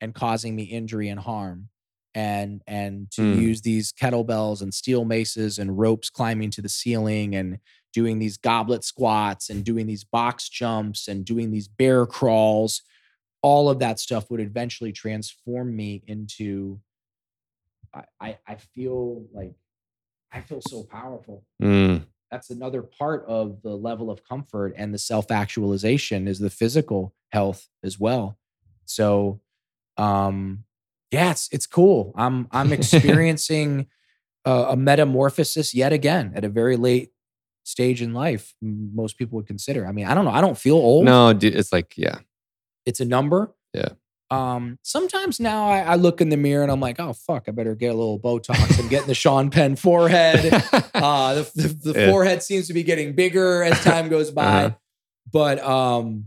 and 0.00 0.14
causing 0.14 0.56
me 0.56 0.64
injury 0.64 1.08
and 1.08 1.20
harm. 1.20 1.68
And 2.14 2.62
and 2.66 3.10
to 3.12 3.22
Mm. 3.22 3.38
use 3.38 3.62
these 3.62 3.90
kettlebells 3.92 4.60
and 4.60 4.74
steel 4.74 5.06
maces 5.06 5.58
and 5.58 5.78
ropes 5.78 6.10
climbing 6.10 6.50
to 6.50 6.60
the 6.60 6.68
ceiling 6.68 7.34
and 7.34 7.58
doing 7.94 8.18
these 8.18 8.36
goblet 8.36 8.84
squats 8.84 9.48
and 9.48 9.64
doing 9.64 9.86
these 9.86 10.04
box 10.04 10.48
jumps 10.50 11.08
and 11.08 11.24
doing 11.24 11.50
these 11.50 11.68
bear 11.68 12.04
crawls, 12.04 12.82
all 13.40 13.70
of 13.70 13.78
that 13.78 13.98
stuff 13.98 14.30
would 14.30 14.40
eventually 14.40 14.92
transform 14.92 15.74
me 15.74 16.02
into 16.06 16.80
I, 17.94 18.04
I, 18.20 18.38
I 18.46 18.54
feel 18.56 19.24
like 19.32 19.54
I 20.32 20.40
feel 20.42 20.60
so 20.60 20.82
powerful 20.84 21.44
Mm. 21.62 22.06
That's 22.32 22.48
another 22.48 22.82
part 22.82 23.26
of 23.28 23.60
the 23.60 23.76
level 23.76 24.10
of 24.10 24.24
comfort 24.24 24.72
and 24.78 24.92
the 24.92 24.98
self-actualization 24.98 26.26
is 26.26 26.38
the 26.38 26.48
physical 26.48 27.14
health 27.28 27.68
as 27.84 28.00
well. 28.00 28.38
So 28.86 29.40
um 29.98 30.64
yeah 31.10 31.30
it's 31.30 31.50
it's 31.52 31.66
cool. 31.66 32.12
I'm 32.16 32.48
i'm 32.50 32.72
experiencing 32.78 33.86
a, 34.46 34.50
a 34.70 34.76
metamorphosis 34.76 35.74
yet 35.74 35.92
again 35.92 36.32
at 36.34 36.44
a 36.44 36.48
very 36.48 36.76
late 36.76 37.10
stage 37.64 38.00
in 38.00 38.14
life 38.14 38.54
most 38.62 39.18
people 39.18 39.36
would 39.36 39.46
consider. 39.46 39.86
I 39.86 39.92
mean 39.92 40.06
i 40.06 40.14
don't 40.14 40.24
know. 40.24 40.30
I 40.30 40.40
don't 40.40 40.56
feel 40.56 40.76
old. 40.76 41.04
No, 41.04 41.34
dude, 41.34 41.54
it's 41.54 41.70
like 41.70 41.92
yeah. 41.98 42.20
it's 42.86 43.00
a 43.00 43.04
number. 43.04 43.54
Yeah. 43.74 43.90
Um 44.32 44.78
sometimes 44.82 45.38
now 45.40 45.68
I, 45.68 45.80
I 45.80 45.94
look 45.96 46.20
in 46.20 46.28
the 46.30 46.36
mirror 46.36 46.62
and 46.62 46.72
i'm 46.72 46.80
like 46.80 46.98
oh 47.00 47.12
fuck 47.12 47.44
i 47.48 47.50
better 47.52 47.74
get 47.74 47.88
a 47.88 47.94
little 47.94 48.18
botox 48.18 48.78
and 48.78 48.88
get 48.88 49.02
in 49.02 49.08
the 49.08 49.14
sean 49.14 49.50
penn 49.50 49.76
forehead. 49.86 50.52
Uh 50.94 51.34
the, 51.34 51.50
the, 51.54 51.92
the 51.92 52.00
Yeah. 52.00 52.10
forehead 52.10 52.42
seems 52.42 52.68
to 52.68 52.74
be 52.74 52.82
getting 52.84 53.14
bigger 53.14 53.62
as 53.64 53.82
time 53.82 54.08
goes 54.08 54.30
by. 54.42 54.44
Uh-huh. 54.66 54.70
but 55.32 55.58
um 55.64 56.26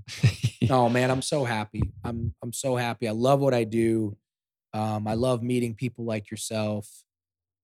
oh 0.70 0.90
man 0.90 1.12
i'm 1.12 1.22
so 1.22 1.44
happy. 1.46 1.92
I'm 2.04 2.34
i'm 2.44 2.52
so 2.54 2.76
happy. 2.76 3.08
I 3.08 3.12
love 3.12 3.40
what 3.40 3.54
i 3.54 3.64
do. 3.64 4.18
Um 4.74 5.08
i 5.08 5.14
love 5.14 5.42
meeting 5.44 5.76
people 5.76 6.04
like 6.06 6.30
yourself. 6.32 6.90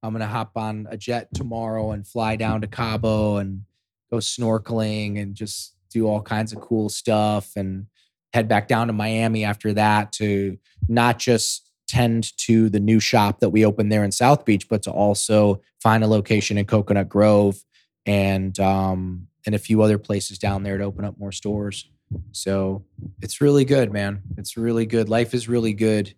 I'm 0.04 0.14
gonna 0.14 0.28
hop 0.28 0.52
on 0.56 0.88
a 0.90 0.96
jet 0.98 1.28
tomorrow 1.34 1.92
and 1.92 2.08
fly 2.08 2.36
down 2.36 2.62
to 2.62 2.68
cabo 2.68 3.38
and 3.38 3.64
go 4.10 4.18
snorkeling 4.18 5.22
and 5.22 5.36
just 5.36 5.76
do 5.92 6.08
all 6.08 6.22
kinds 6.22 6.54
of 6.54 6.62
cool 6.62 6.88
stuff 6.90 7.52
and 7.58 7.88
head 8.34 8.48
back 8.48 8.68
down 8.68 8.88
to 8.88 8.94
miami 8.94 9.44
after 9.44 9.74
that 9.74 10.12
to 10.12 10.58
not 10.88 11.20
just 11.20 11.70
tend 11.88 12.36
to 12.38 12.70
the 12.70 12.80
new 12.80 13.00
shop 13.00 13.40
that 13.40 13.50
we 13.50 13.66
opened 13.66 13.92
there 13.92 14.04
in 14.04 14.12
south 14.12 14.46
beach 14.46 14.68
but 14.70 14.82
to 14.82 14.92
also 14.92 15.62
find 15.82 16.04
a 16.04 16.08
location 16.08 16.58
in 16.58 16.66
coconut 16.66 17.10
grove 17.10 17.64
and 18.06 18.60
um 18.60 19.28
and 19.46 19.56
a 19.56 19.60
few 19.60 19.82
other 19.82 19.98
places 19.98 20.38
down 20.38 20.64
there 20.64 20.78
to 20.78 20.84
open 20.84 21.06
up 21.06 21.18
more 21.18 21.32
stores. 21.32 21.90
So 22.32 22.84
it's 23.22 23.42
really 23.42 23.66
good 23.66 23.92
man. 23.92 24.22
It's 24.38 24.58
really 24.58 24.86
good. 24.86 25.10
Life 25.10 25.34
is 25.34 25.48
really 25.48 25.74
good. 25.74 26.14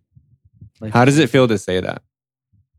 Life 0.79 0.93
How 0.93 1.05
does 1.05 1.19
it 1.19 1.29
feel 1.29 1.47
to 1.47 1.57
say 1.57 1.79
that? 1.79 2.01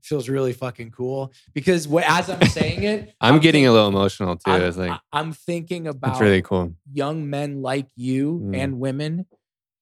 Feels 0.04 0.28
really 0.28 0.52
fucking 0.52 0.90
cool 0.90 1.32
because 1.54 1.86
wh- 1.86 2.08
as 2.08 2.28
I'm 2.30 2.42
saying 2.48 2.82
it, 2.82 3.14
I'm, 3.20 3.38
getting 3.40 3.62
think- 3.64 3.68
a 3.70 3.72
little 3.72 3.88
emotional 3.88 4.36
too. 4.36 4.50
I'm, 4.50 4.76
like 4.76 5.00
I'm 5.12 5.32
thinking 5.32 5.86
about 5.86 6.12
it's 6.12 6.20
really 6.20 6.42
cool. 6.42 6.74
young 6.92 7.28
men 7.30 7.62
like 7.62 7.86
you 7.96 8.40
Mm. 8.44 8.56
and 8.56 8.78
women 8.80 9.26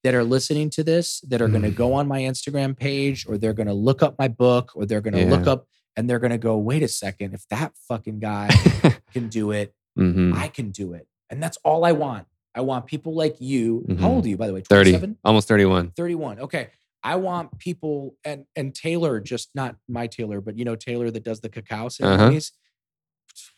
that 0.04 0.14
are 0.14 0.24
listening 0.24 0.68
to 0.70 0.82
this 0.84 1.20
that 1.28 1.40
are 1.40 1.48
going 1.48 1.62
to 1.62 1.70
Mm. 1.70 1.76
go 1.76 1.92
on 1.94 2.08
my 2.08 2.20
Instagram 2.22 2.76
page 2.76 3.24
or 3.28 3.38
they're 3.38 3.52
going 3.52 3.68
to 3.68 3.72
look 3.74 4.02
up 4.02 4.16
my 4.18 4.28
book 4.28 4.72
or 4.74 4.84
they're 4.86 5.00
going 5.00 5.14
to 5.14 5.26
look 5.26 5.46
up 5.46 5.66
and 5.96 6.08
they're 6.08 6.18
going 6.18 6.32
to 6.32 6.38
go, 6.38 6.56
wait 6.56 6.82
a 6.82 6.88
second, 6.88 7.34
if 7.34 7.46
that 7.48 7.72
fucking 7.88 8.18
guy 8.18 8.48
can 9.12 9.28
do 9.28 9.50
it, 9.52 9.74
hmm 9.96 10.32
I 10.34 10.48
can 10.48 10.70
do 10.70 10.94
it. 10.94 11.06
And 11.30 11.42
that's 11.42 11.56
all 11.64 11.84
I 11.84 11.92
want. 11.92 12.26
I 12.54 12.60
want 12.62 12.86
people 12.86 13.14
like 13.14 13.36
you. 13.40 13.84
Mhm. 13.88 14.00
How 14.00 14.10
old 14.10 14.24
are 14.26 14.28
you, 14.28 14.36
by 14.36 14.46
the 14.46 14.54
way? 14.54 14.62
30, 14.62 15.16
almost 15.24 15.48
31. 15.48 15.92
31. 15.96 16.40
Okay. 16.40 16.68
I 17.04 17.16
want 17.16 17.58
people 17.58 18.16
and 18.24 18.44
and 18.56 18.74
Taylor, 18.74 19.20
just 19.20 19.50
not 19.54 19.76
my 19.88 20.06
Taylor, 20.06 20.40
but 20.40 20.56
you 20.58 20.64
know 20.64 20.76
Taylor 20.76 21.10
that 21.10 21.24
does 21.24 21.40
the 21.40 21.48
cacao 21.48 21.88
ceremonies. 21.88 22.52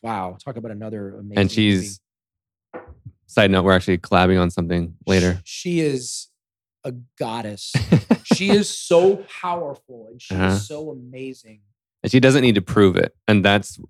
Wow, 0.03 0.37
talk 0.43 0.57
about 0.57 0.71
another 0.71 1.11
amazing. 1.11 1.33
Uh-huh. 1.33 1.41
And 1.41 1.51
she's 1.53 2.01
side 3.27 3.51
note, 3.51 3.65
we're 3.65 3.73
actually 3.73 3.99
collabing 3.99 4.41
on 4.41 4.51
something 4.51 4.95
later. 5.07 5.41
She 5.45 5.81
is 5.81 6.29
a 6.85 6.93
goddess. 7.19 7.73
she 8.25 8.51
is 8.51 8.69
so 8.69 9.25
powerful 9.41 10.07
and 10.11 10.21
she 10.21 10.35
Uh-huh. 10.35 10.47
is 10.55 10.67
so 10.69 10.91
amazing. 10.91 11.61
and 12.03 12.13
she 12.13 12.21
doesn't 12.21 12.43
need 12.43 12.55
to 12.57 12.63
prove 12.63 12.97
it. 12.97 13.15
And 13.27 13.45
that's 13.45 13.81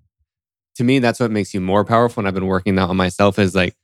to 0.75 0.83
me, 0.83 0.99
that's 0.99 1.19
what 1.19 1.31
makes 1.31 1.53
you 1.53 1.61
more 1.61 1.85
powerful. 1.85 2.21
And 2.21 2.27
I've 2.27 2.33
been 2.33 2.47
working 2.47 2.75
that 2.75 2.89
on 2.89 2.97
myself 2.97 3.37
is 3.39 3.55
like 3.55 3.75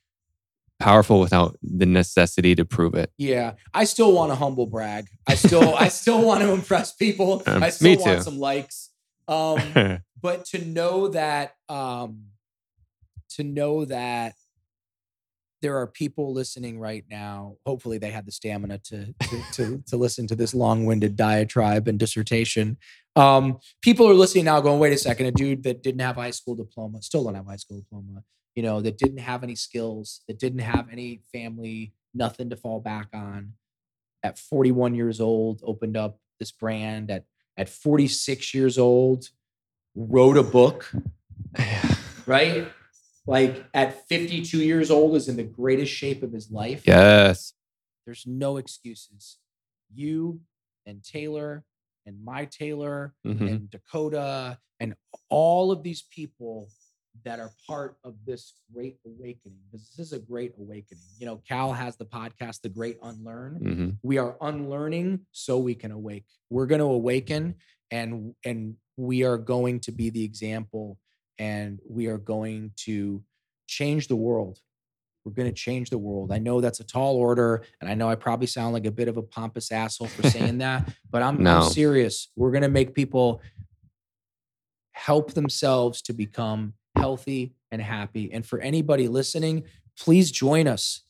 powerful 0.82 1.20
without 1.20 1.58
the 1.62 1.86
necessity 1.86 2.56
to 2.56 2.66
prove 2.66 2.96
it. 2.96 3.12
Yeah, 3.18 3.54
I 3.74 3.84
still 3.86 4.14
want 4.14 4.32
to 4.32 4.36
humble 4.36 4.66
brag. 4.66 5.08
I 5.28 5.36
still 5.36 5.76
I 5.76 5.88
still 6.02 6.24
want 6.24 6.42
to 6.42 6.52
impress 6.52 6.94
people. 6.94 7.44
Um, 7.46 7.64
I 7.64 7.70
still 7.70 7.98
want 7.98 8.18
too. 8.20 8.24
some 8.24 8.40
likes. 8.40 8.90
Um, 9.28 10.02
but 10.22 10.46
to 10.46 10.64
know 10.64 11.10
that 11.10 11.56
um 11.70 12.26
to 13.30 13.44
know 13.44 13.86
that 13.86 14.36
there 15.62 15.78
are 15.78 15.88
people 15.88 16.34
listening 16.34 16.80
right 16.80 17.06
now 17.10 17.56
hopefully 17.66 17.98
they 17.98 18.12
had 18.12 18.26
the 18.26 18.32
stamina 18.32 18.78
to 18.80 19.14
to 19.22 19.42
to, 19.54 19.84
to 19.88 19.98
listen 19.98 20.28
to 20.28 20.36
this 20.36 20.54
long-winded 20.54 21.16
diatribe 21.16 21.88
and 21.88 22.00
dissertation 22.00 22.78
um 23.16 23.58
people 23.82 24.08
are 24.08 24.14
listening 24.14 24.46
now 24.46 24.60
going 24.62 24.80
wait 24.80 24.94
a 24.94 24.98
second 24.98 25.26
a 25.28 25.32
dude 25.32 25.64
that 25.64 25.84
didn't 25.84 26.02
have 26.02 26.18
a 26.18 26.22
high 26.22 26.32
school 26.32 26.56
diploma 26.56 27.02
still 27.02 27.24
don't 27.24 27.36
have 27.36 27.48
a 27.48 27.52
high 27.52 27.56
school 27.56 27.78
diploma 27.78 28.24
you 28.56 28.64
know 28.64 28.82
that 28.82 28.98
didn't 28.98 29.20
have 29.20 29.44
any 29.44 29.56
skills 29.56 30.22
that 30.28 30.38
didn't 30.40 30.60
have 30.60 30.88
any 30.92 31.22
family 31.32 31.94
nothing 32.14 32.50
to 32.50 32.56
fall 32.58 32.80
back 32.80 33.08
on 33.14 33.54
at 34.24 34.38
41 34.38 34.94
years 34.96 35.20
old 35.22 35.62
opened 35.64 35.96
up 35.98 36.20
this 36.40 36.52
brand 36.52 37.10
at 37.10 37.26
at 37.58 37.70
46 37.70 38.54
years 38.54 38.78
old 38.78 39.30
wrote 39.96 40.38
a 40.38 40.44
book 40.44 40.92
right? 42.26 42.68
Like 43.28 43.66
at 43.74 44.08
52 44.08 44.58
years 44.64 44.90
old 44.90 45.16
is 45.16 45.28
in 45.30 45.38
the 45.38 45.44
greatest 45.44 45.92
shape 45.92 46.24
of 46.24 46.32
his 46.32 46.50
life. 46.52 46.84
yes. 46.88 47.54
There's 48.06 48.26
no 48.26 48.58
excuses. 48.58 49.38
You 49.94 50.42
and 50.86 51.04
Taylor 51.04 51.64
and 52.06 52.24
my 52.24 52.46
Taylor 52.46 53.14
Mhm. 53.26 53.50
and 53.50 53.70
Dakota 53.70 54.58
and 54.80 54.96
all 55.30 55.72
of 55.72 55.84
these 55.84 56.02
people 56.02 56.70
that 57.24 57.40
are 57.40 57.52
part 57.68 57.98
of 58.04 58.16
this 58.26 58.54
great 58.74 58.98
awakening 59.06 59.58
because 59.72 59.90
this 59.90 60.08
is 60.08 60.14
a 60.14 60.20
great 60.20 60.54
awakening. 60.58 61.04
You 61.20 61.26
know, 61.26 61.42
Cal 61.48 61.74
has 61.74 61.98
the 61.98 62.06
podcast, 62.06 62.62
The 62.62 62.70
Great 62.70 62.98
Unlearn 63.04 63.60
Mhm. 63.62 63.98
we 64.02 64.18
are 64.18 64.38
unlearning 64.42 65.26
so 65.32 65.60
we 65.60 65.76
can 65.76 65.92
awake 65.92 66.26
we're 66.50 66.66
going 66.68 66.80
to 66.80 66.86
awaken 66.86 67.56
and 67.92 68.34
and 68.46 68.76
we 68.98 69.24
are 69.24 69.38
going 69.38 69.80
to 69.82 69.92
be 69.92 70.10
the 70.10 70.24
example 70.24 70.98
and 71.38 71.80
we 71.90 72.08
are 72.08 72.18
going 72.18 72.72
to 72.78 73.24
change 73.68 74.08
the 74.08 74.16
world 74.16 74.60
we're 75.24 75.32
going 75.34 75.48
to 75.50 75.54
change 75.56 75.90
the 75.90 75.98
world 75.98 76.32
i 76.32 76.38
know 76.40 76.60
that's 76.62 76.80
a 76.80 76.84
tall 76.84 77.16
order 77.16 77.64
and 77.80 77.90
i 77.90 77.94
know 77.94 78.10
i 78.10 78.16
probably 78.16 78.48
sound 78.48 78.74
like 78.74 78.86
a 78.86 78.92
bit 78.92 79.08
of 79.08 79.18
a 79.18 79.22
pompous 79.22 79.72
asshole 79.72 80.08
for 80.08 80.24
saying 80.30 80.58
that 80.60 80.94
but 81.12 81.22
i'm, 81.22 81.42
No. 81.44 81.58
I'm 81.62 81.70
serious 81.70 82.30
we're 82.36 82.52
going 82.52 82.64
to 82.64 82.70
make 82.70 82.94
people 82.96 83.42
help 84.94 85.34
themselves 85.34 86.02
to 86.04 86.14
become 86.14 86.74
healthy 87.02 87.54
and 87.72 87.82
happy 87.82 88.32
and 88.32 88.46
for 88.46 88.60
anybody 88.60 89.08
listening 89.08 89.64
please 89.98 90.32
join 90.32 90.68
us 90.68 91.02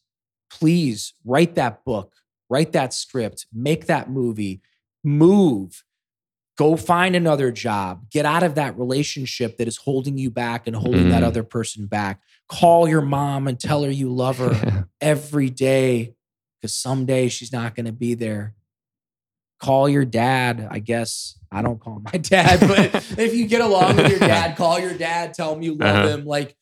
please 0.49 1.13
write 1.23 1.55
that 1.55 1.85
book, 1.85 2.13
write 2.49 2.73
that 2.73 2.93
script, 2.93 3.45
make 3.53 3.85
that 3.85 4.09
movie, 4.09 4.61
move, 5.01 5.85
go 6.57 6.75
find 6.75 7.15
another 7.15 7.51
job, 7.53 8.09
get 8.09 8.25
out 8.25 8.43
of 8.43 8.55
that 8.55 8.77
relationship 8.77 9.55
that 9.57 9.67
is 9.67 9.77
holding 9.77 10.17
you 10.17 10.29
back 10.29 10.67
and 10.67 10.75
holding 10.75 11.07
that 11.09 11.23
Mm. 11.23 11.27
other 11.27 11.43
person 11.43 11.85
back. 11.85 12.19
Call 12.49 12.87
your 12.89 13.01
mom 13.01 13.47
and 13.47 13.57
tell 13.57 13.83
her 13.83 13.89
you 13.89 14.13
love 14.13 14.39
her 14.39 14.85
every 15.01 15.49
day 15.49 16.15
because 16.59 16.75
someday 16.75 17.29
she's 17.29 17.53
not 17.53 17.73
going 17.73 17.85
to 17.85 17.93
be 17.93 18.13
there. 18.13 18.53
Call 19.61 19.87
your 19.87 20.05
dad, 20.05 20.67
I 20.71 20.79
guess. 20.79 21.37
I 21.51 21.61
don't 21.61 21.79
call 21.79 22.01
my 22.03 22.11
dad, 22.17 22.59
but 22.61 22.95
if 23.17 23.33
you 23.35 23.47
get 23.47 23.61
along 23.61 23.95
with 23.97 24.09
your 24.09 24.19
dad, 24.19 24.57
call 24.57 24.79
your 24.79 24.95
dad, 24.97 25.33
tell 25.35 25.53
him 25.55 25.61
you 25.61 25.75
love 25.75 26.03
Uh-huh. 26.05 26.07
him. 26.17 26.25
Like, 26.25 26.55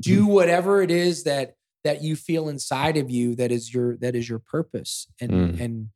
do 0.00 0.26
whatever 0.26 0.82
it 0.82 0.90
is 0.90 1.24
that 1.24 1.54
that 1.84 2.02
you 2.02 2.16
feel 2.16 2.48
inside 2.48 2.96
of 2.96 3.10
you 3.10 3.34
that 3.36 3.50
is 3.52 3.72
your 3.74 3.96
that 3.98 4.14
is 4.14 4.28
your 4.28 4.38
purpose 4.38 5.06
and 5.20 5.30
Mm. 5.32 5.60
and 5.60 5.88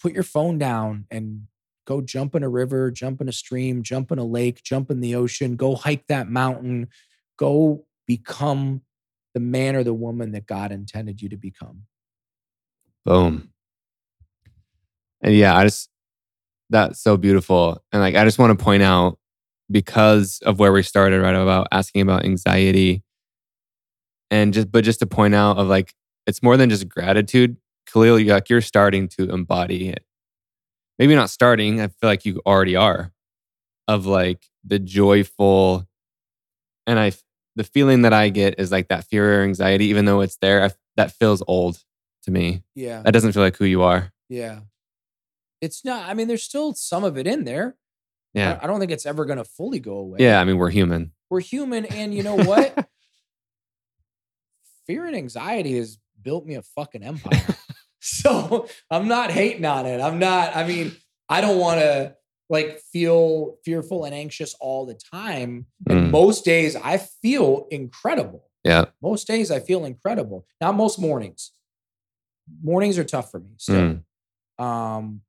put 0.00 0.12
your 0.12 0.22
phone 0.24 0.58
down 0.58 1.06
and 1.10 1.46
go 1.86 2.00
jump 2.00 2.34
in 2.34 2.42
a 2.42 2.48
river 2.48 2.90
jump 2.90 3.20
in 3.20 3.28
a 3.28 3.32
stream 3.32 3.82
jump 3.82 4.10
in 4.10 4.18
a 4.18 4.24
lake 4.24 4.62
jump 4.64 4.90
in 4.90 5.00
the 5.00 5.14
ocean 5.14 5.54
go 5.54 5.74
hike 5.76 6.06
that 6.08 6.28
mountain 6.30 6.88
go 7.38 7.84
become 8.06 8.80
the 9.34 9.40
man 9.40 9.76
or 9.76 9.84
the 9.84 9.92
woman 9.94 10.32
that 10.32 10.46
god 10.46 10.72
intended 10.72 11.20
you 11.22 11.28
to 11.28 11.36
become 11.36 11.82
Boom. 13.04 13.50
And 15.20 15.34
yeah, 15.34 15.54
I 15.56 15.64
just 15.64 15.90
that's 16.74 17.00
so 17.00 17.16
beautiful. 17.16 17.80
And 17.92 18.02
like 18.02 18.16
I 18.16 18.24
just 18.24 18.38
want 18.38 18.58
to 18.58 18.62
point 18.62 18.82
out 18.82 19.18
because 19.70 20.40
of 20.44 20.58
where 20.58 20.72
we 20.72 20.82
started, 20.82 21.22
right? 21.22 21.34
About 21.34 21.68
asking 21.70 22.02
about 22.02 22.24
anxiety. 22.24 23.04
And 24.30 24.52
just 24.52 24.72
but 24.72 24.82
just 24.82 24.98
to 24.98 25.06
point 25.06 25.34
out 25.34 25.56
of 25.56 25.68
like 25.68 25.94
it's 26.26 26.42
more 26.42 26.56
than 26.56 26.68
just 26.70 26.88
gratitude. 26.88 27.56
Khalil, 27.86 28.18
you 28.18 28.32
like 28.32 28.50
you're 28.50 28.60
starting 28.60 29.06
to 29.08 29.30
embody 29.30 29.88
it. 29.88 30.04
Maybe 30.98 31.14
not 31.14 31.30
starting, 31.30 31.80
I 31.80 31.88
feel 31.88 32.10
like 32.10 32.24
you 32.24 32.40
already 32.44 32.74
are. 32.76 33.12
Of 33.86 34.06
like 34.06 34.44
the 34.64 34.78
joyful 34.80 35.86
and 36.86 36.98
I 36.98 37.12
the 37.54 37.64
feeling 37.64 38.02
that 38.02 38.12
I 38.12 38.30
get 38.30 38.58
is 38.58 38.72
like 38.72 38.88
that 38.88 39.04
fear 39.04 39.40
or 39.40 39.44
anxiety, 39.44 39.86
even 39.86 40.06
though 40.06 40.22
it's 40.22 40.38
there, 40.38 40.64
I, 40.64 40.70
that 40.96 41.12
feels 41.12 41.40
old 41.46 41.78
to 42.24 42.32
me. 42.32 42.64
yeah 42.74 43.02
That 43.02 43.12
doesn't 43.12 43.32
feel 43.32 43.42
like 43.44 43.56
who 43.56 43.64
you 43.64 43.82
are. 43.82 44.12
yeah 44.28 44.60
it's 45.64 45.84
not 45.84 46.08
i 46.08 46.14
mean 46.14 46.28
there's 46.28 46.42
still 46.42 46.74
some 46.74 47.02
of 47.04 47.16
it 47.18 47.26
in 47.26 47.44
there 47.44 47.76
Yeah. 48.34 48.58
I, 48.60 48.64
I 48.64 48.66
don't 48.68 48.78
think 48.80 48.92
it's 48.92 49.06
ever 49.06 49.24
going 49.24 49.38
to 49.38 49.44
fully 49.44 49.80
go 49.80 49.96
away 49.98 50.18
Yeah. 50.20 50.40
I 50.40 50.44
mean, 50.44 50.58
we're 50.58 50.70
human. 50.70 51.12
we're 51.30 51.40
human 51.40 51.84
and 51.86 52.14
you 52.14 52.22
know 52.22 52.36
what 52.36 52.68
fear 54.86 55.06
and 55.06 55.16
anxiety 55.16 55.76
has 55.78 55.98
built 56.20 56.46
me 56.46 56.54
a 56.56 56.62
fucking 56.62 57.02
empire 57.02 57.42
so 58.00 58.66
i'm 58.90 59.08
not 59.08 59.30
hating 59.30 59.64
on 59.64 59.86
it 59.86 60.00
i'm 60.00 60.18
not 60.18 60.54
i 60.54 60.66
mean 60.66 60.92
i 61.28 61.40
don't 61.40 61.58
want 61.58 61.80
to 61.80 62.14
like 62.50 62.78
feel 62.92 63.56
fearful 63.64 64.04
and 64.04 64.14
anxious 64.14 64.54
all 64.60 64.84
the 64.86 64.94
time 64.94 65.66
and 65.88 66.08
Mm. 66.08 66.10
most 66.10 66.44
days 66.44 66.76
i 66.76 66.98
feel 66.98 67.66
incredible 67.70 68.44
Yeah. 68.62 68.86
most 69.02 69.26
days 69.26 69.50
i 69.50 69.58
feel 69.60 69.84
incredible 69.86 70.46
not 70.60 70.74
most 70.74 70.98
mornings 70.98 71.52
mornings 72.62 72.98
are 72.98 73.04
tough 73.04 73.30
for 73.30 73.40
me 73.40 73.50
So 73.58 73.72
Mm. 74.58 74.64
um, 74.64 75.22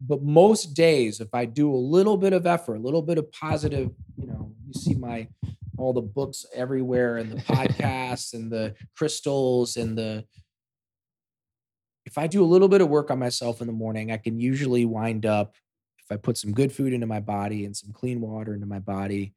but 0.00 0.22
most 0.22 0.74
days, 0.74 1.20
if 1.20 1.34
I 1.34 1.44
do 1.44 1.72
a 1.72 1.76
little 1.76 2.16
bit 2.16 2.32
of 2.32 2.46
effort, 2.46 2.76
a 2.76 2.80
little 2.80 3.02
bit 3.02 3.18
of 3.18 3.30
positive, 3.32 3.90
you 4.16 4.26
know, 4.26 4.52
you 4.66 4.72
see 4.72 4.94
my 4.94 5.28
all 5.76 5.92
the 5.92 6.00
books 6.00 6.44
everywhere 6.54 7.16
and 7.16 7.32
the 7.32 7.36
podcasts 7.52 8.34
and 8.34 8.50
the 8.50 8.74
crystals 8.96 9.76
and 9.76 9.96
the 9.96 10.24
if 12.06 12.18
I 12.18 12.26
do 12.26 12.42
a 12.42 12.46
little 12.46 12.68
bit 12.68 12.80
of 12.80 12.88
work 12.88 13.10
on 13.10 13.18
myself 13.18 13.60
in 13.60 13.66
the 13.66 13.72
morning, 13.72 14.10
I 14.10 14.16
can 14.16 14.40
usually 14.40 14.84
wind 14.84 15.26
up 15.26 15.54
if 15.98 16.10
I 16.10 16.16
put 16.16 16.38
some 16.38 16.52
good 16.52 16.72
food 16.72 16.92
into 16.92 17.06
my 17.06 17.20
body 17.20 17.64
and 17.64 17.76
some 17.76 17.92
clean 17.92 18.20
water 18.20 18.54
into 18.54 18.66
my 18.66 18.78
body 18.78 19.34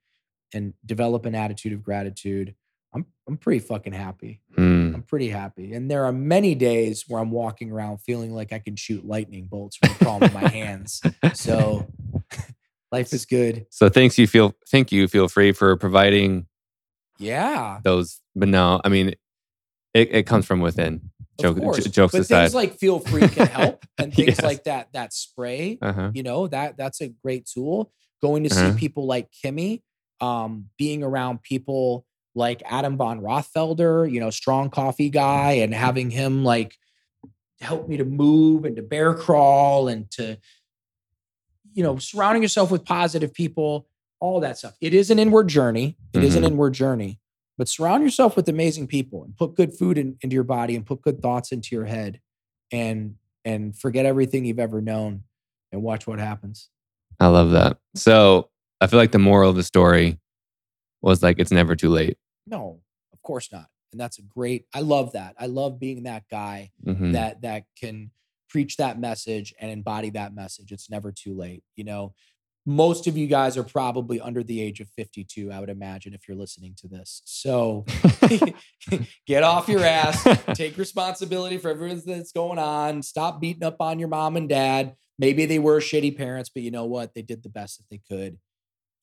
and 0.53 0.73
develop 0.85 1.25
an 1.25 1.35
attitude 1.35 1.73
of 1.73 1.83
gratitude. 1.83 2.55
I'm 2.93 3.05
I'm 3.27 3.37
pretty 3.37 3.59
fucking 3.59 3.93
happy. 3.93 4.41
Mm. 4.57 4.93
I'm 4.95 5.01
pretty 5.03 5.29
happy. 5.29 5.73
And 5.73 5.89
there 5.89 6.05
are 6.05 6.11
many 6.11 6.55
days 6.55 7.05
where 7.07 7.21
I'm 7.21 7.31
walking 7.31 7.71
around 7.71 7.99
feeling 7.99 8.33
like 8.33 8.51
I 8.53 8.59
can 8.59 8.75
shoot 8.75 9.05
lightning 9.05 9.47
bolts 9.47 9.77
from 9.77 9.93
the 9.97 10.05
palm 10.05 10.23
of 10.23 10.33
my 10.33 10.47
hands. 10.49 11.01
So 11.33 11.87
life 12.91 13.13
is 13.13 13.25
good. 13.25 13.65
So 13.69 13.89
thanks 13.89 14.17
you 14.17 14.27
feel 14.27 14.53
thank 14.69 14.91
you 14.91 15.07
feel 15.07 15.27
free 15.27 15.51
for 15.53 15.75
providing 15.77 16.47
Yeah. 17.19 17.79
those. 17.83 18.19
But 18.35 18.49
no, 18.49 18.81
I 18.83 18.89
mean, 18.89 19.09
it, 19.93 20.09
it 20.13 20.23
comes 20.23 20.45
from 20.45 20.59
within. 20.59 21.09
Joke, 21.41 21.57
j- 21.57 21.89
jokes 21.89 22.11
but 22.11 22.21
aside. 22.21 22.41
things 22.41 22.53
like 22.55 22.77
feel 22.77 22.99
free 22.99 23.27
can 23.27 23.47
help 23.47 23.83
and 23.97 24.13
things 24.13 24.27
Yes. 24.37 24.43
like 24.43 24.65
that 24.65 24.93
that 24.93 25.13
spray, 25.13 25.79
uh-huh. 25.81 26.11
you 26.13 26.21
know, 26.23 26.47
that 26.47 26.77
that's 26.77 27.01
a 27.01 27.07
great 27.07 27.47
tool. 27.47 27.91
going 28.21 28.43
to 28.43 28.49
Uh-huh. 28.53 28.71
see 28.73 28.77
people 28.77 29.05
like 29.07 29.29
Kimmy, 29.31 29.81
um, 30.21 30.69
being 30.77 31.03
around 31.03 31.41
people 31.41 32.05
like 32.35 32.61
Adam 32.65 32.97
von 32.97 33.21
Rothfelder, 33.21 34.09
you 34.11 34.19
know, 34.19 34.29
strong 34.29 34.69
coffee 34.69 35.09
guy, 35.09 35.53
and 35.53 35.73
having 35.73 36.09
him 36.09 36.43
like 36.43 36.75
help 37.61 37.87
me 37.87 37.97
to 37.97 38.05
move 38.05 38.65
and 38.65 38.75
to 38.75 38.81
bear 38.81 39.13
crawl 39.13 39.87
and 39.87 40.09
to, 40.11 40.37
you 41.73 41.83
know, 41.83 41.97
surrounding 41.97 42.41
yourself 42.41 42.71
with 42.71 42.85
positive 42.85 43.33
people, 43.33 43.87
all 44.19 44.39
that 44.41 44.57
stuff. 44.57 44.75
It 44.81 44.93
is 44.93 45.09
an 45.09 45.19
inward 45.19 45.47
journey. 45.47 45.97
It 46.13 46.23
is 46.23 46.35
an 46.35 46.43
Mhm. 46.43 46.47
inward 46.47 46.73
journey, 46.73 47.19
but 47.57 47.67
surround 47.67 48.03
yourself 48.03 48.35
with 48.35 48.47
amazing 48.49 48.87
people 48.87 49.23
and 49.23 49.35
put 49.35 49.55
good 49.55 49.73
food 49.73 49.97
in, 49.97 50.17
into 50.21 50.33
your 50.33 50.43
body 50.43 50.75
and 50.75 50.85
put 50.85 51.01
good 51.01 51.21
thoughts 51.21 51.51
into 51.51 51.75
your 51.75 51.85
head 51.85 52.19
and 52.71 53.15
and 53.45 53.77
forget 53.77 54.05
everything 54.05 54.45
you've 54.45 54.57
ever 54.59 54.79
known 54.81 55.23
and 55.73 55.83
watch 55.83 56.07
what 56.07 56.17
happens. 56.17 56.69
I 57.19 57.27
love 57.27 57.51
that. 57.51 57.77
So 57.93 58.49
I 58.79 58.87
feel 58.87 58.97
like 58.97 59.11
the 59.11 59.19
moral 59.19 59.49
of 59.49 59.57
the 59.57 59.63
story 59.63 60.17
was 61.01 61.21
like 61.21 61.39
it's 61.39 61.51
never 61.51 61.75
too 61.75 61.89
late. 61.89 62.17
No, 62.47 62.81
of 63.13 63.21
course 63.21 63.51
not. 63.51 63.67
And 63.91 63.99
that's 63.99 64.17
a 64.19 64.23
great 64.23 64.65
I 64.73 64.81
love 64.81 65.13
that. 65.13 65.35
I 65.39 65.45
love 65.45 65.79
being 65.79 66.03
that 66.03 66.23
guy 66.29 66.71
Mhm. 66.85 67.13
that 67.13 67.41
that 67.41 67.65
can 67.79 68.11
preach 68.49 68.77
that 68.77 68.99
message 68.99 69.53
and 69.59 69.71
embody 69.71 70.09
that 70.11 70.33
message. 70.33 70.71
It's 70.71 70.89
never 70.89 71.11
too 71.11 71.35
late. 71.35 71.63
You 71.75 71.83
know, 71.85 72.13
most 72.65 73.07
of 73.07 73.17
you 73.17 73.27
guys 73.27 73.57
are 73.57 73.63
probably 73.63 74.21
under 74.21 74.41
the 74.43 74.61
age 74.61 74.79
of 74.79 74.87
52, 74.89 75.51
I 75.51 75.59
would 75.59 75.69
imagine, 75.69 76.13
if 76.13 76.27
you're 76.27 76.37
listening 76.37 76.75
to 76.77 76.87
this. 76.87 77.21
So 77.25 77.85
get 79.27 79.43
off 79.43 79.67
your 79.67 79.83
ass, 79.83 80.23
take 80.53 80.77
responsibility 80.77 81.57
for 81.57 81.69
everything 81.69 82.13
that's 82.17 82.31
going 82.31 82.59
on. 82.59 83.01
Stop 83.03 83.41
beating 83.41 83.63
up 83.63 83.77
on 83.79 83.99
your 83.99 84.07
mom 84.07 84.37
and 84.37 84.47
dad. 84.47 84.95
Maybe 85.19 85.45
they 85.45 85.59
were 85.59 85.79
shitty 85.79 86.15
parents, 86.17 86.49
but 86.53 86.63
you 86.63 86.71
know 86.71 86.85
what? 86.85 87.13
They 87.13 87.21
did 87.21 87.43
the 87.43 87.49
best 87.49 87.77
that 87.77 87.85
they 87.89 88.01
could. 88.09 88.37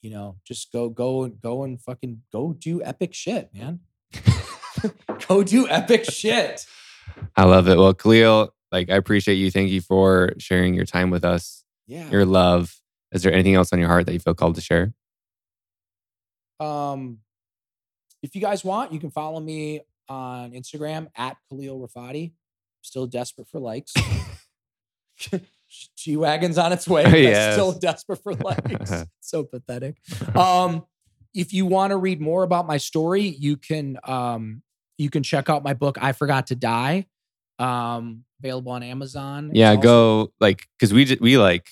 You 0.03 0.11
know, 0.11 0.37
just 0.45 0.73
go, 0.73 0.89
go, 0.89 1.25
and 1.25 1.41
go 1.41 1.63
and 1.65 1.81
fucking 1.81 2.23
go 2.33 2.53
do 2.55 2.83
epic 2.83 3.13
shit, 3.15 3.51
man. 3.55 3.81
go 5.29 5.43
do 5.43 5.69
epic 5.69 6.05
shit. 6.05 6.65
I 7.37 7.45
love 7.45 7.69
it. 7.69 7.77
Well, 7.77 7.93
Khalil, 7.95 8.55
like 8.73 8.89
I 8.91 8.97
appreciate 8.97 9.35
you. 9.35 9.51
Thank 9.51 9.71
you 9.71 9.81
for 9.81 10.33
sharing 10.39 10.75
your 10.75 10.87
time 10.87 11.11
with 11.11 11.25
us, 11.25 11.65
Yeah. 11.87 12.09
your 12.11 12.25
love. 12.25 12.75
Is 13.13 13.23
there 13.23 13.33
anything 13.33 13.55
else 13.55 13.73
on 13.73 13.79
your 13.79 13.89
heart 13.89 14.07
that 14.07 14.13
you 14.13 14.21
feel 14.21 14.35
called 14.35 14.55
to 14.55 14.61
share? 14.61 14.95
Um, 16.61 17.19
if 18.23 18.35
you 18.35 18.41
guys 18.41 18.65
want, 18.65 18.93
you 18.93 19.01
can 19.01 19.11
follow 19.11 19.41
me 19.41 19.81
on 20.09 20.53
Instagram 20.53 21.09
at 21.17 21.37
Khalil 21.49 21.81
Rafati. 21.87 22.33
Still 22.83 23.07
desperate 23.07 23.49
for 23.49 23.59
likes. 23.61 23.93
G 25.97 26.17
Wagon's 26.17 26.59
on 26.59 26.73
its 26.73 26.87
way. 26.89 27.05
Yes. 27.23 27.55
Still 27.55 27.73
desperate 27.73 28.23
for 28.23 28.35
likes. 28.35 28.93
so 29.21 29.45
pathetic. 29.45 29.97
Um, 30.35 30.85
if 31.35 31.53
you 31.53 31.67
want 31.67 31.91
to 31.93 31.97
read 31.97 32.21
more 32.21 32.43
about 32.43 32.67
my 32.67 32.77
story, 32.77 33.23
you 33.23 33.57
can 33.57 33.99
um 34.05 34.63
you 34.99 35.09
can 35.11 35.23
check 35.23 35.49
out 35.49 35.63
my 35.63 35.73
book, 35.75 35.97
I 36.01 36.13
Forgot 36.13 36.49
to 36.49 36.55
Die. 36.57 37.07
Um, 37.59 38.25
available 38.43 38.73
on 38.73 38.83
Amazon. 38.83 39.51
Yeah, 39.55 39.71
also- 39.71 39.83
go 39.83 40.33
like 40.41 40.67
because 40.79 40.93
we 40.95 41.05
ju- 41.05 41.19
we 41.21 41.39
like 41.39 41.69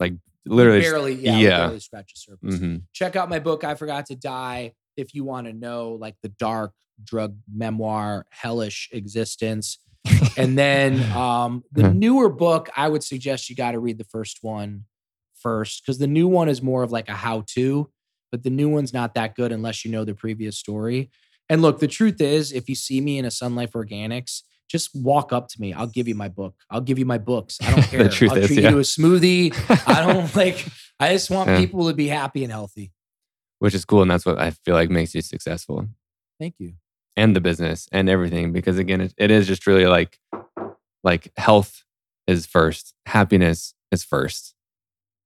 like 0.00 0.14
literally. 0.46 0.80
barely, 0.80 1.14
yeah, 1.14 1.36
yeah. 1.36 1.58
barely 1.66 1.80
scratch 1.80 2.12
the 2.14 2.18
surface. 2.18 2.60
Mhm. 2.60 2.82
check 2.92 3.16
out 3.16 3.28
my 3.28 3.38
book 3.38 3.64
i 3.64 3.74
forgot 3.74 4.06
to 4.06 4.16
die 4.16 4.72
if 4.96 5.14
you 5.14 5.22
want 5.24 5.46
to 5.46 5.52
know 5.52 5.92
like 6.00 6.16
the 6.22 6.28
dark 6.30 6.72
drug 7.04 7.36
memoir 7.52 8.26
hellish 8.30 8.88
existence 8.92 9.78
and 10.36 10.56
then 10.56 11.02
um 11.12 11.62
the 11.72 11.92
newer 11.92 12.28
book 12.28 12.70
i 12.76 12.88
would 12.88 13.02
suggest 13.02 13.48
you 13.50 13.56
got 13.56 13.72
to 13.72 13.78
read 13.78 13.98
the 13.98 14.04
first 14.04 14.38
one 14.42 14.84
first 15.40 15.82
because 15.82 15.98
the 15.98 16.06
new 16.06 16.26
one 16.28 16.48
is 16.48 16.62
more 16.62 16.82
of 16.82 16.90
like 16.92 17.08
a 17.08 17.14
how 17.14 17.42
to 17.46 17.90
but 18.30 18.42
the 18.42 18.50
new 18.50 18.68
one's 18.68 18.92
not 18.92 19.14
that 19.14 19.34
good 19.34 19.52
unless 19.52 19.84
you 19.84 19.90
know 19.90 20.04
the 20.04 20.14
previous 20.14 20.58
story 20.58 21.10
and 21.48 21.62
look 21.62 21.78
the 21.80 21.86
truth 21.88 22.20
is 22.20 22.52
if 22.52 22.68
you 22.68 22.74
see 22.74 23.00
me 23.00 23.18
in 23.18 23.24
a 23.24 23.30
sun 23.30 23.54
life 23.54 23.72
organics 23.72 24.42
just 24.68 24.90
walk 24.94 25.32
up 25.32 25.48
to 25.48 25.60
me 25.60 25.72
i'll 25.72 25.86
give 25.86 26.08
you 26.08 26.14
my 26.14 26.28
book 26.28 26.54
i'll 26.70 26.80
give 26.80 26.98
you 26.98 27.06
my 27.06 27.18
books 27.18 27.58
i 27.62 27.70
don't 27.70 27.82
care. 27.90 28.02
The 28.04 28.08
truth 28.08 28.32
i'll 28.32 28.38
is, 28.38 28.46
treat 28.46 28.60
yeah. 28.62 28.70
you 28.70 28.74
to 28.76 28.78
a 28.80 28.82
smoothie 28.82 29.54
i 29.86 30.06
don't 30.12 30.34
like 30.34 30.66
i 31.00 31.12
just 31.12 31.30
want 31.30 31.48
Yeah. 31.50 31.58
people 31.58 31.88
to 31.88 31.94
be 31.94 32.08
happy 32.08 32.42
and 32.44 32.52
healthy 32.52 32.92
which 33.60 33.74
is 33.74 33.84
cool, 33.84 34.02
and 34.02 34.10
that's 34.12 34.24
what 34.24 34.38
I 34.38 34.52
feel 34.52 34.74
like 34.76 34.88
makes 34.88 35.16
you 35.16 35.20
successful. 35.20 35.88
thank 36.38 36.54
you 36.58 36.74
and 37.18 37.34
the 37.34 37.40
business 37.40 37.88
and 37.90 38.08
everything 38.08 38.52
because 38.52 38.78
again 38.78 39.00
it, 39.00 39.12
it 39.18 39.30
is 39.30 39.46
just 39.46 39.66
really 39.66 39.86
like 39.86 40.20
like 41.02 41.32
health 41.36 41.82
is 42.28 42.46
first 42.46 42.94
happiness 43.06 43.74
is 43.90 44.04
first 44.04 44.54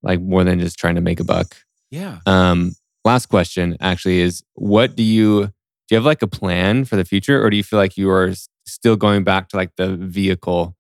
like 0.03 0.21
more 0.21 0.43
than 0.43 0.59
just 0.59 0.79
trying 0.79 0.95
to 0.95 1.01
make 1.01 1.21
a 1.21 1.25
buck. 1.25 1.55
Yeah. 1.91 2.21
Um 2.27 2.73
last 3.05 3.27
question 3.27 3.77
actually 3.81 4.21
is 4.21 4.43
what 4.55 4.97
do 4.97 5.03
you 5.03 5.47
do 5.47 5.53
you 5.91 5.97
have 5.97 6.07
like 6.07 6.23
a 6.23 6.27
plan 6.27 6.87
for 6.87 6.97
the 6.97 7.05
future 7.05 7.45
or 7.45 7.51
do 7.51 7.57
you 7.59 7.63
feel 7.63 7.79
like 7.79 7.97
you 7.99 8.11
are 8.11 8.33
still 8.65 8.97
going 8.97 9.23
back 9.23 9.49
to 9.49 9.57
like 9.57 9.77
the 9.77 9.95
vehicle 9.97 10.75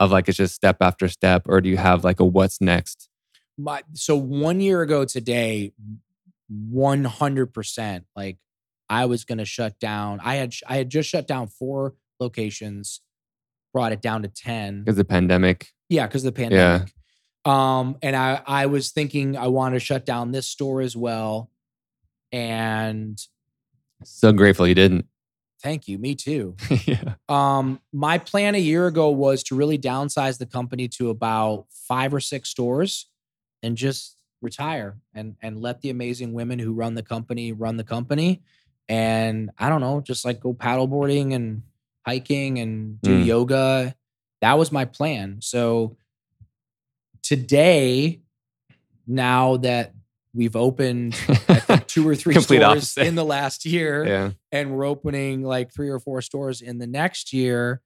of 0.00 0.12
like 0.12 0.28
it's 0.28 0.36
just 0.36 0.54
step 0.54 0.76
after 0.82 1.08
step 1.08 1.42
or 1.46 1.62
do 1.62 1.68
you 1.70 1.78
have 1.78 2.04
like 2.04 2.20
a 2.20 2.24
what's 2.24 2.60
next? 2.60 3.08
My 3.56 3.82
so 3.94 4.16
one 4.16 4.60
year 4.60 4.82
ago 4.82 5.06
today 5.06 5.72
100% 6.52 8.04
like 8.14 8.36
i 8.90 9.06
was 9.06 9.24
going 9.24 9.38
to 9.38 9.44
shut 9.44 9.78
down. 9.78 10.20
I 10.22 10.36
had 10.36 10.54
sh- 10.54 10.62
i 10.68 10.76
had 10.76 10.88
just 10.90 11.08
shut 11.08 11.26
down 11.26 11.48
four 11.48 11.94
locations 12.20 13.00
brought 13.72 13.92
it 13.92 14.00
down 14.00 14.22
to 14.22 14.28
10 14.28 14.80
because 14.84 14.92
of 14.94 14.96
the 14.96 15.04
pandemic? 15.04 15.68
Yeah 15.88 16.06
because 16.06 16.24
of 16.24 16.34
the 16.34 16.40
Yeah. 16.42 16.48
pandemic. 16.48 16.92
Um 17.44 17.96
and 18.02 18.16
i 18.16 18.40
i 18.46 18.66
was 18.66 18.90
thinking 18.90 19.36
i 19.36 19.46
want 19.48 19.74
to 19.74 19.80
shut 19.80 20.04
down 20.06 20.32
this 20.32 20.46
store 20.46 20.80
as 20.80 20.96
well 20.96 21.50
and 22.32 23.18
so 24.04 24.32
grateful 24.32 24.66
you 24.66 24.74
didn't. 24.74 25.06
Thank 25.62 25.88
you 25.88 25.98
me 25.98 26.14
too. 26.14 26.54
Yeah. 26.86 27.14
Um, 27.28 27.80
my 27.92 28.18
plan 28.18 28.54
a 28.54 28.58
year 28.58 28.86
ago 28.86 29.10
was 29.10 29.42
to 29.44 29.56
really 29.56 29.76
downsize 29.78 30.38
the 30.38 30.46
company 30.46 30.86
to 30.98 31.10
about 31.10 31.66
five 31.70 32.14
or 32.14 32.20
six 32.20 32.48
stores 32.48 33.06
and 33.62 33.76
just 33.76 34.16
retire 34.40 34.98
and 35.14 35.34
and 35.42 35.60
let 35.60 35.80
the 35.80 35.90
amazing 35.90 36.32
women 36.32 36.60
who 36.60 36.72
run 36.72 36.94
the 36.94 37.02
company 37.02 37.52
run 37.52 37.76
the 37.76 37.82
company. 37.84 38.42
And 38.88 39.50
I 39.58 39.68
don't 39.68 39.80
know, 39.80 40.00
just 40.00 40.24
like 40.24 40.40
go 40.40 40.54
paddleboarding 40.54 41.34
and 41.34 41.62
hiking 42.06 42.58
and 42.58 43.00
do 43.02 43.10
Mm. 43.10 43.24
yoga. 43.26 43.94
That 44.40 44.58
was 44.58 44.72
my 44.72 44.84
plan. 44.86 45.38
So 45.40 45.96
today, 47.22 48.20
now 49.06 49.56
that 49.58 49.92
we've 50.34 50.56
opened 50.56 51.14
two 51.86 52.06
or 52.08 52.14
three 52.14 52.34
stores 52.40 52.62
opposite. 52.62 53.06
in 53.06 53.14
the 53.14 53.24
last 53.24 53.64
year 53.64 54.06
yeah 54.06 54.30
and 54.52 54.70
we're 54.72 54.84
opening 54.84 55.42
like 55.42 55.72
three 55.72 55.88
or 55.88 55.98
four 55.98 56.20
stores 56.22 56.60
in 56.60 56.78
the 56.78 56.86
next 56.86 57.32
year, 57.32 57.80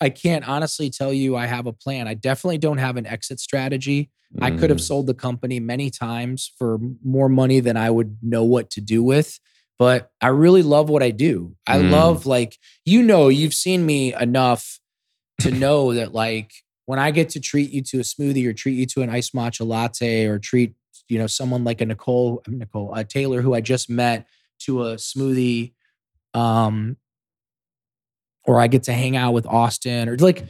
I 0.00 0.10
can't 0.10 0.46
honestly 0.48 0.90
tell 0.90 1.12
you 1.12 1.34
I 1.36 1.46
have 1.46 1.66
a 1.66 1.72
plan. 1.72 2.06
I 2.06 2.14
definitely 2.14 2.58
don't 2.58 2.78
have 2.78 2.96
an 2.96 3.06
exit 3.06 3.40
strategy. 3.40 4.10
I 4.40 4.50
could 4.52 4.70
have 4.70 4.78
Mm. 4.78 4.82
sold 4.82 5.06
the 5.08 5.14
company 5.14 5.58
many 5.58 5.90
times 5.90 6.52
for 6.58 6.78
more 7.04 7.28
money 7.28 7.58
than 7.60 7.76
I 7.76 7.90
would 7.90 8.18
know 8.22 8.44
what 8.44 8.70
to 8.70 8.80
do 8.80 9.02
with. 9.02 9.40
But 9.80 10.12
I 10.20 10.28
really 10.28 10.62
love 10.62 10.90
what 10.90 11.02
I 11.02 11.10
do. 11.10 11.56
I 11.66 11.78
Mm. 11.78 11.90
love, 11.90 12.26
like, 12.26 12.58
you 12.84 13.02
know, 13.02 13.28
you've 13.28 13.54
seen 13.54 13.86
me 13.86 14.14
enough 14.14 14.78
to 15.40 15.50
know 15.50 15.94
that, 15.94 16.12
like, 16.14 16.52
when 16.86 16.98
I 16.98 17.10
get 17.12 17.30
to 17.30 17.40
treat 17.40 17.70
you 17.72 17.82
to 17.84 17.98
a 18.00 18.02
smoothie 18.02 18.46
or 18.46 18.52
treat 18.52 18.74
you 18.74 18.86
to 18.88 19.02
an 19.02 19.10
iced 19.10 19.34
matcha 19.34 19.66
latte 19.66 20.26
or 20.26 20.38
treat, 20.38 20.74
you 21.08 21.18
know, 21.18 21.26
someone 21.26 21.64
like 21.64 21.80
a 21.80 21.86
Nicole, 21.86 22.42
Nicole, 22.46 22.92
uh, 22.94 23.04
Taylor, 23.04 23.40
who 23.42 23.54
I 23.54 23.62
just 23.62 23.88
met 23.90 24.26
to 24.60 24.84
a 24.84 24.96
smoothie, 24.96 25.72
um, 26.34 26.98
or 28.44 28.60
I 28.60 28.66
get 28.66 28.84
to 28.84 28.92
hang 28.92 29.16
out 29.16 29.32
with 29.32 29.46
Austin 29.46 30.08
or 30.08 30.16
like, 30.18 30.44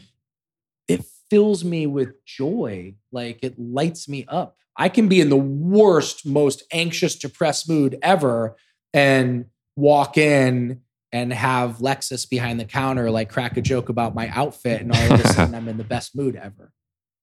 it 0.88 1.04
fills 1.30 1.64
me 1.64 1.86
with 1.86 2.24
joy. 2.24 2.94
Like 3.12 3.40
it 3.42 3.58
lights 3.58 4.08
me 4.08 4.24
up. 4.28 4.56
I 4.76 4.88
can 4.88 5.08
be 5.08 5.20
in 5.20 5.28
the 5.28 5.36
worst, 5.36 6.26
most 6.26 6.64
anxious, 6.72 7.16
depressed 7.16 7.68
mood 7.68 7.98
ever 8.02 8.56
and 8.92 9.46
walk 9.76 10.16
in 10.18 10.82
and 11.12 11.32
have 11.32 11.78
Lexus 11.78 12.28
behind 12.28 12.60
the 12.60 12.64
counter, 12.64 13.10
like 13.10 13.30
crack 13.30 13.56
a 13.56 13.60
joke 13.60 13.88
about 13.88 14.14
my 14.14 14.28
outfit, 14.28 14.80
and 14.80 14.92
all 14.92 15.12
of 15.12 15.20
a 15.20 15.28
sudden 15.28 15.54
I'm 15.56 15.68
in 15.68 15.76
the 15.76 15.84
best 15.84 16.14
mood 16.14 16.36
ever, 16.36 16.72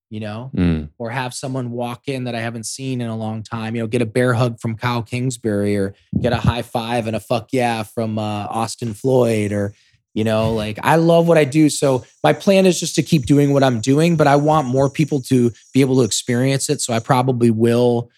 you 0.10 0.20
know? 0.20 0.52
Mm. 0.56 0.90
Or 0.98 1.10
have 1.10 1.34
someone 1.34 1.72
walk 1.72 2.08
in 2.08 2.26
that 2.26 2.36
I 2.36 2.42
haven't 2.42 2.66
seen 2.66 3.00
in 3.00 3.08
a 3.08 3.16
long 3.16 3.44
time, 3.44 3.76
you 3.76 3.82
know, 3.82 3.88
get 3.88 4.02
a 4.02 4.06
bear 4.06 4.34
hug 4.34 4.60
from 4.60 4.76
Kyle 4.76 5.04
Kingsbury 5.04 5.78
or 5.78 5.94
get 6.20 6.34
a 6.34 6.38
high 6.38 6.64
five 6.64 7.08
and 7.08 7.16
a 7.16 7.20
fuck 7.20 7.50
yeah 7.54 7.84
from 7.84 8.20
uh, 8.20 8.48
Austin 8.48 8.94
Floyd 8.94 9.54
or, 9.54 9.74
you 10.14 10.26
know, 10.26 10.54
like 10.54 10.80
I 10.84 10.98
love 10.98 11.28
what 11.28 11.38
I 11.38 11.46
do. 11.46 11.70
So 11.70 12.06
my 12.24 12.34
plan 12.34 12.66
is 12.66 12.80
just 12.80 12.96
to 12.96 13.04
keep 13.04 13.26
doing 13.26 13.54
what 13.54 13.64
I'm 13.64 13.80
doing, 13.80 14.18
but 14.18 14.28
I 14.28 14.36
want 14.36 14.68
more 14.68 14.90
people 14.90 15.22
to 15.24 15.52
be 15.74 15.80
able 15.80 15.98
to 15.98 16.04
experience 16.04 16.70
it. 16.70 16.82
So 16.82 16.94
I 16.94 17.00
probably 17.00 17.52
will 17.52 18.10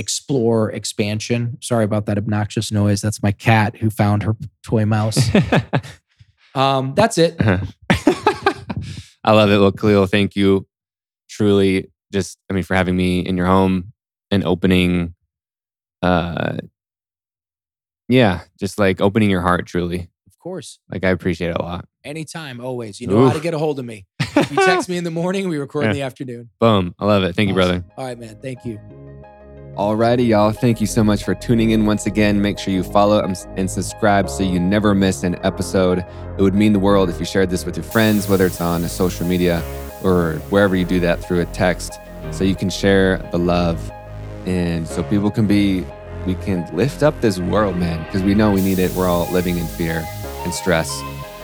explore 0.00 0.70
expansion. 0.72 1.58
Sorry 1.60 1.84
about 1.84 2.06
that 2.06 2.18
obnoxious 2.18 2.72
noise. 2.72 3.00
That's 3.00 3.22
my 3.22 3.30
cat 3.32 3.76
who 3.76 3.90
found 3.90 4.22
her 4.24 4.34
toy 4.64 4.84
mouse. 4.84 5.30
Um, 6.52 6.94
that's 6.96 7.16
it. 7.16 7.36
I 7.40 9.32
love 9.32 9.50
it. 9.50 9.58
Well, 9.58 9.70
Khalil, 9.70 10.06
thank 10.06 10.34
you 10.34 10.66
truly 11.28 11.92
just, 12.12 12.38
I 12.50 12.54
mean, 12.54 12.64
for 12.64 12.74
having 12.74 12.96
me 12.96 13.20
in 13.20 13.36
your 13.36 13.46
home 13.46 13.92
and 14.32 14.42
opening 14.44 15.14
uh 16.02 16.56
yeah, 18.08 18.40
just 18.58 18.80
like 18.80 19.00
opening 19.00 19.30
your 19.30 19.42
heart 19.42 19.66
truly. 19.66 20.10
Of 20.26 20.38
course. 20.40 20.80
Like 20.90 21.04
I 21.04 21.10
appreciate 21.10 21.50
it 21.50 21.56
a 21.56 21.62
lot. 21.62 21.86
Anytime, 22.02 22.60
always. 22.60 23.00
You 23.00 23.06
know 23.06 23.28
how 23.28 23.34
to 23.34 23.40
get 23.40 23.54
a 23.54 23.58
hold 23.58 23.78
of 23.78 23.84
me. 23.84 24.06
You 24.50 24.56
text 24.56 24.88
me 24.88 24.96
in 24.96 25.04
the 25.04 25.10
morning, 25.12 25.48
we 25.48 25.58
record 25.58 25.86
in 25.86 25.92
the 25.92 26.02
afternoon. 26.02 26.50
Boom. 26.58 26.94
I 26.98 27.04
love 27.04 27.22
it. 27.22 27.36
Thank 27.36 27.48
you, 27.48 27.54
brother. 27.54 27.84
All 27.96 28.04
right, 28.04 28.18
man. 28.18 28.38
Thank 28.42 28.64
you. 28.64 29.09
Alrighty, 29.76 30.26
y'all. 30.26 30.50
Thank 30.52 30.80
you 30.80 30.86
so 30.86 31.02
much 31.04 31.22
for 31.24 31.34
tuning 31.34 31.70
in 31.70 31.86
once 31.86 32.04
again. 32.04 32.42
Make 32.42 32.58
sure 32.58 32.74
you 32.74 32.82
follow 32.82 33.20
and- 33.56 33.70
subscribe 33.70 34.28
so 34.28 34.42
you 34.42 34.58
never 34.58 34.94
miss 34.94 35.22
an 35.22 35.38
episode. 35.44 36.04
It 36.36 36.42
would 36.42 36.54
mean 36.54 36.72
the 36.72 36.78
world 36.80 37.08
if 37.08 37.18
you 37.20 37.24
shared 37.24 37.50
this 37.50 37.64
with 37.64 37.76
your 37.76 37.84
friends, 37.84 38.28
whether 38.28 38.46
it's 38.46 38.60
on 38.60 38.86
social 38.88 39.26
media 39.26 39.62
or 40.02 40.34
wherever 40.50 40.74
you 40.74 40.84
do 40.84 40.98
that 41.00 41.20
through 41.24 41.40
a 41.40 41.46
text, 41.46 42.00
so 42.30 42.42
you 42.44 42.56
can 42.56 42.68
share 42.68 43.18
the 43.30 43.38
love 43.38 43.90
and 44.44 44.88
so 44.88 45.02
people 45.04 45.30
can 45.30 45.46
be, 45.46 45.84
we 46.26 46.34
can 46.34 46.68
lift 46.74 47.02
up 47.02 47.18
this 47.20 47.38
world, 47.38 47.76
man, 47.76 48.04
because 48.04 48.22
we 48.22 48.34
know 48.34 48.50
we 48.50 48.62
need 48.62 48.78
it. 48.78 48.90
We're 48.92 49.08
all 49.08 49.30
living 49.30 49.56
in 49.56 49.66
fear 49.66 50.04
and 50.44 50.52
stress, 50.52 50.90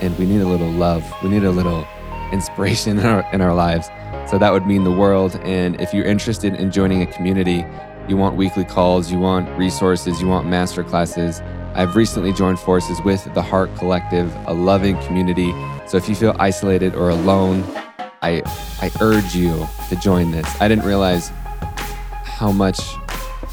and 0.01 0.19
we 0.19 0.27
need 0.27 0.41
a 0.41 0.49
little 0.49 0.71
love. 0.71 1.05
We 1.23 1.29
need 1.29 1.45
a 1.45 1.51
little 1.51 1.87
inspiration 2.33 2.99
in 2.99 3.07
our, 3.07 3.25
in 3.33 3.41
our 3.41 3.55
lives. 3.55 3.89
So 4.31 4.39
that 4.39 4.53
would 4.53 4.67
mean 4.67 4.83
the 4.83 4.91
world. 4.91 5.39
And 5.45 5.81
if 5.81 5.95
you're 5.95 6.05
interested 6.05 6.55
in 6.55 6.73
joining 6.73 7.03
a 7.03 7.07
community, 7.07 7.65
you 8.09 8.17
want 8.17 8.37
weekly 8.37 8.65
calls, 8.65 9.11
you 9.11 9.19
want 9.19 9.49
resources, 9.59 10.21
you 10.21 10.29
want 10.29 10.47
master 10.47 10.85
classes. 10.85 11.41
I've 11.75 11.95
recently 11.97 12.33
joined 12.33 12.59
forces 12.59 13.01
with 13.03 13.23
the 13.35 13.43
Heart 13.43 13.75
Collective, 13.77 14.35
a 14.47 14.55
loving 14.55 14.97
community. 15.03 15.53
So 15.87 15.97
if 15.97 16.09
you 16.09 16.15
feel 16.15 16.35
isolated 16.39 16.95
or 16.95 17.11
alone, 17.11 17.65
I 18.23 18.43
I 18.81 18.91
urge 19.01 19.35
you 19.35 19.67
to 19.89 19.97
join 19.97 20.31
this. 20.31 20.47
I 20.61 20.69
didn't 20.69 20.85
realize 20.85 21.31
how 22.25 22.53
much 22.53 22.81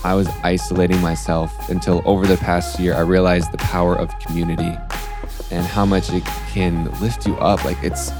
I 0.03 0.13
was 0.13 0.27
isolating 0.43 1.01
myself 1.01 1.69
until 1.69 2.01
over 2.05 2.27
the 2.27 2.37
past 2.37 2.79
year 2.79 2.93
I 2.93 3.01
realized 3.01 3.51
the 3.51 3.57
power 3.57 3.95
of 3.95 4.17
community 4.19 4.77
and 5.51 5.65
how 5.65 5.85
much 5.85 6.11
it 6.11 6.25
can 6.51 6.85
lift 6.99 7.25
you 7.25 7.35
up. 7.35 7.63
Like 7.63 7.81
it's 7.83 8.11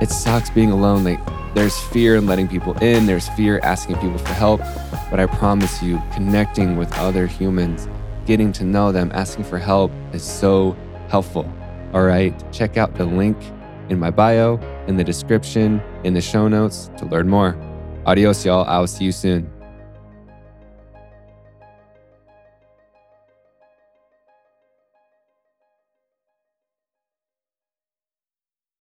it 0.00 0.10
sucks 0.10 0.50
being 0.50 0.70
alone. 0.70 1.04
Like 1.04 1.20
there's 1.54 1.78
fear 1.78 2.16
in 2.16 2.26
letting 2.26 2.48
people 2.48 2.76
in, 2.78 3.06
there's 3.06 3.28
fear 3.30 3.60
asking 3.62 3.96
people 3.96 4.18
for 4.18 4.32
help. 4.32 4.60
But 5.10 5.20
I 5.20 5.26
promise 5.26 5.82
you, 5.82 6.02
connecting 6.12 6.76
with 6.76 6.92
other 6.98 7.26
humans, 7.26 7.88
getting 8.26 8.52
to 8.52 8.64
know 8.64 8.92
them, 8.92 9.10
asking 9.14 9.44
for 9.44 9.58
help 9.58 9.90
is 10.12 10.22
so 10.22 10.76
helpful. 11.08 11.50
All 11.94 12.04
right, 12.04 12.34
check 12.52 12.76
out 12.76 12.94
the 12.94 13.04
link 13.04 13.36
in 13.88 13.98
my 13.98 14.10
bio, 14.10 14.58
in 14.86 14.96
the 14.96 15.04
description, 15.04 15.80
in 16.04 16.14
the 16.14 16.20
show 16.20 16.46
notes 16.48 16.90
to 16.98 17.06
learn 17.06 17.28
more. 17.28 17.56
Adios, 18.04 18.44
y'all. 18.44 18.64
I'll 18.68 18.86
see 18.86 19.04
you 19.04 19.12
soon. 19.12 19.57